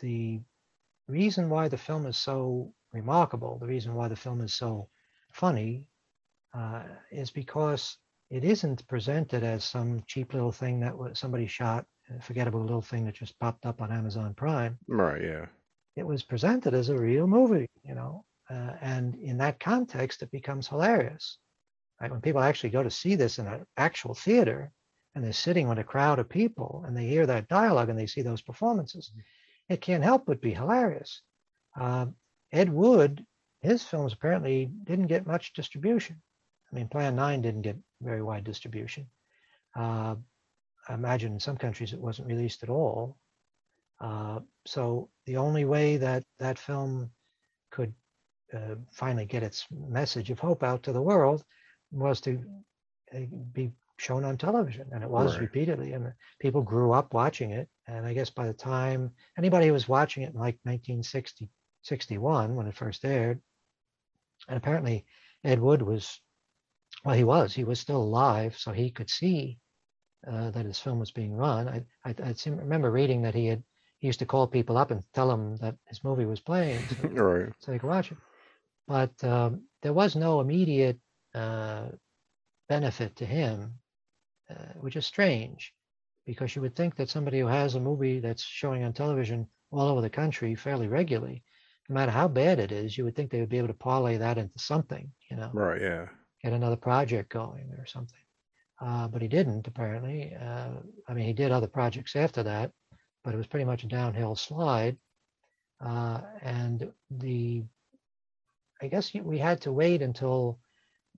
the 0.00 0.40
reason 1.08 1.48
why 1.48 1.68
the 1.68 1.78
film 1.78 2.06
is 2.06 2.16
so 2.16 2.72
remarkable, 2.92 3.58
the 3.58 3.66
reason 3.66 3.94
why 3.94 4.08
the 4.08 4.16
film 4.16 4.40
is 4.40 4.54
so 4.54 4.88
funny, 5.32 5.86
uh, 6.54 6.82
is 7.10 7.30
because 7.30 7.96
it 8.30 8.44
isn't 8.44 8.86
presented 8.88 9.42
as 9.42 9.64
some 9.64 10.02
cheap 10.06 10.34
little 10.34 10.52
thing 10.52 10.80
that 10.80 10.94
somebody 11.14 11.46
shot, 11.46 11.84
a 12.16 12.20
forgettable 12.22 12.60
little 12.60 12.82
thing 12.82 13.04
that 13.04 13.14
just 13.14 13.38
popped 13.38 13.66
up 13.66 13.80
on 13.80 13.92
Amazon 13.92 14.34
Prime. 14.34 14.78
Right. 14.88 15.22
Yeah. 15.22 15.46
It 15.96 16.06
was 16.06 16.22
presented 16.22 16.74
as 16.74 16.88
a 16.88 16.98
real 16.98 17.26
movie, 17.26 17.68
you 17.82 17.94
know, 17.94 18.24
uh, 18.48 18.72
and 18.80 19.14
in 19.16 19.36
that 19.38 19.60
context, 19.60 20.22
it 20.22 20.30
becomes 20.30 20.68
hilarious. 20.68 21.38
Right? 22.00 22.10
When 22.10 22.20
people 22.20 22.40
actually 22.40 22.70
go 22.70 22.82
to 22.82 22.90
see 22.90 23.14
this 23.14 23.38
in 23.38 23.46
an 23.46 23.64
actual 23.76 24.14
theater, 24.14 24.72
and 25.14 25.24
they're 25.24 25.32
sitting 25.32 25.68
with 25.68 25.78
a 25.78 25.84
crowd 25.84 26.18
of 26.18 26.28
people, 26.28 26.84
and 26.86 26.96
they 26.96 27.06
hear 27.06 27.26
that 27.26 27.48
dialogue, 27.48 27.88
and 27.88 27.98
they 27.98 28.06
see 28.06 28.22
those 28.22 28.42
performances, 28.42 29.12
it 29.68 29.80
can't 29.80 30.04
help 30.04 30.26
but 30.26 30.40
be 30.40 30.54
hilarious. 30.54 31.22
Uh, 31.78 32.06
Ed 32.52 32.72
Wood, 32.72 33.24
his 33.60 33.82
films 33.82 34.12
apparently 34.12 34.70
didn't 34.84 35.06
get 35.06 35.26
much 35.26 35.52
distribution. 35.52 36.20
I 36.70 36.76
mean, 36.76 36.88
Plan 36.88 37.16
9 37.16 37.42
didn't 37.42 37.62
get 37.62 37.76
very 38.00 38.22
wide 38.22 38.44
distribution. 38.44 39.06
Uh, 39.76 40.16
I 40.88 40.94
imagine 40.94 41.32
in 41.32 41.40
some 41.40 41.56
countries 41.56 41.92
it 41.92 42.00
wasn't 42.00 42.28
released 42.28 42.62
at 42.62 42.70
all. 42.70 43.16
Uh, 44.00 44.40
so 44.66 45.10
the 45.26 45.36
only 45.36 45.64
way 45.64 45.96
that 45.98 46.24
that 46.38 46.58
film 46.58 47.10
could 47.70 47.92
uh, 48.52 48.76
finally 48.92 49.26
get 49.26 49.42
its 49.42 49.66
message 49.70 50.30
of 50.30 50.38
hope 50.38 50.62
out 50.62 50.82
to 50.82 50.92
the 50.92 51.02
world 51.02 51.44
was 51.92 52.20
to 52.22 52.42
uh, 53.14 53.20
be 53.52 53.70
shown 54.00 54.24
on 54.24 54.38
television, 54.38 54.88
and 54.92 55.04
it 55.04 55.10
was 55.10 55.34
Right. 55.34 55.40
repeatedly, 55.40 55.92
and 55.92 56.12
people 56.40 56.62
grew 56.62 56.92
up 56.92 57.14
watching 57.14 57.50
it. 57.52 57.68
And 57.86 58.06
I 58.06 58.14
guess 58.14 58.30
by 58.30 58.46
the 58.46 58.54
time 58.54 59.12
anybody 59.38 59.66
who 59.68 59.74
was 59.74 59.88
watching 59.88 60.24
it 60.24 60.34
in 60.34 60.40
like 60.40 60.58
1960, 60.64 61.50
61 61.82 62.56
when 62.56 62.66
it 62.66 62.76
first 62.76 63.04
aired, 63.04 63.42
and 64.48 64.56
apparently 64.58 65.06
Ed 65.44 65.60
Wood 65.60 65.82
was, 65.82 66.20
well, 67.04 67.16
he 67.16 67.24
was, 67.24 67.54
he 67.54 67.64
was 67.64 67.80
still 67.80 68.02
alive, 68.02 68.58
so 68.58 68.72
he 68.72 68.90
could 68.90 69.10
see 69.10 69.60
uh, 70.26 70.50
that 70.52 70.66
his 70.66 70.80
film 70.80 71.00
was 71.00 71.12
being 71.12 71.34
run. 71.34 71.68
I, 71.68 71.84
I, 72.04 72.14
I 72.22 72.32
seem, 72.34 72.56
remember 72.56 72.90
reading 72.90 73.22
that 73.22 73.34
he 73.34 73.46
had 73.46 73.64
he 74.00 74.08
used 74.08 74.20
to 74.20 74.26
call 74.26 74.46
people 74.48 74.78
up 74.78 74.90
and 74.92 75.04
tell 75.14 75.28
them 75.28 75.56
that 75.58 75.76
his 75.88 76.04
movie 76.04 76.26
was 76.26 76.40
playing 76.40 76.88
so, 76.88 77.04
Right. 77.12 77.52
so 77.60 77.72
they 77.72 77.78
could 77.78 77.88
watch 77.88 78.12
it. 78.12 78.18
But 78.88 79.22
um, 79.24 79.64
there 79.82 79.94
was 79.94 80.16
no 80.16 80.40
immediate 80.40 81.00
uh, 81.34 81.88
benefit 82.68 83.16
to 83.16 83.26
him, 83.26 83.79
uh, 84.50 84.72
which 84.80 84.96
is 84.96 85.06
strange 85.06 85.74
because 86.26 86.54
you 86.54 86.62
would 86.62 86.76
think 86.76 86.96
that 86.96 87.08
somebody 87.08 87.40
who 87.40 87.46
has 87.46 87.74
a 87.74 87.80
movie 87.80 88.20
that's 88.20 88.42
showing 88.42 88.84
on 88.84 88.92
television 88.92 89.48
all 89.70 89.88
over 89.88 90.00
the 90.00 90.10
country 90.10 90.54
fairly 90.54 90.88
regularly, 90.88 91.42
no 91.88 91.94
matter 91.94 92.12
how 92.12 92.28
bad 92.28 92.58
it 92.58 92.72
is, 92.72 92.96
you 92.96 93.04
would 93.04 93.16
think 93.16 93.30
they 93.30 93.40
would 93.40 93.48
be 93.48 93.58
able 93.58 93.68
to 93.68 93.74
parlay 93.74 94.16
that 94.18 94.38
into 94.38 94.58
something, 94.58 95.10
you 95.30 95.36
know 95.36 95.50
Right. 95.52 95.80
Yeah. 95.80 96.08
get 96.42 96.52
another 96.52 96.76
project 96.76 97.30
going 97.30 97.70
or 97.78 97.86
something. 97.86 98.18
Uh, 98.80 99.08
but 99.08 99.22
he 99.22 99.28
didn't 99.28 99.66
apparently. 99.66 100.34
Uh, 100.34 100.80
I 101.08 101.14
mean, 101.14 101.26
he 101.26 101.32
did 101.34 101.52
other 101.52 101.66
projects 101.66 102.16
after 102.16 102.42
that, 102.44 102.72
but 103.24 103.34
it 103.34 103.36
was 103.36 103.46
pretty 103.46 103.66
much 103.66 103.84
a 103.84 103.88
downhill 103.88 104.34
slide. 104.36 104.96
Uh, 105.80 106.20
and 106.42 106.90
the, 107.10 107.64
I 108.82 108.88
guess 108.88 109.12
we 109.14 109.38
had 109.38 109.60
to 109.62 109.72
wait 109.72 110.02
until 110.02 110.60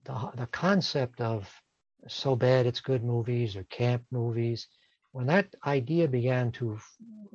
the 0.05 0.31
the 0.35 0.47
concept 0.47 1.21
of 1.21 1.62
so 2.07 2.35
bad 2.35 2.65
it's 2.65 2.81
good 2.81 3.03
movies 3.03 3.55
or 3.55 3.63
camp 3.65 4.03
movies, 4.11 4.67
when 5.11 5.27
that 5.27 5.53
idea 5.65 6.07
began 6.07 6.51
to 6.53 6.79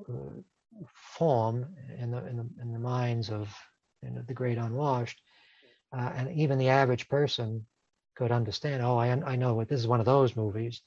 uh, 0.09 0.41
form 1.19 1.67
in 1.99 2.11
the 2.11 2.27
in 2.27 2.37
the 2.37 2.47
in 2.63 2.73
the 2.73 2.79
minds 2.79 3.31
of 3.31 3.55
you 4.03 4.11
know, 4.11 4.23
the 4.27 4.35
great 4.35 4.59
unwashed, 4.59 5.21
uh, 5.93 6.13
and 6.17 6.31
even 6.33 6.59
the 6.59 6.69
average 6.69 7.09
person 7.09 7.67
could 8.17 8.33
understand. 8.33 8.83
Oh, 8.83 8.97
I 8.99 9.09
I 9.11 9.37
know 9.37 9.55
what 9.55 9.69
this 9.69 9.81
is 9.81 9.89
one 9.89 10.01
of 10.01 10.07
those 10.07 10.37
movies. 10.37 10.83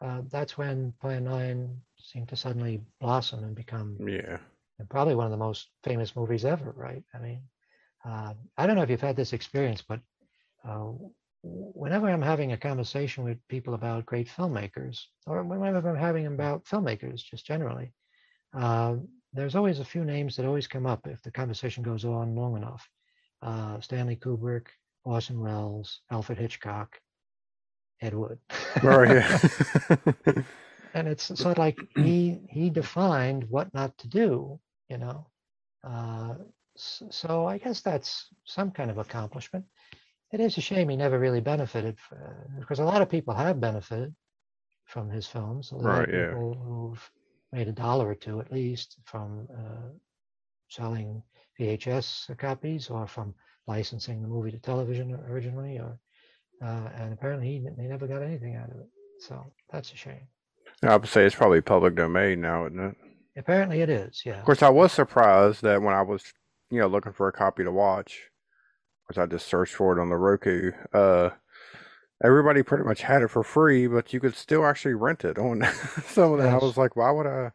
Uh, 0.00 0.22
that's 0.30 0.58
when 0.58 0.92
Plan 1.00 1.24
Nine 1.24 1.80
seemed 1.98 2.28
to 2.28 2.36
suddenly 2.36 2.80
blossom 3.00 3.44
and 3.44 3.54
become 3.54 4.00
Yeah. 4.06 4.38
probably 4.88 5.14
one 5.14 5.26
of 5.26 5.30
the 5.30 5.44
most 5.44 5.70
famous 5.82 6.14
movies 6.16 6.44
ever. 6.44 6.72
Right? 6.76 7.04
I 7.14 7.18
mean, 7.18 7.42
uh, 8.04 8.34
I 8.56 8.66
don't 8.66 8.76
know 8.76 8.82
if 8.82 8.90
you've 8.90 9.00
had 9.00 9.16
this 9.16 9.32
experience, 9.32 9.82
but 9.82 10.00
uh, 10.64 10.92
whenever 11.44 12.08
I'm 12.08 12.22
having 12.22 12.52
a 12.52 12.56
conversation 12.56 13.24
with 13.24 13.46
people 13.48 13.74
about 13.74 14.06
great 14.06 14.28
filmmakers, 14.28 15.02
or 15.26 15.42
whenever 15.44 15.90
I'm 15.90 15.96
having 15.96 16.26
about 16.26 16.64
filmmakers, 16.64 17.22
just 17.22 17.46
generally, 17.46 17.92
uh, 18.54 18.96
there's 19.32 19.54
always 19.54 19.80
a 19.80 19.84
few 19.84 20.04
names 20.04 20.36
that 20.36 20.46
always 20.46 20.66
come 20.66 20.86
up 20.86 21.06
if 21.06 21.20
the 21.22 21.30
conversation 21.30 21.82
goes 21.82 22.04
on 22.04 22.34
long 22.34 22.56
enough. 22.56 22.88
Uh, 23.42 23.80
Stanley 23.80 24.16
Kubrick, 24.16 24.66
Orson 25.04 25.38
Welles, 25.40 26.00
Alfred 26.10 26.38
Hitchcock, 26.38 26.98
Ed 28.00 28.14
Wood. 28.14 28.38
And 30.94 31.08
it's 31.08 31.24
sort 31.24 31.40
of 31.52 31.58
like 31.58 31.76
he 31.96 32.38
he 32.48 32.70
defined 32.70 33.50
what 33.50 33.74
not 33.74 33.98
to 33.98 34.08
do, 34.08 34.60
you 34.88 34.98
know. 34.98 35.26
Uh, 35.82 36.34
so 36.76 37.46
I 37.46 37.58
guess 37.58 37.80
that's 37.80 38.28
some 38.44 38.70
kind 38.70 38.92
of 38.92 38.98
accomplishment. 38.98 39.64
It 40.34 40.40
is 40.40 40.58
a 40.58 40.60
shame 40.60 40.88
he 40.88 40.96
never 40.96 41.20
really 41.20 41.40
benefited, 41.40 41.96
uh, 42.10 42.58
because 42.58 42.80
a 42.80 42.84
lot 42.84 43.02
of 43.02 43.08
people 43.08 43.34
have 43.34 43.60
benefited 43.60 44.12
from 44.84 45.08
his 45.08 45.28
films. 45.28 45.70
A 45.70 45.76
lot 45.76 46.00
Right, 46.00 46.08
of 46.08 46.14
yeah. 46.14 46.26
people 46.26 46.54
who've 46.54 47.10
made 47.52 47.68
a 47.68 47.72
dollar 47.72 48.08
or 48.08 48.16
two 48.16 48.40
at 48.40 48.50
least 48.50 48.96
from 49.04 49.46
uh, 49.56 49.90
selling 50.68 51.22
VHS 51.60 52.36
copies 52.36 52.90
or 52.90 53.06
from 53.06 53.32
licensing 53.68 54.22
the 54.22 54.26
movie 54.26 54.50
to 54.50 54.58
television 54.58 55.14
originally, 55.14 55.78
or 55.78 56.00
uh, 56.60 56.88
and 56.96 57.12
apparently 57.12 57.46
he 57.46 57.60
never 57.60 58.08
got 58.08 58.20
anything 58.20 58.56
out 58.56 58.70
of 58.70 58.78
it. 58.80 58.88
So 59.20 59.52
that's 59.70 59.92
a 59.92 59.96
shame. 59.96 60.26
I 60.82 60.96
would 60.96 61.08
say 61.08 61.24
it's 61.26 61.36
probably 61.36 61.60
public 61.60 61.94
domain 61.94 62.40
now, 62.40 62.66
isn't 62.66 62.80
it? 62.80 62.96
Apparently 63.36 63.82
it 63.82 63.88
is, 63.88 64.22
yeah. 64.26 64.40
Of 64.40 64.46
course, 64.46 64.64
I 64.64 64.68
was 64.70 64.90
surprised 64.90 65.62
that 65.62 65.80
when 65.80 65.94
I 65.94 66.02
was, 66.02 66.24
you 66.72 66.80
know, 66.80 66.88
looking 66.88 67.12
for 67.12 67.28
a 67.28 67.32
copy 67.32 67.62
to 67.62 67.70
watch, 67.70 68.32
because 69.06 69.20
I 69.20 69.26
just 69.26 69.46
searched 69.46 69.74
for 69.74 69.96
it 69.96 70.00
on 70.00 70.08
the 70.08 70.16
Roku, 70.16 70.72
uh, 70.92 71.30
everybody 72.22 72.62
pretty 72.62 72.84
much 72.84 73.02
had 73.02 73.22
it 73.22 73.28
for 73.28 73.42
free, 73.42 73.86
but 73.86 74.12
you 74.12 74.20
could 74.20 74.34
still 74.34 74.64
actually 74.64 74.94
rent 74.94 75.24
it 75.24 75.38
on 75.38 75.62
some 76.06 76.32
of 76.32 76.38
that. 76.38 76.54
I 76.54 76.58
was 76.58 76.76
like, 76.76 76.96
why 76.96 77.10
would 77.10 77.26
I? 77.26 77.52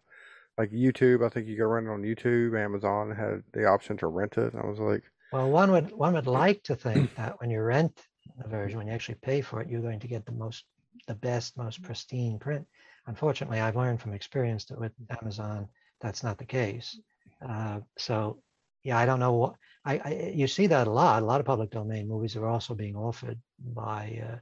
like 0.59 0.71
YouTube. 0.71 1.25
I 1.25 1.29
think 1.29 1.47
you 1.47 1.55
could 1.55 1.63
rent 1.65 1.87
it 1.87 1.89
on 1.89 2.01
YouTube. 2.01 2.59
Amazon 2.61 3.11
had 3.11 3.43
the 3.53 3.65
option 3.65 3.95
to 3.97 4.07
rent 4.07 4.37
it. 4.37 4.53
I 4.53 4.67
was 4.67 4.77
like, 4.77 5.03
Well, 5.31 5.49
one 5.49 5.71
would 5.71 5.91
one 5.93 6.13
would 6.13 6.27
like 6.27 6.61
to 6.63 6.75
think 6.75 7.15
that 7.15 7.39
when 7.39 7.49
you 7.49 7.61
rent 7.61 7.97
a 8.43 8.47
version, 8.47 8.77
when 8.77 8.87
you 8.87 8.93
actually 8.93 9.17
pay 9.21 9.41
for 9.41 9.61
it, 9.61 9.69
you're 9.69 9.81
going 9.81 10.01
to 10.01 10.07
get 10.07 10.25
the 10.25 10.33
most, 10.33 10.65
the 11.07 11.15
best, 11.15 11.57
most 11.57 11.81
pristine 11.81 12.37
print. 12.37 12.67
Unfortunately, 13.07 13.59
I've 13.59 13.77
learned 13.77 14.01
from 14.01 14.13
experience 14.13 14.65
that 14.65 14.79
with 14.79 14.91
Amazon, 15.21 15.69
that's 16.01 16.23
not 16.23 16.37
the 16.37 16.45
case. 16.45 16.99
Uh, 17.47 17.79
so, 17.97 18.41
yeah, 18.83 18.97
I 18.97 19.05
don't 19.05 19.19
know 19.19 19.33
what 19.33 19.55
I, 19.85 19.97
I 20.03 20.31
you 20.35 20.47
see 20.47 20.67
that 20.67 20.87
a 20.87 20.91
lot. 20.91 21.23
A 21.23 21.25
lot 21.25 21.39
of 21.39 21.45
public 21.45 21.71
domain 21.71 22.07
movies 22.07 22.35
are 22.35 22.45
also 22.47 22.75
being 22.75 22.95
offered 22.95 23.39
by 23.59 24.21
uh, 24.23 24.37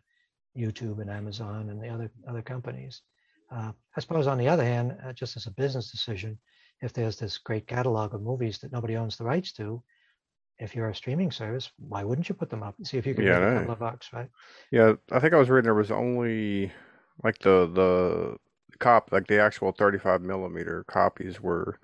YouTube 0.57 0.99
and 1.01 1.09
Amazon 1.09 1.69
and 1.69 1.81
the 1.81 1.89
other 1.89 2.11
other 2.27 2.41
companies. 2.41 3.01
Uh, 3.51 3.71
I 3.95 4.01
suppose 4.01 4.27
on 4.27 4.37
the 4.37 4.49
other 4.49 4.63
hand, 4.65 4.97
uh, 5.05 5.13
just 5.13 5.37
as 5.37 5.45
a 5.47 5.51
business 5.51 5.91
decision, 5.91 6.39
if 6.81 6.93
there's 6.93 7.17
this 7.17 7.37
great 7.37 7.67
catalog 7.67 8.13
of 8.13 8.21
movies 8.21 8.59
that 8.59 8.71
nobody 8.71 8.97
owns 8.97 9.17
the 9.17 9.23
rights 9.25 9.53
to, 9.53 9.83
if 10.59 10.75
you're 10.75 10.89
a 10.89 10.95
streaming 10.95 11.31
service, 11.31 11.71
why 11.77 12.03
wouldn't 12.03 12.29
you 12.29 12.35
put 12.35 12.49
them 12.49 12.63
up 12.63 12.75
and 12.77 12.87
see 12.87 12.97
if 12.97 13.07
you 13.07 13.15
can 13.15 13.25
Yeah, 13.25 13.39
make 13.39 13.43
a 13.43 13.47
couple 13.47 13.71
of 13.71 13.79
bucks, 13.79 14.13
right? 14.13 14.29
yeah, 14.71 14.93
I 15.11 15.19
think 15.19 15.33
I 15.33 15.37
was 15.37 15.49
reading 15.49 15.65
there 15.65 15.73
was 15.73 15.91
only 15.91 16.71
like 17.23 17.39
the 17.39 17.69
the 17.73 18.37
cop 18.79 19.11
like 19.11 19.27
the 19.27 19.39
actual 19.41 19.71
35 19.71 20.21
millimeter 20.21 20.83
copies 20.85 21.41
were. 21.41 21.79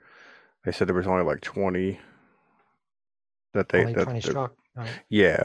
They 0.65 0.71
said 0.73 0.87
there 0.87 0.95
was 0.95 1.07
only 1.07 1.23
like 1.25 1.41
20 1.41 1.99
that 3.53 3.69
they 3.69 3.81
Only 3.81 3.93
that 3.93 4.03
20 4.03 4.19
that- 4.19 4.29
struck. 4.29 4.53
Right? 4.75 4.89
Yeah. 5.09 5.43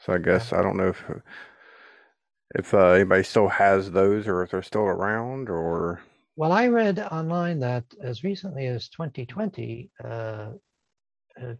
So 0.00 0.12
I 0.12 0.18
guess 0.18 0.52
I 0.52 0.62
don't 0.62 0.76
know 0.76 0.88
if 0.88 1.04
if 2.54 2.74
uh, 2.74 2.90
anybody 2.90 3.22
still 3.22 3.48
has 3.48 3.90
those 3.90 4.28
or 4.28 4.42
if 4.42 4.50
they're 4.50 4.62
still 4.62 4.82
around 4.82 5.48
or 5.48 6.00
Well, 6.36 6.52
I 6.52 6.68
read 6.68 6.98
online 6.98 7.60
that 7.60 7.84
as 8.02 8.22
recently 8.24 8.66
as 8.66 8.88
2020, 8.90 9.90
uh, 10.04 10.06
uh, 11.40 11.54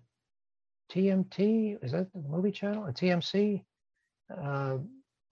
TMT, 0.90 1.78
is 1.82 1.92
that 1.92 2.12
the 2.12 2.20
movie 2.28 2.52
channel? 2.52 2.84
Or 2.84 2.92
TMC? 2.92 3.64
Uh, 4.36 4.78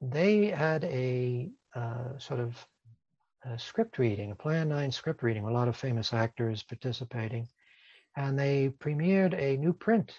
they 0.00 0.46
had 0.46 0.84
a 0.84 1.50
uh, 1.74 2.16
sort 2.18 2.40
of 2.40 2.56
a 3.44 3.58
script 3.58 3.98
reading, 3.98 4.30
a 4.30 4.34
Plan 4.34 4.68
9 4.68 4.90
script 4.92 5.22
reading, 5.22 5.44
a 5.44 5.50
lot 5.50 5.68
of 5.68 5.76
famous 5.76 6.12
actors 6.12 6.62
participating. 6.62 7.46
And 8.16 8.38
they 8.38 8.70
premiered 8.78 9.34
a 9.34 9.56
new 9.56 9.72
print 9.72 10.12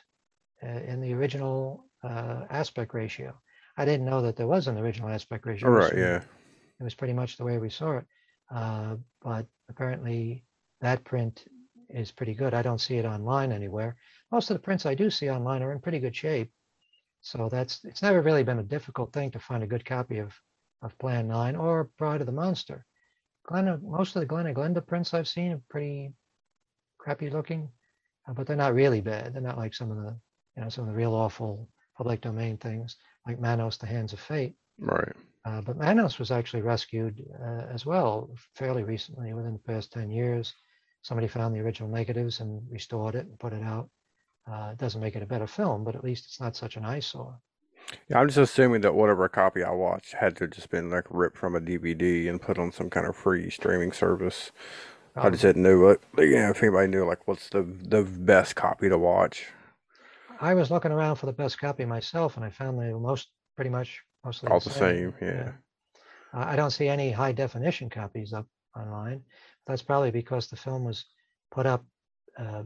uh, 0.63 0.68
in 0.68 1.01
the 1.01 1.13
original 1.13 1.85
uh, 2.03 2.45
aspect 2.49 2.93
ratio. 2.93 3.34
I 3.77 3.85
didn't 3.85 4.05
know 4.05 4.22
that 4.22 4.35
there 4.35 4.47
was 4.47 4.68
an 4.68 4.77
original 4.77 5.09
aspect 5.09 5.45
ratio. 5.45 5.69
all 5.69 5.76
right, 5.76 5.95
yeah. 5.95 6.22
it 6.80 6.84
was 6.84 6.95
pretty 6.95 7.13
much 7.13 7.38
the 7.38 7.43
way 7.43 7.57
we 7.57 7.69
saw 7.69 7.97
it. 7.97 8.05
Uh, 8.53 8.95
but 9.22 9.45
apparently 9.69 10.43
that 10.81 11.03
print 11.03 11.45
is 11.89 12.11
pretty 12.11 12.34
good. 12.34 12.53
I 12.53 12.61
don't 12.61 12.81
see 12.81 12.97
it 12.97 13.05
online 13.05 13.51
anywhere. 13.51 13.95
Most 14.31 14.49
of 14.49 14.55
the 14.55 14.63
prints 14.63 14.85
I 14.85 14.95
do 14.95 15.09
see 15.09 15.30
online 15.30 15.61
are 15.63 15.72
in 15.72 15.80
pretty 15.80 15.99
good 15.99 16.15
shape. 16.15 16.51
So 17.22 17.49
that's 17.49 17.84
it's 17.84 18.01
never 18.01 18.22
really 18.22 18.43
been 18.43 18.59
a 18.59 18.63
difficult 18.63 19.13
thing 19.13 19.31
to 19.31 19.39
find 19.39 19.63
a 19.63 19.68
good 19.68 19.85
copy 19.85 20.18
of 20.19 20.34
of 20.81 20.97
Plan 20.97 21.27
9 21.27 21.55
or 21.55 21.91
Bride 21.97 22.22
of 22.22 22.26
the 22.26 22.34
Monster. 22.34 22.85
Glen, 23.45 23.80
most 23.84 24.15
of 24.15 24.22
the 24.22 24.26
Glen 24.26 24.47
and 24.47 24.55
Glenda 24.55 24.85
prints 24.85 25.13
I've 25.13 25.27
seen 25.27 25.51
are 25.51 25.61
pretty 25.69 26.13
crappy 26.97 27.30
looking, 27.30 27.69
uh, 28.27 28.34
but 28.34 28.48
they're 28.48 28.56
not 28.56 28.73
really 28.73 29.02
bad. 29.02 29.34
They're 29.34 29.41
not 29.41 29.57
like 29.57 29.73
some 29.73 29.91
of 29.91 29.98
the 29.98 30.15
you 30.56 30.64
know 30.64 30.69
some 30.69 30.84
of 30.84 30.89
the 30.89 30.98
real 30.98 31.14
awful 31.14 31.69
public 31.98 32.22
domain 32.22 32.57
things 32.57 32.98
like 33.27 33.39
Manos: 33.39 33.77
The 33.77 33.88
Hands 33.88 34.11
of 34.14 34.19
Fate. 34.19 34.56
Right. 34.80 35.14
Uh, 35.43 35.61
but 35.61 35.77
Manos 35.77 36.19
was 36.19 36.31
actually 36.31 36.61
rescued 36.61 37.23
uh, 37.43 37.65
as 37.72 37.85
well 37.85 38.30
fairly 38.53 38.84
recently, 38.84 39.34
within 39.34 39.53
the 39.53 39.73
past 39.73 39.91
10 39.91 40.11
years. 40.11 40.53
Somebody 41.02 41.27
found 41.27 41.56
the 41.56 41.60
original 41.60 41.89
negatives 41.89 42.41
and 42.41 42.61
restored 42.69 43.15
it 43.15 43.26
and 43.26 43.39
put 43.39 43.53
it 43.53 43.64
out. 43.64 43.89
Uh, 44.48 44.69
it 44.73 44.77
doesn't 44.77 45.02
make 45.02 45.15
it 45.15 45.23
a 45.23 45.27
better 45.27 45.48
film, 45.48 45.84
but 45.84 45.95
at 45.95 46.03
least 46.03 46.26
it's 46.26 46.39
not 46.39 46.56
such 46.56 46.77
an 46.77 46.85
eyesore. 46.85 47.39
Yeah, 48.07 48.19
I'm 48.19 48.27
just 48.27 48.38
assuming 48.38 48.81
that 48.81 48.93
whatever 48.93 49.27
copy 49.27 49.64
I 49.64 49.72
watched 49.72 50.14
had 50.14 50.35
to 50.38 50.48
just 50.48 50.69
been 50.69 50.91
like 50.91 51.06
ripped 51.10 51.38
from 51.38 51.56
a 51.56 51.61
DVD 51.61 52.30
and 52.30 52.41
put 52.41 52.60
on 52.60 52.72
some 52.72 52.89
kind 52.89 53.07
of 53.07 53.15
free 53.15 53.49
streaming 53.49 53.91
service. 53.91 54.52
I 55.15 55.29
just 55.29 55.41
didn't 55.41 55.63
know 55.63 55.79
what, 55.79 56.01
like, 56.15 56.29
yeah, 56.29 56.49
if 56.49 56.63
anybody 56.63 56.88
knew 56.88 57.05
like 57.05 57.27
what's 57.27 57.49
the 57.49 57.63
the 57.63 58.03
best 58.03 58.55
copy 58.55 58.89
to 58.89 58.97
watch. 58.97 59.45
I 60.39 60.53
was 60.53 60.71
looking 60.71 60.91
around 60.91 61.17
for 61.17 61.25
the 61.27 61.33
best 61.33 61.59
copy 61.59 61.85
myself, 61.85 62.35
and 62.35 62.45
I 62.45 62.49
found 62.49 62.79
the 62.79 62.97
most 62.97 63.29
pretty 63.55 63.69
much 63.69 64.01
mostly 64.23 64.49
All 64.49 64.59
the 64.59 64.69
same, 64.69 65.13
yeah. 65.21 65.51
Uh, 66.33 66.45
I 66.47 66.55
don't 66.55 66.71
see 66.71 66.88
any 66.88 67.11
high 67.11 67.31
definition 67.31 67.89
copies 67.89 68.33
up 68.33 68.47
online. 68.75 69.21
That's 69.67 69.81
probably 69.81 70.11
because 70.11 70.47
the 70.47 70.55
film 70.55 70.83
was 70.85 71.05
put 71.51 71.65
up 71.65 71.85
uh, 72.38 72.63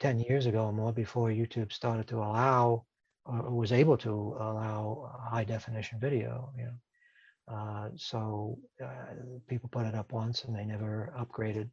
10 0.00 0.20
years 0.20 0.46
ago 0.46 0.66
or 0.66 0.72
more 0.72 0.92
before 0.92 1.28
YouTube 1.28 1.72
started 1.72 2.08
to 2.08 2.16
allow 2.16 2.84
or 3.24 3.40
or 3.40 3.54
was 3.54 3.72
able 3.72 3.96
to 3.98 4.10
allow 4.10 5.10
high 5.30 5.44
definition 5.44 5.98
video. 6.00 6.52
You 6.58 6.64
know, 6.64 7.54
uh, 7.56 7.88
so 7.96 8.58
uh, 8.82 9.14
people 9.48 9.68
put 9.70 9.86
it 9.86 9.94
up 9.94 10.12
once 10.12 10.44
and 10.44 10.54
they 10.54 10.64
never 10.64 11.12
upgraded, 11.18 11.70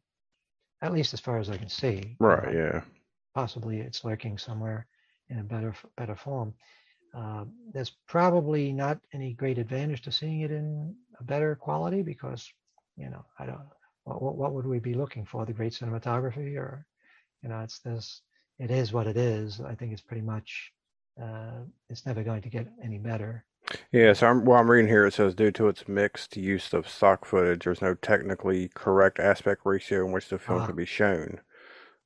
at 0.82 0.92
least 0.92 1.14
as 1.14 1.20
far 1.20 1.38
as 1.38 1.48
I 1.48 1.56
can 1.56 1.68
see. 1.68 2.16
Right, 2.18 2.54
yeah. 2.54 2.82
possibly 3.34 3.80
it's 3.80 4.04
lurking 4.04 4.36
somewhere 4.36 4.86
in 5.28 5.38
a 5.38 5.44
better 5.44 5.74
better 5.96 6.16
form. 6.16 6.54
Uh, 7.16 7.44
there's 7.72 7.92
probably 8.08 8.72
not 8.72 8.98
any 9.12 9.34
great 9.34 9.58
advantage 9.58 10.02
to 10.02 10.12
seeing 10.12 10.40
it 10.40 10.50
in 10.50 10.94
a 11.20 11.24
better 11.24 11.54
quality 11.54 12.02
because, 12.02 12.50
you 12.96 13.10
know, 13.10 13.24
I 13.38 13.46
don't. 13.46 13.60
What, 14.04 14.22
what, 14.22 14.36
what 14.36 14.52
would 14.54 14.66
we 14.66 14.80
be 14.80 14.94
looking 14.94 15.24
for? 15.24 15.44
The 15.46 15.52
great 15.52 15.72
cinematography, 15.72 16.56
or, 16.56 16.86
you 17.42 17.48
know, 17.48 17.60
it's 17.60 17.78
this. 17.80 18.22
It 18.58 18.70
is 18.70 18.92
what 18.92 19.06
it 19.06 19.16
is. 19.16 19.60
I 19.60 19.74
think 19.74 19.92
it's 19.92 20.02
pretty 20.02 20.22
much. 20.22 20.72
Uh, 21.22 21.64
it's 21.90 22.06
never 22.06 22.22
going 22.22 22.42
to 22.42 22.48
get 22.48 22.66
any 22.82 22.98
better. 22.98 23.44
Yeah, 23.90 24.12
so 24.12 24.26
I'm, 24.28 24.44
well, 24.44 24.58
I'm 24.58 24.70
reading 24.70 24.88
here. 24.88 25.06
It 25.06 25.14
says 25.14 25.34
due 25.34 25.50
to 25.52 25.68
its 25.68 25.86
mixed 25.88 26.36
use 26.36 26.72
of 26.72 26.88
stock 26.88 27.24
footage, 27.24 27.64
there's 27.64 27.82
no 27.82 27.94
technically 27.94 28.68
correct 28.74 29.18
aspect 29.18 29.62
ratio 29.64 30.04
in 30.06 30.12
which 30.12 30.28
the 30.28 30.38
film 30.38 30.62
Ah. 30.62 30.66
can 30.66 30.76
be 30.76 30.84
shown. 30.84 31.40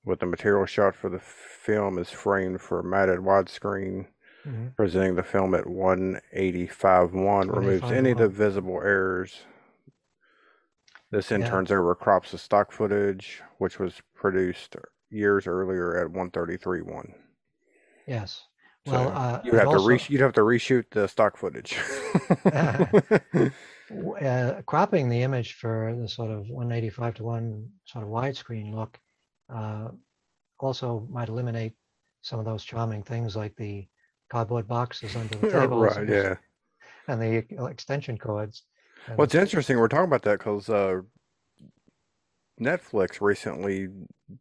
What 0.05 0.21
the 0.21 0.27
material 0.27 0.67
shot 0.67 0.95
for 0.95 1.09
the 1.09 1.19
film 1.19 1.99
is 1.99 2.11
framed 2.11 2.61
for 2.61 2.83
matted 2.83 3.21
widescreen, 3.21 4.07
Mhm. 4.47 4.77
presenting 4.77 5.17
the 5.17 5.23
film 5.25 5.55
at 5.55 5.67
185.1 5.67 7.49
removes 7.51 7.91
any 7.91 8.13
of 8.13 8.19
the 8.19 8.29
visible 8.29 8.81
errors. 8.83 9.45
This 11.11 11.31
in 11.33 11.41
Yeah. 11.41 11.51
turns 11.51 11.71
over 11.73 11.95
crops 11.95 12.31
the 12.33 12.39
stock 12.39 12.73
footage, 12.73 13.43
which 13.59 13.79
was 13.79 14.01
produced 14.15 14.77
years 15.11 15.47
earlier 15.47 15.97
at 15.97 16.11
133.1. 16.11 17.15
Yes. 18.07 18.47
So 18.87 18.93
Well, 18.93 19.09
uh, 19.09 19.41
you 19.45 19.53
have 19.53 19.63
to 19.63 19.69
also- 19.69 19.87
re- 19.89 20.01
you'd 20.09 20.21
have 20.21 20.33
to 20.35 20.43
reshoot 20.43 20.85
the 20.91 21.09
stock 21.09 21.37
footage. 21.37 21.77
uh, 24.25 24.63
cropping 24.67 25.09
the 25.09 25.23
image 25.23 25.55
for 25.55 25.95
the 26.01 26.09
sort 26.09 26.31
of 26.31 26.49
185 26.49 27.15
to 27.15 27.25
1 27.25 27.69
sort 27.85 28.05
of 28.05 28.11
widescreen 28.11 28.73
look 28.75 28.99
uh, 29.53 29.89
also 30.61 31.07
might 31.11 31.29
eliminate 31.29 31.73
some 32.23 32.39
of 32.39 32.45
those 32.45 32.65
charming 32.65 33.03
things 33.03 33.37
like 33.37 33.55
the 33.57 33.87
cardboard 34.31 34.67
boxes 34.67 35.15
under 35.17 35.37
the 35.37 35.51
tables 35.61 35.83
right, 35.83 35.97
and, 35.99 36.09
yeah. 36.09 36.35
and 37.09 37.21
the 37.21 37.67
extension 37.67 38.17
cords. 38.19 38.63
And 39.07 39.19
What's 39.19 39.35
interesting, 39.35 39.79
we're 39.79 39.89
talking 39.89 40.07
about 40.07 40.23
that 40.23 40.39
because 40.39 40.69
uh, 40.69 41.01
Netflix 42.61 43.21
recently 43.21 43.89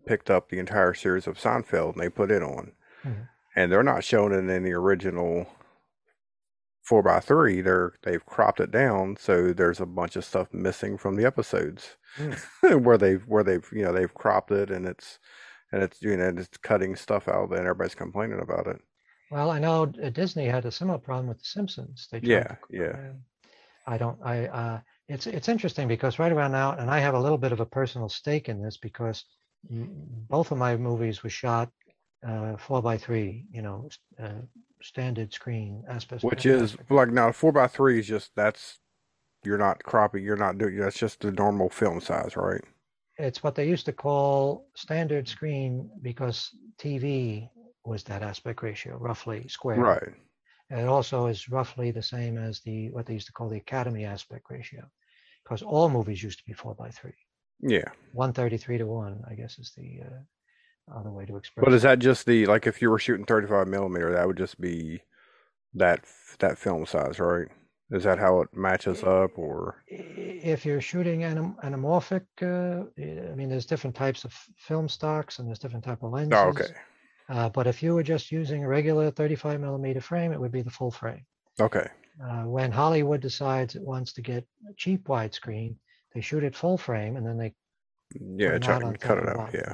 picked 0.07 0.29
up 0.29 0.49
the 0.49 0.59
entire 0.59 0.93
series 0.93 1.27
of 1.27 1.37
Seinfeld 1.37 1.93
and 1.93 2.01
they 2.01 2.09
put 2.09 2.31
it 2.31 2.41
on. 2.41 2.71
Mhm. 3.03 3.27
And 3.55 3.71
they're 3.71 3.83
not 3.83 4.03
showing 4.03 4.33
it 4.33 4.49
in 4.49 4.63
the 4.63 4.73
original 4.73 5.47
four 6.83 7.01
by 7.01 7.19
three. 7.19 7.61
They're 7.61 7.93
they've 8.03 8.25
cropped 8.25 8.59
it 8.59 8.71
down, 8.71 9.17
so 9.17 9.53
there's 9.53 9.79
a 9.81 9.85
bunch 9.85 10.15
of 10.15 10.25
stuff 10.25 10.53
missing 10.53 10.97
from 10.97 11.15
the 11.15 11.25
episodes 11.25 11.97
where 12.61 12.97
they've 12.97 13.25
where 13.27 13.43
they've 13.43 13.67
you 13.71 13.83
know 13.83 13.91
they've 13.91 14.13
cropped 14.13 14.51
it 14.51 14.69
and 14.69 14.85
it's 14.85 15.19
and 15.71 15.83
it's 15.83 16.01
you 16.01 16.15
know 16.15 16.33
it's 16.37 16.57
cutting 16.57 16.95
stuff 16.95 17.27
out 17.27 17.49
and 17.49 17.59
everybody's 17.59 17.95
complaining 17.95 18.39
about 18.39 18.67
it. 18.67 18.81
Well, 19.31 19.49
I 19.49 19.59
know 19.59 19.91
uh, 20.03 20.09
Disney 20.09 20.45
had 20.45 20.65
a 20.65 20.71
similar 20.71 20.99
problem 20.99 21.27
with 21.27 21.39
The 21.39 21.45
Simpsons. 21.45 22.07
They 22.11 22.19
Yeah, 22.19 22.43
to- 22.43 22.57
yeah. 22.69 22.95
I 23.87 23.97
don't. 23.97 24.17
I. 24.23 24.47
Uh, 24.47 24.79
it's 25.07 25.27
it's 25.27 25.49
interesting 25.49 25.87
because 25.87 26.19
right 26.19 26.31
around 26.31 26.51
now, 26.51 26.73
and 26.73 26.89
I 26.89 26.99
have 26.99 27.13
a 27.13 27.19
little 27.19 27.37
bit 27.37 27.51
of 27.51 27.59
a 27.59 27.65
personal 27.65 28.09
stake 28.09 28.49
in 28.49 28.61
this 28.61 28.77
because 28.77 29.25
mm, 29.71 29.87
both 30.27 30.51
of 30.51 30.57
my 30.57 30.75
movies 30.77 31.23
were 31.23 31.29
shot 31.29 31.71
uh, 32.25 32.57
four 32.57 32.81
by 32.81 32.97
three. 32.97 33.45
You 33.51 33.61
know, 33.61 33.89
uh, 34.21 34.41
standard 34.81 35.33
screen 35.33 35.83
aspect. 35.89 36.23
Which 36.23 36.45
is 36.45 36.77
like 36.89 37.09
now 37.09 37.31
four 37.31 37.51
by 37.51 37.67
three 37.67 37.99
is 37.99 38.07
just 38.07 38.31
that's 38.35 38.79
you're 39.43 39.57
not 39.57 39.83
cropping, 39.83 40.23
you're 40.23 40.35
not 40.35 40.57
doing 40.57 40.77
that's 40.77 40.97
just 40.97 41.21
the 41.21 41.31
normal 41.31 41.69
film 41.69 42.01
size, 42.01 42.35
right? 42.35 42.61
It's 43.17 43.43
what 43.43 43.55
they 43.55 43.67
used 43.67 43.85
to 43.85 43.93
call 43.93 44.67
standard 44.75 45.27
screen 45.27 45.89
because 46.01 46.49
TV 46.77 47.49
was 47.85 48.03
that 48.03 48.23
aspect 48.23 48.61
ratio, 48.61 48.97
roughly 48.97 49.47
square. 49.47 49.79
Right. 49.79 50.13
And 50.69 50.81
it 50.81 50.87
also 50.87 51.27
is 51.27 51.47
roughly 51.47 51.91
the 51.91 52.01
same 52.01 52.37
as 52.37 52.59
the 52.61 52.89
what 52.91 53.05
they 53.05 53.13
used 53.13 53.27
to 53.27 53.33
call 53.33 53.49
the 53.49 53.57
Academy 53.57 54.03
aspect 54.03 54.45
ratio, 54.49 54.83
because 55.43 55.61
all 55.61 55.89
movies 55.89 56.23
used 56.23 56.39
to 56.39 56.45
be 56.45 56.53
four 56.53 56.73
by 56.75 56.89
three. 56.89 57.13
Yeah. 57.61 57.87
133 58.13 58.79
to 58.79 58.85
1, 58.85 59.23
I 59.29 59.35
guess 59.35 59.57
is 59.59 59.71
the 59.77 60.01
uh, 60.05 60.19
other 60.93 61.11
way 61.11 61.25
to 61.25 61.37
express 61.37 61.65
But 61.65 61.73
is 61.73 61.81
that 61.81 61.99
just 61.99 62.25
the 62.25 62.45
like 62.45 62.65
if 62.65 62.81
you 62.81 62.89
were 62.89 62.97
shooting 62.99 63.25
35 63.25 63.67
millimeter, 63.67 64.11
that 64.13 64.25
would 64.27 64.37
just 64.37 64.59
be 64.61 65.01
that 65.73 66.05
that 66.39 66.57
film 66.57 66.85
size, 66.85 67.19
right? 67.19 67.49
Is 67.91 68.03
that 68.05 68.19
how 68.19 68.41
it 68.41 68.55
matches 68.55 69.03
up, 69.03 69.37
or 69.39 69.85
If 69.87 70.65
you're 70.65 70.81
shooting 70.81 71.23
anim- 71.23 71.55
anamorphic, 71.63 72.25
uh, 72.41 72.85
I 73.31 73.35
mean, 73.35 73.49
there's 73.49 73.65
different 73.65 73.95
types 73.95 74.23
of 74.25 74.33
film 74.57 74.89
stocks 74.89 75.39
and 75.39 75.47
there's 75.47 75.59
different 75.59 75.85
type 75.85 76.01
of 76.03 76.11
lenses. 76.11 76.33
oh, 76.37 76.49
okay, 76.49 76.73
Uh, 77.29 77.49
but 77.49 77.67
if 77.67 77.83
you 77.83 77.93
were 77.93 78.03
just 78.03 78.31
using 78.31 78.63
a 78.63 78.67
regular 78.67 79.11
35 79.11 79.59
millimeter 79.59 80.01
frame, 80.01 80.31
it 80.31 80.39
would 80.39 80.51
be 80.51 80.61
the 80.63 80.71
full 80.71 80.91
frame. 80.91 81.25
okay, 81.59 81.87
Uh, 82.23 82.43
when 82.43 82.71
Hollywood 82.71 83.21
decides 83.21 83.75
it 83.75 83.81
wants 83.83 84.13
to 84.13 84.21
get 84.21 84.47
a 84.69 84.73
cheap 84.75 85.07
widescreen, 85.07 85.75
they 86.13 86.21
shoot 86.21 86.43
it 86.43 86.55
full 86.55 86.77
frame 86.77 87.17
and 87.17 87.25
then 87.25 87.37
they 87.37 87.53
yeah, 88.37 88.57
try 88.59 88.75
on 88.81 88.95
cut 88.97 89.17
it 89.17 89.27
and 89.27 89.39
out, 89.39 89.49
yeah, 89.53 89.73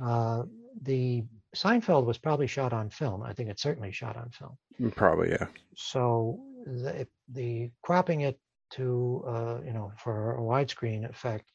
Uh, 0.00 0.44
the 0.82 1.24
Seinfeld 1.56 2.04
was 2.04 2.18
probably 2.18 2.46
shot 2.46 2.72
on 2.72 2.90
film. 2.90 3.22
I 3.22 3.32
think 3.32 3.48
it's 3.48 3.62
certainly 3.62 3.90
shot 3.90 4.16
on 4.16 4.30
film. 4.30 4.56
Mm, 4.80 4.94
probably, 4.94 5.30
yeah, 5.30 5.46
So 5.76 6.40
the, 6.66 7.06
the 7.32 7.70
cropping 7.82 8.22
it 8.22 8.38
to, 8.70 9.24
uh, 9.26 9.58
you 9.64 9.72
know, 9.72 9.92
for 9.96 10.36
a 10.36 10.40
widescreen 10.40 11.08
effect 11.08 11.50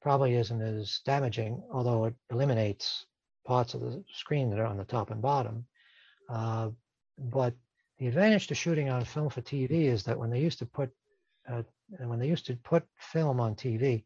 probably 0.00 0.34
isn't 0.34 0.60
as 0.60 1.00
damaging, 1.04 1.62
although 1.72 2.06
it 2.06 2.14
eliminates 2.30 3.06
parts 3.46 3.74
of 3.74 3.80
the 3.80 4.02
screen 4.12 4.50
that 4.50 4.58
are 4.58 4.66
on 4.66 4.78
the 4.78 4.84
top 4.84 5.10
and 5.10 5.20
bottom. 5.20 5.66
Uh, 6.28 6.70
but 7.18 7.54
the 7.98 8.06
advantage 8.06 8.46
to 8.46 8.54
shooting 8.54 8.88
on 8.88 9.04
film 9.04 9.28
for 9.28 9.42
TV 9.42 9.84
is 9.84 10.02
that 10.04 10.18
when 10.18 10.30
they 10.30 10.40
used 10.40 10.58
to 10.58 10.66
put 10.66 10.90
uh, 11.48 11.62
when 11.98 12.18
they 12.18 12.26
used 12.26 12.46
to 12.46 12.56
put 12.56 12.82
film 12.98 13.38
on 13.38 13.54
TV, 13.54 14.02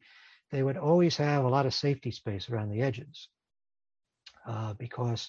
they 0.51 0.65
would 0.65 0.77
always 0.77 1.17
have 1.17 1.45
a 1.45 1.49
lot 1.49 1.65
of 1.65 1.73
safety 1.73 2.11
space 2.11 2.51
around 2.51 2.71
the 2.71 2.83
edges 2.83 3.29
uh, 4.47 4.75
because 4.75 5.29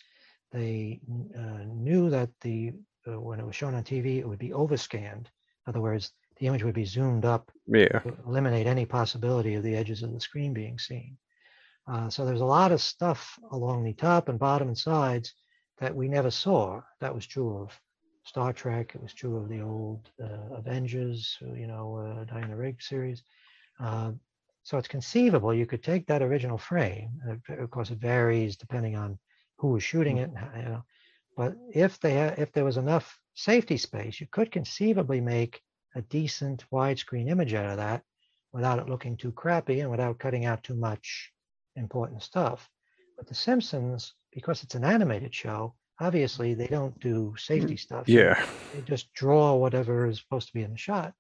they 0.51 0.99
uh, 1.37 1.63
knew 1.65 2.09
that 2.09 2.29
the 2.41 2.73
uh, 3.07 3.19
when 3.19 3.39
it 3.39 3.45
was 3.45 3.55
shown 3.55 3.75
on 3.75 3.83
TV, 3.83 4.17
it 4.17 4.27
would 4.27 4.39
be 4.39 4.49
overscanned. 4.49 5.25
In 5.25 5.67
other 5.67 5.81
words, 5.81 6.11
the 6.37 6.47
image 6.47 6.63
would 6.63 6.75
be 6.75 6.85
zoomed 6.85 7.25
up 7.25 7.51
yeah, 7.67 7.99
to 7.99 8.15
eliminate 8.25 8.67
any 8.67 8.85
possibility 8.85 9.55
of 9.55 9.63
the 9.63 9.75
edges 9.75 10.03
of 10.03 10.13
the 10.13 10.19
screen 10.19 10.53
being 10.53 10.77
seen. 10.79 11.17
Uh, 11.87 12.09
so 12.09 12.25
there's 12.25 12.41
a 12.41 12.45
lot 12.45 12.71
of 12.71 12.81
stuff 12.81 13.37
along 13.51 13.83
the 13.83 13.93
top 13.93 14.29
and 14.29 14.37
bottom 14.37 14.67
and 14.67 14.77
sides 14.77 15.33
that 15.79 15.95
we 15.95 16.07
never 16.07 16.29
saw. 16.29 16.81
That 16.99 17.13
was 17.13 17.25
true 17.25 17.57
of 17.57 17.71
Star 18.23 18.53
Trek. 18.53 18.93
It 18.95 19.01
was 19.01 19.13
true 19.13 19.37
of 19.37 19.49
the 19.49 19.61
old 19.61 20.09
uh, 20.21 20.55
Avengers, 20.55 21.37
you 21.41 21.67
know, 21.67 21.95
uh, 21.95 22.23
Diana 22.25 22.55
Rigg 22.55 22.81
series. 22.81 23.23
Uh, 23.79 24.11
so 24.63 24.77
it's 24.77 24.87
conceivable 24.87 25.53
you 25.53 25.65
could 25.65 25.83
take 25.83 26.07
that 26.07 26.21
original 26.21 26.57
frame. 26.57 27.09
Of 27.49 27.69
course, 27.71 27.91
it 27.91 27.99
varies 27.99 28.57
depending 28.57 28.95
on 28.95 29.17
who 29.57 29.69
was 29.69 29.83
shooting 29.83 30.17
it. 30.17 30.29
You 30.55 30.63
know, 30.63 30.83
but 31.35 31.55
if 31.73 31.99
they 31.99 32.17
if 32.37 32.51
there 32.51 32.65
was 32.65 32.77
enough 32.77 33.19
safety 33.35 33.77
space, 33.77 34.19
you 34.19 34.27
could 34.31 34.51
conceivably 34.51 35.21
make 35.21 35.61
a 35.95 36.01
decent 36.03 36.65
widescreen 36.71 37.29
image 37.29 37.53
out 37.53 37.65
of 37.71 37.77
that 37.77 38.03
without 38.53 38.79
it 38.79 38.89
looking 38.89 39.17
too 39.17 39.31
crappy 39.31 39.81
and 39.81 39.91
without 39.91 40.19
cutting 40.19 40.45
out 40.45 40.63
too 40.63 40.75
much 40.75 41.31
important 41.75 42.21
stuff. 42.23 42.69
But 43.17 43.27
The 43.27 43.35
Simpsons, 43.35 44.13
because 44.31 44.63
it's 44.63 44.75
an 44.75 44.83
animated 44.83 45.33
show, 45.33 45.75
obviously 45.99 46.53
they 46.53 46.67
don't 46.67 46.97
do 46.99 47.33
safety 47.37 47.77
stuff. 47.77 48.07
yeah. 48.07 48.45
They 48.73 48.81
just 48.81 49.13
draw 49.13 49.55
whatever 49.55 50.07
is 50.07 50.19
supposed 50.19 50.47
to 50.47 50.53
be 50.53 50.63
in 50.63 50.71
the 50.71 50.77
shot. 50.77 51.13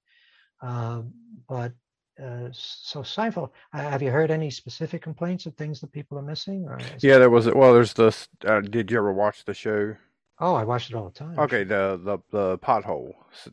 Um, 0.61 1.13
but 1.47 1.73
uh, 2.21 2.49
so 2.51 3.01
Seinfeld, 3.01 3.49
uh, 3.73 3.77
have 3.79 4.01
you 4.01 4.11
heard 4.11 4.31
any 4.31 4.49
specific 4.49 5.01
complaints 5.01 5.45
of 5.45 5.55
things 5.55 5.79
that 5.81 5.91
people 5.91 6.17
are 6.17 6.21
missing? 6.23 6.67
Yeah, 7.01 7.17
there 7.17 7.29
was. 7.29 7.47
Well, 7.47 7.73
there's 7.73 7.93
this. 7.93 8.27
Uh, 8.45 8.61
did 8.61 8.91
you 8.91 8.97
ever 8.97 9.13
watch 9.13 9.45
the 9.45 9.53
show? 9.53 9.95
Oh, 10.41 10.55
I 10.55 10.63
watched 10.63 10.89
it 10.89 10.95
all 10.95 11.05
the 11.09 11.11
time. 11.19 11.37
Okay, 11.39 11.63
the 11.63 11.99
the 12.03 12.17
the 12.31 12.57
pothole, 12.59 13.11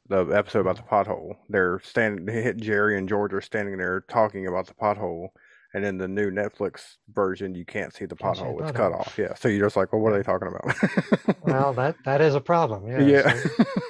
the 0.09 0.27
episode 0.27 0.61
about 0.61 0.77
the 0.77 0.83
pothole. 0.83 1.35
They're 1.49 1.81
standing. 1.83 2.25
They 2.27 2.43
hit 2.43 2.59
Jerry 2.59 2.97
and 2.99 3.09
George 3.09 3.33
are 3.35 3.41
standing 3.41 3.77
there 3.77 4.03
talking 4.09 4.47
about 4.47 4.67
the 4.69 4.75
pothole, 4.75 5.29
and 5.75 5.85
in 5.85 5.99
the 5.99 6.07
new 6.09 6.31
Netflix 6.31 6.97
version, 7.13 7.55
you 7.57 7.65
can't 7.65 7.93
see 7.93 8.05
the 8.07 8.15
Can't 8.15 8.37
see 8.37 8.43
the 8.45 8.49
pothole. 8.51 8.63
It's 8.63 8.77
cut 8.77 8.93
off. 8.93 9.17
Yeah, 9.19 9.35
so 9.35 9.49
you're 9.49 9.67
just 9.67 9.77
like, 9.77 9.93
well, 9.93 10.01
what 10.01 10.13
are 10.13 10.17
they 10.17 10.23
talking 10.23 10.49
about? 10.49 11.37
Well, 11.43 11.73
that 11.75 11.97
that 12.05 12.21
is 12.21 12.35
a 12.35 12.41
problem. 12.41 12.87
Yeah. 12.89 13.01
yeah. 13.01 13.43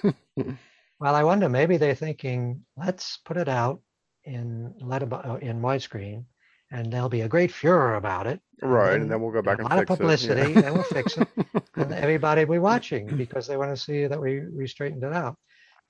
so- 0.03 0.15
well, 0.99 1.15
I 1.15 1.23
wonder. 1.23 1.49
Maybe 1.51 1.77
they're 1.77 1.95
thinking, 1.95 2.65
let's 2.79 3.19
put 3.19 3.37
it 3.37 3.49
out 3.49 3.81
in 4.27 4.75
letter 4.81 5.09
uh, 5.13 5.37
in 5.37 5.61
widescreen, 5.61 6.25
and 6.71 6.93
there'll 6.93 7.09
be 7.09 7.23
a 7.23 7.29
great 7.29 7.53
furor 7.53 7.95
about 7.97 8.27
it. 8.27 8.41
right, 8.63 8.93
then 8.93 9.03
and 9.03 9.11
then 9.11 9.21
we'll 9.21 9.33
go 9.33 9.43
back 9.43 9.59
a 9.59 9.63
and 9.63 9.71
lot 9.71 9.79
of 9.79 9.87
fix 9.89 9.91
it. 9.91 9.97
publicity, 9.99 10.53
yeah. 10.53 10.61
then 10.61 10.75
we'll 10.75 10.83
fix 10.83 11.17
it. 11.19 11.29
and 11.77 11.93
everybody 12.05 12.45
will 12.45 12.55
be 12.57 12.59
watching 12.59 13.07
because 13.17 13.47
they 13.47 13.57
want 13.57 13.71
to 13.75 13.83
see 13.83 14.07
that 14.07 14.21
we, 14.21 14.41
we 14.59 14.67
straightened 14.67 15.05
it 15.05 15.13
out. 15.13 15.37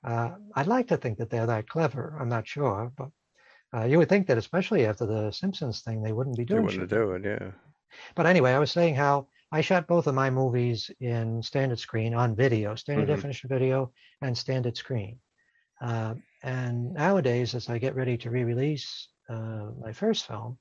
Uh, 0.03 0.31
I'd 0.55 0.67
like 0.67 0.87
to 0.89 0.97
think 0.97 1.17
that 1.17 1.29
they're 1.29 1.47
that 1.47 1.67
clever. 1.67 2.15
I'm 2.19 2.29
not 2.29 2.47
sure, 2.47 2.91
but 2.97 3.09
uh, 3.75 3.85
you 3.85 3.97
would 3.97 4.09
think 4.09 4.27
that 4.27 4.37
especially 4.37 4.85
after 4.85 5.05
the 5.05 5.31
Simpsons 5.31 5.81
thing, 5.81 6.01
they 6.03 6.13
wouldn't 6.13 6.37
be 6.37 6.43
They 6.43 6.53
doing 6.53 6.65
wouldn't 6.65 6.81
shit. 6.83 6.89
do 6.89 7.11
it. 7.13 7.23
Yeah. 7.25 7.51
But 8.15 8.25
anyway, 8.27 8.51
I 8.53 8.59
was 8.59 8.71
saying 8.71 8.95
how 8.95 9.27
I 9.51 9.61
shot 9.61 9.87
both 9.87 10.07
of 10.07 10.13
my 10.15 10.29
movies 10.29 10.91
in 10.99 11.41
standard 11.41 11.79
screen 11.79 12.13
on 12.13 12.35
video, 12.35 12.75
standard 12.75 13.07
Mhm. 13.07 13.15
definition 13.15 13.49
video, 13.49 13.91
and 14.21 14.37
standard 14.37 14.77
screen. 14.77 15.19
Uh, 15.81 16.15
and 16.47 16.93
nowadays, 16.93 17.53
as 17.55 17.67
I 17.67 17.77
get 17.77 17.95
ready 17.95 18.17
to 18.19 18.29
re-release 18.29 19.09
uh, 19.27 19.65
my 19.81 19.91
first 19.91 20.25
film, 20.25 20.57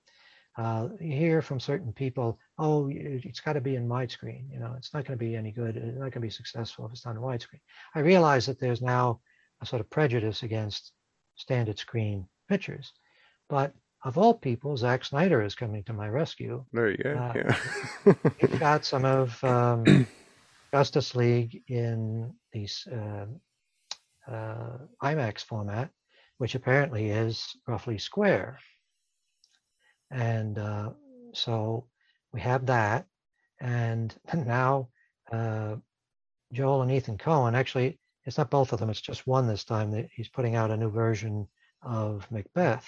uh, 0.58 0.88
you 1.00 1.16
hear 1.16 1.40
from 1.40 1.60
certain 1.60 1.92
people, 1.92 2.40
"Oh, 2.58 2.90
it's 2.90 3.38
got 3.38 3.52
to 3.52 3.60
be 3.60 3.76
in 3.76 3.86
widescreen. 3.86 4.50
You 4.50 4.58
know, 4.58 4.74
it's 4.76 4.92
not 4.92 5.04
going 5.04 5.16
to 5.16 5.24
be 5.24 5.36
any 5.36 5.52
good. 5.52 5.76
It's 5.76 5.94
not 5.94 6.10
going 6.10 6.12
to 6.12 6.20
be 6.20 6.30
successful 6.30 6.86
if 6.86 6.92
it's 6.92 7.06
not 7.06 7.14
in 7.14 7.22
widescreen." 7.22 7.60
I 7.94 8.00
realize 8.00 8.46
that 8.46 8.58
there's 8.58 8.82
now 8.82 9.20
a 9.60 9.66
sort 9.66 9.80
of 9.80 9.88
prejudice 9.88 10.42
against 10.42 10.90
standard 11.36 11.78
screen 11.78 12.26
pictures, 12.48 12.92
but 13.48 13.72
of 14.04 14.18
all 14.18 14.34
people, 14.34 14.76
Zack 14.76 15.04
Snyder 15.04 15.40
is 15.40 15.54
coming 15.54 15.84
to 15.84 15.92
my 15.92 16.08
rescue 16.08 16.64
There 16.72 16.90
you 16.90 16.96
go. 16.96 17.14
Uh, 17.14 17.32
yeah. 17.34 18.14
We've 18.42 18.58
got 18.58 18.84
some 18.84 19.04
of 19.04 19.42
um, 19.44 20.06
Justice 20.72 21.14
League 21.14 21.62
in 21.68 22.34
these 22.52 22.88
uh, 22.90 23.26
uh, 24.30 24.78
IMAX 25.02 25.40
format, 25.44 25.90
which 26.38 26.54
apparently 26.54 27.10
is 27.10 27.56
roughly 27.66 27.98
square. 27.98 28.58
And 30.10 30.58
uh, 30.58 30.90
so 31.32 31.86
we 32.32 32.40
have 32.40 32.66
that. 32.66 33.06
And 33.60 34.14
now 34.34 34.88
uh, 35.32 35.76
Joel 36.52 36.82
and 36.82 36.92
Ethan 36.92 37.18
Coen, 37.18 37.54
actually, 37.54 37.98
it's 38.24 38.38
not 38.38 38.50
both 38.50 38.72
of 38.72 38.80
them, 38.80 38.90
it's 38.90 39.00
just 39.00 39.26
one 39.26 39.46
this 39.46 39.64
time. 39.64 39.90
that 39.92 40.08
He's 40.12 40.28
putting 40.28 40.56
out 40.56 40.70
a 40.70 40.76
new 40.76 40.90
version 40.90 41.46
of 41.82 42.26
Macbeth 42.30 42.86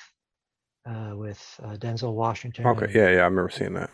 uh, 0.88 1.12
with 1.14 1.40
uh, 1.62 1.76
Denzel 1.76 2.14
Washington. 2.14 2.66
okay. 2.66 2.86
and 2.86 2.94
Yeah. 2.94 3.10
Yeah. 3.10 3.20
I 3.20 3.24
remember 3.24 3.50
seeing 3.50 3.74
that. 3.74 3.90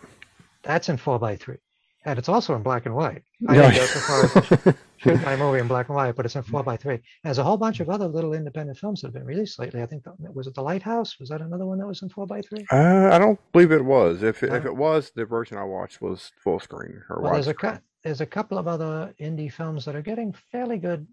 that's 0.62 0.88
in 0.88 0.96
four 0.96 1.18
by 1.18 1.36
three, 1.36 1.58
and 2.06 2.18
it's 2.18 2.28
also 2.30 2.54
in 2.54 2.62
black 2.62 2.86
and 2.86 2.94
white. 2.94 3.22
I 3.48 3.56
Yeah. 3.56 3.70
didn't 3.70 3.76
go 3.76 3.86
so 3.86 4.00
far 4.00 4.68
as 4.68 4.74
my 5.06 5.36
movie 5.36 5.58
in 5.58 5.66
black 5.66 5.88
and 5.88 5.96
white, 5.96 6.14
but 6.16 6.24
it's 6.24 6.36
in 6.36 6.42
four 6.42 6.62
by 6.62 6.76
three. 6.76 7.00
There's 7.22 7.38
a 7.38 7.44
whole 7.44 7.56
bunch 7.56 7.80
of 7.80 7.90
other 7.90 8.06
little 8.06 8.34
independent 8.34 8.78
films 8.78 9.00
that 9.00 9.08
have 9.08 9.14
been 9.14 9.24
released 9.24 9.58
lately. 9.58 9.82
I 9.82 9.86
think 9.86 10.04
that, 10.04 10.34
was 10.34 10.46
it 10.46 10.54
The 10.54 10.62
Lighthouse? 10.62 11.18
Was 11.18 11.28
that 11.28 11.40
another 11.40 11.66
one 11.66 11.78
that 11.78 11.86
was 11.86 12.02
in 12.02 12.08
four 12.08 12.26
by 12.26 12.40
three? 12.42 12.64
Uh, 12.70 13.10
I 13.12 13.18
don't 13.18 13.40
believe 13.52 13.72
it 13.72 13.84
was. 13.84 14.22
If 14.22 14.42
it, 14.42 14.52
if 14.52 14.64
it 14.64 14.74
was, 14.74 15.12
the 15.14 15.24
version 15.24 15.58
I 15.58 15.64
watched 15.64 16.00
was 16.00 16.32
full 16.42 16.60
screen 16.60 17.02
or 17.08 17.20
Well, 17.20 17.32
there's 17.32 17.48
a 17.48 17.80
there's 18.02 18.20
a 18.20 18.26
couple 18.26 18.58
of 18.58 18.68
other 18.68 19.14
indie 19.18 19.52
films 19.52 19.84
that 19.84 19.96
are 19.96 20.02
getting 20.02 20.34
fairly 20.52 20.78
good 20.78 21.06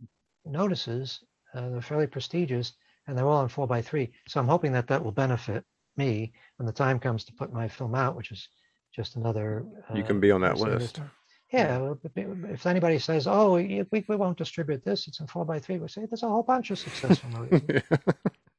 notices. 0.45 1.23
Uh, 1.53 1.69
they're 1.69 1.81
fairly 1.81 2.07
prestigious, 2.07 2.73
and 3.07 3.17
they're 3.17 3.27
all 3.27 3.43
in 3.43 3.49
four 3.49 3.67
by 3.67 3.81
three. 3.81 4.11
So 4.27 4.39
I'm 4.39 4.47
hoping 4.47 4.73
that 4.73 4.87
that 4.87 5.03
will 5.03 5.11
benefit 5.11 5.63
me 5.97 6.33
when 6.57 6.65
the 6.65 6.71
time 6.71 6.99
comes 6.99 7.23
to 7.25 7.33
put 7.33 7.53
my 7.53 7.67
film 7.67 7.95
out, 7.95 8.15
which 8.15 8.31
is 8.31 8.47
just 8.93 9.15
another. 9.15 9.65
You 9.93 10.03
uh, 10.03 10.07
can 10.07 10.19
be 10.19 10.31
on 10.31 10.41
that 10.41 10.57
list. 10.57 10.95
time. 10.95 11.11
Yeah, 11.51 11.77
well, 11.79 11.99
but 12.01 12.13
be- 12.13 12.25
if 12.49 12.65
anybody 12.65 12.97
says, 12.97 13.27
"Oh, 13.27 13.55
we, 13.55 13.83
we 13.91 14.05
we 14.07 14.15
won't 14.15 14.37
distribute 14.37 14.83
this," 14.85 15.07
it's 15.07 15.19
in 15.19 15.27
four 15.27 15.45
by 15.45 15.59
three. 15.59 15.79
We 15.79 15.87
say 15.89 16.05
there's 16.05 16.23
a 16.23 16.29
whole 16.29 16.43
bunch 16.43 16.71
of 16.71 16.79
successful 16.79 17.29
movies. 17.29 17.81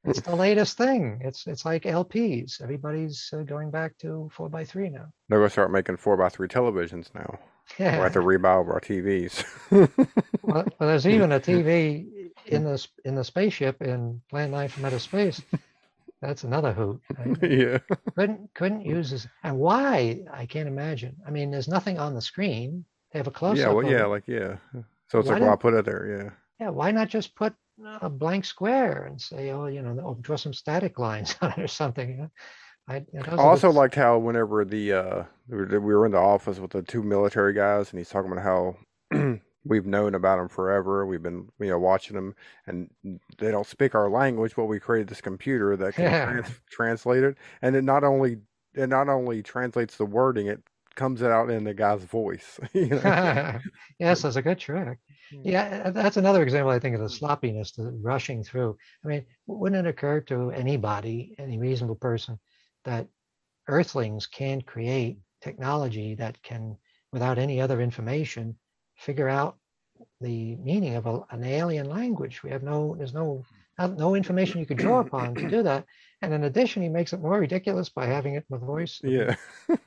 It's 0.05 0.21
the 0.21 0.35
latest 0.35 0.77
thing. 0.77 1.21
It's 1.23 1.47
it's 1.47 1.65
like 1.65 1.85
LPs. 1.85 2.61
Everybody's 2.61 3.33
uh, 3.33 3.43
going 3.43 3.71
back 3.71 3.97
to 3.99 4.29
four 4.33 4.49
by 4.49 4.65
three 4.65 4.89
now. 4.91 5.07
They're 5.29 5.39
gonna 5.39 5.49
start 5.49 5.71
making 5.71 5.99
four 5.99 6.17
by 6.17 6.29
three 6.29 6.49
televisions 6.49 7.15
now. 7.15 7.39
Yeah. 7.79 7.93
have 7.93 8.13
to 8.15 8.19
rebuy 8.19 8.45
our 8.67 8.81
TVs. 8.81 9.45
Well, 9.71 9.89
well, 10.43 10.89
there's 10.89 11.07
even 11.07 11.31
a 11.31 11.39
TV 11.39 12.31
in 12.47 12.65
the 12.65 12.85
in 13.05 13.15
the 13.15 13.23
spaceship 13.23 13.81
in 13.81 14.21
Plan 14.29 14.51
9 14.51 14.69
from 14.69 14.85
Outer 14.85 14.99
Space. 14.99 15.41
That's 16.23 16.45
another 16.45 16.73
hoot. 16.73 17.01
I 17.19 17.47
yeah. 17.47 17.79
couldn't 18.17 18.55
couldn't 18.55 18.87
use 18.87 19.11
this. 19.11 19.27
And 19.43 19.59
why? 19.59 20.21
I 20.33 20.47
can't 20.47 20.69
imagine. 20.69 21.17
I 21.27 21.31
mean, 21.31 21.51
there's 21.51 21.69
nothing 21.69 21.99
on 21.99 22.15
the 22.15 22.23
screen. 22.23 22.85
They 23.13 23.19
have 23.19 23.27
a 23.27 23.33
close 23.33 23.59
Yeah. 23.59 23.71
up. 23.71 23.77
Well, 23.77 23.91
yeah. 23.91 24.07
Like 24.07 24.29
yeah. 24.29 24.57
So 25.09 25.19
it's 25.19 25.27
Why 25.29 25.35
like, 25.35 25.43
well, 25.43 25.53
I 25.53 25.57
put 25.57 25.75
it 25.75 25.85
there. 25.85 26.07
Yeah. 26.23 26.31
yeah. 26.65 26.71
Why 26.71 26.93
not 26.93 27.09
just 27.09 27.35
put 27.35 27.55
a 28.01 28.09
blank 28.09 28.45
square 28.45 29.05
and 29.05 29.21
say, 29.21 29.51
oh, 29.51 29.67
you 29.67 29.83
know, 29.83 29.99
or 30.01 30.15
draw 30.15 30.37
some 30.37 30.55
static 30.55 30.99
lines 30.99 31.35
on 31.43 31.51
it 31.53 31.59
or 31.59 31.69
something? 31.69 32.31
I, 32.89 33.05
I 33.27 33.37
also 33.37 33.71
liked 33.71 33.95
how 33.95 34.19
whenever 34.19 34.65
the 34.65 34.93
uh 34.93 35.25
we 35.49 35.79
were 35.79 36.07
in 36.07 36.13
the 36.13 36.19
office 36.19 36.59
with 36.59 36.71
the 36.71 36.83
two 36.83 37.03
military 37.03 37.53
guys, 37.53 37.91
and 37.91 37.99
he's 37.99 38.09
talking 38.11 38.31
about 38.33 38.45
how 38.45 38.77
we've 39.65 39.87
known 39.87 40.15
about 40.15 40.39
them 40.39 40.49
forever. 40.49 41.07
We've 41.07 41.23
been 41.23 41.49
you 41.59 41.69
know 41.69 41.79
watching 41.79 42.15
them, 42.15 42.35
and 42.67 42.91
they 43.39 43.51
don't 43.51 43.67
speak 43.67 43.95
our 43.95 44.11
language, 44.11 44.55
but 44.57 44.67
we 44.67 44.81
created 44.81 45.09
this 45.09 45.21
computer 45.21 45.77
that 45.77 45.95
can 45.95 46.05
Yeah. 46.05 46.25
trans- 46.27 46.61
translate 46.71 47.25
it, 47.25 47.37
and 47.63 47.77
it 47.77 47.83
not 47.83 48.05
only 48.05 48.39
it 48.75 48.89
not 48.89 49.09
only 49.09 49.43
translates 49.43 49.97
the 49.97 50.07
wording, 50.07 50.47
it 50.47 50.63
comes 50.95 51.23
out 51.23 51.51
in 51.51 51.65
the 51.65 51.75
guy's 51.75 52.05
voice. 52.05 52.61
You 52.75 52.87
know? 52.89 53.59
yes, 53.99 54.23
that's 54.23 54.37
a 54.37 54.43
good 54.43 54.59
trick. 54.59 54.99
Yeah, 55.31 55.91
that's 55.91 56.19
another 56.19 56.43
example, 56.43 56.71
I 56.71 56.79
think, 56.79 56.95
of 56.95 57.01
the 57.01 57.09
sloppiness, 57.09 57.73
the 57.73 57.91
rushing 58.03 58.45
through. 58.45 58.77
I 59.05 59.09
mean, 59.09 59.27
wouldn't 59.47 59.87
it 59.87 59.89
occur 59.89 60.21
to 60.23 60.51
anybody, 60.51 61.35
any 61.39 61.59
reasonable 61.59 61.97
person, 61.97 62.39
that 62.85 63.09
Earthlings 63.69 64.27
can 64.27 64.61
create 64.61 65.19
technology 65.41 66.15
that 66.17 66.43
can, 66.43 66.77
without 67.13 67.39
any 67.39 67.61
other 67.61 67.81
information, 67.81 68.59
figure 69.03 69.29
out 69.29 69.57
the 70.21 70.57
meaning 70.57 70.97
of 70.97 71.07
a, 71.07 71.21
an 71.31 71.45
alien 71.45 71.89
language? 71.89 72.43
We 72.43 72.51
have 72.51 72.63
no, 72.63 72.95
there's 72.97 73.15
no, 73.15 73.45
no 73.79 74.15
information 74.15 74.61
you 74.61 74.67
could 74.67 74.79
draw 74.79 75.01
upon 75.01 75.35
to 75.35 75.49
do 75.49 75.63
that. 75.63 75.85
And 76.23 76.33
in 76.33 76.45
addition, 76.45 76.83
he 76.83 76.89
makes 76.89 77.13
it 77.13 77.21
more 77.21 77.39
ridiculous 77.39 77.89
by 77.89 78.07
having 78.07 78.35
it 78.35 78.45
with 78.49 78.63
voice. 78.63 79.01
yeah. 79.03 79.35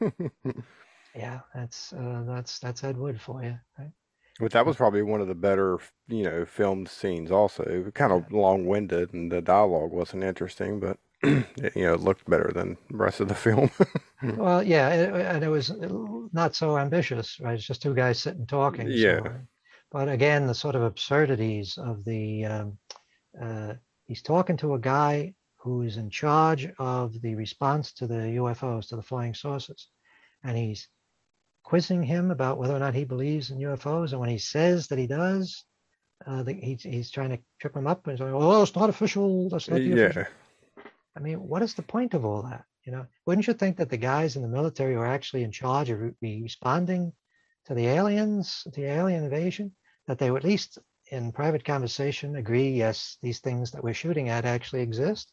Yeah, 1.16 1.40
that's 1.54 1.94
uh, 1.94 2.24
that's 2.28 2.60
that's 2.60 2.84
Ed 2.84 2.98
Wood 2.98 3.22
for 3.22 3.42
you. 3.42 3.58
Right? 3.80 3.92
But 4.40 4.52
that 4.52 4.66
was 4.66 4.76
probably 4.76 5.02
one 5.02 5.22
of 5.22 5.30
the 5.30 5.36
better, 5.36 5.80
you 6.10 6.24
know, 6.24 6.44
filmed 6.44 6.90
scenes. 6.90 7.32
Also, 7.32 7.90
kind 7.94 8.12
of 8.12 8.30
long-winded, 8.34 9.14
and 9.14 9.32
the 9.32 9.42
dialogue 9.42 9.92
wasn't 9.92 10.26
interesting, 10.26 10.82
but 10.82 10.98
you 11.24 11.44
know, 11.76 11.94
it 11.94 12.02
looked 12.02 12.30
better 12.30 12.52
than 12.54 12.78
the 12.90 12.98
rest 12.98 13.20
of 13.20 13.28
the 13.28 13.36
film. 13.36 13.70
Well, 14.38 14.64
yeah, 14.64 14.90
it- 14.90 15.36
and 15.36 15.44
it 15.44 15.50
was 15.50 15.72
not 16.34 16.56
so 16.56 16.78
ambitious, 16.78 17.40
right? 17.40 17.54
It's 17.56 17.68
just 17.68 17.82
two 17.82 17.94
guys 17.94 18.18
sitting 18.20 18.48
talking. 18.48 18.88
Yeah. 18.90 19.20
but 19.92 20.10
again, 20.10 20.48
the 20.48 20.56
sort 20.56 20.76
of 20.76 20.82
absurdities 20.82 21.78
of 21.78 22.04
the 22.06 22.46
um, 22.46 22.78
uh, 23.40 23.74
he's 24.08 24.22
talking 24.24 24.58
to 24.58 24.74
a 24.74 24.80
guy 24.80 25.34
who 25.58 25.82
is 25.84 25.98
in 25.98 26.10
charge 26.10 26.68
of 26.80 27.22
the 27.22 27.36
response 27.36 27.92
to 27.94 28.08
the 28.08 28.38
UFOs, 28.42 28.88
to 28.90 28.96
the 28.96 29.02
flying 29.04 29.34
saucers, 29.36 29.90
and 30.44 30.58
he's 30.58 30.88
quizzing 31.64 32.02
him 32.02 32.32
about 32.32 32.58
whether 32.58 32.76
or 32.76 32.80
not 32.80 32.96
he 32.96 33.04
believes 33.04 33.52
in 33.52 33.58
UFOs. 33.60 34.12
And 34.12 34.20
when 34.20 34.30
he 34.30 34.38
says 34.40 34.88
that 34.88 34.98
he 35.00 35.08
does, 35.08 35.66
uh, 36.26 36.42
the, 36.44 36.54
he's 36.54 36.82
he's 36.82 37.12
trying 37.12 37.30
to 37.32 37.40
trip 37.60 37.76
him 37.76 37.86
up 37.86 38.08
and 38.08 38.18
he's 38.18 38.26
like, 38.26 38.34
"Oh, 38.34 38.64
it's 38.64 38.76
not 38.76 38.90
official. 38.90 39.50
That's 39.50 39.70
not 39.70 39.80
the 39.90 39.92
official." 40.06 40.24
I 41.16 41.20
mean, 41.20 41.38
what 41.38 41.62
is 41.62 41.74
the 41.74 41.82
point 41.82 42.14
of 42.14 42.26
all 42.26 42.42
that? 42.44 42.66
You 42.84 42.92
know, 42.92 43.06
wouldn't 43.26 43.48
you 43.48 43.54
think 43.54 43.78
that 43.78 43.90
the 43.90 43.98
guys 43.98 44.36
in 44.36 44.42
the 44.42 44.48
military 44.48 44.94
who 44.94 45.00
are 45.00 45.08
actually 45.08 45.44
in 45.44 45.52
charge 45.52 45.90
of 45.90 46.00
re- 46.00 46.42
responding 46.42 47.14
to 47.66 47.74
the 47.74 47.88
aliens, 47.88 48.68
the 48.74 48.86
alien 48.86 49.24
invasion, 49.24 49.72
that 50.08 50.20
they 50.20 50.30
would 50.30 50.44
at 50.44 50.48
least 50.48 50.78
in 51.12 51.32
private 51.32 51.64
conversation 51.64 52.36
agree, 52.36 52.70
yes, 52.70 53.18
these 53.22 53.40
things 53.40 53.72
that 53.72 53.84
we're 53.84 53.94
shooting 53.94 54.30
at 54.30 54.46
actually 54.46 54.82
exist? 54.82 55.32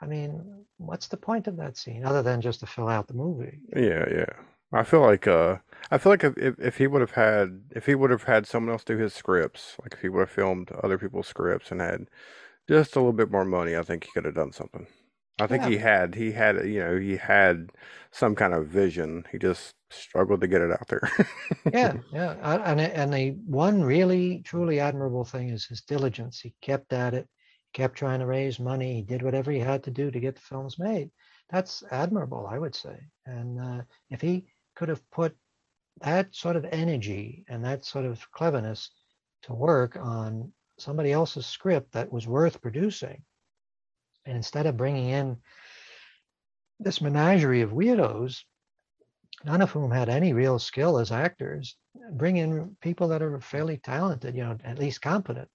I 0.00 0.06
mean, 0.06 0.64
what's 0.78 1.08
the 1.08 1.16
point 1.16 1.46
of 1.46 1.56
that 1.58 1.76
scene 1.76 2.04
other 2.04 2.22
than 2.22 2.40
just 2.40 2.60
to 2.60 2.66
fill 2.66 2.88
out 2.88 3.06
the 3.06 3.14
movie? 3.14 3.60
yeah, 3.76 4.06
yeah. 4.10 4.32
I 4.72 4.84
feel 4.84 5.00
like, 5.00 5.26
uh, 5.26 5.56
I 5.90 5.98
feel 5.98 6.12
like 6.12 6.22
if 6.24 6.58
if 6.58 6.76
he 6.78 6.86
would 6.86 7.00
have 7.00 7.10
had, 7.12 7.62
if 7.74 7.86
he 7.86 7.96
would 7.96 8.10
have 8.10 8.22
had 8.22 8.46
someone 8.46 8.72
else 8.72 8.84
do 8.84 8.96
his 8.96 9.12
scripts, 9.12 9.76
like 9.82 9.94
if 9.94 10.00
he 10.00 10.08
would 10.08 10.20
have 10.20 10.30
filmed 10.30 10.70
other 10.82 10.96
people's 10.96 11.26
scripts 11.26 11.72
and 11.72 11.80
had 11.80 12.06
just 12.68 12.94
a 12.94 13.00
little 13.00 13.12
bit 13.12 13.32
more 13.32 13.44
money, 13.44 13.76
I 13.76 13.82
think 13.82 14.04
he 14.04 14.12
could 14.12 14.24
have 14.24 14.36
done 14.36 14.52
something. 14.52 14.86
I 15.40 15.46
think 15.46 15.62
Yeah. 15.62 15.68
he 15.70 15.76
had, 15.78 16.14
he 16.14 16.32
had, 16.32 16.56
you 16.68 16.80
know, 16.80 16.98
he 16.98 17.16
had 17.16 17.70
some 18.12 18.34
kind 18.34 18.54
of 18.54 18.68
vision. 18.68 19.24
He 19.32 19.38
just 19.38 19.74
struggled 19.90 20.40
to 20.42 20.48
get 20.48 20.62
it 20.62 20.70
out 20.72 20.88
there. 20.88 21.10
yeah, 21.72 21.98
yeah. 22.12 22.36
And 22.64 22.80
and 22.80 23.12
the 23.12 23.30
one 23.46 23.82
really 23.82 24.42
truly 24.42 24.80
admirable 24.80 25.24
thing 25.24 25.50
is 25.50 25.66
his 25.66 25.82
diligence. 25.82 26.40
He 26.40 26.54
kept 26.60 26.92
at 26.92 27.14
it, 27.14 27.28
kept 27.72 27.96
trying 27.96 28.20
to 28.20 28.26
raise 28.26 28.58
money. 28.58 28.94
He 28.96 29.02
did 29.02 29.22
whatever 29.22 29.50
he 29.52 29.58
had 29.60 29.84
to 29.84 29.90
do 29.90 30.10
to 30.10 30.20
get 30.20 30.34
the 30.34 30.40
films 30.40 30.78
made. 30.78 31.10
That's 31.50 31.82
admirable, 31.90 32.46
I 32.46 32.58
would 32.58 32.74
say. 32.74 32.98
And 33.26 33.60
uh, 33.60 33.82
if 34.10 34.20
he 34.20 34.46
could 34.76 34.88
have 34.88 35.08
put 35.10 35.36
that 36.02 36.34
sort 36.34 36.56
of 36.56 36.64
energy 36.66 37.44
and 37.48 37.64
that 37.64 37.84
sort 37.84 38.04
of 38.04 38.30
cleverness 38.32 38.90
to 39.42 39.54
work 39.54 39.96
on 39.96 40.52
somebody 40.78 41.12
else's 41.12 41.46
script 41.46 41.92
that 41.92 42.12
was 42.12 42.26
worth 42.26 42.60
producing, 42.62 43.22
and 44.26 44.36
instead 44.36 44.66
of 44.66 44.76
bringing 44.76 45.08
in 45.08 45.36
this 46.78 47.00
menagerie 47.00 47.62
of 47.62 47.72
weirdos 47.72 48.42
none 49.44 49.62
of 49.62 49.70
whom 49.70 49.90
had 49.90 50.08
any 50.08 50.32
real 50.32 50.58
skill 50.58 50.98
as 50.98 51.12
actors, 51.12 51.76
bring 52.12 52.36
in 52.36 52.76
people 52.80 53.08
that 53.08 53.22
are 53.22 53.40
fairly 53.40 53.78
talented, 53.78 54.34
you 54.34 54.42
know, 54.42 54.56
at 54.64 54.78
least 54.78 55.00
competent. 55.00 55.48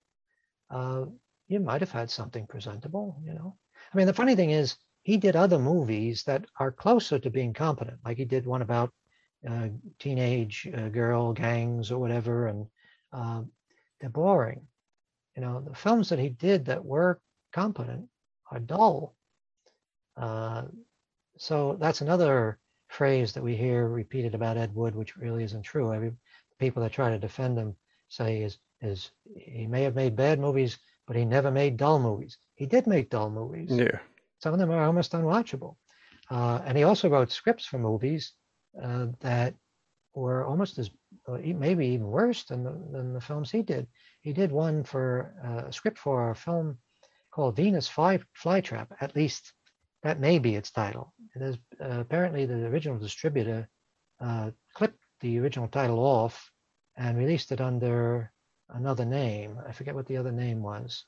Uh, 0.69 1.05
you 1.47 1.59
might 1.59 1.81
have 1.81 1.91
had 1.91 2.09
something 2.09 2.47
presentable, 2.47 3.19
you 3.23 3.33
know. 3.33 3.55
I 3.93 3.97
mean, 3.97 4.07
the 4.07 4.13
funny 4.13 4.35
thing 4.35 4.51
is, 4.51 4.77
he 5.03 5.17
did 5.17 5.35
other 5.35 5.59
movies 5.59 6.23
that 6.23 6.45
are 6.59 6.71
closer 6.71 7.19
to 7.19 7.29
being 7.29 7.53
competent, 7.53 7.99
like 8.03 8.17
he 8.17 8.25
did 8.25 8.47
one 8.47 8.63
about 8.63 8.91
uh, 9.47 9.67
teenage 9.99 10.67
uh, 10.75 10.89
girl 10.89 11.33
gangs 11.33 11.91
or 11.91 11.99
whatever, 11.99 12.47
and 12.47 12.65
uh, 13.13 13.43
they're 14.01 14.09
boring. 14.09 14.65
You 15.35 15.43
know, 15.43 15.61
the 15.61 15.75
films 15.75 16.09
that 16.09 16.17
he 16.17 16.29
did 16.29 16.65
that 16.65 16.83
were 16.83 17.21
competent 17.53 18.09
are 18.51 18.59
dull. 18.59 19.15
Uh, 20.17 20.63
so 21.37 21.77
that's 21.79 22.01
another 22.01 22.59
phrase 22.87 23.33
that 23.33 23.43
we 23.43 23.55
hear 23.55 23.87
repeated 23.87 24.35
about 24.35 24.57
Ed 24.57 24.73
Wood, 24.73 24.95
which 24.95 25.17
really 25.17 25.43
isn't 25.43 25.63
true. 25.63 25.93
Every 25.93 26.13
people 26.59 26.81
that 26.83 26.91
try 26.91 27.09
to 27.09 27.19
defend 27.19 27.57
him 27.57 27.75
say 28.09 28.41
is 28.41 28.57
is 28.81 29.11
he 29.35 29.67
may 29.67 29.83
have 29.83 29.95
made 29.95 30.15
bad 30.15 30.39
movies, 30.39 30.77
but 31.07 31.15
he 31.15 31.25
never 31.25 31.51
made 31.51 31.77
dull 31.77 31.99
movies. 31.99 32.37
He 32.55 32.65
did 32.65 32.87
make 32.87 33.09
dull 33.09 33.29
movies. 33.29 33.71
yeah, 33.71 33.99
Some 34.39 34.53
of 34.53 34.59
them 34.59 34.71
are 34.71 34.83
almost 34.83 35.13
unwatchable. 35.13 35.75
Uh, 36.29 36.61
and 36.65 36.77
he 36.77 36.83
also 36.83 37.09
wrote 37.09 37.31
scripts 37.31 37.65
for 37.65 37.79
movies 37.79 38.33
uh, 38.81 39.07
that 39.21 39.55
were 40.13 40.45
almost 40.45 40.77
as 40.77 40.89
maybe 41.27 41.87
even 41.87 42.07
worse 42.07 42.43
than 42.43 42.63
the, 42.63 42.71
than 42.91 43.13
the 43.13 43.21
films 43.21 43.51
he 43.51 43.61
did. 43.61 43.87
He 44.21 44.33
did 44.33 44.51
one 44.51 44.83
for 44.83 45.33
uh, 45.43 45.67
a 45.67 45.71
script 45.73 45.97
for 45.97 46.31
a 46.31 46.35
film 46.35 46.77
called 47.35 47.57
Venus 47.57 47.87
Fly 47.89 48.19
Flytrap. 48.41 48.87
At 49.01 49.13
least 49.13 49.51
that 50.03 50.21
may 50.21 50.39
be 50.39 50.55
its 50.55 50.71
title. 50.71 51.13
It 51.35 51.41
is 51.41 51.57
uh, 51.81 51.99
apparently 51.99 52.45
the 52.45 52.65
original 52.67 52.97
distributor 52.97 53.67
uh, 54.21 54.51
clipped 54.73 55.03
the 55.19 55.37
original 55.39 55.67
title 55.67 55.99
off 55.99 56.49
and 56.95 57.17
released 57.17 57.51
it 57.51 57.59
under 57.59 58.31
another 58.69 59.03
name. 59.03 59.59
I 59.67 59.73
forget 59.73 59.95
what 59.95 60.07
the 60.07 60.15
other 60.15 60.31
name 60.31 60.63
was. 60.63 61.03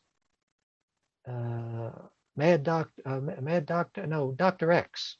Uh, 1.25 1.91
Mad 2.35 2.63
Doc, 2.63 2.89
uh, 3.05 3.21
Mad 3.21 3.65
Doctor, 3.65 4.05
no, 4.05 4.33
Doctor 4.33 4.73
X. 4.73 5.15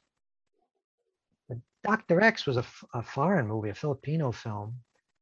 Doctor 1.84 2.20
X 2.20 2.46
was 2.46 2.58
a 2.58 3.02
foreign 3.02 3.48
movie, 3.48 3.70
a 3.70 3.74
Filipino 3.74 4.34
film. 4.34 4.76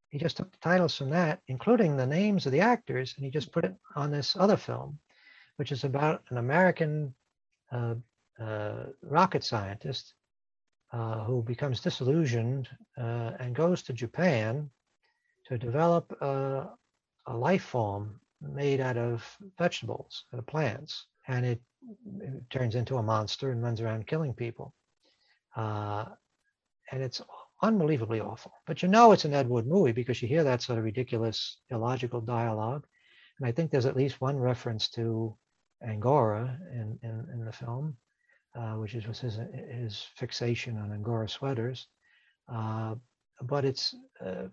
He 0.10 0.18
just 0.18 0.38
took 0.38 0.52
the 0.52 0.58
titles 0.58 0.96
from 0.98 1.12
that, 1.12 1.42
including 1.48 1.96
the 1.96 2.08
names 2.08 2.48
of 2.48 2.52
the 2.54 2.62
actors, 2.62 3.14
and 3.16 3.24
he 3.24 3.30
just 3.30 3.52
put 3.52 3.66
it 3.66 3.76
on 3.96 4.10
this 4.10 4.36
other 4.36 4.58
film, 4.58 4.98
which 5.58 5.72
is 5.72 5.84
about 5.84 6.24
an 6.30 6.38
American 6.38 7.14
uh, 7.72 7.96
uh, 8.40 8.86
rocket 9.02 9.44
scientist 9.44 10.14
uh, 10.92 11.24
who 11.24 11.42
becomes 11.42 11.80
disillusioned 11.80 12.70
uh, 12.98 13.32
and 13.40 13.56
goes 13.56 13.82
to 13.84 13.94
Japan 13.94 14.70
to 15.46 15.58
develop 15.58 16.16
uh, 16.22 16.66
a 17.28 17.36
life 17.36 17.64
form 17.64 18.20
made 18.42 18.80
out 18.82 18.98
of 18.98 19.26
vegetables, 19.58 20.26
uh, 20.38 20.42
plants, 20.42 21.06
and 21.28 21.46
it, 21.46 21.62
it 22.20 22.50
turns 22.50 22.76
into 22.76 22.98
a 22.98 23.04
monster 23.04 23.52
and 23.52 23.64
runs 23.64 23.82
around 23.82 24.08
killing 24.08 24.34
people. 24.34 24.74
And 26.92 27.02
it's 27.02 27.22
unbelievably 27.64 28.20
awful. 28.20 28.52
But 28.68 28.84
you 28.84 28.90
know 28.90 29.12
it's 29.12 29.26
an 29.26 29.34
Ed 29.34 29.50
Wood 29.50 29.66
movie 29.66 29.92
because 29.92 30.22
you 30.22 30.28
hear 30.28 30.44
that 30.44 30.62
sort 30.62 30.78
of 30.78 30.86
ridiculous, 30.86 31.58
illogical 31.72 32.22
dialogue. 32.22 32.86
And 33.40 33.48
I 33.48 33.52
think 33.52 33.72
there's 33.72 33.88
at 33.88 33.96
least 33.98 34.22
one 34.22 34.38
reference 34.38 34.88
to 34.90 35.36
Angora 35.86 36.58
in, 36.72 37.00
in, 37.04 37.28
in 37.34 37.46
the 37.46 37.52
film, 37.52 37.96
uh, 38.56 38.74
which 38.74 38.96
is 38.96 39.08
was 39.08 39.20
his, 39.20 39.40
his 39.72 40.06
fixation 40.16 40.78
on 40.78 40.92
Angora 40.92 41.30
sweaters. 41.30 41.88
Uh, 42.52 42.96
but 43.42 43.66
it's, 43.66 43.96
uh, 44.26 44.48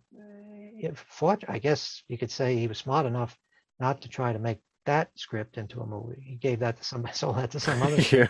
it, 0.78 0.96
fort- 0.96 1.44
I 1.48 1.58
guess 1.58 2.02
you 2.08 2.18
could 2.18 2.30
say 2.30 2.56
he 2.56 2.66
was 2.66 2.78
smart 2.78 3.06
enough 3.06 3.36
not 3.80 4.00
to 4.02 4.08
try 4.08 4.32
to 4.32 4.38
make 4.38 4.58
that 4.86 5.10
script 5.16 5.58
into 5.58 5.80
a 5.80 5.86
movie. 5.86 6.20
He 6.24 6.36
gave 6.36 6.58
that 6.60 6.76
to 6.78 6.84
somebody, 6.84 7.14
sold 7.16 7.36
that 7.36 7.50
to 7.52 7.60
some 7.60 7.82
other 7.82 7.96
yeah. 8.10 8.28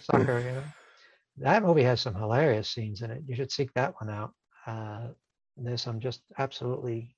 sucker, 0.00 0.40
you 0.40 0.52
know. 0.52 0.64
That 1.38 1.62
movie 1.62 1.82
has 1.82 2.00
some 2.00 2.14
hilarious 2.14 2.70
scenes 2.70 3.02
in 3.02 3.10
it. 3.10 3.22
You 3.26 3.36
should 3.36 3.52
seek 3.52 3.72
that 3.74 3.94
one 4.00 4.10
out. 4.10 4.32
Uh, 4.66 5.08
there's 5.56 5.82
some 5.82 6.00
just 6.00 6.22
absolutely, 6.38 7.14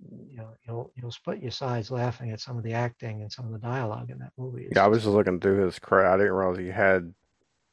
you 0.00 0.36
know, 0.36 0.48
you'll 0.66 0.92
you'll 0.96 1.10
split 1.10 1.42
your 1.42 1.50
sides 1.50 1.90
laughing 1.90 2.30
at 2.30 2.40
some 2.40 2.56
of 2.56 2.64
the 2.64 2.72
acting 2.72 3.22
and 3.22 3.32
some 3.32 3.46
of 3.46 3.52
the 3.52 3.58
dialogue 3.58 4.10
in 4.10 4.18
that 4.18 4.32
movie. 4.36 4.64
It's 4.64 4.76
Yeah, 4.76 4.84
I 4.84 4.88
was 4.88 5.02
just 5.02 5.14
looking 5.14 5.40
through 5.40 5.64
his 5.64 5.78
credit. 5.78 6.08
I 6.08 6.16
didn't 6.16 6.32
realize 6.32 6.58
he 6.58 6.68
had 6.68 7.12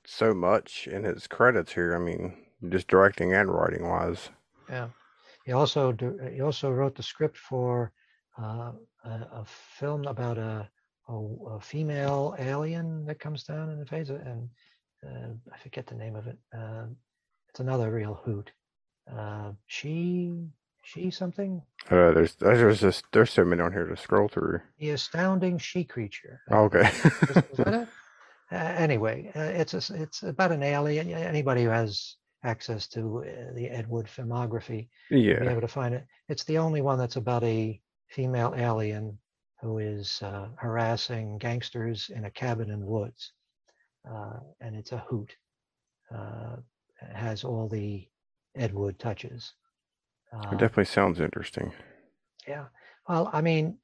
so 0.05 0.33
much 0.33 0.87
in 0.87 1.03
his 1.03 1.27
credits 1.27 1.73
here. 1.73 1.95
I 1.95 1.99
mean, 1.99 2.35
just 2.69 2.87
directing 2.87 3.33
and 3.33 3.51
writing 3.51 3.87
wise. 3.87 4.29
Yeah. 4.69 4.87
He 5.45 5.51
also 5.51 5.91
do, 5.91 6.17
he 6.33 6.41
also 6.41 6.71
wrote 6.71 6.95
the 6.95 7.03
script 7.03 7.37
for 7.37 7.91
uh, 8.41 8.71
a, 9.03 9.09
a 9.09 9.45
film 9.45 10.05
about 10.05 10.37
a, 10.37 10.67
a, 11.07 11.13
a 11.13 11.59
female 11.59 12.35
alien 12.39 13.05
that 13.05 13.19
comes 13.19 13.43
down 13.43 13.69
in 13.69 13.79
the 13.79 13.85
phase, 13.85 14.09
and 14.09 14.49
uh, 15.05 15.29
I 15.53 15.57
forget 15.59 15.85
the 15.85 15.95
name 15.95 16.15
of 16.15 16.25
it. 16.25 16.37
Uh, 16.55 16.85
it's 17.49 17.59
another 17.59 17.91
real 17.91 18.19
hoot. 18.25 18.51
Uh, 19.11 19.51
she 19.67 20.33
she 20.85 21.11
something. 21.11 21.61
Uh, 21.89 22.11
there's 22.11 22.35
there's 22.35 22.81
just 22.81 23.05
there's 23.11 23.31
so 23.31 23.43
many 23.43 23.61
on 23.61 23.73
here 23.73 23.87
to 23.87 23.97
scroll 23.97 24.27
through. 24.27 24.61
The 24.79 24.91
astounding 24.91 25.57
she 25.57 25.83
creature. 25.83 26.41
Okay. 26.51 26.89
Is- 27.03 27.59
is? 27.59 27.87
Uh, 28.51 28.57
anyway, 28.57 29.31
uh, 29.35 29.39
it's 29.39 29.73
a, 29.73 29.95
it's 29.95 30.21
about 30.21 30.51
an 30.51 30.61
alien. 30.61 31.11
Anybody 31.11 31.63
who 31.63 31.69
has 31.69 32.17
access 32.43 32.87
to 32.89 33.23
uh, 33.25 33.53
the 33.55 33.67
Ed 33.67 33.89
Wood 33.89 34.05
filmography 34.05 34.87
will 35.09 35.17
be 35.17 35.21
yeah. 35.23 35.49
able 35.49 35.61
to 35.61 35.67
find 35.67 35.95
it. 35.95 36.05
It's 36.29 36.43
the 36.43 36.59
only 36.59 36.81
one 36.81 36.99
that's 36.99 37.15
about 37.15 37.43
a 37.43 37.81
female 38.07 38.53
alien 38.55 39.17
who 39.61 39.79
is 39.79 40.21
uh, 40.21 40.49
harassing 40.57 41.39
gangsters 41.39 42.11
in 42.15 42.25
a 42.25 42.29
cabin 42.29 42.69
in 42.69 42.81
the 42.81 42.85
woods, 42.85 43.31
uh, 44.07 44.37
and 44.61 44.75
it's 44.75 44.91
a 44.91 45.03
hoot. 45.09 45.35
Uh, 46.15 46.57
has 47.15 47.43
all 47.43 47.67
the 47.67 48.07
Ed 48.55 48.75
Wood 48.75 48.99
touches. 48.99 49.53
It 50.33 50.37
Uh, 50.37 50.57
definitely 50.57 50.85
sounds 50.85 51.19
interesting. 51.19 51.73
yeah. 52.47 52.65
Well, 53.07 53.29
I 53.33 53.41
mean, 53.41 53.77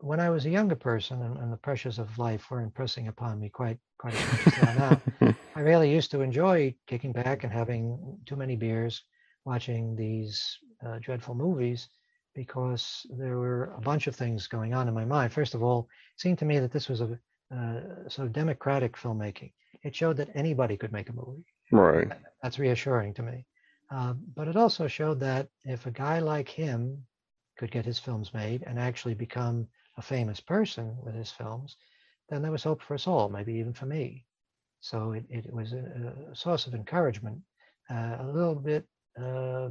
when 0.00 0.20
I 0.20 0.30
was 0.30 0.46
a 0.46 0.50
younger 0.50 0.76
person 0.76 1.22
and, 1.22 1.38
and 1.38 1.52
the 1.52 1.56
pressures 1.56 1.98
of 1.98 2.18
life 2.18 2.50
were 2.50 2.60
impressing 2.62 3.08
upon 3.08 3.40
me 3.40 3.48
quite 3.50 3.78
quite 3.98 4.14
as 4.14 4.26
much 4.26 4.46
as 4.46 4.54
they 4.54 4.62
are 4.62 4.74
now, 4.74 5.02
I 5.54 5.60
really 5.60 5.92
used 5.92 6.10
to 6.12 6.22
enjoy 6.22 6.74
kicking 6.86 7.12
back 7.12 7.44
and 7.44 7.52
having 7.52 8.18
too 8.26 8.36
many 8.36 8.56
beers, 8.56 9.02
watching 9.44 9.94
these 9.96 10.58
uh, 10.86 10.98
dreadful 11.00 11.34
movies, 11.34 11.88
because 12.34 13.06
there 13.18 13.38
were 13.38 13.74
a 13.76 13.80
bunch 13.80 14.06
of 14.06 14.16
things 14.16 14.46
going 14.46 14.74
on 14.74 14.88
in 14.88 14.94
my 14.94 15.04
mind. 15.04 15.32
First 15.32 15.54
of 15.54 15.62
all, 15.62 15.88
it 16.14 16.20
seemed 16.20 16.38
to 16.38 16.44
me 16.46 16.58
that 16.60 16.72
this 16.72 16.88
was 16.88 17.00
a 17.02 17.18
uh, 17.54 18.08
sort 18.08 18.26
of 18.28 18.32
democratic 18.32 18.96
filmmaking. 18.96 19.52
It 19.82 19.94
showed 19.94 20.16
that 20.18 20.30
anybody 20.34 20.76
could 20.76 20.92
make 20.92 21.08
a 21.10 21.12
movie. 21.12 21.44
Right. 21.72 22.08
That's 22.42 22.58
reassuring 22.58 23.14
to 23.14 23.22
me. 23.22 23.46
Uh, 23.90 24.14
but 24.36 24.48
it 24.48 24.56
also 24.56 24.86
showed 24.86 25.20
that 25.20 25.48
if 25.64 25.86
a 25.86 25.90
guy 25.90 26.18
like 26.20 26.48
him 26.48 27.06
could 27.56 27.70
get 27.70 27.84
his 27.84 27.98
films 27.98 28.32
made 28.34 28.62
and 28.66 28.78
actually 28.78 29.14
become 29.14 29.66
a 29.96 30.02
famous 30.02 30.40
person 30.40 30.96
with 31.02 31.14
his 31.14 31.30
films, 31.30 31.76
then 32.28 32.42
there 32.42 32.52
was 32.52 32.62
hope 32.64 32.80
for 32.82 32.94
us 32.94 33.06
all, 33.06 33.28
maybe 33.28 33.54
even 33.54 33.72
for 33.72 33.86
me. 33.86 34.24
So 34.80 35.12
it, 35.12 35.24
it 35.28 35.52
was 35.52 35.72
a, 35.72 36.14
a 36.30 36.36
source 36.36 36.66
of 36.66 36.74
encouragement, 36.74 37.40
uh, 37.90 38.16
a 38.20 38.26
little 38.26 38.54
bit 38.54 38.86
uh, 39.20 39.70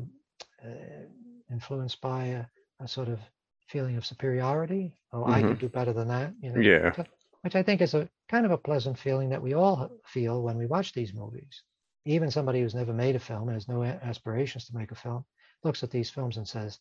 uh, 0.63 1.05
influenced 1.51 2.01
by 2.01 2.25
a, 2.25 2.45
a 2.79 2.87
sort 2.87 3.07
of 3.09 3.19
feeling 3.67 3.97
of 3.97 4.05
superiority. 4.05 4.93
Oh, 5.13 5.25
I 5.25 5.43
could 5.43 5.59
do 5.59 5.69
better 5.69 5.93
than 5.93 6.07
that. 6.09 6.33
You 6.41 6.51
know, 6.51 6.61
Yeah. 6.61 6.93
which 7.41 7.55
I 7.55 7.63
think 7.63 7.81
is 7.81 7.93
a 7.93 8.09
kind 8.29 8.45
of 8.45 8.51
a 8.51 8.57
pleasant 8.57 8.97
feeling 8.99 9.29
that 9.29 9.41
we 9.41 9.53
all 9.53 9.89
feel 10.05 10.43
when 10.43 10.57
we 10.57 10.67
watch 10.67 10.93
these 10.93 11.13
movies. 11.13 11.63
Even 12.09 12.31
somebody 12.31 12.61
who's 12.61 12.75
never 12.75 12.93
made 12.93 13.15
a 13.15 13.19
film 13.19 13.49
and 13.49 13.55
has 13.55 13.67
no 13.67 13.83
aspirations 13.83 14.65
to 14.65 14.75
make 14.75 14.91
a 14.91 14.95
film 14.95 15.23
looks 15.63 15.83
at 15.83 15.91
these 15.91 16.09
films 16.09 16.37
and 16.37 16.47
says, 16.47 16.79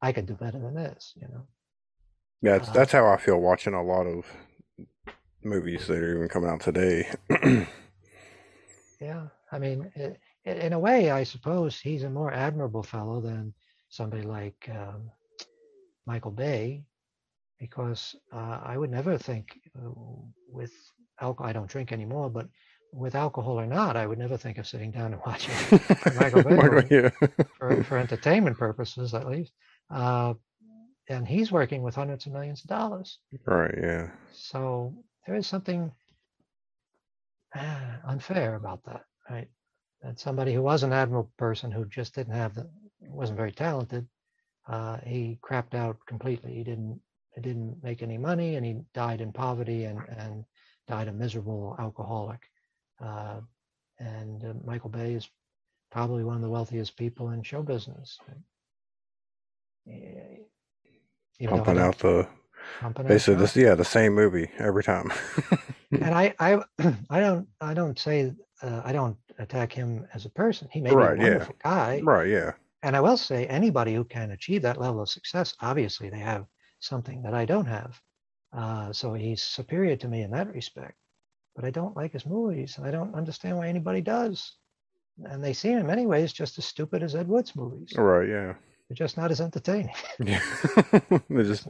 "I 0.00 0.12
could 0.12 0.26
do 0.26 0.34
better 0.34 0.58
than 0.60 0.74
this." 0.74 1.12
You 1.20 1.28
know. 1.28 1.46
Yeah, 2.42 2.58
that's, 2.58 2.68
Uh, 2.68 2.72
that's 2.72 2.92
how 2.92 3.06
I 3.06 3.16
feel 3.16 3.40
watching 3.40 3.74
a 3.74 3.82
lot 3.82 4.06
of 4.06 4.24
movies 5.42 5.86
that 5.86 5.98
are 5.98 6.16
even 6.16 6.28
coming 6.28 6.50
out 6.50 6.60
today. 6.60 7.10
Yeah, 9.00 9.26
I 9.50 9.58
mean, 9.58 9.90
i 9.96 10.16
i 10.46 10.50
in 10.66 10.72
a 10.72 10.78
way, 10.78 11.10
I 11.10 11.24
suppose 11.24 11.80
he's 11.80 12.04
a 12.04 12.10
more 12.10 12.32
admirable 12.32 12.84
fellow 12.84 13.20
than 13.20 13.52
somebody 13.88 14.22
like 14.22 14.68
um, 14.70 15.10
Michael 16.06 16.30
Bay, 16.30 16.84
because 17.58 18.14
uh, 18.32 18.60
I 18.62 18.78
would 18.78 18.90
never 18.90 19.18
think 19.18 19.46
uh, 19.76 19.90
with 20.48 20.72
alcohol. 21.20 21.50
I 21.50 21.52
don't 21.52 21.70
drink 21.74 21.90
anymore, 21.92 22.30
but 22.30 22.46
with 22.92 23.14
alcohol 23.14 23.58
or 23.58 23.66
not, 23.66 23.96
I 23.96 24.06
would 24.06 24.18
never 24.18 24.36
think 24.36 24.58
of 24.58 24.66
sitting 24.66 24.90
down 24.90 25.12
and 25.14 25.22
watching 25.26 25.54
Michael 26.16 26.42
Bay 26.42 26.56
Michael- 26.56 26.84
yeah. 26.90 27.10
for, 27.58 27.82
for 27.84 27.98
entertainment 28.06 28.58
purposes, 28.58 29.14
at 29.14 29.26
least. 29.26 29.52
Uh, 29.90 30.34
and 31.08 31.26
he's 31.26 31.50
working 31.52 31.82
with 31.82 31.94
hundreds 31.94 32.26
of 32.26 32.32
millions 32.32 32.62
of 32.62 32.68
dollars. 32.68 33.18
Right, 33.46 33.74
yeah. 33.76 34.10
So 34.32 34.94
there 35.26 35.36
is 35.36 35.46
something 35.46 35.90
ah, 37.54 37.98
unfair 38.06 38.54
about 38.54 38.84
that, 38.84 39.04
right? 39.28 39.48
That 40.02 40.18
somebody 40.20 40.54
who 40.54 40.62
was 40.62 40.82
an 40.82 40.92
admirable 40.92 41.32
person 41.38 41.70
who 41.70 41.84
just 41.86 42.14
didn't 42.14 42.34
have 42.34 42.54
the 42.54 42.68
wasn't 43.00 43.36
very 43.36 43.52
talented, 43.52 44.06
uh, 44.68 44.98
he 45.04 45.38
crapped 45.42 45.74
out 45.74 45.98
completely. 46.06 46.54
He 46.54 46.64
didn't 46.64 47.00
he 47.34 47.40
didn't 47.40 47.82
make 47.82 48.02
any 48.02 48.18
money, 48.18 48.56
and 48.56 48.64
he 48.64 48.76
died 48.94 49.20
in 49.20 49.32
poverty 49.32 49.84
and 49.84 49.98
and 50.16 50.44
died 50.88 51.08
a 51.08 51.12
miserable 51.12 51.76
alcoholic. 51.78 52.40
Uh, 53.02 53.40
and 53.98 54.44
uh, 54.44 54.54
Michael 54.64 54.90
Bay 54.90 55.14
is 55.14 55.28
probably 55.90 56.24
one 56.24 56.36
of 56.36 56.42
the 56.42 56.50
wealthiest 56.50 56.96
people 56.96 57.30
in 57.30 57.42
show 57.42 57.62
business. 57.62 58.18
Even 61.38 61.56
though 61.56 61.64
I 61.64 61.64
Pumping 61.64 61.78
out 61.78 61.98
the 61.98 62.28
pumping 62.80 63.06
basically 63.06 63.36
this 63.40 63.56
yeah, 63.56 63.74
the 63.74 63.84
same 63.84 64.14
movie 64.14 64.50
every 64.58 64.84
time. 64.84 65.12
and 65.92 66.14
I, 66.14 66.34
I, 66.38 66.62
I 67.10 67.20
don't, 67.20 67.48
I 67.60 67.74
don't 67.74 67.98
say, 67.98 68.32
uh, 68.62 68.82
I 68.84 68.92
don't 68.92 69.16
attack 69.38 69.72
him 69.72 70.06
as 70.14 70.24
a 70.24 70.30
person. 70.30 70.68
He 70.72 70.80
may 70.80 70.90
Right, 70.92 71.18
be 71.18 71.24
a 71.24 71.26
yeah. 71.26 71.30
wonderful 71.30 71.56
guy, 71.62 72.00
right, 72.04 72.28
yeah. 72.28 72.52
and 72.82 72.96
I 72.96 73.00
will 73.00 73.16
say, 73.16 73.46
anybody 73.46 73.94
who 73.94 74.04
can 74.04 74.30
achieve 74.32 74.62
that 74.62 74.80
level 74.80 75.02
of 75.02 75.08
success, 75.08 75.54
obviously 75.60 76.10
they 76.10 76.20
have 76.20 76.46
something 76.80 77.22
that 77.22 77.34
I 77.34 77.44
don't 77.44 77.66
have. 77.66 78.00
Uh, 78.52 78.92
so 78.92 79.14
he's 79.14 79.42
superior 79.42 79.96
to 79.96 80.08
me 80.08 80.22
in 80.22 80.30
that 80.32 80.52
respect. 80.54 80.94
But 81.54 81.64
I 81.64 81.70
don't 81.70 81.96
like 81.96 82.12
his 82.12 82.26
movies, 82.26 82.78
and 82.78 82.86
I 82.86 82.90
don't 82.90 83.14
understand 83.14 83.58
why 83.58 83.68
anybody 83.68 84.00
does. 84.00 84.52
And 85.24 85.44
they 85.44 85.52
seem, 85.52 85.78
in 85.78 85.86
many 85.86 86.06
ways, 86.06 86.32
just 86.32 86.58
as 86.58 86.64
stupid 86.64 87.02
as 87.02 87.14
Ed 87.14 87.28
Wood's 87.28 87.54
movies. 87.54 87.92
Right, 87.96 88.28
yeah. 88.28 88.54
They're 88.88 88.94
just 88.94 89.16
not 89.16 89.30
as 89.30 89.40
entertaining. 89.40 89.94
Yeah. 90.24 90.40
There's 91.28 91.48
just 91.48 91.68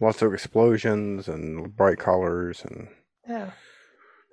lots 0.00 0.22
of 0.22 0.34
explosions 0.34 1.28
and 1.28 1.74
bright 1.76 1.98
colors 1.98 2.64
and 2.64 2.88
Yeah. 3.28 3.50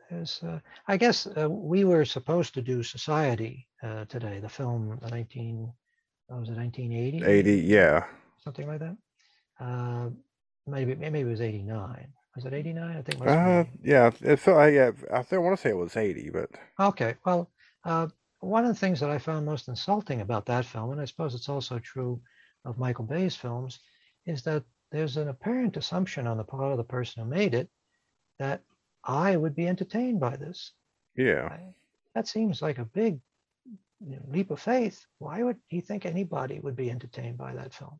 There's, 0.09 0.43
uh, 0.43 0.59
I 0.87 0.97
guess 0.97 1.27
uh, 1.27 1.49
we 1.49 1.85
were 1.85 2.05
supposed 2.05 2.53
to 2.55 2.61
do 2.61 2.83
Society 2.83 3.67
uh, 3.81 4.05
today, 4.05 4.39
the 4.39 4.49
film, 4.49 4.99
the 5.01 5.09
19, 5.09 5.71
what 6.27 6.39
was 6.39 6.49
it, 6.49 6.57
1980? 6.57 7.25
80, 7.25 7.57
yeah. 7.61 8.05
Something 8.43 8.67
like 8.67 8.79
that. 8.79 8.97
Uh, 9.59 10.09
maybe 10.67 10.95
maybe 10.95 11.21
it 11.21 11.25
was 11.25 11.41
89. 11.41 12.07
Was 12.35 12.45
it 12.45 12.53
89? 12.53 12.97
I 12.97 13.01
think 13.01 13.21
it 13.21 13.27
Uh, 13.27 13.63
yeah, 13.83 14.11
it 14.21 14.37
felt, 14.37 14.57
uh, 14.57 14.65
yeah, 14.65 14.91
I 15.11 15.21
think 15.21 15.33
I 15.33 15.37
want 15.37 15.55
to 15.57 15.61
say 15.61 15.69
it 15.69 15.77
was 15.77 15.95
80, 15.95 16.29
but 16.31 16.49
Okay. 16.79 17.15
Well, 17.25 17.49
uh, 17.83 18.07
one 18.39 18.65
of 18.65 18.69
the 18.73 18.79
things 18.79 18.99
that 18.99 19.09
I 19.11 19.17
found 19.19 19.45
most 19.45 19.67
insulting 19.67 20.21
about 20.21 20.45
that 20.47 20.65
film, 20.65 20.91
and 20.91 20.99
I 21.01 21.05
suppose 21.05 21.35
it's 21.35 21.49
also 21.49 21.79
true 21.79 22.19
of 22.65 22.77
Michael 22.79 23.05
Bay's 23.05 23.35
films, 23.35 23.79
is 24.25 24.41
that 24.43 24.63
there's 24.91 25.17
an 25.17 25.27
apparent 25.29 25.77
assumption 25.77 26.27
on 26.27 26.37
the 26.37 26.43
part 26.43 26.71
of 26.71 26.77
the 26.77 26.83
person 26.83 27.23
who 27.23 27.29
made 27.29 27.53
it 27.53 27.69
that 28.39 28.61
I 29.03 29.35
would 29.37 29.55
be 29.55 29.67
entertained 29.67 30.19
by 30.19 30.35
this. 30.35 30.73
yeah. 31.15 31.49
I- 31.51 31.73
That 32.15 32.27
seems 32.27 32.61
like 32.61 32.77
a 32.79 32.85
big 32.85 33.19
leap 34.27 34.51
of 34.51 34.59
faith. 34.59 35.05
Why 35.19 35.41
would 35.43 35.57
he 35.67 35.81
think 35.81 36.05
anybody 36.05 36.59
would 36.59 36.75
be 36.75 36.91
entertained 36.91 37.37
by 37.37 37.53
that 37.55 37.73
film? 37.73 37.99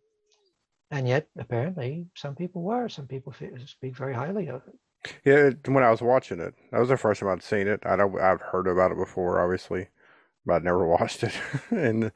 And 0.94 1.08
yet, 1.08 1.28
apparently, 1.40 2.06
some 2.14 2.36
people 2.36 2.62
were. 2.62 2.88
Some 2.88 3.08
people 3.08 3.34
speak 3.66 3.98
very 3.98 4.14
highly 4.14 4.48
of 4.48 4.62
it. 4.68 4.76
Yeah, 5.26 5.48
it, 5.48 5.68
when 5.68 5.84
I 5.84 5.90
was 5.90 6.04
watching 6.04 6.40
it, 6.40 6.54
that 6.72 6.80
was 6.80 6.90
the 6.90 6.98
first 6.98 7.20
time 7.20 7.30
I'd 7.30 7.42
seen 7.42 7.68
it. 7.68 7.82
I 7.84 7.96
don't, 7.96 8.18
I've 8.20 8.42
heard 8.42 8.68
about 8.68 8.92
it 8.92 8.98
before, 8.98 9.42
obviously, 9.42 9.88
but 10.46 10.54
I'd 10.54 10.64
never 10.64 10.86
watched 10.98 11.24
it, 11.24 11.34
and 11.72 12.12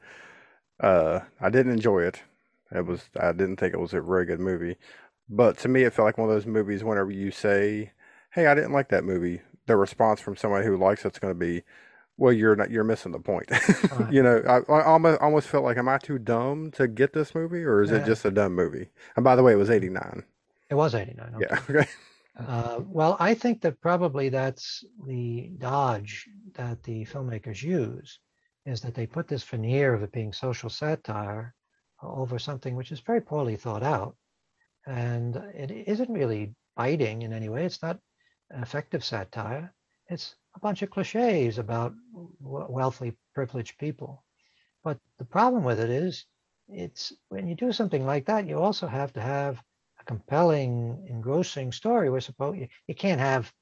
uh, 0.80 1.20
I 1.40 1.50
didn't 1.50 1.72
enjoy 1.72 2.04
it. 2.04 2.22
It 2.70 2.86
was, 2.86 3.10
I 3.18 3.32
didn't 3.32 3.56
think 3.56 3.74
it 3.74 3.80
was 3.80 3.94
a 3.94 4.00
very 4.00 4.24
good 4.24 4.40
movie, 4.40 4.76
but 5.28 5.58
to 5.58 5.68
me, 5.68 5.82
it 5.82 5.92
felt 5.92 6.06
like 6.06 6.18
one 6.18 6.28
of 6.28 6.34
those 6.34 6.46
movies. 6.46 6.84
Whenever 6.84 7.10
you 7.10 7.32
say, 7.32 7.92
"Hey, 8.32 8.46
I 8.46 8.54
didn't 8.54 8.72
like 8.72 8.90
that 8.90 9.04
movie," 9.04 9.40
the 9.66 9.76
response 9.76 10.20
from 10.20 10.36
somebody 10.36 10.64
who 10.66 10.76
likes 10.76 11.04
it's 11.04 11.18
going 11.18 11.34
to 11.34 11.38
be, 11.38 11.64
"Well, 12.18 12.32
you're 12.32 12.56
not, 12.56 12.70
you're 12.70 12.84
missing 12.84 13.12
the 13.12 13.20
point." 13.20 13.50
Right. 13.92 14.12
You 14.12 14.22
know, 14.22 14.42
I, 14.46 14.72
I 14.72 14.84
almost 14.84 15.20
almost 15.20 15.48
felt 15.48 15.64
like, 15.64 15.78
am 15.78 15.88
I 15.88 15.98
too 15.98 16.18
dumb 16.18 16.70
to 16.72 16.86
get 16.86 17.12
this 17.12 17.34
movie, 17.34 17.64
or 17.64 17.82
is 17.82 17.90
it 17.90 18.04
just 18.04 18.24
a 18.24 18.30
dumb 18.30 18.54
movie? 18.54 18.88
And 19.16 19.24
by 19.24 19.36
the 19.36 19.42
way, 19.42 19.52
it 19.52 19.56
was 19.56 19.70
'89. 19.70 20.24
It 20.70 20.74
was 20.74 20.94
89. 20.94 21.34
okay. 21.36 21.46
Yeah. 21.50 21.60
Okay. 21.70 21.88
Uh, 22.46 22.82
well, 22.86 23.16
I 23.18 23.34
think 23.34 23.62
that 23.62 23.80
probably 23.80 24.28
that's 24.28 24.84
the 25.06 25.50
dodge 25.58 26.28
that 26.54 26.80
the 26.84 27.04
filmmakers 27.04 27.64
use, 27.64 28.20
is 28.64 28.80
that 28.82 28.94
they 28.94 29.06
put 29.08 29.26
this 29.26 29.42
veneer 29.42 29.92
of 29.92 30.04
it 30.04 30.12
being 30.12 30.32
social 30.32 30.70
satire 30.70 31.52
over 32.00 32.38
something 32.38 32.76
which 32.76 32.92
is 32.92 33.00
very 33.00 33.20
poorly 33.20 33.56
thought 33.56 33.82
out, 33.82 34.16
and 34.86 35.34
it 35.52 35.70
isn't 35.88 36.10
really 36.10 36.54
biting 36.76 37.22
in 37.22 37.32
any 37.32 37.48
way. 37.48 37.64
It's 37.64 37.82
not 37.82 37.98
effective 38.50 39.04
satire. 39.04 39.74
It's 40.08 40.36
a 40.56 40.60
bunch 40.60 40.82
of 40.82 40.90
cliches 40.90 41.58
about 41.58 41.94
wealthy, 42.40 43.16
privileged 43.34 43.78
people. 43.78 44.24
But 44.84 44.98
the 45.18 45.24
problem 45.24 45.64
with 45.64 45.80
it 45.80 45.90
is, 45.90 46.26
it's 46.68 47.12
when 47.28 47.46
you 47.46 47.54
do 47.54 47.72
something 47.72 48.04
like 48.04 48.26
that, 48.26 48.46
you 48.46 48.58
also 48.58 48.86
have 48.86 49.12
to 49.14 49.20
have 49.20 49.62
a 50.00 50.04
compelling, 50.04 51.06
engrossing 51.08 51.72
story. 51.72 52.10
We're 52.10 52.20
supposed 52.20 52.58
you, 52.58 52.68
you 52.86 52.94
can't 52.94 53.20
have, 53.20 53.52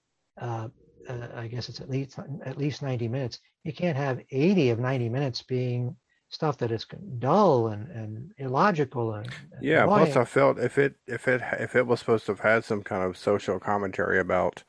uh, 0.40 0.68
uh, 1.08 1.28
I 1.34 1.46
guess 1.48 1.68
it's 1.68 1.80
at 1.80 1.90
least 1.90 2.18
at 2.44 2.58
least 2.58 2.82
90 2.82 3.08
minutes. 3.08 3.40
You 3.64 3.72
can't 3.72 3.96
have 3.96 4.22
80 4.30 4.70
of 4.70 4.78
90 4.78 5.08
minutes 5.08 5.42
being 5.42 5.96
stuff 6.28 6.58
that 6.58 6.72
is 6.72 6.86
dull 7.18 7.68
and, 7.68 7.88
and 7.90 8.32
illogical 8.38 9.14
and, 9.14 9.32
and 9.52 9.70
Yeah, 9.70 9.78
annoying. 9.78 9.88
plus 9.88 10.16
I 10.16 10.24
felt 10.24 10.58
if 10.58 10.78
it 10.78 10.96
if 11.06 11.28
it 11.28 11.42
if 11.58 11.74
it 11.76 11.86
was 11.86 12.00
supposed 12.00 12.26
to 12.26 12.32
have 12.32 12.40
had 12.40 12.64
some 12.64 12.82
kind 12.82 13.02
of 13.02 13.16
social 13.16 13.58
commentary 13.58 14.18
about 14.18 14.64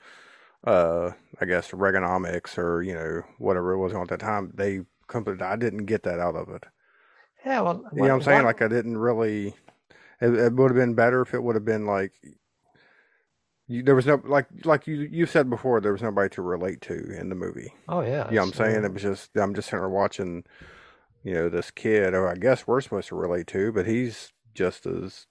uh 0.64 1.12
I 1.40 1.46
guess 1.46 1.72
Reaganomics 1.72 2.58
or, 2.58 2.82
you 2.82 2.94
know, 2.94 3.22
whatever 3.38 3.74
it 3.74 3.78
was 3.80 3.94
on 3.94 4.02
at 4.04 4.08
that 4.10 4.20
time, 4.20 4.52
they 4.54 4.82
completely 5.08 5.46
I 5.46 5.56
didn't 5.56 5.86
get 5.86 6.04
that 6.04 6.20
out 6.20 6.36
of 6.36 6.50
it. 6.50 6.64
yeah, 7.46 7.62
well, 7.62 7.84
You 7.94 8.02
know 8.04 8.08
what 8.10 8.12
I'm 8.16 8.22
saying? 8.24 8.38
what- 8.44 8.46
Like 8.46 8.62
I 8.62 8.68
didn't 8.68 8.98
really 8.98 9.56
it, 10.20 10.34
it 10.34 10.54
would 10.54 10.72
have 10.72 10.76
been 10.78 10.96
better 10.96 11.22
if 11.22 11.34
it 11.34 11.44
would 11.44 11.56
have 11.56 11.66
been 11.66 11.86
like 11.86 12.14
you, 13.68 13.84
there 13.84 13.96
was 13.96 14.06
no 14.06 14.22
like 14.26 14.48
like 14.64 14.88
you 14.88 14.96
you 14.96 15.26
said 15.26 15.50
before 15.50 15.82
there 15.82 15.92
was 15.92 16.02
nobody 16.02 16.30
to 16.30 16.42
relate 16.42 16.82
to 16.82 16.94
in 17.20 17.30
the 17.30 17.36
movie. 17.36 17.74
oh 17.90 18.02
yeah, 18.02 18.30
You 18.30 18.38
know 18.38 18.42
what 18.44 18.48
I'm 18.48 18.54
saying? 18.54 18.84
It 18.86 18.94
was 18.94 19.02
just 19.02 19.36
I'm 19.36 19.54
just 19.54 19.68
sitting 19.70 19.80
there 19.82 19.90
watching, 19.90 20.44
you 21.24 21.34
know, 21.34 21.50
this 21.50 21.70
kid 21.72 22.14
who 22.14 22.26
I 22.26 22.36
guess 22.36 22.66
we're 22.66 22.82
supposed 22.82 23.10
to 23.10 23.16
relate 23.16 23.48
to, 23.48 23.72
but 23.74 23.86
he's 23.86 24.32
just 24.54 24.86
as 24.86 25.28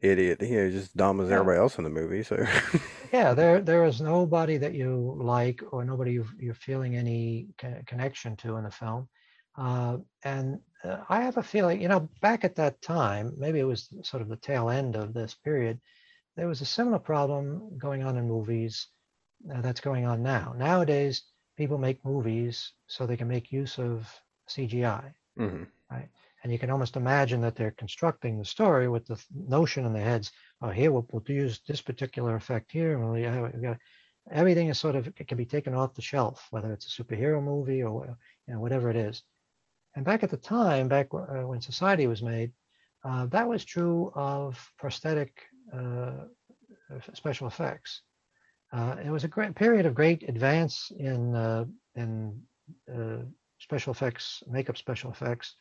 idiot, 0.00 0.40
know, 0.40 0.70
just 0.70 0.96
dumb 0.96 1.20
as 1.20 1.28
Yeah. 1.28 1.34
everybody 1.36 1.58
else 1.58 1.78
in 1.78 1.84
the 1.84 1.90
movie. 1.90 2.22
So 2.22 2.36
yeah, 3.12 3.34
there 3.34 3.60
there 3.60 3.84
is 3.84 4.00
nobody 4.00 4.56
that 4.58 4.74
you 4.74 5.16
like 5.20 5.62
or 5.72 5.84
nobody 5.84 6.12
you 6.12 6.26
you're 6.38 6.54
feeling 6.54 6.96
any 6.96 7.48
connection 7.86 8.36
to 8.36 8.56
in 8.56 8.64
the 8.64 8.70
film. 8.70 9.08
Uh, 9.56 9.98
and 10.24 10.58
uh, 10.82 10.98
I 11.08 11.20
have 11.20 11.36
a 11.36 11.42
feeling, 11.42 11.80
you 11.82 11.88
know, 11.88 12.08
back 12.22 12.42
at 12.44 12.54
that 12.56 12.80
time, 12.80 13.34
maybe 13.36 13.60
it 13.60 13.64
was 13.64 13.88
sort 14.02 14.22
of 14.22 14.28
the 14.28 14.36
tail 14.36 14.70
end 14.70 14.96
of 14.96 15.12
this 15.12 15.34
period, 15.34 15.78
there 16.36 16.48
was 16.48 16.62
a 16.62 16.64
similar 16.66 16.98
problem 16.98 17.76
going 17.78 18.02
on 18.02 18.16
in 18.16 18.26
movies 18.26 18.88
uh, 19.54 19.60
that's 19.60 19.80
going 19.80 20.06
on 20.06 20.22
now. 20.22 20.54
Nowadays, 20.56 21.24
people 21.56 21.76
make 21.76 22.02
movies 22.04 22.72
so 22.86 23.04
they 23.06 23.16
can 23.16 23.28
make 23.28 23.52
use 23.52 23.78
of 23.78 24.08
CGI. 24.48 25.12
Mhm. 25.38 25.66
And 26.42 26.52
you 26.52 26.58
can 26.58 26.70
almost 26.70 26.96
imagine 26.96 27.40
that 27.42 27.54
they're 27.54 27.70
constructing 27.72 28.38
the 28.38 28.44
story 28.44 28.88
with 28.88 29.06
the 29.06 29.22
notion 29.32 29.86
in 29.86 29.92
their 29.92 30.04
heads, 30.04 30.32
oh, 30.60 30.70
here 30.70 30.90
we'll, 30.90 31.06
we'll 31.12 31.22
use 31.26 31.60
this 31.68 31.80
particular 31.80 32.34
effect 32.34 32.72
here. 32.72 32.94
And 32.94 33.04
we'll, 33.04 33.18
yeah, 33.18 33.48
we 33.54 33.62
got, 33.62 33.78
everything 34.30 34.68
is 34.68 34.78
sort 34.78 34.96
of, 34.96 35.06
it 35.06 35.28
can 35.28 35.38
be 35.38 35.44
taken 35.44 35.74
off 35.74 35.94
the 35.94 36.02
shelf, 36.02 36.48
whether 36.50 36.72
it's 36.72 36.86
a 36.86 37.02
superhero 37.02 37.42
movie 37.42 37.82
or 37.82 38.16
you 38.46 38.54
know, 38.54 38.60
whatever 38.60 38.90
it 38.90 38.96
is. 38.96 39.22
And 39.94 40.04
back 40.04 40.22
at 40.22 40.30
the 40.30 40.36
time, 40.36 40.88
back 40.88 41.08
uh, 41.12 41.46
when 41.46 41.60
Society 41.60 42.06
was 42.06 42.22
made, 42.22 42.52
uh, 43.04 43.26
that 43.26 43.48
was 43.48 43.64
true 43.64 44.10
of 44.14 44.58
prosthetic 44.78 45.42
uh, 45.72 46.12
special 47.14 47.46
effects. 47.46 48.02
Uh, 48.72 48.96
it 49.04 49.10
was 49.10 49.24
a 49.24 49.28
great 49.28 49.54
period 49.54 49.86
of 49.86 49.94
great 49.94 50.28
advance 50.28 50.90
in 50.96 51.34
uh, 51.34 51.64
in 51.94 52.40
uh, 52.92 53.18
special 53.58 53.92
effects, 53.92 54.42
makeup 54.46 54.78
special 54.78 55.10
effects. 55.10 55.56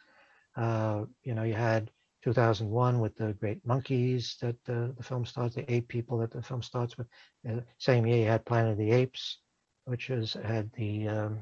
Uh, 0.56 1.06
you 1.23 1.34
know, 1.34 1.44
you 1.44 1.53
had 1.53 1.91
2001 2.23 2.99
with 2.99 3.15
the 3.15 3.34
Great 3.34 3.65
Monkeys 3.65 4.38
that 4.41 4.56
uh, 4.69 4.90
the 4.98 5.03
film 5.03 5.26
starts, 5.26 5.56
the 5.56 5.72
eight 5.72 5.88
people 5.88 6.18
that 6.19 6.32
the 6.32 6.41
film 6.41 6.61
starts 6.61 6.98
with. 6.98 7.07
Uh, 7.49 7.61
same 7.78 8.06
year, 8.06 8.18
you 8.18 8.26
had 8.26 8.45
Planet 8.45 8.73
of 8.73 8.78
the 8.78 8.91
Apes, 8.91 9.40
which 9.86 10.07
had 10.07 10.72
the 10.73 11.07
um, 11.07 11.40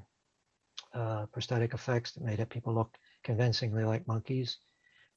uh, 0.93 1.25
prosthetic 1.27 1.73
effects 1.73 2.13
that 2.13 2.23
made 2.23 2.47
people 2.49 2.73
look 2.73 2.97
convincingly 3.23 3.83
like 3.83 4.07
monkeys. 4.07 4.57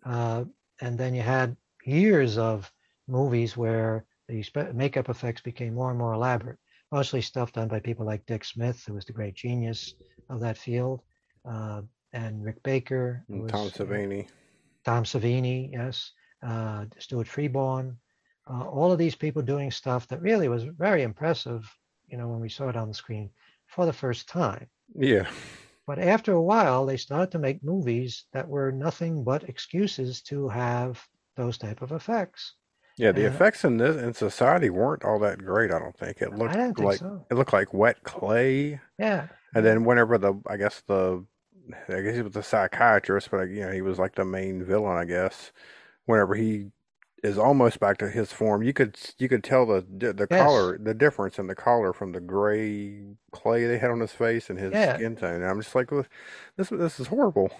Uh, 0.05 0.45
and 0.81 0.99
then 0.99 1.15
you 1.15 1.23
had 1.23 1.57
years 1.85 2.39
of 2.39 2.71
movies 3.07 3.57
where 3.57 4.05
the 4.29 4.45
makeup 4.75 5.09
effects 5.09 5.41
became 5.41 5.75
more 5.75 5.91
and 5.91 5.99
more 5.99 6.15
elaborate, 6.15 6.59
mostly 6.91 7.21
stuff 7.21 7.53
done 7.53 7.69
by 7.69 7.79
people 7.79 8.05
like 8.05 8.27
Dick 8.27 8.45
Smith, 8.45 8.83
who 8.87 8.95
was 8.95 9.05
the 9.05 9.13
great 9.13 9.35
genius 9.35 9.95
of 10.29 10.41
that 10.41 10.59
field, 10.59 11.03
and 12.13 12.45
Rick 12.45 12.63
Baker, 12.63 13.25
And 13.29 13.43
was, 13.43 13.53
Tom 13.53 13.67
uh, 13.67 13.71
Savini. 13.71 14.29
Tom 14.85 15.05
Savini, 15.05 15.73
yes, 15.73 16.13
uh, 16.43 16.87
Stuart 16.99 17.29
Freeborn, 17.29 17.97
uh, 18.51 18.65
all 18.69 18.91
of 18.93 18.99
these 18.99 19.15
people 19.15 19.43
doing 19.43 19.71
stuff 19.71 20.09
that 20.09 20.21
really 20.21 20.49
was 20.49 20.65
very 20.65 21.03
impressive, 21.03 21.65
you 22.09 22.19
know, 22.19 22.29
when 22.29 22.41
we 22.41 22.49
saw 22.49 22.69
it 22.69 22.77
on 22.77 22.89
the 22.89 22.95
screen 22.95 23.31
for 23.67 23.87
the 23.87 23.93
first 23.93 24.29
time. 24.29 24.67
Yeah. 24.95 25.29
But 25.87 25.99
after 25.99 26.33
a 26.33 26.43
while, 26.43 26.87
they 26.87 26.97
started 26.97 27.31
to 27.33 27.39
make 27.39 27.63
movies 27.65 28.25
that 28.33 28.49
were 28.49 28.71
nothing 28.73 29.25
but 29.25 29.49
excuses 29.49 30.23
to 30.23 30.49
have 30.49 31.03
those 31.37 31.59
type 31.59 31.83
of 31.83 31.93
effects. 31.93 32.55
Yeah, 32.99 33.13
the 33.13 33.23
Yeah. 33.23 33.29
effects 33.29 33.65
in 33.65 33.79
this 33.79 33.97
in 33.97 34.13
society 34.13 34.69
weren't 34.69 35.05
all 35.05 35.19
that 35.21 35.39
great, 35.39 35.73
I 35.73 35.79
don't 35.79 35.97
think. 35.97 36.21
It 36.21 36.35
looked 36.35 36.55
think 36.55 36.79
like 36.79 36.99
so. 36.99 37.25
it 37.31 37.35
looked 37.35 37.53
like 37.53 37.73
wet 37.73 38.03
clay. 38.05 38.81
Yeah, 38.99 39.29
And 39.55 39.65
then 39.65 39.85
whenever 39.85 40.19
the, 40.19 40.35
I 40.47 40.57
guess 40.57 40.83
the, 40.87 41.25
I 41.89 42.01
guess 42.03 42.15
he 42.17 42.23
was 42.23 42.37
a 42.37 42.43
psychiatrist, 42.43 43.31
but 43.31 43.49
you 43.49 43.61
know 43.61 43.71
he 43.73 43.83
was 43.83 43.99
like 43.99 44.15
the 44.15 44.25
main 44.25 44.65
villain, 44.65 44.97
I 44.97 45.05
guess. 45.05 45.53
Whenever 46.07 46.35
he 46.37 46.73
is 47.25 47.39
almost 47.39 47.81
back 47.81 47.99
to 47.99 48.11
his 48.11 48.33
form, 48.33 48.63
you 48.63 48.73
could 48.75 48.99
you 49.19 49.29
could 49.29 49.45
tell 49.45 49.67
the 49.67 49.83
the 50.15 50.27
Yes. 50.31 50.73
color, 50.73 50.79
the 50.79 50.95
difference 50.95 51.39
in 51.39 51.49
the 51.49 51.57
color 51.57 51.93
from 51.93 52.13
the 52.13 52.21
gray 52.21 53.17
clay 53.33 53.67
they 53.67 53.79
had 53.79 53.91
on 53.93 54.01
his 54.01 54.13
face 54.13 54.51
and 54.51 54.59
his 54.61 54.79
Yeah. 54.79 55.03
skin 55.03 55.17
tone. 55.17 55.37
And 55.43 55.47
I'm 55.47 55.61
just 55.63 55.75
like, 55.75 55.91
this 56.57 56.71
this 56.71 57.01
is 57.01 57.09
horrible. 57.09 57.53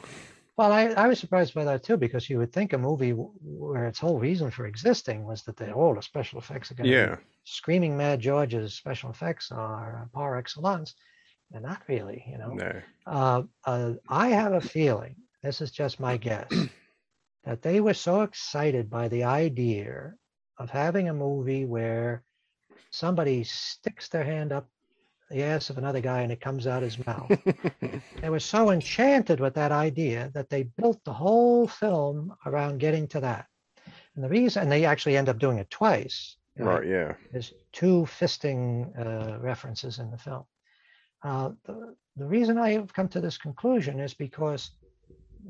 Well, 0.57 0.73
I, 0.73 0.85
I 0.89 1.09
was 1.09 1.19
surprised 1.19 1.55
by 1.55 1.65
that 1.65 1.83
too, 1.83 1.97
because 1.97 2.29
you 2.31 2.39
would 2.39 2.53
think 2.53 2.73
a 2.73 2.79
movie 2.79 3.11
where 3.13 3.87
its 3.87 3.99
whole 3.99 4.19
reason 4.19 4.51
for 4.51 4.67
existing 4.67 5.25
was 5.25 5.43
that 5.45 5.57
the, 5.57 5.73
all 5.73 5.95
the 5.95 6.03
special 6.03 6.39
effects 6.39 6.71
are 6.71 6.75
going 6.75 6.89
to 6.89 6.93
Yeah, 6.93 7.17
be 7.17 7.21
screaming 7.45 7.97
Mad 7.97 8.21
George's 8.21 8.75
special 8.75 9.11
effects 9.11 9.51
are 9.51 10.09
par 10.13 10.37
excellence. 10.37 10.95
They're 11.53 11.61
not 11.61 11.83
really, 11.87 12.25
you 12.27 12.39
know. 12.39 12.55
no, 12.55 12.81
Uh, 13.07 13.43
uh, 13.65 13.93
I 14.09 14.29
have 14.29 14.55
a 14.55 14.61
feeling, 14.61 15.17
this 15.43 15.61
is 15.61 15.71
just 15.71 16.01
my 16.01 16.17
guess, 16.17 16.51
that 17.45 17.61
they 17.63 17.81
were 17.81 17.95
so 17.95 18.23
excited 18.23 18.89
by 18.89 19.09
the 19.09 19.25
idea 19.25 20.15
of 20.59 20.71
having 20.71 21.09
a 21.09 21.15
movie 21.15 21.67
where 21.67 22.25
somebody 22.91 23.45
sticks 23.45 24.09
their 24.09 24.25
hand 24.25 24.53
up 24.53 24.69
the 25.31 25.43
ass 25.43 25.71
of 25.71 25.79
another 25.79 26.01
guy 26.01 26.21
and 26.23 26.31
it 26.33 26.41
comes 26.41 26.67
out 26.67 26.83
his 26.83 27.05
mouth. 27.07 27.31
they 28.21 28.29
were 28.31 28.41
so 28.41 28.71
enchanted 28.71 29.41
with 29.41 29.55
that 29.55 29.73
idea 29.73 30.31
that 30.35 30.51
they 30.51 30.65
built 30.65 31.03
the 31.05 31.13
whole 31.13 31.67
film 31.67 32.35
around 32.47 32.79
getting 32.79 33.09
to 33.09 33.21
that. 33.21 33.47
And 34.15 34.23
the 34.23 34.29
reason, 34.29 34.63
and 34.63 34.73
they 34.73 34.85
actually 34.85 35.17
end 35.17 35.29
up 35.31 35.39
doing 35.39 35.59
it 35.59 35.71
twice. 35.71 36.37
right, 36.59 36.87
yeah, 36.87 37.15
There's 37.33 37.55
two 37.73 38.07
fisting 38.21 38.93
uh, 38.99 39.39
references 39.41 39.99
in 39.99 40.11
the 40.11 40.19
film. 40.19 40.45
Uh, 41.23 41.51
the, 41.65 41.95
the 42.17 42.27
reason 42.27 42.59
I 42.59 42.71
have 42.73 42.93
come 42.93 43.09
to 43.09 43.21
this 43.21 43.39
conclusion 43.39 44.01
is 44.01 44.15
because 44.15 44.71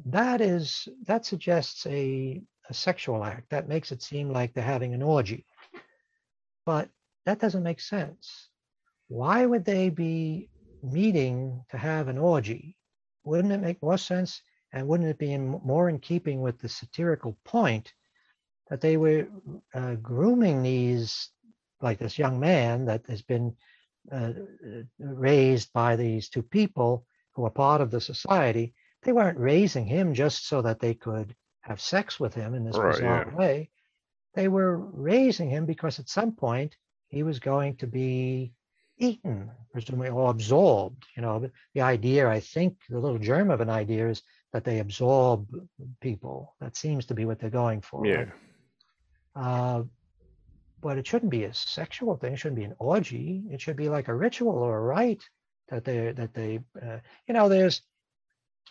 that 0.07 0.40
is 0.40 0.89
that 1.07 1.27
suggests 1.27 1.86
a, 1.86 2.43
a 2.69 2.74
sexual 2.74 3.24
act. 3.24 3.51
That 3.51 3.69
makes 3.69 3.93
it 3.93 4.03
seem 4.03 4.31
like 4.31 4.53
they're 4.53 4.65
having 4.65 4.94
an 4.94 5.03
orgy. 5.03 5.44
But 6.65 6.89
that 7.27 7.40
doesn't 7.40 7.62
make 7.62 7.81
sense. 7.81 8.49
Why 9.09 9.44
would 9.47 9.65
they 9.65 9.90
be 9.90 10.49
meeting 10.82 11.65
to 11.70 11.77
have 11.77 12.09
an 12.09 12.19
orgy? 12.19 12.77
Wouldn't 13.24 13.53
it 13.53 13.61
make 13.61 13.82
more 13.82 13.99
sense? 13.99 14.43
And 14.73 14.89
wouldn't 14.89 15.09
it 15.09 15.19
be 15.19 15.32
in, 15.32 15.61
more 15.65 15.89
in 15.89 15.99
keeping 15.99 16.40
with 16.40 16.59
the 16.59 16.69
satirical 16.69 17.36
point 17.44 17.93
that 18.70 18.81
they 18.81 18.97
were 18.97 19.27
uh, 19.74 19.97
grooming 19.97 20.62
these, 20.62 21.28
like 21.81 21.99
this 21.99 22.19
young 22.19 22.40
man 22.40 22.86
that 22.86 23.07
has 23.07 23.20
been 23.23 23.55
uh, 24.11 24.16
uh, 24.16 24.83
raised 24.99 25.73
by 25.73 25.97
these 25.97 26.29
two 26.29 26.43
people 26.43 27.07
who 27.33 27.45
are 27.45 27.51
part 27.51 27.81
of 27.81 27.91
the 27.91 28.01
society? 28.01 28.74
They 29.03 29.12
weren't 29.12 29.39
raising 29.39 29.87
him 29.87 30.15
just 30.15 30.47
so 30.47 30.62
that 30.62 30.81
they 30.81 30.95
could 30.95 31.35
have 31.62 31.81
sex 31.81 32.19
with 32.19 32.35
him 32.35 32.55
in 32.55 32.65
this 32.65 32.77
Right, 32.77 32.95
bizarre 32.95 33.27
yeah. 33.31 33.37
way. 33.37 33.70
They 34.35 34.49
were 34.49 34.77
raising 34.79 35.51
him 35.51 35.66
because 35.66 35.99
at 35.99 36.09
some 36.09 36.33
point 36.33 36.77
he 37.09 37.23
was 37.23 37.39
going 37.39 37.77
to 37.77 37.87
be 37.87 38.53
eaten, 38.99 39.51
presumably, 39.73 40.09
or 40.09 40.31
absorbed. 40.31 41.05
You 41.16 41.23
know, 41.23 41.39
the- 41.41 41.53
the 41.74 41.81
idea, 41.83 42.29
I 42.29 42.41
think, 42.41 42.79
the 42.89 42.99
little 42.99 43.19
germ 43.19 43.51
of 43.51 43.61
an 43.61 43.70
idea 43.70 44.09
is 44.09 44.23
that 44.53 44.65
they 44.65 44.79
absorb 44.81 45.47
people. 46.01 46.55
That 46.61 46.77
seems 46.77 47.07
to 47.07 47.15
be 47.15 47.24
what 47.24 47.39
they're 47.39 47.51
going 47.51 47.81
for. 47.83 48.07
yeah, 48.07 48.27
Uh, 49.35 49.83
but 50.83 50.99
it 50.99 51.07
shouldn't 51.07 51.31
be 51.31 51.45
a 51.45 51.55
sexual 51.55 52.17
thing. 52.17 52.35
It 52.35 52.39
shouldn't 52.39 52.59
be 52.59 52.65
an 52.65 52.77
orgy. 52.79 53.45
It 53.51 53.61
should 53.61 53.77
be 53.77 53.89
like 53.89 54.09
a 54.09 54.15
ritual 54.15 54.59
or 54.59 54.77
a 54.77 54.83
rite 54.83 55.23
that 55.69 55.85
they 55.85 56.13
that 56.13 56.35
they. 56.35 56.61
Uh, 56.81 56.99
you 57.27 57.35
know, 57.35 57.49
there's 57.49 57.83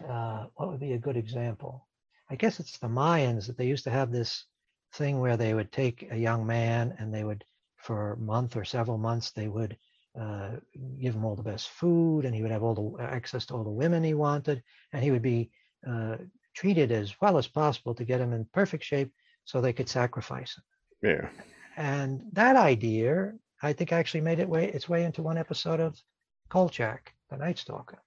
uh, 0.08 0.46
what 0.56 0.70
would 0.70 0.80
be 0.80 0.94
a 0.94 1.00
good 1.00 1.18
example? 1.18 1.88
I 2.30 2.36
guess 2.36 2.60
it's 2.60 2.78
the 2.78 2.88
Mayans 2.88 3.48
that 3.48 3.58
they 3.58 3.66
used 3.66 3.84
to 3.86 3.92
have 3.92 4.12
this 4.12 4.46
thing 4.94 5.20
where 5.20 5.38
they 5.38 5.54
would 5.54 5.72
take 5.72 6.08
a 6.12 6.18
young 6.18 6.46
man 6.46 6.96
and 7.00 7.14
they 7.14 7.24
would, 7.24 7.44
for 7.78 8.14
a 8.14 8.18
month 8.18 8.56
or 8.56 8.64
several 8.64 8.98
months, 8.98 9.32
they 9.32 9.48
would 9.48 9.78
uh, 10.20 10.52
give 11.00 11.16
him 11.16 11.26
all 11.26 11.36
the 11.36 11.44
best 11.44 11.70
food, 11.70 12.26
and 12.26 12.36
he 12.36 12.42
would 12.42 12.52
have 12.52 12.64
all 12.64 12.76
the 12.98 13.04
access 13.04 13.46
to 13.46 13.54
all 13.54 13.64
the 13.64 13.70
women 13.70 14.04
he 14.04 14.14
wanted, 14.14 14.62
and 14.94 15.04
he 15.04 15.12
would 15.12 15.22
be 15.22 15.50
uh, 15.88 16.18
treated 16.54 16.92
as 16.92 17.20
well 17.22 17.38
as 17.38 17.48
possible 17.48 17.96
to 17.96 18.06
get 18.06 18.22
him 18.22 18.34
in 18.34 18.46
perfect 18.54 18.84
shape 18.84 19.12
so 19.46 19.60
they 19.60 19.74
could 19.74 19.90
sacrifice 19.90 20.58
him. 20.58 20.64
Yeah. 21.10 21.30
And 21.78 22.24
that 22.34 22.56
idea, 22.56 23.34
I 23.62 23.74
think, 23.74 23.92
actually 23.92 24.22
made 24.22 24.40
it 24.40 24.50
way 24.50 24.66
its 24.66 24.90
way 24.90 25.04
into 25.04 25.24
one 25.24 25.38
episode 25.38 25.80
of 25.80 26.02
Kolchak, 26.50 27.14
the 27.30 27.38
Night 27.38 27.58
Stalker, 27.58 28.02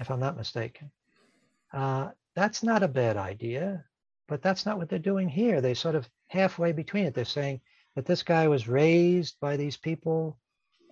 if 0.00 0.10
I'm 0.10 0.20
not 0.20 0.36
mistaken. 0.36 0.90
Uh, 1.72 2.10
that's 2.34 2.62
not 2.62 2.82
a 2.82 2.88
bad 2.88 3.16
idea, 3.16 3.84
but 4.28 4.42
that's 4.42 4.64
not 4.66 4.78
what 4.78 4.88
they're 4.88 4.98
doing 4.98 5.28
here. 5.28 5.60
They 5.60 5.74
sort 5.74 5.94
of 5.94 6.08
halfway 6.28 6.72
between 6.72 7.04
it. 7.04 7.14
They're 7.14 7.24
saying 7.24 7.60
that 7.94 8.06
this 8.06 8.22
guy 8.22 8.48
was 8.48 8.68
raised 8.68 9.38
by 9.40 9.56
these 9.56 9.76
people 9.76 10.38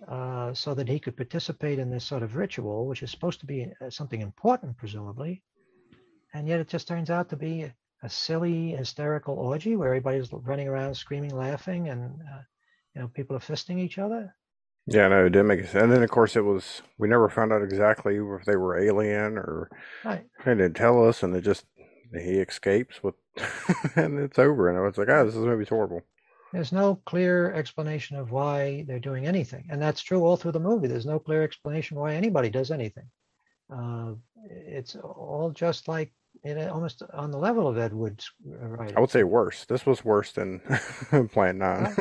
uh, 0.07 0.53
so 0.53 0.73
that 0.73 0.87
he 0.87 0.99
could 0.99 1.17
participate 1.17 1.79
in 1.79 1.89
this 1.89 2.03
sort 2.03 2.23
of 2.23 2.35
ritual, 2.35 2.87
which 2.87 3.03
is 3.03 3.11
supposed 3.11 3.39
to 3.39 3.45
be 3.45 3.71
uh, 3.81 3.89
something 3.89 4.21
important, 4.21 4.77
presumably. 4.77 5.41
And 6.33 6.47
yet 6.47 6.59
it 6.59 6.67
just 6.67 6.87
turns 6.87 7.09
out 7.09 7.29
to 7.29 7.35
be 7.35 7.71
a, 8.05 8.09
silly, 8.09 8.71
hysterical 8.71 9.35
orgy 9.35 9.75
where 9.75 9.89
everybody's 9.89 10.31
running 10.31 10.67
around 10.67 10.95
screaming, 10.95 11.35
laughing, 11.35 11.89
and 11.89 12.21
uh, 12.21 12.41
you 12.93 13.01
know 13.01 13.07
people 13.09 13.35
are 13.35 13.39
fisting 13.39 13.79
each 13.79 13.97
other. 13.97 14.35
Yeah, 14.87 15.07
no, 15.07 15.25
it 15.25 15.29
didn't 15.31 15.47
make 15.47 15.61
sense. 15.61 15.73
And 15.75 15.91
then, 15.91 16.03
of 16.03 16.11
course, 16.11 16.35
it 16.35 16.41
was 16.41 16.81
we 16.97 17.07
never 17.07 17.29
found 17.29 17.51
out 17.51 17.63
exactly 17.63 18.15
if 18.17 18.45
they 18.45 18.55
were 18.55 18.79
alien 18.79 19.37
or 19.37 19.69
Right. 20.03 20.25
they 20.45 20.51
didn't 20.53 20.75
tell 20.75 21.07
us, 21.07 21.23
and 21.23 21.35
it 21.35 21.41
just 21.41 21.65
he 22.13 22.39
escapes 22.39 23.03
with, 23.03 23.15
and 23.95 24.19
it's 24.19 24.39
over. 24.39 24.69
And 24.69 24.77
I 24.77 24.81
was 24.81 24.97
like, 24.97 25.09
oh, 25.09 25.25
this 25.25 25.35
movie's 25.35 25.69
horrible. 25.69 26.01
There's 26.53 26.71
no 26.71 26.95
clear 27.05 27.51
explanation 27.53 28.15
of 28.17 28.31
why 28.31 28.85
they're 28.87 28.99
doing 28.99 29.25
anything, 29.25 29.67
and 29.69 29.81
that's 29.81 30.01
true 30.01 30.23
all 30.23 30.37
through 30.37 30.53
the 30.53 30.59
movie. 30.59 30.87
There's 30.87 31.05
no 31.05 31.19
clear 31.19 31.43
explanation 31.43 31.97
why 31.97 32.13
anybody 32.13 32.49
does 32.49 32.71
anything. 32.71 33.09
Uh, 33.69 34.13
it's 34.49 34.95
all 34.95 35.51
just 35.53 35.87
like 35.87 36.13
it 36.45 36.69
almost 36.69 37.01
on 37.13 37.31
the 37.31 37.37
level 37.37 37.67
of 37.67 37.77
Ed 37.77 37.93
Wood's 37.93 38.31
writing. 38.45 38.95
I 38.95 38.99
would 38.99 39.09
say 39.09 39.23
worse. 39.23 39.65
This 39.65 39.85
was 39.85 40.05
worse 40.05 40.31
than 40.31 40.59
Plan 41.31 41.57
Nine. 41.57 41.95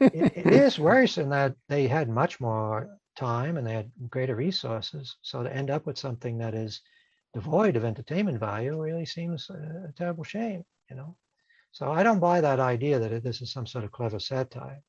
it, 0.00 0.32
it 0.36 0.46
is 0.52 0.78
worse 0.78 1.18
in 1.18 1.28
that 1.30 1.54
they 1.68 1.86
had 1.86 2.08
much 2.08 2.40
more 2.40 2.88
time 3.16 3.56
and 3.56 3.66
they 3.66 3.74
had 3.74 3.90
greater 4.08 4.36
resources. 4.36 5.16
So 5.22 5.42
to 5.42 5.54
end 5.54 5.70
up 5.70 5.86
with 5.86 5.98
something 5.98 6.38
that 6.38 6.54
is 6.54 6.80
devoid 7.34 7.76
of 7.76 7.84
entertainment 7.84 8.38
value 8.40 8.80
really 8.80 9.04
seems 9.06 9.50
a, 9.50 9.88
a 9.88 9.92
terrible 9.96 10.24
shame, 10.24 10.64
you 10.90 10.96
know. 10.96 11.16
So 11.72 11.92
I 11.92 12.02
don't 12.02 12.20
buy 12.20 12.40
that 12.40 12.60
idea 12.60 12.98
that 12.98 13.22
this 13.22 13.42
is 13.42 13.52
some 13.52 13.66
sort 13.66 13.84
of 13.84 13.92
clever 13.92 14.18
satire. 14.18 14.80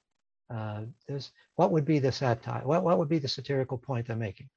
Uh, 0.54 0.84
this, 1.08 1.32
what 1.56 1.72
would 1.72 1.86
be 1.86 2.00
the 2.00 2.12
satire? 2.12 2.62
What 2.64 2.84
what 2.84 2.98
would 2.98 3.10
be 3.10 3.20
the 3.20 3.28
satirical 3.28 3.78
point 3.78 4.08
they're 4.08 4.16
making? 4.16 4.50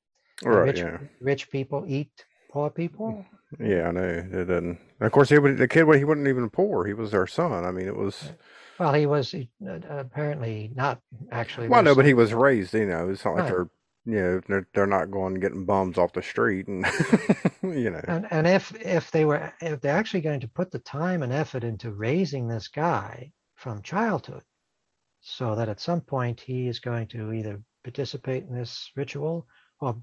Right? 0.44 0.66
rich, 0.66 0.78
Yeah. 0.78 0.98
rich 1.20 1.50
people 1.50 1.84
eat 1.86 2.10
poor 2.52 2.70
people. 2.70 3.26
Yeah, 3.60 3.88
I 3.88 3.90
know 3.92 4.02
it 4.04 4.30
didn't. 4.32 4.78
Of 5.00 5.12
course, 5.12 5.30
he 5.30 5.38
would. 5.38 5.58
The 5.58 5.68
kid, 5.68 5.86
he 5.96 6.04
wasn't 6.04 6.28
even 6.28 6.50
poor. 6.50 6.86
He 6.86 6.94
was 6.94 7.10
their 7.12 7.26
son. 7.26 7.64
I 7.64 7.70
mean, 7.72 7.86
it 7.88 7.96
was. 7.96 8.32
Well, 8.78 8.94
he 8.94 9.06
was 9.06 9.34
uh, 9.34 9.80
apparently 9.90 10.72
not 10.74 11.00
actually. 11.30 11.68
Well, 11.68 11.82
no, 11.82 11.94
but 11.94 12.06
he 12.06 12.14
was 12.14 12.34
raised. 12.34 12.74
You 12.74 12.86
know, 12.86 13.08
it's 13.10 13.24
not 13.24 13.36
like 13.36 13.44
Right. 13.44 13.52
they're. 13.52 13.68
You 14.04 14.14
know, 14.20 14.40
they're 14.48 14.68
they're 14.74 14.86
not 14.86 15.12
going 15.12 15.34
getting 15.34 15.64
bums 15.64 15.98
off 15.98 16.12
the 16.12 16.22
street, 16.22 16.66
and 16.68 16.84
you 17.62 17.90
know. 17.90 18.00
And 18.08 18.26
and 18.32 18.46
if 18.48 18.74
if 18.84 19.10
they 19.12 19.24
were 19.24 19.52
if 19.60 19.80
they're 19.80 19.96
actually 19.96 20.22
going 20.22 20.40
to 20.40 20.48
put 20.48 20.72
the 20.72 20.80
time 20.80 21.22
and 21.22 21.32
effort 21.32 21.64
into 21.64 21.92
raising 21.92 22.48
this 22.48 22.68
guy 22.68 23.32
from 23.54 23.82
childhood, 23.82 24.42
so 25.20 25.54
that 25.54 25.68
at 25.68 25.80
some 25.80 26.00
point 26.00 26.40
he 26.40 26.68
is 26.68 26.80
going 26.80 27.08
to 27.08 27.32
either 27.32 27.62
participate 27.84 28.44
in 28.44 28.54
this 28.54 28.90
ritual 28.96 29.46
or 29.80 29.96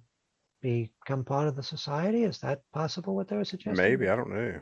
become 0.62 1.24
part 1.24 1.48
of 1.48 1.56
the 1.56 1.64
society, 1.64 2.24
is 2.24 2.40
that 2.40 2.62
possible? 2.74 3.16
What 3.16 3.28
they 3.28 3.38
were 3.38 3.46
suggesting? 3.46 3.84
Maybe 3.84 4.10
I 4.10 4.16
don't 4.16 4.34
know. 4.34 4.60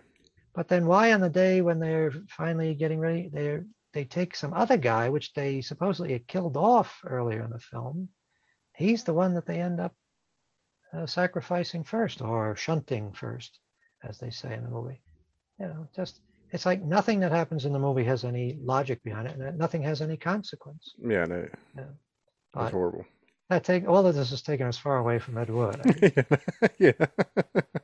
But 0.54 0.68
then 0.68 0.88
why 0.88 1.14
on 1.14 1.22
the 1.22 1.30
day 1.30 1.62
when 1.62 1.80
they're 1.80 2.12
finally 2.30 2.74
getting 2.74 3.00
ready, 3.00 3.30
they 3.32 3.60
they 3.94 4.06
take 4.06 4.36
some 4.36 4.54
other 4.54 4.78
guy, 4.78 5.10
which 5.10 5.34
they 5.34 5.62
supposedly 5.62 6.14
had 6.14 6.28
killed 6.28 6.58
off 6.58 7.00
earlier 7.06 7.44
in 7.44 7.52
the 7.52 7.60
film. 7.60 8.10
He's 8.76 9.04
the 9.04 9.14
one 9.14 9.34
that 9.36 9.46
they 9.46 9.60
end 9.60 9.80
up 9.80 9.96
uh, 10.94 11.06
sacrificing 11.06 11.84
first 11.84 12.22
or 12.22 12.56
shunting 12.56 13.12
first, 13.12 13.60
as 14.04 14.20
they 14.20 14.30
say 14.30 14.54
in 14.54 14.64
the 14.64 14.70
movie. 14.70 15.02
You 15.60 15.68
know, 15.68 15.88
just 15.96 16.22
it's 16.52 16.66
like 16.66 16.82
nothing 16.84 17.20
that 17.22 17.32
happens 17.32 17.66
in 17.66 17.74
the 17.74 17.80
movie 17.80 18.04
has 18.06 18.24
any 18.24 18.58
logic 18.62 19.04
behind 19.04 19.28
it, 19.28 19.38
and 19.38 19.58
nothing 19.58 19.82
has 19.84 20.02
any 20.02 20.18
consequence. 20.18 20.94
Yeah, 21.00 21.26
no, 21.26 21.48
But 22.54 22.62
that's 22.62 22.72
horrible. 22.74 23.06
That 23.50 23.64
take 23.64 23.88
all 23.88 24.06
of 24.06 24.16
this 24.16 24.32
is 24.32 24.42
taking 24.42 24.66
us 24.66 24.78
far 24.78 24.98
away 24.98 25.20
from 25.20 25.38
Ed 25.38 25.50
Wood. 25.50 25.82
Yeah. 26.80 26.92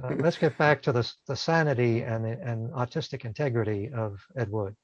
Uh, 0.03 0.15
let's 0.17 0.37
get 0.37 0.57
back 0.57 0.81
to 0.81 0.91
the, 0.91 1.09
the 1.27 1.35
sanity 1.35 2.01
and, 2.01 2.25
the- 2.25 2.41
and 2.41 2.73
artistic 2.73 3.23
integrity 3.23 3.89
of 3.95 4.19
Ed 4.35 4.49
Wood. 4.51 4.75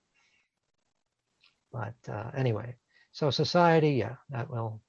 But 1.74 1.96
uh, 2.08 2.32
anyway, 2.36 2.76
so 3.12 3.30
society, 3.30 3.92
yeah, 3.92 4.16
that 4.30 4.50
will. 4.50 4.82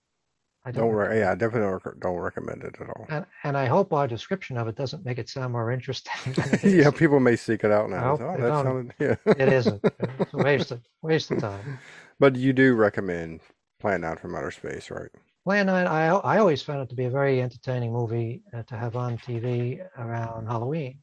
I 0.65 0.71
don't. 0.71 0.85
don't, 0.87 0.95
Re- 0.95 1.19
yeah, 1.19 1.33
I 1.33 1.35
definitely 1.35 1.69
don't, 1.69 1.85
rec- 1.85 2.01
don't 2.01 2.17
recommend 2.19 2.63
it 2.63 2.77
at 2.81 2.89
all. 2.91 3.07
and, 3.09 3.27
and 3.43 3.57
I 3.57 3.67
hope 3.67 3.93
our 3.93 4.07
description 4.07 4.57
of 4.57 4.69
it 4.69 4.77
doesn't 4.77 5.05
make 5.05 5.19
it 5.19 5.29
sound 5.29 5.53
more 5.53 5.73
interesting. 5.73 6.13
Than 6.35 6.55
it 6.55 6.65
is. 6.65 6.75
yeah, 6.75 6.91
people 6.93 7.19
may 7.19 7.35
seek 7.35 7.65
it 7.65 7.73
out 7.73 7.91
now. 7.91 8.13
Oh, 8.21 8.37
that 8.39 8.65
sounded, 8.65 8.95
yeah. 9.01 9.17
it 9.27 9.53
isn't. 9.53 9.83
It's 10.21 10.33
a 10.33 10.37
waste 10.37 10.71
of 10.71 10.81
waste 11.03 11.31
of 11.33 11.39
time. 11.41 11.79
But 12.21 12.37
you 12.37 12.53
do 12.53 12.75
recommend 12.75 13.41
Plan 13.81 14.05
Out 14.05 14.21
from 14.21 14.37
Outer 14.37 14.53
Space, 14.53 14.91
right? 14.93 15.11
Plan 15.45 15.67
9, 15.67 15.87
I, 15.87 16.09
I 16.09 16.39
always 16.39 16.61
found 16.61 16.83
it 16.83 16.91
to 16.91 16.95
be 16.95 17.07
a 17.07 17.11
very 17.11 17.41
entertaining 17.41 17.93
movie 17.93 18.43
uh, 18.53 18.63
to 18.65 18.77
have 18.77 18.95
on 18.95 19.17
TV 19.17 19.81
around 19.97 20.47
Halloween 20.47 20.99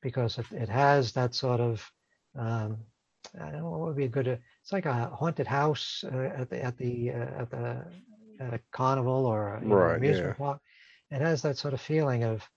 because 0.00 0.38
it, 0.38 0.46
it 0.52 0.68
has 0.68 1.12
that 1.12 1.34
sort 1.34 1.60
of, 1.60 1.84
um, 2.38 2.78
I 3.40 3.50
don't 3.50 3.62
know 3.62 3.70
what 3.70 3.80
would 3.80 3.96
be 3.96 4.04
a 4.04 4.08
good, 4.08 4.28
uh, 4.28 4.36
it's 4.62 4.72
like 4.72 4.86
a 4.86 5.06
haunted 5.06 5.48
house 5.48 6.04
uh, 6.12 6.16
at 6.16 6.48
the, 6.48 6.62
at 6.62 6.78
the, 6.78 7.10
uh, 7.10 7.40
at 7.40 7.50
the, 7.50 7.84
at 8.38 8.54
a 8.54 8.60
carnival 8.70 9.26
or 9.26 9.54
a 9.54 9.60
you 9.60 9.68
know, 9.68 9.78
amusement 9.78 10.28
yeah. 10.28 10.44
park. 10.44 10.60
It 11.10 11.20
has 11.20 11.42
that 11.42 11.58
sort 11.58 11.74
of 11.74 11.80
feeling 11.80 12.22
of, 12.22 12.48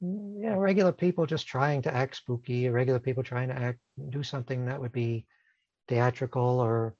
you 0.00 0.48
know, 0.48 0.56
regular 0.56 0.92
people 0.92 1.26
just 1.26 1.46
trying 1.46 1.82
to 1.82 1.94
act 1.94 2.16
spooky, 2.16 2.70
regular 2.70 2.98
people 2.98 3.22
trying 3.22 3.48
to 3.48 3.54
act, 3.54 3.80
do 4.08 4.22
something 4.22 4.64
that 4.64 4.80
would 4.80 4.92
be 4.92 5.26
theatrical 5.88 6.58
or, 6.58 6.94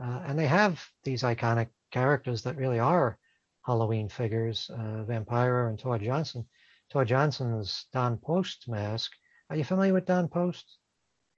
uh, 0.00 0.22
and 0.26 0.38
they 0.38 0.46
have 0.46 0.86
these 1.02 1.22
iconic 1.22 1.68
characters 1.94 2.42
that 2.42 2.56
really 2.56 2.80
are 2.80 3.16
Halloween 3.64 4.08
figures, 4.08 4.68
uh, 4.74 5.04
Vampira 5.08 5.68
and 5.68 5.78
Tor 5.78 5.98
Johnson. 5.98 6.44
Tor 6.90 7.04
Johnson's 7.04 7.86
Don 7.92 8.18
Post 8.18 8.68
mask. 8.68 9.12
Are 9.48 9.56
you 9.56 9.64
familiar 9.64 9.94
with 9.94 10.04
Don 10.04 10.28
Post? 10.28 10.78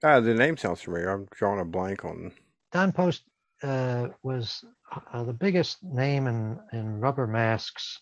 Ah, 0.03 0.19
the 0.19 0.33
name 0.33 0.57
sounds 0.57 0.81
familiar. 0.81 1.09
I'm 1.09 1.27
drawing 1.31 1.61
a 1.61 1.65
blank 1.65 2.03
on. 2.03 2.31
Don 2.71 2.91
Post 2.91 3.23
uh, 3.61 4.07
was 4.23 4.63
uh, 5.13 5.23
the 5.23 5.33
biggest 5.33 5.83
name 5.83 6.25
in, 6.27 6.59
in 6.73 6.99
rubber 6.99 7.27
masks 7.27 8.01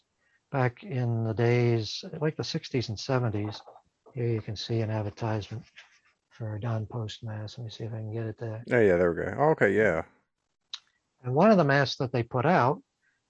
back 0.51 0.83
in 0.83 1.25
the 1.25 1.33
days, 1.33 2.03
like 2.21 2.37
the 2.37 2.43
60s 2.43 2.87
and 2.89 2.97
70s. 2.97 3.59
Here 4.13 4.27
you 4.27 4.41
can 4.41 4.55
see 4.55 4.79
an 4.79 4.89
advertisement 4.89 5.63
for 6.29 6.57
Don 6.59 6.85
Post 6.85 7.21
mask. 7.21 7.57
Let 7.57 7.65
me 7.65 7.69
see 7.69 7.83
if 7.83 7.93
I 7.93 7.97
can 7.97 8.13
get 8.13 8.25
it 8.25 8.37
there. 8.39 8.63
Oh 8.71 8.79
yeah, 8.79 8.95
there 8.95 9.11
we 9.11 9.23
go. 9.23 9.35
Oh, 9.37 9.49
okay, 9.49 9.75
yeah. 9.75 10.03
And 11.25 11.33
one 11.33 11.49
of 11.49 11.57
the 11.57 11.63
masks 11.63 11.97
that 11.97 12.11
they 12.11 12.21
put 12.21 12.45
out 12.45 12.81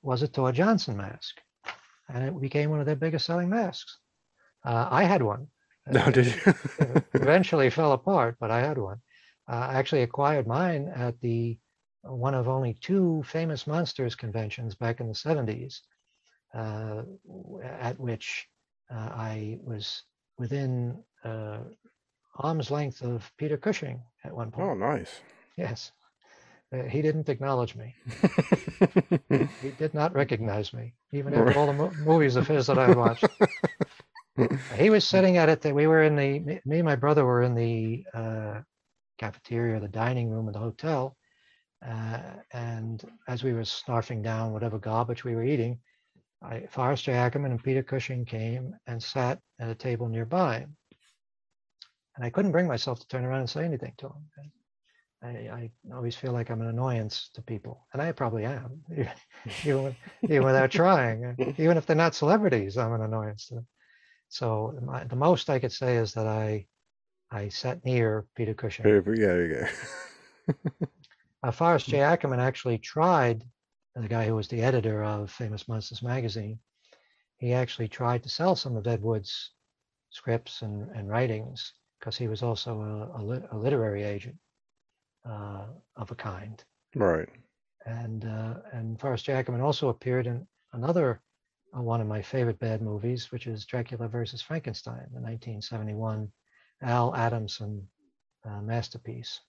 was 0.02 0.22
a 0.22 0.28
Tor 0.28 0.52
Johnson 0.52 0.98
mask. 0.98 1.40
And 2.10 2.26
it 2.26 2.40
became 2.40 2.70
one 2.70 2.82
of 2.82 2.86
their 2.86 2.98
biggest 2.98 3.26
selling 3.26 3.50
masks. 3.50 3.98
Uh, 4.66 4.88
I 4.92 5.04
had 5.06 5.24
one. 5.24 5.48
No, 5.92 6.10
did 6.10 6.26
you? 6.26 6.54
eventually 7.14 7.70
fell 7.70 7.92
apart, 7.92 8.38
but 8.40 8.50
I 8.50 8.60
had 8.60 8.80
one. 8.80 8.98
Uh, 9.48 9.68
I 9.70 9.74
actually 9.76 10.02
acquired 10.02 10.48
mine 10.48 10.92
at 10.96 11.22
the 11.22 11.60
one 12.02 12.34
of 12.34 12.48
only 12.48 12.74
two 12.74 13.24
famous 13.28 13.68
monsters 13.68 14.16
conventions 14.16 14.74
back 14.74 15.00
in 15.00 15.08
the 15.08 15.14
70s, 15.14 15.82
uh, 16.56 17.04
at 17.64 18.00
which 18.00 18.48
uh, 18.92 18.96
I 18.96 19.60
was 19.64 20.02
within 20.40 21.04
uh, 21.24 21.60
arm's 22.38 22.72
length 22.72 23.04
of 23.04 23.32
Peter 23.38 23.58
Cushing 23.58 24.02
at 24.24 24.36
one 24.36 24.50
point. 24.50 24.68
oh, 24.68 24.74
nice. 24.74 25.22
Yes. 25.56 25.92
Uh, 26.74 26.84
he 26.84 27.02
didn't 27.02 27.30
acknowledge 27.30 27.76
me. 27.76 27.96
He 29.62 29.72
did 29.72 29.94
not 29.94 30.14
recognize 30.14 30.74
me, 30.74 30.94
even 31.12 31.34
after 31.34 31.58
all 31.58 31.68
the 31.68 31.74
mo- 31.74 31.94
movies 31.98 32.36
of 32.36 32.48
his 32.48 32.68
that 32.68 32.78
I 32.78 32.96
watched. 32.96 33.28
he 34.78 34.90
was 34.90 35.08
sitting 35.08 35.38
at 35.38 35.50
it 35.50 35.62
that 35.62 35.74
we 35.74 35.88
were 35.88 36.04
in 36.04 36.16
the 36.16 36.40
me 36.40 36.60
me 36.66 36.78
and 36.78 36.86
my 36.86 36.96
brother 36.96 37.26
were 37.26 37.44
in 37.44 37.56
the 37.56 38.04
uh, 38.14 38.62
cafeteria 39.18 39.78
or 39.78 39.80
the 39.80 39.88
dining 39.88 40.30
room 40.30 40.48
of 40.48 40.54
the 40.54 40.60
hotel 40.60 41.16
uh, 41.88 42.20
and 42.54 43.04
as 43.28 43.44
we 43.44 43.54
were 43.54 43.62
snarfing 43.62 44.22
down 44.24 44.52
whatever 44.52 44.78
garbage 44.78 45.24
we 45.24 45.36
were 45.36 45.44
eating 45.44 45.80
I, 46.44 46.68
Forrest 46.70 47.06
J. 47.06 47.14
ackerman 47.14 47.52
and 47.52 47.64
peter 47.64 47.84
cushing 47.84 48.26
came 48.26 48.76
and 48.88 49.02
sat 49.02 49.40
at 49.60 49.70
a 49.70 49.76
table 49.76 50.10
nearby 50.10 50.66
and 52.16 52.26
i 52.26 52.30
couldn't 52.30 52.52
bring 52.52 52.68
myself 52.68 53.00
to 53.00 53.08
turn 53.08 53.24
around 53.24 53.42
and 53.42 53.50
say 53.50 53.64
anything 53.64 53.94
to 53.98 54.08
him 54.08 54.30
I, 55.24 55.28
I 55.28 55.72
always 55.94 56.16
feel 56.16 56.32
like 56.34 56.50
I'm 56.50 56.62
an 56.62 56.68
annoyance 56.68 57.30
to 57.34 57.42
people, 57.42 57.86
and 57.94 58.02
I 58.02 58.12
probably 58.12 58.46
am, 58.46 58.82
even, 59.64 59.84
with, 59.84 59.96
even 60.24 60.44
without 60.44 60.72
trying. 60.72 61.36
Even 61.58 61.78
if 61.78 61.86
they're 61.86 61.96
not 61.96 62.16
celebrities, 62.16 62.78
I'm 62.78 62.94
an 62.94 63.02
annoyance 63.02 63.48
to 63.48 63.56
them. 63.56 63.68
So 64.30 64.78
my, 64.84 65.04
the 65.06 65.16
most 65.16 65.50
I 65.50 65.60
could 65.60 65.72
say 65.72 65.98
is 65.98 66.14
that 66.14 66.28
I 66.28 66.68
I 67.32 67.50
sat 67.50 67.84
near 67.86 68.26
Peter 68.36 68.54
Cushing. 68.54 68.86
Yeah, 68.86 69.28
there 69.28 69.46
you 69.46 69.68
go. 70.48 70.88
Uh, 71.44 71.52
Forrest 71.52 71.86
J. 71.90 72.02
Ackerman 72.02 72.40
actually 72.40 72.78
tried, 72.78 73.44
the 73.96 74.08
guy 74.08 74.26
who 74.26 74.36
was 74.36 74.48
the 74.48 74.62
editor 74.62 75.04
of 75.04 75.32
Famous 75.32 75.68
Monsters 75.68 76.04
magazine, 76.04 76.60
he 77.38 77.54
actually 77.54 77.88
tried 77.88 78.24
to 78.24 78.30
sell 78.30 78.56
some 78.56 78.76
of 78.76 78.88
Ed 78.88 79.02
Wood's 79.02 79.52
scripts 80.10 80.62
and, 80.62 80.90
and 80.96 81.10
writings 81.10 81.74
because 82.00 82.16
he 82.16 82.28
was 82.28 82.44
also 82.44 82.82
a, 82.82 83.22
a, 83.22 83.22
lit- 83.24 83.48
a 83.52 83.58
literary 83.58 84.04
agent 84.04 84.36
uh, 85.26 85.66
of 85.96 86.12
a 86.12 86.16
kind. 86.16 86.64
right. 86.96 87.30
And 87.86 88.26
uh, 88.26 88.56
and 88.74 89.00
Forrest 89.00 89.26
J. 89.26 89.34
Ackerman 89.34 89.62
also 89.62 89.90
appeared 89.90 90.26
in 90.28 90.48
another 90.74 91.22
uh, 91.78 91.82
one 91.82 92.02
of 92.02 92.08
my 92.08 92.22
favorite 92.22 92.60
bad 92.60 92.82
movies, 92.82 93.32
which 93.32 93.48
is 93.48 93.66
Dracula 93.66 94.08
versus 94.08 94.42
Frankenstein, 94.42 95.08
the 95.14 95.22
1971 95.22 96.32
Al 96.82 97.16
Adamson 97.16 97.88
uh, 98.46 98.62
masterpiece, 98.62 99.40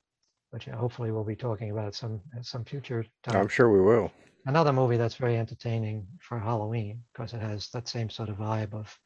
which 0.51 0.67
hopefully 0.67 1.13
we'll 1.13 1.25
be 1.25 1.37
talking 1.37 1.71
about 1.71 1.95
some 1.95 2.21
at 2.37 2.45
some 2.47 2.65
future 2.65 3.05
time 3.23 3.37
I'm 3.37 3.49
sure 3.49 3.71
we 3.71 3.81
will. 3.81 4.13
another 4.47 4.73
movie 4.73 4.97
that's 4.99 5.15
very 5.17 5.37
entertaining 5.39 6.07
for 6.21 6.39
Halloween 6.39 7.03
because 7.13 7.33
it 7.33 7.41
has 7.41 7.69
that 7.71 7.89
same 7.89 8.11
sort 8.11 8.29
of 8.29 8.37
vibe 8.37 8.75
of, 8.75 8.99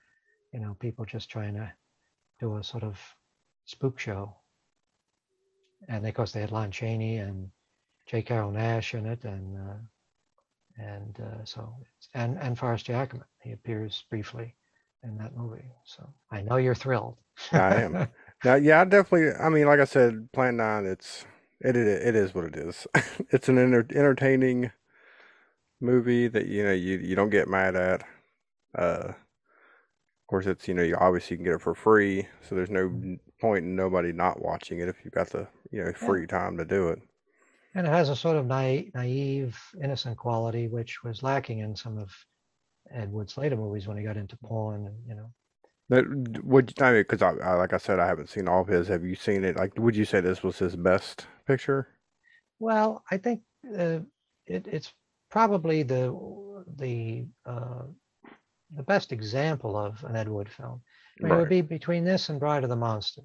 you 0.53 0.61
know, 0.61 0.75
people 0.81 1.05
just 1.05 1.31
trying 1.31 1.55
to 1.55 1.73
do 2.41 2.57
a 2.57 2.65
sort 2.65 2.83
of 2.85 2.99
spook 3.67 3.99
show. 3.99 4.37
And 5.89 6.07
of 6.07 6.15
course, 6.15 6.33
they 6.33 6.41
had 6.41 6.53
Lon 6.53 6.71
Chaney 6.71 7.19
and 7.19 7.51
J. 8.07 8.23
Carrol 8.23 8.53
Naish 8.53 8.95
in 8.95 9.07
it, 9.07 9.25
and 9.25 9.57
uh, 9.57 9.75
and 10.79 11.19
uh, 11.21 11.45
so 11.45 11.75
and 12.15 12.39
and 12.39 12.59
Forrest 12.59 12.87
J. 12.87 13.07
He 13.43 13.53
appears 13.53 14.05
briefly 14.11 14.55
in 15.03 15.17
that 15.19 15.37
movie. 15.37 15.73
So 15.85 16.09
I 16.31 16.43
know 16.43 16.57
you're 16.57 16.75
thrilled. 16.75 17.17
I 17.53 17.83
am. 17.83 18.09
Now, 18.43 18.55
yeah, 18.55 18.81
I 18.81 18.85
definitely. 18.87 19.33
I 19.39 19.51
mean, 19.51 19.67
like 19.67 19.81
I 19.81 19.85
said, 19.85 20.33
Plan 20.33 20.57
Nine. 20.57 20.87
It's 20.87 21.27
it 21.61 21.77
it, 21.77 21.87
it 21.87 22.17
is 22.17 22.35
what 22.35 22.45
it 22.45 22.57
is. 22.57 22.87
it's 23.31 23.51
an 23.51 23.59
enter, 23.59 23.87
entertaining 23.95 24.73
movie 25.79 26.27
that 26.27 26.47
you 26.47 26.65
know 26.65 26.73
you 26.73 26.97
you 26.97 27.15
don't 27.15 27.29
get 27.29 27.49
mad 27.49 27.77
at. 27.77 28.03
Uh, 28.75 29.09
of 29.09 30.27
course, 30.27 30.47
it's 30.47 30.67
you 30.69 30.73
know 30.73 30.83
you 30.83 30.97
obviously 30.97 31.37
can 31.37 31.45
get 31.45 31.53
it 31.53 31.61
for 31.61 31.75
free, 31.75 32.29
so 32.49 32.55
there's 32.55 32.71
no 32.71 33.19
point 33.39 33.67
in 33.67 33.77
nobody 33.77 34.11
not 34.11 34.41
watching 34.41 34.81
it 34.81 34.89
if 34.89 34.97
you've 35.05 35.13
got 35.13 35.29
the 35.29 35.47
you 35.71 35.85
know 35.85 35.93
free 35.93 36.27
time 36.27 36.57
to 36.57 36.65
do 36.65 36.89
it. 36.89 37.01
and 37.75 37.87
it 37.87 37.91
has 37.91 38.09
a 38.09 38.17
sort 38.17 38.37
of 38.37 38.47
naive, 38.47 38.91
naive, 38.95 39.59
innocent 39.83 40.17
quality, 40.17 40.69
which 40.69 41.03
was 41.05 41.23
lacking 41.23 41.61
in 41.61 41.77
some 41.77 41.99
of 41.99 42.11
Ed 42.93 43.13
Wood's 43.13 43.37
later 43.39 43.57
movies 43.57 43.87
when 43.87 43.97
he 43.97 44.03
got 44.05 44.17
into 44.17 44.37
porn 44.37 44.87
and 44.87 44.97
you 45.07 45.15
know. 45.15 45.31
That 45.89 46.05
would 46.45 46.73
I 46.81 46.93
mean, 46.93 47.01
because 47.03 47.23
I, 47.23 47.31
I 47.43 47.55
like 47.55 47.73
I 47.73 47.79
said, 47.79 47.99
I 47.99 48.07
haven't 48.07 48.29
seen 48.31 48.49
all 48.49 48.61
of 48.63 48.69
his. 48.69 48.89
Have 48.89 49.05
you 49.05 49.17
seen 49.17 49.45
it? 49.45 49.57
Like, 49.57 49.73
would 49.77 49.97
you 49.97 50.05
say 50.05 50.21
this 50.21 50.43
was 50.43 50.59
his 50.59 50.77
best 50.77 51.27
picture? 51.47 51.89
Well, 52.61 53.03
I 53.11 53.17
think 53.17 53.43
uh, 53.77 54.01
it, 54.47 54.67
it's 54.69 54.93
probably 55.31 55.83
the 55.83 56.17
the 56.77 57.27
uh, 57.45 57.83
the 58.77 58.83
best 58.85 59.11
example 59.13 59.77
of 59.77 60.03
an 60.05 60.15
Ed 60.17 60.29
Wood 60.29 60.49
film. 60.49 60.81
I 61.21 61.25
mean, 61.25 61.33
It 61.33 61.37
would 61.39 61.49
be 61.49 61.61
between 61.61 62.05
this 62.05 62.29
and 62.29 62.39
Bride 62.39 62.63
of 62.63 62.71
the 62.71 62.77
Monster. 62.77 63.23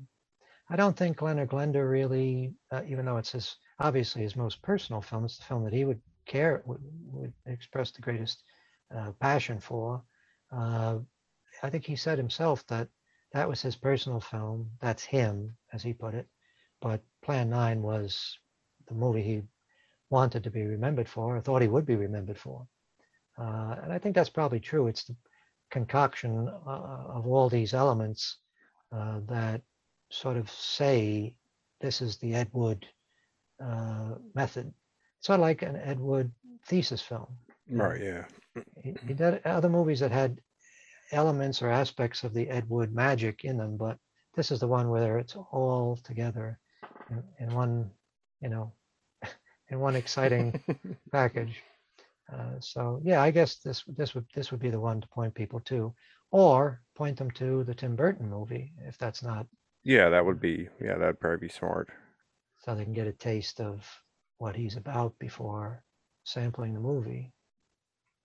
I 0.69 0.75
don't 0.75 0.97
think 0.97 1.17
Glen 1.17 1.39
or 1.39 1.45
Glenda 1.45 1.87
really, 1.87 2.55
uh, 2.71 2.81
even 2.87 3.05
though 3.05 3.17
it's 3.17 3.31
his 3.31 3.57
obviously 3.79 4.23
his 4.23 4.35
most 4.35 4.61
personal 4.61 5.01
film, 5.01 5.25
it's 5.25 5.37
the 5.37 5.43
film 5.43 5.63
that 5.63 5.73
he 5.73 5.85
would 5.85 6.01
care 6.25 6.63
would, 6.65 6.81
would 7.11 7.33
express 7.45 7.91
the 7.91 8.01
greatest 8.01 8.43
uh, 8.95 9.11
passion 9.19 9.59
for. 9.59 10.03
Uh, 10.51 10.99
I 11.61 11.69
think 11.69 11.85
he 11.85 11.95
said 11.95 12.17
himself 12.17 12.65
that 12.67 12.87
that 13.31 13.47
was 13.47 13.61
his 13.61 13.75
personal 13.75 14.19
film. 14.19 14.71
That's 14.81 15.03
him, 15.03 15.55
as 15.73 15.83
he 15.83 15.93
put 15.93 16.15
it. 16.15 16.27
But 16.81 17.01
Plan 17.21 17.49
Nine 17.49 17.81
was 17.81 18.37
the 18.87 18.95
movie 18.95 19.21
he 19.21 19.43
wanted 20.09 20.43
to 20.43 20.49
be 20.49 20.63
remembered 20.63 21.09
for, 21.09 21.35
or 21.35 21.41
thought 21.41 21.61
he 21.61 21.67
would 21.67 21.85
be 21.85 21.95
remembered 21.95 22.37
for. 22.37 22.67
Uh, 23.37 23.75
and 23.83 23.93
I 23.93 23.99
think 23.99 24.15
that's 24.15 24.29
probably 24.29 24.59
true. 24.59 24.87
It's 24.87 25.03
the 25.03 25.15
concoction 25.69 26.47
uh, 26.47 26.69
of 26.69 27.27
all 27.27 27.49
these 27.49 27.73
elements 27.73 28.37
uh, 28.91 29.19
that 29.27 29.61
sort 30.09 30.37
of 30.37 30.49
say 30.49 31.35
this 31.81 32.01
is 32.01 32.17
the 32.17 32.35
Ed 32.35 32.49
Wood 32.53 32.85
uh, 33.63 34.15
method. 34.33 34.73
Sort 35.21 35.39
of 35.39 35.41
like 35.41 35.61
an 35.61 35.75
Ed 35.75 35.99
Wood 35.99 36.31
thesis 36.67 37.01
film. 37.01 37.27
Right. 37.69 38.01
Yeah. 38.01 38.25
He, 38.83 38.95
he 39.07 39.13
did 39.13 39.45
other 39.45 39.69
movies 39.69 39.99
that 39.99 40.11
had 40.11 40.39
elements 41.11 41.61
or 41.61 41.69
aspects 41.69 42.23
of 42.23 42.33
the 42.33 42.49
Ed 42.49 42.69
Wood 42.69 42.93
magic 42.93 43.43
in 43.43 43.57
them, 43.57 43.77
but 43.77 43.97
this 44.35 44.51
is 44.51 44.59
the 44.59 44.67
one 44.67 44.89
where 44.89 45.17
it's 45.17 45.35
all 45.35 45.97
together 46.03 46.59
in, 47.09 47.23
in 47.39 47.53
one, 47.55 47.89
you 48.41 48.49
know, 48.49 48.73
in 49.69 49.79
one 49.79 49.95
exciting 49.95 50.61
package. 51.11 51.61
Uh, 52.31 52.59
so 52.59 52.99
yeah, 53.03 53.21
I 53.21 53.31
guess 53.31 53.57
this 53.57 53.83
this 53.87 54.15
would 54.15 54.25
this 54.33 54.49
would 54.51 54.59
be 54.59 54.71
the 54.71 54.79
one 54.79 54.99
to 54.99 55.07
point 55.09 55.33
people 55.35 55.59
to, 55.61 55.93
or 56.31 56.81
point 56.95 57.17
them 57.17 57.29
to 57.31 57.63
the 57.63 57.75
Tim 57.75 57.95
Burton 57.95 58.29
movie 58.29 58.73
if 58.87 58.97
that's 58.97 59.21
not, 59.21 59.45
Yeah, 59.85 60.09
that 60.09 60.25
would 60.25 60.41
be. 60.41 60.67
Yeah, 60.81 60.97
that'd 60.97 61.19
probably 61.21 61.47
be 61.47 61.53
smart. 61.53 61.89
so 62.59 62.75
they 62.75 62.83
can 62.83 62.93
get 62.93 63.07
a 63.07 63.13
taste 63.13 63.61
of 63.61 63.87
what 64.39 64.55
he's 64.57 64.75
about 64.75 65.17
before 65.19 65.83
sampling 66.23 66.73
the 66.73 66.79
movie. 66.81 67.31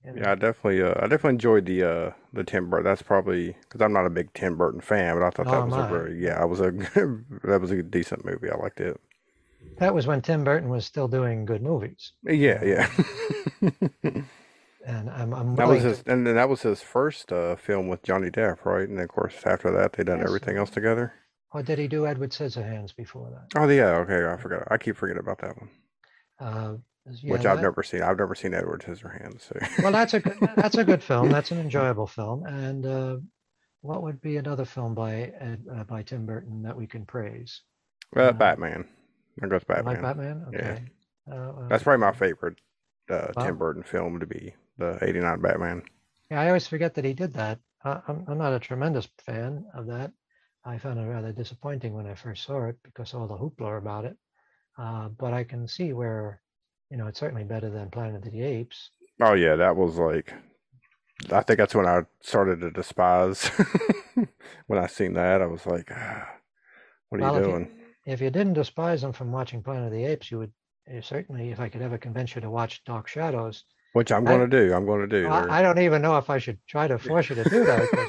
know. 0.05 0.15
Yeah, 0.17 0.33
I 0.33 0.35
definitely, 0.35 0.83
uh, 0.83 0.95
I 0.97 1.03
definitely 1.03 1.31
enjoyed 1.35 1.67
the 1.67 1.83
uh, 1.85 2.11
the 2.33 2.43
Tim 2.45 2.71
Burton. 2.71 2.85
That's 2.87 3.03
probably 3.03 3.55
because 3.61 3.83
I'm 3.83 3.93
not 3.93 4.07
a 4.07 4.11
big 4.11 4.33
Tim 4.33 4.57
Burton 4.57 4.81
fan, 4.81 5.15
but 5.17 5.23
I 5.25 5.31
thought 5.31 5.47
Nor 5.47 5.55
that 5.57 5.67
was 5.67 5.77
a 5.77 5.89
very, 5.89 6.23
yeah, 6.25 6.41
I 6.41 6.45
was 6.47 6.61
a 6.67 6.71
that 7.45 7.59
was 7.61 7.71
a 7.71 7.83
decent 7.83 8.25
movie. 8.25 8.51
I 8.51 8.57
liked 8.57 8.81
it. 8.81 8.99
That 9.79 9.95
was 9.95 10.07
when 10.07 10.23
Tim 10.23 10.43
Burton 10.45 10.71
was 10.71 10.87
still 10.87 11.09
doing 11.09 11.45
good 11.45 11.63
movies, 11.63 12.13
Yeah, 12.25 12.65
yeah. 12.65 12.89
and 14.87 15.11
I'm 15.11 15.33
I'm 15.35 15.55
that 15.57 15.69
was 15.69 15.83
his, 15.83 16.03
and 16.07 16.27
then 16.27 16.35
that 16.37 16.49
was 16.49 16.63
his 16.63 16.83
first 16.83 17.33
uh, 17.33 17.57
film 17.57 17.89
with 17.89 18.03
Johnny 18.03 18.31
Depp, 18.31 18.65
right? 18.65 18.89
And 18.89 18.99
of 19.01 19.09
course, 19.09 19.35
after 19.45 19.71
that, 19.73 19.93
they 19.95 20.05
done 20.05 20.19
Yes. 20.19 20.27
everything 20.27 20.57
else 20.57 20.71
together. 20.71 21.13
Or 21.53 21.63
did 21.63 21.79
he 21.79 21.89
do 21.89 22.07
Edward 22.07 22.31
Scissorhands 22.31 22.95
before 22.95 23.31
that? 23.31 23.61
Oh, 23.61 23.69
yeah. 23.69 23.97
Okay, 23.99 24.25
I 24.27 24.37
forgot. 24.37 24.69
I 24.71 24.79
keep 24.79 24.97
forgetting 24.97 25.21
about 25.23 25.39
that 25.41 25.57
one, 25.57 25.71
Uh, 26.39 26.75
yeah, 27.23 27.33
which 27.33 27.45
I've 27.47 27.57
that- 27.57 27.63
never 27.63 27.83
seen. 27.83 28.03
I've 28.03 28.19
never 28.19 28.35
seen 28.37 28.55
Edward 28.55 28.83
Scissorhands. 28.87 29.43
So. 29.43 29.59
Well, 29.83 29.91
that's 29.93 30.15
a 30.15 30.21
good, 30.21 30.39
that's 30.57 30.77
a 30.77 30.85
good 30.85 31.03
film. 31.03 31.29
That's 31.29 31.51
an 31.51 31.59
enjoyable 31.67 32.07
film. 32.07 32.45
And 32.47 32.87
uh, 32.87 33.17
what 33.81 34.03
would 34.05 34.21
be 34.21 34.37
another 34.37 34.65
film 34.65 34.95
by 34.95 35.15
Ed, 35.41 35.65
uh, 35.75 35.85
by 35.85 36.03
Tim 36.03 36.25
Burton 36.27 36.63
that 36.63 36.77
we 36.77 36.87
can 36.87 37.05
praise? 37.05 37.63
uh, 38.17 38.33
Batman. 38.33 38.87
There 39.39 39.49
goes 39.49 39.63
You 39.69 39.75
Batman. 39.75 39.95
Like 39.95 40.03
Batman? 40.03 40.47
Yeah. 40.53 40.59
Okay. 40.59 40.83
Uh, 41.31 41.35
uh, 41.35 41.69
That's 41.69 41.83
probably 41.83 42.01
my 42.05 42.13
favorite 42.13 42.59
uh, 43.11 43.29
Wow. 43.37 43.45
Tim 43.45 43.57
Burton 43.57 43.83
film 43.83 44.21
to 44.21 44.27
be 44.27 44.55
the 44.79 44.99
'89 45.03 45.41
Batman. 45.41 45.83
yeah, 46.31 46.41
I 46.41 46.47
always 46.49 46.67
forget 46.69 46.95
that 46.95 47.05
he 47.05 47.13
did 47.13 47.33
that. 47.35 47.59
Uh, 47.85 48.01
I'm, 48.07 48.25
I'm 48.29 48.39
not 48.39 48.53
a 48.53 48.59
tremendous 48.61 49.09
fan 49.27 49.65
of 49.75 49.87
that. 49.87 50.13
I 50.65 50.79
found 50.79 50.99
it 50.99 51.03
rather 51.05 51.33
disappointing 51.33 51.95
when 51.95 52.07
I 52.07 52.15
first 52.15 52.45
saw 52.45 52.67
it 52.67 52.77
because 52.83 53.15
all 53.15 53.27
the 53.27 53.37
hoopla 53.37 53.79
about 53.79 54.05
it. 54.05 54.17
Uh, 54.79 55.09
but 55.09 55.33
I 55.33 55.45
can 55.45 55.67
see 55.67 55.93
where, 55.93 56.41
you 56.91 56.97
know, 56.97 57.07
it's 57.07 57.19
certainly 57.21 57.45
better 57.45 57.71
than 57.71 57.91
Planet 57.91 58.27
of 58.27 58.33
the 58.33 58.43
Apes. 58.43 58.91
Oh 59.21 59.33
yeah, 59.35 59.57
that 59.57 59.77
was 59.77 59.97
like 59.97 60.33
I 61.31 61.43
think 61.43 61.59
that's 61.59 61.75
when 61.75 61.87
I 61.87 62.03
started 62.23 62.61
to 62.63 62.71
despise 62.71 63.45
when 64.67 64.79
I 64.79 64.87
seen 64.87 65.15
that. 65.15 65.43
I 65.43 65.47
was 65.47 65.67
like, 65.67 65.91
ah, 65.95 66.29
what 67.09 67.21
are 67.21 67.25
Well, 67.25 67.35
you 67.35 67.41
if 67.41 67.47
you- 67.47 67.53
doing? 67.53 67.77
If 68.07 68.21
you 68.23 68.31
didn't 68.31 68.55
despise 68.55 69.03
them 69.03 69.13
from 69.13 69.31
watching 69.31 69.63
Planet 69.63 69.87
of 69.87 69.93
the 69.93 70.07
Apes, 70.07 70.31
you 70.31 70.39
would 70.39 70.53
uh, 70.91 71.03
certainly, 71.03 71.51
if 71.51 71.61
I 71.61 71.69
could 71.69 71.83
ever 71.83 71.99
convince 71.99 72.35
you 72.35 72.41
to 72.41 72.51
watch 72.51 72.83
Dark 72.85 73.07
Shadows, 73.09 73.65
Which 73.93 74.11
I'm 74.11 74.27
I- 74.27 74.31
going 74.37 74.51
to 74.51 74.69
do. 74.69 74.75
I'm 74.75 74.87
going 74.87 75.07
to 75.09 75.21
do. 75.23 75.29
I, 75.29 75.59
I 75.59 75.63
don't 75.63 75.79
even 75.79 76.01
know 76.01 76.17
if 76.17 76.31
I 76.31 76.39
should 76.39 76.59
try 76.67 76.89
to 76.89 76.99
force 76.99 77.29
you 77.29 77.37
to 77.37 77.45
do 77.45 77.65
that. 77.65 78.09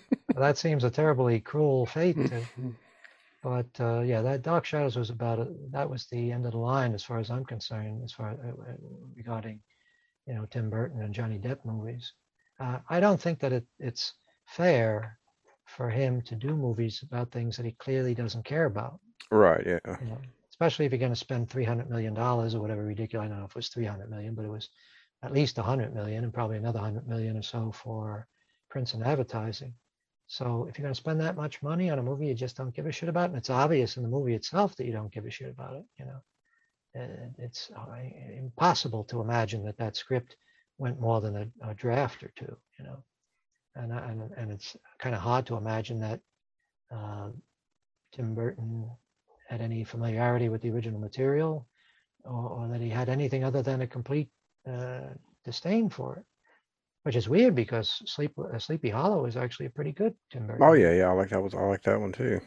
that 0.38 0.58
seems 0.58 0.84
a 0.84 0.90
terribly 0.90 1.40
cruel 1.40 1.86
fate. 1.86 2.16
To, 2.16 2.42
but 3.42 3.68
uh, 3.80 4.00
yeah, 4.00 4.22
that 4.22 4.42
Dark 4.42 4.64
Shadows 4.64 4.96
was 4.96 5.10
about 5.10 5.38
it. 5.38 5.72
That 5.72 5.88
was 5.88 6.06
the 6.06 6.32
end 6.32 6.46
of 6.46 6.52
the 6.52 6.58
line, 6.58 6.94
as 6.94 7.04
far 7.04 7.18
as 7.18 7.30
I'm 7.30 7.44
concerned, 7.44 8.02
as 8.04 8.12
far 8.12 8.30
uh, 8.30 8.48
uh, 8.48 8.76
regarding, 9.14 9.60
you 10.26 10.34
know, 10.34 10.46
Tim 10.46 10.68
Burton 10.70 11.02
and 11.02 11.14
Johnny 11.14 11.38
Depp 11.38 11.64
movies. 11.64 12.12
Uh, 12.58 12.78
I 12.88 13.00
don't 13.00 13.20
think 13.20 13.38
that 13.40 13.52
it, 13.52 13.66
it's 13.78 14.14
fair 14.46 15.18
for 15.64 15.90
him 15.90 16.22
to 16.22 16.34
do 16.34 16.56
movies 16.56 17.02
about 17.02 17.30
things 17.30 17.56
that 17.56 17.66
he 17.66 17.72
clearly 17.72 18.14
doesn't 18.14 18.44
care 18.44 18.64
about. 18.64 19.00
right. 19.30 19.64
Yeah. 19.66 19.96
You 20.00 20.06
know, 20.06 20.18
especially 20.50 20.86
if 20.86 20.92
you're 20.92 20.98
going 20.98 21.12
to 21.12 21.16
spend 21.16 21.50
300 21.50 21.90
million 21.90 22.14
dollars 22.14 22.54
or 22.54 22.60
whatever 22.60 22.84
ridiculous. 22.84 23.26
I 23.26 23.28
don't 23.28 23.38
know 23.40 23.44
if 23.44 23.50
it 23.50 23.56
was 23.56 23.68
300 23.68 24.08
million, 24.08 24.34
but 24.34 24.44
it 24.44 24.50
was 24.50 24.70
at 25.22 25.32
least 25.32 25.56
100 25.56 25.94
million 25.94 26.24
and 26.24 26.32
probably 26.32 26.56
another 26.56 26.80
100 26.80 27.06
million 27.06 27.36
or 27.36 27.42
so 27.42 27.72
for 27.72 28.26
prints 28.70 28.94
and 28.94 29.04
advertising. 29.04 29.74
So 30.26 30.66
if 30.68 30.76
you're 30.76 30.84
going 30.84 30.94
to 30.94 31.00
spend 31.00 31.20
that 31.20 31.36
much 31.36 31.62
money 31.62 31.90
on 31.90 31.98
a 31.98 32.02
movie 32.02 32.26
you 32.26 32.34
just 32.34 32.56
don't 32.56 32.74
give 32.74 32.86
a 32.86 32.92
shit 32.92 33.08
about, 33.08 33.28
and 33.30 33.38
it's 33.38 33.50
obvious 33.50 33.96
in 33.96 34.02
the 34.02 34.08
movie 34.08 34.34
itself 34.34 34.74
that 34.76 34.86
you 34.86 34.92
don't 34.92 35.12
give 35.12 35.26
a 35.26 35.30
shit 35.30 35.50
about 35.50 35.76
it, 35.76 35.84
you 35.98 36.04
know. 36.04 36.20
it's 37.38 37.70
impossible 38.36 39.04
to 39.04 39.20
imagine 39.20 39.64
that 39.64 39.78
that 39.78 39.96
script 39.96 40.36
went 40.78 41.00
more 41.00 41.20
than 41.20 41.36
a, 41.36 41.70
a 41.70 41.74
draft 41.74 42.22
or 42.22 42.32
two, 42.36 42.56
you 42.78 42.84
know. 42.84 43.02
And 43.74 43.92
and 43.92 44.32
and 44.36 44.50
it's 44.50 44.76
kind 44.98 45.14
of 45.14 45.20
hard 45.20 45.46
to 45.46 45.56
imagine 45.56 46.00
that 46.00 46.20
uh, 46.90 47.28
Tim 48.12 48.34
Burton 48.34 48.90
had 49.48 49.60
any 49.60 49.84
familiarity 49.84 50.48
with 50.48 50.62
the 50.62 50.70
original 50.70 51.00
material, 51.00 51.66
or, 52.24 52.48
or 52.48 52.68
that 52.68 52.80
he 52.80 52.88
had 52.88 53.08
anything 53.08 53.44
other 53.44 53.62
than 53.62 53.82
a 53.82 53.86
complete 53.86 54.28
uh, 54.66 55.12
disdain 55.44 55.88
for 55.90 56.16
it. 56.16 56.24
Which 57.06 57.14
is 57.14 57.28
weird 57.28 57.54
because 57.54 58.02
Sleep 58.04 58.32
uh, 58.36 58.58
Sleepy 58.58 58.90
Hollow 58.90 59.26
is 59.26 59.36
actually 59.36 59.66
a 59.66 59.70
pretty 59.70 59.92
good 59.92 60.12
Tim 60.32 60.48
Burton. 60.48 60.66
Oh 60.66 60.72
yeah, 60.72 60.92
yeah, 60.92 61.08
I 61.08 61.12
like 61.12 61.28
that 61.28 61.40
was 61.40 61.54
I 61.54 61.60
like 61.60 61.84
that 61.84 62.00
one 62.00 62.10
too. 62.10 62.40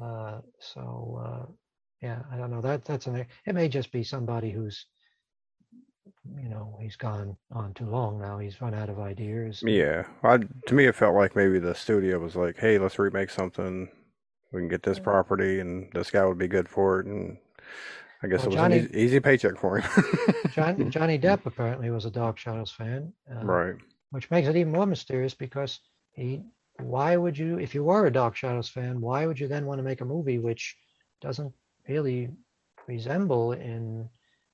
Uh, 0.00 0.42
so 0.60 1.20
uh, 1.20 1.52
yeah, 2.00 2.20
I 2.30 2.36
don't 2.36 2.52
know 2.52 2.60
that 2.60 2.84
that's 2.84 3.08
an 3.08 3.26
it 3.46 3.52
may 3.52 3.68
just 3.68 3.90
be 3.90 4.04
somebody 4.04 4.52
who's 4.52 4.86
you 6.40 6.48
know 6.48 6.78
he's 6.80 6.94
gone 6.94 7.36
on 7.50 7.74
too 7.74 7.86
long 7.86 8.20
now. 8.20 8.38
He's 8.38 8.60
run 8.60 8.74
out 8.74 8.90
of 8.90 9.00
ideas. 9.00 9.60
Yeah, 9.66 10.04
I, 10.22 10.38
to 10.66 10.74
me 10.74 10.84
it 10.84 10.94
felt 10.94 11.16
like 11.16 11.34
maybe 11.34 11.58
the 11.58 11.74
studio 11.74 12.20
was 12.20 12.36
like, 12.36 12.58
hey, 12.58 12.78
let's 12.78 12.96
remake 12.96 13.30
something. 13.30 13.88
We 14.52 14.60
can 14.60 14.68
get 14.68 14.84
this 14.84 15.00
property, 15.00 15.58
and 15.58 15.90
this 15.94 16.12
guy 16.12 16.24
would 16.24 16.38
be 16.38 16.46
good 16.46 16.68
for 16.68 17.00
it. 17.00 17.06
And 17.06 17.38
I 18.22 18.26
guess 18.28 18.40
Well, 18.40 18.46
it 18.46 18.48
was 18.48 18.54
Johnny- 18.56 18.78
an 18.78 18.84
easy, 18.90 19.00
easy 19.00 19.20
paycheck 19.20 19.56
for 19.58 19.78
him. 19.78 20.04
John, 20.52 20.90
Johnny 20.90 21.18
Depp 21.18 21.46
apparently 21.46 21.90
was 21.90 22.04
a 22.04 22.10
Dark 22.10 22.36
Shadows 22.38 22.70
fan. 22.70 23.12
uh, 23.34 23.44
right. 23.44 23.76
which 24.10 24.30
makes 24.30 24.48
it 24.48 24.56
even 24.56 24.72
more 24.72 24.86
mysterious 24.86 25.34
because 25.34 25.80
he 26.12 26.42
why 26.80 27.16
would 27.16 27.36
you 27.38 27.58
if 27.58 27.74
you 27.74 27.84
were 27.84 28.06
a 28.06 28.10
dark 28.12 28.34
shadows 28.34 28.68
fan 28.68 29.00
why 29.02 29.26
would 29.26 29.38
you 29.38 29.46
then 29.46 29.66
want 29.66 29.78
to 29.78 29.82
make 29.82 30.00
a 30.00 30.04
movie 30.04 30.38
which 30.38 30.76
doesn't 31.20 31.52
really 31.86 32.30
resemble 32.88 33.52
in 33.52 34.08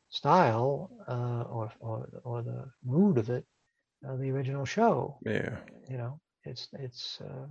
style 0.08 0.90
uh, 1.08 1.44
or, 1.48 1.70
or 1.80 2.08
or 2.24 2.42
the 2.42 2.68
mood 2.84 3.16
of 3.18 3.30
it 3.30 3.44
uh, 4.06 4.16
the 4.16 4.30
original 4.30 4.64
show 4.64 5.16
Yeah. 5.24 5.56
you 5.88 5.96
know 5.96 6.18
it's 6.44 6.68
it's 6.72 7.20
uh, 7.20 7.46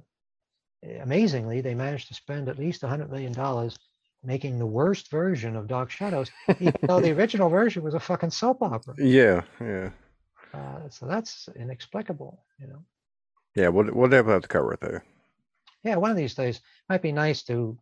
amazingly 1.01 1.61
they 1.61 1.73
managed 1.75 2.07
to 2.09 2.13
spend 2.13 2.49
at 2.49 2.59
least 2.59 2.83
a 2.83 2.87
hundred 2.87 3.09
million 3.11 3.31
dollars 3.33 3.77
making 4.25 4.59
the 4.59 4.65
worst 4.65 5.11
version 5.11 5.55
of 5.55 5.67
dark 5.67 5.89
shadows 5.91 6.31
even 6.59 6.73
though 6.87 6.99
the 6.99 7.11
original 7.11 7.49
version 7.49 7.83
was 7.83 7.93
a 7.93 7.99
fucking 7.99 8.31
soap 8.31 8.61
opera 8.61 8.93
Yeah. 8.97 9.41
Yeah. 9.61 9.89
uh, 10.53 10.89
so 10.89 11.05
that's 11.05 11.49
inexplicable 11.55 12.43
you 12.59 12.67
know 12.67 12.83
Yeah. 13.55 13.69
We'll 13.69 13.89
we'll 13.93 14.09
definitely 14.09 14.33
have 14.33 14.41
to 14.43 14.47
cover 14.57 14.73
it 14.73 14.81
though. 14.81 14.99
Yeah, 15.83 15.97
one 15.97 16.11
of 16.11 16.17
these 16.17 16.33
days 16.35 16.61
might 16.89 17.01
be 17.03 17.11
nice 17.11 17.43
to 17.43 17.77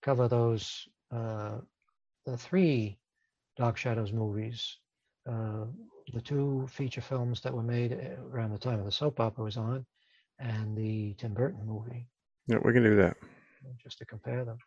cover 0.00 0.28
those 0.28 0.88
uh, 1.10 1.58
the 2.24 2.36
three 2.36 2.98
Dark 3.56 3.76
Shadows 3.76 4.12
movies, 4.12 4.78
uh, 5.28 5.64
the 6.14 6.20
two 6.20 6.66
feature 6.70 7.00
films 7.00 7.40
that 7.40 7.52
were 7.52 7.64
made 7.64 7.92
around 8.32 8.52
the 8.52 8.58
time 8.58 8.78
of 8.78 8.84
the 8.84 8.92
soap 8.92 9.18
opera 9.18 9.42
was 9.44 9.56
on, 9.56 9.84
and 10.38 10.76
the 10.78 11.14
Tim 11.18 11.34
Burton 11.34 11.66
movie, 11.66 12.06
Yeah, 12.46 12.58
we 12.64 12.72
can 12.72 12.84
do 12.84 12.94
that. 12.96 13.16
just 13.82 13.98
to 13.98 14.04
compare 14.06 14.44
them. 14.44 14.58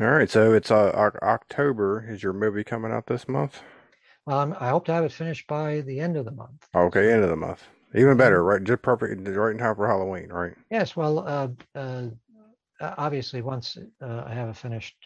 All 0.00 0.10
right. 0.10 0.30
So 0.30 0.52
it's 0.52 0.70
uh, 0.70 1.10
October. 1.22 2.06
Is 2.08 2.22
your 2.22 2.32
movie 2.32 2.64
coming 2.64 2.92
out 2.92 3.06
this 3.06 3.28
month? 3.28 3.60
Well, 4.26 4.38
I'm, 4.38 4.54
I 4.58 4.68
hope 4.68 4.86
to 4.86 4.92
have 4.92 5.04
it 5.04 5.12
finished 5.12 5.46
by 5.46 5.80
the 5.80 5.98
end 5.98 6.16
of 6.16 6.24
the 6.24 6.30
month. 6.30 6.66
Okay, 6.74 7.12
end 7.12 7.24
of 7.24 7.30
the 7.30 7.36
month. 7.36 7.64
Even 7.94 8.16
better, 8.16 8.42
right? 8.42 8.62
Just 8.62 8.82
perfect, 8.82 9.26
right 9.28 9.50
in 9.52 9.58
time 9.58 9.76
for 9.76 9.86
Halloween, 9.86 10.28
right? 10.30 10.54
Yes, 10.70 10.96
well, 10.96 11.18
uh, 11.18 11.48
uh, 11.74 12.06
uh, 12.80 12.94
obviously, 12.96 13.42
once 13.42 13.76
uh, 14.00 14.22
I 14.26 14.32
have 14.32 14.48
a 14.48 14.54
finished 14.54 14.96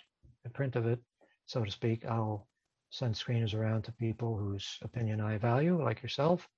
print 0.52 0.76
of 0.76 0.86
it, 0.86 1.00
so 1.46 1.64
to 1.64 1.70
speak, 1.70 2.04
I'll 2.04 2.46
send 2.90 3.14
screeners 3.14 3.54
around 3.54 3.82
to 3.82 3.92
people 3.92 4.36
whose 4.36 4.78
opinion 4.82 5.20
I 5.20 5.38
value, 5.38 5.82
like 5.82 6.02
yourself 6.02 6.48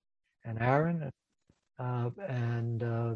and 0.44 0.60
Aaron. 0.60 1.10
Uh, 1.78 2.10
and 2.28 2.82
uh, 2.82 3.14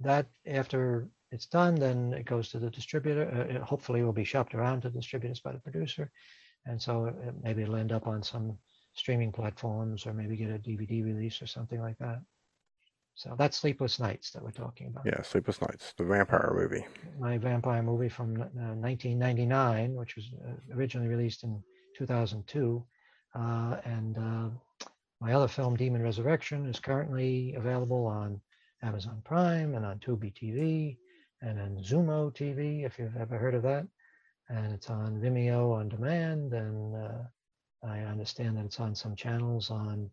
that, 0.00 0.26
after 0.46 1.08
it's 1.32 1.46
done, 1.46 1.74
then 1.76 2.12
it 2.12 2.24
goes 2.24 2.48
to 2.50 2.58
the 2.58 2.70
distributor. 2.70 3.30
Uh, 3.30 3.54
it 3.54 3.62
hopefully, 3.62 4.02
will 4.02 4.12
be 4.12 4.24
shopped 4.24 4.54
around 4.54 4.82
to 4.82 4.90
distributors 4.90 5.40
by 5.40 5.52
the 5.52 5.60
producer. 5.60 6.10
And 6.66 6.80
so 6.80 7.06
it, 7.06 7.34
maybe 7.42 7.62
it'll 7.62 7.76
end 7.76 7.92
up 7.92 8.06
on 8.06 8.22
some 8.22 8.58
streaming 8.94 9.32
platforms 9.32 10.06
or 10.06 10.12
maybe 10.12 10.36
get 10.36 10.50
a 10.50 10.58
DVD 10.58 11.04
release 11.04 11.40
or 11.40 11.46
something 11.46 11.80
like 11.80 11.98
that. 11.98 12.20
So 13.14 13.34
that's 13.38 13.58
Sleepless 13.58 14.00
Nights 14.00 14.30
that 14.30 14.42
we're 14.42 14.50
talking 14.50 14.88
about. 14.88 15.04
Yeah, 15.06 15.20
Sleepless 15.22 15.60
Nights, 15.60 15.92
the 15.96 16.04
vampire 16.04 16.52
movie. 16.54 16.86
My 17.18 17.38
vampire 17.38 17.82
movie 17.82 18.08
from 18.08 18.40
uh, 18.40 18.74
1999, 18.74 19.94
which 19.94 20.16
was 20.16 20.30
uh, 20.46 20.76
originally 20.76 21.08
released 21.08 21.44
in 21.44 21.62
2002. 21.96 22.84
Uh, 23.34 23.76
and 23.84 24.18
uh, 24.18 24.86
my 25.20 25.34
other 25.34 25.48
film, 25.48 25.76
Demon 25.76 26.02
Resurrection, 26.02 26.66
is 26.66 26.80
currently 26.80 27.54
available 27.54 28.06
on 28.06 28.40
Amazon 28.82 29.20
Prime 29.24 29.74
and 29.74 29.84
on 29.84 29.98
Tubi 29.98 30.32
TV 30.32 30.96
and 31.42 31.60
on 31.60 31.76
Xumo 31.78 32.32
TV, 32.34 32.84
if 32.84 32.98
you've 32.98 33.16
ever 33.16 33.38
heard 33.38 33.54
of 33.54 33.62
that. 33.62 33.86
And 34.48 34.72
it's 34.72 34.90
on 34.90 35.20
Vimeo 35.20 35.72
on 35.74 35.88
demand. 35.88 36.52
And 36.54 36.96
uh, 36.96 37.86
I 37.86 38.00
understand 38.00 38.56
that 38.56 38.64
it's 38.66 38.80
on 38.80 38.94
some 38.94 39.14
channels 39.16 39.70
on 39.70 40.10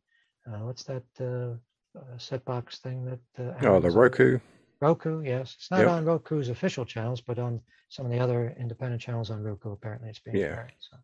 uh, 0.48 0.60
what's 0.60 0.84
that 0.84 1.04
uh, 1.20 1.56
uh, 2.00 2.18
set 2.18 2.46
box 2.46 2.80
thing 2.80 3.06
that? 3.06 3.20
Uh, 3.44 3.54
Oh, 3.68 3.80
the 3.80 3.92
Roku. 3.92 4.40
Roku, 4.82 5.22
yes. 5.22 5.56
It's 5.58 5.72
not 5.72 5.82
Yep. 5.82 5.90
on 5.90 6.06
Roku's 6.06 6.50
official 6.50 6.86
channels, 6.86 7.22
but 7.22 7.40
on 7.40 7.62
some 7.90 8.06
of 8.06 8.12
the 8.12 8.20
other 8.20 8.56
independent 8.60 9.02
channels 9.02 9.32
on 9.32 9.44
Roku, 9.44 9.72
apparently 9.72 10.10
it's 10.10 10.20
being 10.20 10.38
Yeah. 10.38 10.56
carried. 10.56 10.76
So, 10.80 10.98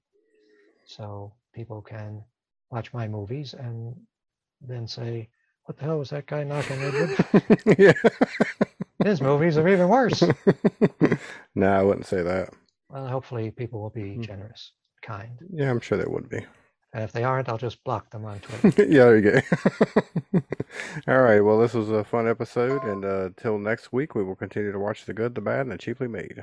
so 0.85 1.33
people 1.53 1.81
can 1.81 2.23
watch 2.71 2.93
my 2.93 3.07
movies 3.07 3.53
and 3.55 3.95
then 4.61 4.87
say, 4.87 5.29
what 5.65 5.77
the 5.77 5.85
hell 5.85 5.99
was 5.99 6.09
that 6.11 6.27
guy 6.27 6.43
knocking 6.43 6.79
wood 6.81 7.17
yeah. 7.77 7.93
His 9.03 9.21
movies 9.21 9.57
are 9.57 9.67
even 9.67 9.89
worse. 9.89 10.23
no, 11.55 11.67
I 11.67 11.83
wouldn't 11.83 12.05
say 12.07 12.21
that. 12.21 12.49
Well, 12.89 13.07
hopefully 13.07 13.51
people 13.51 13.81
will 13.81 13.89
be 13.89 14.15
Hmm. 14.15 14.21
generous, 14.21 14.71
kind. 15.01 15.39
Yeah, 15.51 15.69
I'm 15.69 15.79
sure 15.79 15.97
they 15.97 16.05
would 16.05 16.29
be. 16.29 16.45
And 16.93 17.03
if 17.03 17.11
they 17.11 17.23
aren't, 17.23 17.49
I'll 17.49 17.57
just 17.57 17.83
block 17.83 18.09
them 18.11 18.23
on 18.25 18.39
Twitter. 18.39 18.71
yeah, 18.87 19.05
there 19.05 19.17
you 19.17 19.31
go. 19.31 20.41
All 21.07 21.21
right. 21.21 21.41
Well, 21.41 21.59
this 21.59 21.73
was 21.73 21.89
a 21.89 22.03
fun 22.03 22.27
episode, 22.27 22.83
and 22.83 23.03
uh, 23.03 23.29
till 23.35 23.57
next 23.57 23.91
week, 23.91 24.15
we 24.15 24.23
will 24.23 24.35
continue 24.35 24.71
to 24.71 24.79
watch 24.79 25.05
the 25.05 25.13
good, 25.13 25.35
the 25.35 25.41
bad, 25.41 25.61
and 25.61 25.71
the 25.71 25.77
cheaply 25.77 26.07
made. 26.07 26.41